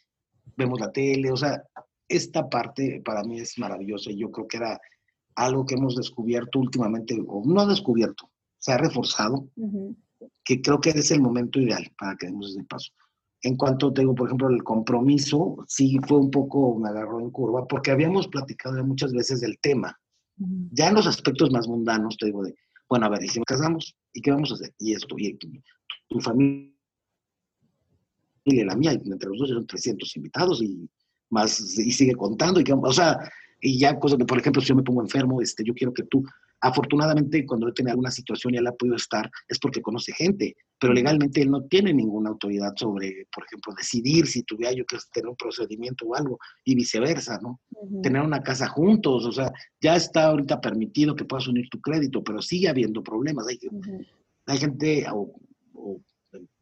vemos 0.56 0.80
la 0.80 0.90
tele. 0.90 1.30
O 1.30 1.36
sea, 1.36 1.62
esta 2.08 2.48
parte 2.48 3.02
para 3.04 3.22
mí 3.22 3.38
es 3.38 3.58
maravillosa 3.58 4.10
y 4.10 4.16
yo 4.16 4.30
creo 4.30 4.48
que 4.48 4.56
era 4.56 4.80
algo 5.34 5.66
que 5.66 5.74
hemos 5.74 5.94
descubierto 5.94 6.58
últimamente, 6.58 7.22
o 7.26 7.42
no 7.44 7.66
descubierto, 7.66 8.30
se 8.56 8.72
ha 8.72 8.78
reforzado, 8.78 9.50
que 10.42 10.62
creo 10.62 10.80
que 10.80 10.90
es 10.90 11.10
el 11.10 11.20
momento 11.20 11.60
ideal 11.60 11.92
para 11.98 12.16
que 12.16 12.26
demos 12.26 12.52
ese 12.52 12.64
paso. 12.64 12.90
En 13.42 13.58
cuanto 13.58 13.92
tengo, 13.92 14.14
por 14.14 14.28
ejemplo, 14.28 14.48
el 14.48 14.64
compromiso, 14.64 15.56
sí 15.68 15.98
fue 16.08 16.16
un 16.16 16.30
poco, 16.30 16.78
me 16.78 16.88
agarró 16.88 17.20
en 17.20 17.30
curva, 17.30 17.66
porque 17.66 17.90
habíamos 17.90 18.26
platicado 18.28 18.82
muchas 18.86 19.12
veces 19.12 19.42
del 19.42 19.58
tema. 19.60 20.00
Ya 20.72 20.88
en 20.88 20.94
los 20.94 21.06
aspectos 21.06 21.50
más 21.50 21.68
mundanos, 21.68 22.16
te 22.16 22.26
digo, 22.26 22.42
de, 22.42 22.54
bueno, 22.88 23.06
a 23.06 23.08
ver, 23.08 23.24
y 23.24 23.28
si 23.28 23.38
nos 23.38 23.46
casamos, 23.46 23.94
¿y 24.12 24.20
qué 24.20 24.30
vamos 24.30 24.50
a 24.50 24.54
hacer? 24.54 24.72
Y 24.78 24.92
esto, 24.92 25.14
y 25.18 25.36
tu, 26.08 26.20
familia 26.20 26.70
y 28.44 28.62
la 28.64 28.76
mía, 28.76 28.92
entre 28.92 29.30
los 29.30 29.38
dos 29.38 29.48
son 29.48 29.66
300 29.66 30.16
invitados 30.16 30.62
y 30.62 30.88
más, 31.30 31.78
y 31.78 31.90
sigue 31.90 32.14
contando, 32.14 32.60
y 32.60 32.64
o 32.70 32.92
sea, 32.92 33.18
y 33.60 33.78
ya 33.78 33.98
cosas 33.98 34.18
de, 34.18 34.26
por 34.26 34.38
ejemplo, 34.38 34.60
si 34.60 34.68
yo 34.68 34.76
me 34.76 34.82
pongo 34.82 35.00
enfermo, 35.00 35.40
este, 35.40 35.64
yo 35.64 35.72
quiero 35.74 35.94
que 35.94 36.02
tú, 36.04 36.22
afortunadamente, 36.60 37.46
cuando 37.46 37.66
él 37.66 37.74
tiene 37.74 37.90
alguna 37.90 38.10
situación 38.10 38.54
y 38.54 38.58
él 38.58 38.66
ha 38.66 38.72
podido 38.72 38.96
estar, 38.96 39.30
es 39.48 39.58
porque 39.58 39.80
conoce 39.80 40.12
gente, 40.12 40.54
pero 40.84 40.92
legalmente 40.92 41.40
él 41.40 41.50
no 41.50 41.62
tiene 41.62 41.94
ninguna 41.94 42.28
autoridad 42.28 42.74
sobre, 42.76 43.26
por 43.34 43.46
ejemplo, 43.46 43.72
decidir 43.74 44.26
si 44.26 44.42
tuviera 44.42 44.70
yo 44.70 44.84
que 44.84 44.98
tener 45.10 45.30
un 45.30 45.36
procedimiento 45.36 46.04
o 46.04 46.14
algo, 46.14 46.38
y 46.62 46.74
viceversa, 46.74 47.40
¿no? 47.40 47.62
Tener 48.02 48.20
una 48.20 48.42
casa 48.42 48.68
juntos, 48.68 49.24
o 49.24 49.32
sea, 49.32 49.50
ya 49.80 49.96
está 49.96 50.26
ahorita 50.26 50.60
permitido 50.60 51.16
que 51.16 51.24
puedas 51.24 51.48
unir 51.48 51.70
tu 51.70 51.80
crédito, 51.80 52.22
pero 52.22 52.42
sigue 52.42 52.68
habiendo 52.68 53.02
problemas. 53.02 53.46
Hay, 53.48 53.58
hay 54.44 54.58
gente 54.58 55.06
o, 55.10 55.32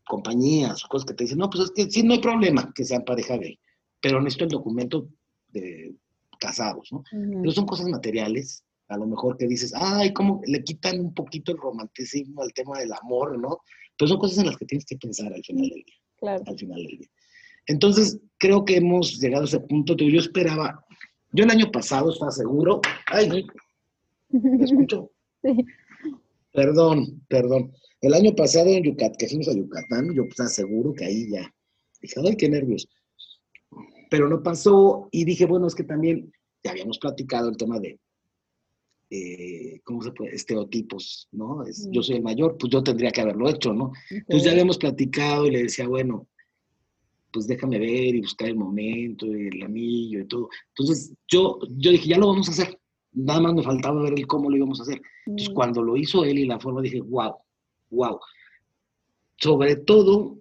compañías 0.06 0.84
o 0.84 0.88
cosas 0.88 1.06
que 1.06 1.14
te 1.14 1.24
dicen, 1.24 1.38
no, 1.38 1.50
pues 1.50 1.64
es 1.64 1.70
que 1.72 1.90
sí, 1.90 2.04
no 2.04 2.12
hay 2.12 2.20
problema 2.20 2.72
que 2.72 2.84
sean 2.84 3.02
pareja 3.04 3.36
gay, 3.38 3.58
pero 4.00 4.20
necesito 4.20 4.44
el 4.44 4.50
documento 4.50 5.08
de 5.48 5.96
casados, 6.38 6.92
¿no? 6.92 7.02
Pero 7.10 7.50
son 7.50 7.66
cosas 7.66 7.88
materiales, 7.88 8.62
a 8.86 8.96
lo 8.96 9.06
mejor 9.08 9.36
que 9.36 9.48
dices, 9.48 9.74
ay, 9.74 10.12
¿cómo 10.12 10.40
le 10.46 10.62
quitan 10.62 11.00
un 11.00 11.12
poquito 11.12 11.50
el 11.50 11.58
romanticismo 11.58 12.40
al 12.40 12.52
tema 12.52 12.78
del 12.78 12.92
amor, 12.92 13.36
¿no? 13.36 13.62
Pero 13.96 14.08
son 14.08 14.18
cosas 14.18 14.38
en 14.38 14.46
las 14.46 14.56
que 14.56 14.66
tienes 14.66 14.84
que 14.84 14.96
pensar 14.96 15.32
al 15.32 15.44
final 15.44 15.68
del 15.68 15.82
día. 15.84 15.96
Claro. 16.18 16.44
Al 16.46 16.58
final 16.58 16.82
del 16.82 16.98
día. 16.98 17.08
Entonces, 17.66 18.18
creo 18.38 18.64
que 18.64 18.76
hemos 18.76 19.20
llegado 19.20 19.44
a 19.44 19.46
ese 19.46 19.60
punto. 19.60 19.94
Yo 19.96 20.18
esperaba, 20.18 20.84
yo 21.32 21.44
el 21.44 21.50
año 21.50 21.70
pasado 21.70 22.12
estaba 22.12 22.30
seguro, 22.30 22.80
ay, 23.06 23.46
¿me 24.30 24.64
escucho? 24.64 25.10
Sí. 25.44 25.56
Perdón, 26.52 27.20
perdón. 27.28 27.72
El 28.00 28.14
año 28.14 28.32
pasado 28.36 28.68
en 28.68 28.84
Yucatán, 28.84 29.16
que 29.18 29.26
fuimos 29.26 29.48
a 29.48 29.56
Yucatán, 29.56 30.14
yo 30.14 30.22
estaba 30.22 30.48
seguro 30.48 30.94
que 30.94 31.04
ahí 31.04 31.28
ya, 31.32 31.52
dije, 32.00 32.20
ay, 32.24 32.36
qué 32.36 32.48
nervios 32.48 32.86
pero 34.12 34.28
no 34.28 34.42
pasó 34.42 35.08
y 35.10 35.24
dije, 35.24 35.46
bueno, 35.46 35.66
es 35.66 35.74
que 35.74 35.84
también 35.84 36.30
ya 36.62 36.72
habíamos 36.72 36.98
platicado 36.98 37.48
el 37.48 37.56
tema 37.56 37.80
de, 37.80 37.98
eh, 39.14 39.82
¿cómo 39.84 40.00
se 40.00 40.10
puede? 40.12 40.34
Estereotipos, 40.34 41.28
¿no? 41.32 41.64
Yo 41.90 42.02
soy 42.02 42.16
el 42.16 42.22
mayor, 42.22 42.56
pues 42.58 42.72
yo 42.72 42.82
tendría 42.82 43.10
que 43.10 43.20
haberlo 43.20 43.46
hecho, 43.46 43.74
¿no? 43.74 43.92
Entonces 44.08 44.44
ya 44.44 44.52
habíamos 44.52 44.78
platicado 44.78 45.46
y 45.46 45.50
le 45.50 45.64
decía, 45.64 45.86
bueno, 45.86 46.28
pues 47.30 47.46
déjame 47.46 47.78
ver 47.78 48.14
y 48.14 48.22
buscar 48.22 48.48
el 48.48 48.56
momento, 48.56 49.26
y 49.26 49.48
el 49.48 49.62
anillo 49.62 50.20
y 50.20 50.26
todo. 50.26 50.48
Entonces 50.68 51.14
yo, 51.28 51.58
yo 51.76 51.90
dije, 51.90 52.08
ya 52.08 52.16
lo 52.16 52.28
vamos 52.28 52.48
a 52.48 52.52
hacer. 52.52 52.80
Nada 53.12 53.42
más 53.42 53.52
me 53.52 53.62
faltaba 53.62 54.02
ver 54.02 54.14
el 54.14 54.26
cómo 54.26 54.48
lo 54.48 54.56
íbamos 54.56 54.80
a 54.80 54.84
hacer. 54.84 55.02
Entonces 55.26 55.52
cuando 55.54 55.82
lo 55.82 55.94
hizo 55.98 56.24
él 56.24 56.38
y 56.38 56.46
la 56.46 56.58
forma, 56.58 56.80
dije, 56.80 57.02
wow, 57.02 57.34
wow. 57.90 58.18
Sobre 59.36 59.76
todo, 59.76 60.38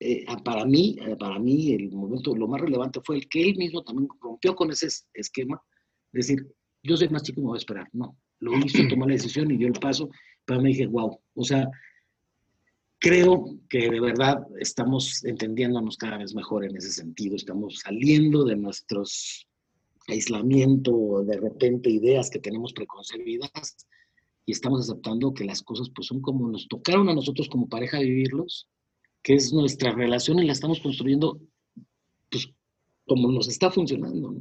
eh, 0.00 0.24
ah, 0.26 0.42
para 0.42 0.64
mí, 0.64 0.96
eh, 1.00 1.14
para 1.14 1.38
mí 1.38 1.74
el 1.74 1.92
momento, 1.92 2.34
lo 2.34 2.48
más 2.48 2.60
relevante 2.60 3.00
fue 3.04 3.18
el 3.18 3.28
que 3.28 3.50
él 3.50 3.56
mismo 3.56 3.84
también 3.84 4.08
rompió 4.20 4.56
con 4.56 4.72
ese 4.72 4.88
esquema, 5.14 5.62
es 6.12 6.26
decir, 6.26 6.44
yo 6.88 6.96
soy 6.96 7.08
más 7.08 7.22
chico 7.22 7.40
y 7.40 7.42
me 7.42 7.48
voy 7.48 7.56
a 7.56 7.58
esperar. 7.58 7.88
No, 7.92 8.16
lo 8.40 8.56
hizo, 8.58 8.86
tomó 8.88 9.06
la 9.06 9.12
decisión 9.12 9.50
y 9.50 9.56
dio 9.56 9.68
el 9.68 9.78
paso, 9.78 10.10
pero 10.44 10.60
me 10.60 10.70
dije, 10.70 10.86
wow, 10.86 11.18
o 11.34 11.44
sea, 11.44 11.68
creo 12.98 13.58
que 13.68 13.90
de 13.90 14.00
verdad 14.00 14.40
estamos 14.58 15.24
entendiéndonos 15.24 15.96
cada 15.96 16.18
vez 16.18 16.34
mejor 16.34 16.64
en 16.64 16.76
ese 16.76 16.90
sentido, 16.90 17.36
estamos 17.36 17.80
saliendo 17.80 18.44
de 18.44 18.56
nuestros 18.56 19.46
aislamiento, 20.08 21.22
de 21.24 21.36
repente 21.36 21.90
ideas 21.90 22.30
que 22.30 22.38
tenemos 22.38 22.72
preconcebidas 22.72 23.76
y 24.46 24.52
estamos 24.52 24.80
aceptando 24.80 25.34
que 25.34 25.44
las 25.44 25.62
cosas 25.62 25.90
pues 25.94 26.06
son 26.06 26.22
como 26.22 26.48
nos 26.48 26.66
tocaron 26.66 27.10
a 27.10 27.14
nosotros 27.14 27.48
como 27.50 27.68
pareja 27.68 27.98
vivirlos 27.98 28.68
que 29.22 29.34
es 29.34 29.52
nuestra 29.52 29.92
relación 29.92 30.38
y 30.38 30.46
la 30.46 30.52
estamos 30.52 30.80
construyendo 30.80 31.38
pues, 32.30 32.50
como 33.06 33.30
nos 33.30 33.48
está 33.48 33.70
funcionando. 33.70 34.36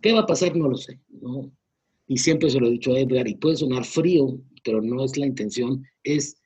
¿Qué 0.00 0.12
va 0.12 0.20
a 0.20 0.26
pasar? 0.26 0.56
No 0.56 0.68
lo 0.68 0.76
sé. 0.76 1.00
¿no? 1.08 1.50
Y 2.06 2.18
siempre 2.18 2.50
se 2.50 2.60
lo 2.60 2.66
he 2.66 2.72
dicho 2.72 2.92
a 2.92 3.00
Edgar, 3.00 3.26
y 3.28 3.36
puede 3.36 3.56
sonar 3.56 3.84
frío, 3.84 4.38
pero 4.62 4.82
no 4.82 5.04
es 5.04 5.16
la 5.16 5.26
intención, 5.26 5.84
es, 6.02 6.36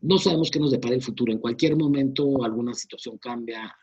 no 0.00 0.18
sabemos 0.18 0.50
qué 0.50 0.58
nos 0.58 0.72
depara 0.72 0.94
el 0.94 1.02
futuro. 1.02 1.32
En 1.32 1.38
cualquier 1.38 1.76
momento 1.76 2.44
alguna 2.44 2.74
situación 2.74 3.18
cambia, 3.18 3.74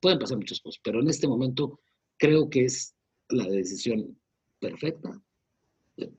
pueden 0.00 0.18
pasar 0.18 0.38
muchas 0.38 0.60
cosas, 0.60 0.80
pero 0.82 1.00
en 1.00 1.08
este 1.08 1.28
momento 1.28 1.80
creo 2.16 2.48
que 2.48 2.64
es 2.64 2.94
la 3.28 3.46
decisión 3.48 4.18
perfecta 4.60 5.22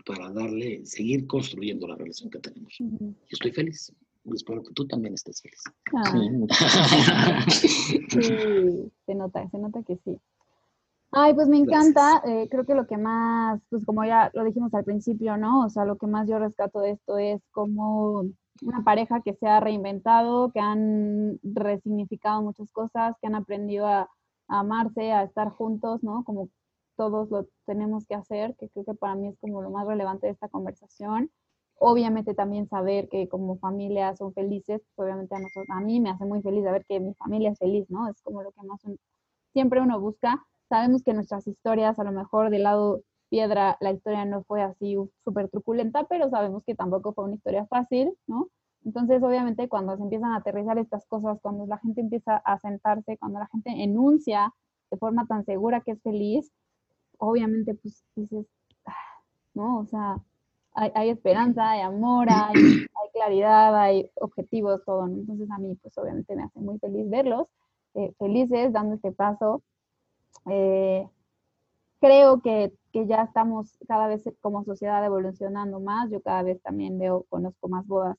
para 0.05 0.31
darle, 0.31 0.85
seguir 0.85 1.25
construyendo 1.27 1.87
la 1.87 1.95
relación 1.95 2.29
que 2.29 2.39
tenemos. 2.39 2.75
Yo 2.79 3.15
estoy 3.31 3.51
feliz. 3.51 3.91
Espero 4.33 4.61
que 4.63 4.73
tú 4.73 4.85
también 4.85 5.13
estés 5.13 5.41
feliz. 5.41 5.63
Ah. 5.95 7.45
sí, 7.49 8.01
se 9.05 9.15
nota, 9.15 9.49
se 9.49 9.57
nota 9.57 9.81
que 9.83 9.97
sí. 10.03 10.17
Ay, 11.11 11.33
pues 11.33 11.47
me 11.47 11.57
encanta. 11.57 12.21
Eh, 12.25 12.47
creo 12.51 12.65
que 12.65 12.75
lo 12.75 12.85
que 12.85 12.97
más, 12.97 13.59
pues 13.69 13.83
como 13.85 14.03
ya 14.05 14.29
lo 14.33 14.43
dijimos 14.43 14.73
al 14.75 14.83
principio, 14.85 15.37
¿no? 15.37 15.65
O 15.65 15.69
sea, 15.69 15.85
lo 15.85 15.97
que 15.97 16.05
más 16.07 16.27
yo 16.29 16.37
rescato 16.37 16.79
de 16.81 16.91
esto 16.91 17.17
es 17.17 17.41
como 17.51 18.25
una 18.61 18.83
pareja 18.83 19.21
que 19.21 19.33
se 19.33 19.47
ha 19.47 19.59
reinventado, 19.59 20.51
que 20.51 20.59
han 20.59 21.39
resignificado 21.43 22.41
muchas 22.43 22.71
cosas, 22.71 23.15
que 23.21 23.27
han 23.27 23.35
aprendido 23.35 23.87
a, 23.87 24.01
a 24.47 24.59
amarse, 24.59 25.11
a 25.11 25.23
estar 25.23 25.49
juntos, 25.49 26.03
¿no? 26.03 26.23
Como 26.25 26.49
todos 26.95 27.29
lo 27.31 27.47
tenemos 27.65 28.05
que 28.05 28.13
hacer, 28.15 28.55
que 28.59 28.69
creo 28.69 28.85
que 28.85 28.93
para 28.93 29.15
mí 29.15 29.29
es 29.29 29.37
como 29.39 29.61
lo 29.63 29.71
más 29.71 29.87
relevante 29.87 30.27
de 30.27 30.33
esta 30.33 30.49
conversación. 30.49 31.31
Obviamente 31.75 32.33
también 32.35 32.67
saber 32.67 33.07
que 33.09 33.29
como 33.29 33.57
familia 33.57 34.15
son 34.15 34.33
felices, 34.33 34.81
pues 34.95 35.05
obviamente 35.07 35.33
a 35.35 35.39
nosotros, 35.39 35.65
a 35.71 35.79
mí 35.81 35.99
me 36.01 36.09
hace 36.11 36.25
muy 36.25 36.41
feliz 36.43 36.65
saber 36.65 36.85
que 36.85 36.99
mi 36.99 37.13
familia 37.15 37.51
es 37.51 37.57
feliz, 37.57 37.89
¿no? 37.89 38.07
Es 38.09 38.21
como 38.21 38.43
lo 38.43 38.51
que 38.51 38.61
más 38.63 38.81
siempre 39.53 39.81
uno 39.81 39.99
busca. 39.99 40.45
Sabemos 40.69 41.03
que 41.03 41.13
nuestras 41.13 41.47
historias, 41.47 41.99
a 41.99 42.03
lo 42.03 42.11
mejor 42.11 42.49
del 42.49 42.63
lado 42.63 43.01
piedra, 43.29 43.77
la 43.81 43.91
historia 43.91 44.25
no 44.25 44.43
fue 44.43 44.61
así 44.61 44.95
súper 45.23 45.49
truculenta, 45.49 46.05
pero 46.05 46.29
sabemos 46.29 46.63
que 46.63 46.75
tampoco 46.75 47.13
fue 47.13 47.25
una 47.25 47.35
historia 47.35 47.65
fácil, 47.67 48.13
¿no? 48.27 48.49
Entonces, 48.85 49.21
obviamente, 49.23 49.67
cuando 49.67 49.95
se 49.97 50.03
empiezan 50.03 50.31
a 50.31 50.37
aterrizar 50.37 50.77
estas 50.77 51.05
cosas, 51.07 51.39
cuando 51.41 51.65
la 51.65 51.77
gente 51.79 52.01
empieza 52.01 52.37
a 52.37 52.59
sentarse, 52.59 53.17
cuando 53.17 53.39
la 53.39 53.47
gente 53.47 53.71
enuncia 53.71 54.53
de 54.89 54.97
forma 54.97 55.25
tan 55.27 55.43
segura 55.45 55.81
que 55.81 55.91
es 55.91 56.01
feliz, 56.01 56.51
obviamente, 57.17 57.75
pues 57.75 58.03
dices, 58.15 58.47
ah, 58.85 58.93
¿no? 59.53 59.79
O 59.79 59.85
sea, 59.85 60.17
hay, 60.73 61.09
esperanza, 61.09 61.71
hay 61.71 61.81
amor, 61.81 62.27
hay, 62.31 62.85
claridad, 63.13 63.75
hay 63.75 64.09
objetivos, 64.15 64.83
todo, 64.85 65.07
¿no? 65.07 65.17
Entonces 65.17 65.49
a 65.51 65.57
mí, 65.57 65.75
pues 65.81 65.97
obviamente 65.97 66.35
me 66.35 66.43
hace 66.43 66.59
muy 66.59 66.79
feliz 66.79 67.09
verlos, 67.09 67.47
eh, 67.95 68.13
felices, 68.17 68.71
dando 68.71 68.95
este 68.95 69.11
paso. 69.11 69.63
Eh, 70.47 71.07
creo 71.99 72.41
que, 72.41 72.73
que, 72.91 73.07
ya 73.07 73.23
estamos 73.23 73.77
cada 73.87 74.07
vez 74.07 74.23
como 74.41 74.63
sociedad 74.63 75.03
evolucionando 75.05 75.79
más, 75.79 76.09
yo 76.11 76.21
cada 76.21 76.43
vez 76.43 76.61
también 76.61 76.97
veo, 76.97 77.25
conozco 77.29 77.67
más 77.67 77.85
bodas, 77.87 78.17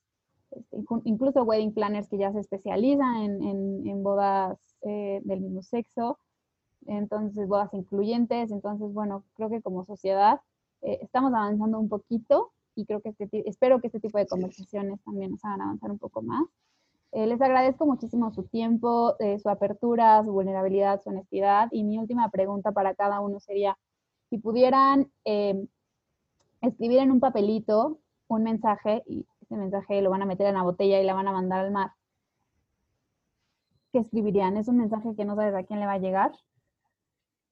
este, 0.51 0.85
incluso 1.05 1.45
wedding 1.45 1.73
planners 1.75 2.09
que 2.09 2.19
ya 2.19 2.33
se 2.33 2.41
especializan 2.41 3.17
en, 3.23 3.43
en, 3.43 3.87
en 3.87 4.03
bodas 4.03 4.59
eh, 4.83 5.21
del 5.25 5.41
mismo 5.41 5.63
sexo, 5.63 6.19
entonces 6.87 7.49
bodas 7.49 7.73
incluyentes, 7.75 8.51
entonces 8.51 8.93
bueno, 8.93 9.25
creo 9.35 9.51
que 9.51 9.63
como 9.63 9.85
sociedad 9.85 10.41
eh, 10.83 10.99
estamos 11.03 11.33
avanzando 11.35 11.79
un 11.79 11.89
poquito 11.89 12.53
y 12.75 12.87
creo 12.87 13.01
que 13.01 13.11
este, 13.11 13.49
espero 13.49 13.81
que 13.81 13.89
este 13.89 14.01
tipo 14.01 14.19
de 14.19 14.27
conversaciones 14.27 15.01
también 15.05 15.33
nos 15.33 15.45
hagan 15.45 15.61
avanzar 15.63 15.91
un 15.91 15.99
poco 15.99 16.23
más. 16.23 16.45
Eh, 17.13 17.27
les 17.27 17.41
agradezco 17.41 17.87
muchísimo 17.87 18.31
su 18.33 18.45
tiempo, 18.45 19.17
eh, 19.19 19.39
su 19.39 19.49
apertura, 19.49 20.23
su 20.25 20.33
vulnerabilidad, 20.33 21.03
su 21.03 21.11
honestidad. 21.11 21.69
Y 21.73 21.85
mi 21.85 21.99
última 21.99 22.31
pregunta 22.31 22.73
para 22.73 22.95
cada 22.95 23.21
uno 23.21 23.41
sería, 23.41 23.77
si 24.29 24.39
pudieran 24.39 25.11
escribir 26.61 26.99
en 26.99 27.11
un 27.11 27.21
papelito 27.21 27.99
un 28.29 28.45
mensaje, 28.45 29.03
y 29.07 29.27
ese 29.43 29.57
mensaje 29.57 30.01
lo 30.03 30.11
van 30.11 30.23
a 30.23 30.27
meter 30.27 30.47
en 30.47 30.55
la 30.55 30.63
botella 30.63 31.01
y 31.01 31.05
la 31.05 31.15
van 31.15 31.27
a 31.27 31.33
mandar 31.33 31.65
al 31.65 31.73
mar, 31.73 31.91
¿qué 33.93 33.99
escribirían? 33.99 34.57
¿Es 34.57 34.69
un 34.69 34.77
mensaje 34.77 35.15
que 35.17 35.25
no 35.25 35.35
sabes 35.35 35.55
a 35.55 35.65
quién 35.65 35.81
le 35.81 35.87
va 35.87 35.95
a 35.95 35.99
llegar? 35.99 36.33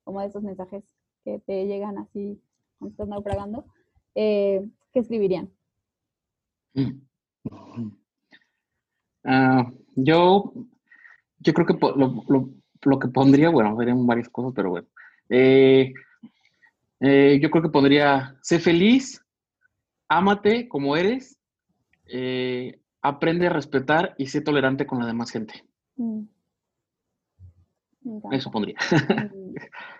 Como 0.04 0.20
de 0.20 0.28
esos 0.28 0.42
mensajes 0.42 0.84
que 1.24 1.40
te 1.40 1.66
llegan 1.66 1.98
así 1.98 2.40
cuando 2.78 2.92
estás 2.92 3.08
naufragando, 3.08 3.64
eh, 4.14 4.64
¿qué 4.92 5.00
escribirían? 5.00 5.50
Mm. 6.74 7.00
Ah, 9.30 9.70
yo, 9.94 10.54
yo 11.38 11.52
creo 11.52 11.66
que 11.66 11.76
lo, 11.78 12.98
que 12.98 13.08
pondría, 13.08 13.50
bueno, 13.50 13.76
verían 13.76 14.06
varias 14.06 14.30
cosas, 14.30 14.54
pero 14.56 14.70
bueno. 14.70 14.88
Eh, 15.28 15.92
eh, 17.00 17.38
yo 17.42 17.50
creo 17.50 17.62
que 17.62 17.68
pondría, 17.68 18.38
sé 18.40 18.58
feliz, 18.58 19.22
ámate 20.08 20.66
como 20.66 20.96
eres, 20.96 21.38
aprende 23.02 23.48
a 23.48 23.50
respetar 23.50 24.14
y 24.16 24.28
sé 24.28 24.40
tolerante 24.40 24.86
con 24.86 24.98
la 24.98 25.06
demás 25.06 25.30
gente. 25.30 25.62
Mm. 25.96 26.22
Eso 28.32 28.50
pondría. 28.50 28.78
Mm. 29.34 29.54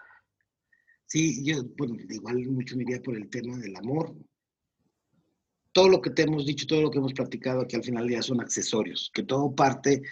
Sí, 1.10 1.42
yo, 1.42 1.62
bueno, 1.78 1.96
igual 2.10 2.36
mucho 2.50 2.76
me 2.76 2.82
iría 2.82 3.00
por 3.00 3.16
el 3.16 3.30
tema 3.30 3.56
del 3.56 3.74
amor. 3.76 4.14
Todo 5.78 5.90
lo 5.90 6.02
que 6.02 6.10
te 6.10 6.22
hemos 6.22 6.44
dicho, 6.44 6.66
todo 6.66 6.82
lo 6.82 6.90
que 6.90 6.98
hemos 6.98 7.12
platicado 7.12 7.60
aquí 7.60 7.76
al 7.76 7.84
final 7.84 8.02
del 8.02 8.14
día 8.14 8.22
son 8.22 8.40
accesorios, 8.40 9.12
que 9.14 9.22
todo 9.22 9.55
parte 9.55 10.02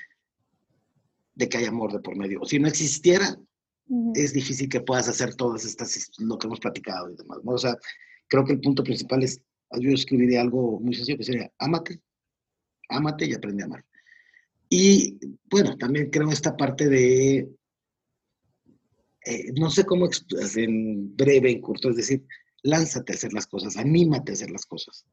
de 1.34 1.48
que 1.48 1.58
hay 1.58 1.64
amor 1.64 1.92
de 1.92 1.98
por 1.98 2.16
medio. 2.16 2.44
Si 2.44 2.60
no 2.60 2.68
existiera, 2.68 3.36
es 4.14 4.32
difícil 4.32 4.68
que 4.68 4.82
puedas 4.82 5.08
hacer 5.08 5.34
todas 5.34 5.64
estas, 5.64 6.12
lo 6.18 6.38
que 6.38 6.46
hemos 6.46 6.60
platicado 6.60 7.10
y 7.10 7.16
demás. 7.16 7.40
O 7.44 7.58
sea, 7.58 7.76
creo 8.28 8.44
que 8.44 8.52
el 8.52 8.60
punto 8.60 8.84
principal 8.84 9.24
es, 9.24 9.42
yo 9.80 9.90
escribiría 9.90 10.40
algo 10.40 10.78
muy 10.78 10.94
sencillo 10.94 11.18
que 11.18 11.24
sería, 11.24 11.52
ámate, 11.58 12.00
ámate 12.88 13.26
y 13.26 13.34
aprende 13.34 13.64
a 13.64 13.66
amar. 13.66 13.84
Y 14.68 15.18
bueno, 15.50 15.76
también 15.76 16.10
creo 16.10 16.30
esta 16.30 16.56
parte 16.56 16.88
de 16.88 17.38
eh, 19.24 19.52
no 19.56 19.68
sé 19.70 19.84
cómo 19.84 20.08
en 20.54 21.16
breve, 21.16 21.50
en 21.50 21.60
corto, 21.60 21.90
es 21.90 21.96
decir, 21.96 22.24
lánzate 22.62 23.12
a 23.12 23.16
hacer 23.16 23.32
las 23.32 23.48
cosas, 23.48 23.76
anímate 23.76 24.30
a 24.30 24.34
hacer 24.34 24.52
las 24.52 24.64
cosas. 24.64 25.04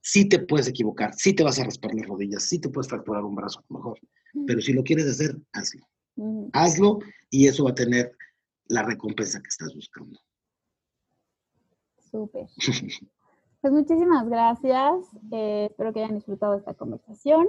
Sí 0.00 0.28
te 0.28 0.38
puedes 0.38 0.68
equivocar, 0.68 1.12
sí 1.14 1.34
te 1.34 1.42
vas 1.42 1.58
a 1.58 1.64
raspar 1.64 1.94
las 1.94 2.06
rodillas, 2.06 2.44
sí 2.44 2.58
te 2.60 2.68
puedes 2.68 2.88
fracturar 2.88 3.24
un 3.24 3.34
brazo, 3.34 3.64
mejor, 3.68 3.98
pero 4.46 4.60
si 4.60 4.72
lo 4.72 4.82
quieres 4.82 5.06
hacer, 5.06 5.36
hazlo. 5.52 5.86
Hazlo 6.52 6.98
y 7.30 7.46
eso 7.46 7.64
va 7.64 7.70
a 7.70 7.74
tener 7.74 8.12
la 8.66 8.82
recompensa 8.82 9.40
que 9.40 9.48
estás 9.48 9.74
buscando. 9.74 10.18
Súper. 12.10 12.46
Pues 13.60 13.72
muchísimas 13.72 14.28
gracias. 14.28 14.94
Eh, 15.32 15.66
espero 15.70 15.92
que 15.92 16.00
hayan 16.00 16.14
disfrutado 16.14 16.54
esta 16.54 16.74
conversación. 16.74 17.48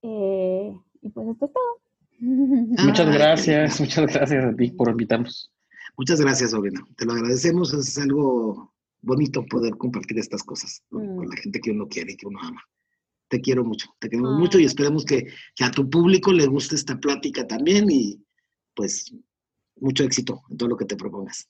Eh, 0.00 0.74
y 1.02 1.08
pues 1.10 1.28
esto 1.28 1.44
es 1.46 1.52
todo. 1.52 1.80
Muchas 2.20 3.12
gracias, 3.12 3.80
muchas 3.80 4.12
gracias 4.14 4.44
a 4.44 4.56
ti 4.56 4.70
por 4.70 4.88
invitarnos. 4.88 5.52
Muchas 5.96 6.20
gracias, 6.20 6.54
Obina. 6.54 6.84
Te 6.96 7.04
lo 7.04 7.12
agradecemos. 7.12 7.72
Es 7.74 7.98
algo 7.98 8.73
bonito 9.04 9.44
poder 9.46 9.76
compartir 9.76 10.18
estas 10.18 10.42
cosas 10.42 10.82
con, 10.88 11.16
la 11.16 11.34
mm. 11.34 11.38
gente 11.42 11.60
que 11.60 11.70
uno 11.70 11.88
quiere 11.88 12.12
y 12.12 12.16
que 12.16 12.26
uno 12.26 12.40
ama. 12.42 12.62
Te 13.28 13.40
quiero 13.40 13.64
mucho, 13.64 13.88
te 13.98 14.08
queremos 14.08 14.38
mucho 14.38 14.58
y 14.58 14.64
esperemos 14.64 15.04
que, 15.04 15.26
que, 15.54 15.64
a 15.64 15.70
tu 15.70 15.88
público 15.88 16.32
le 16.32 16.46
guste 16.46 16.74
esta 16.74 16.98
plática 16.98 17.46
también 17.46 17.90
y 17.90 18.22
pues 18.74 19.14
mucho 19.76 20.04
éxito 20.04 20.42
en 20.50 20.56
todo 20.56 20.68
lo 20.68 20.76
que 20.76 20.84
te 20.84 20.96
propongas. 20.96 21.48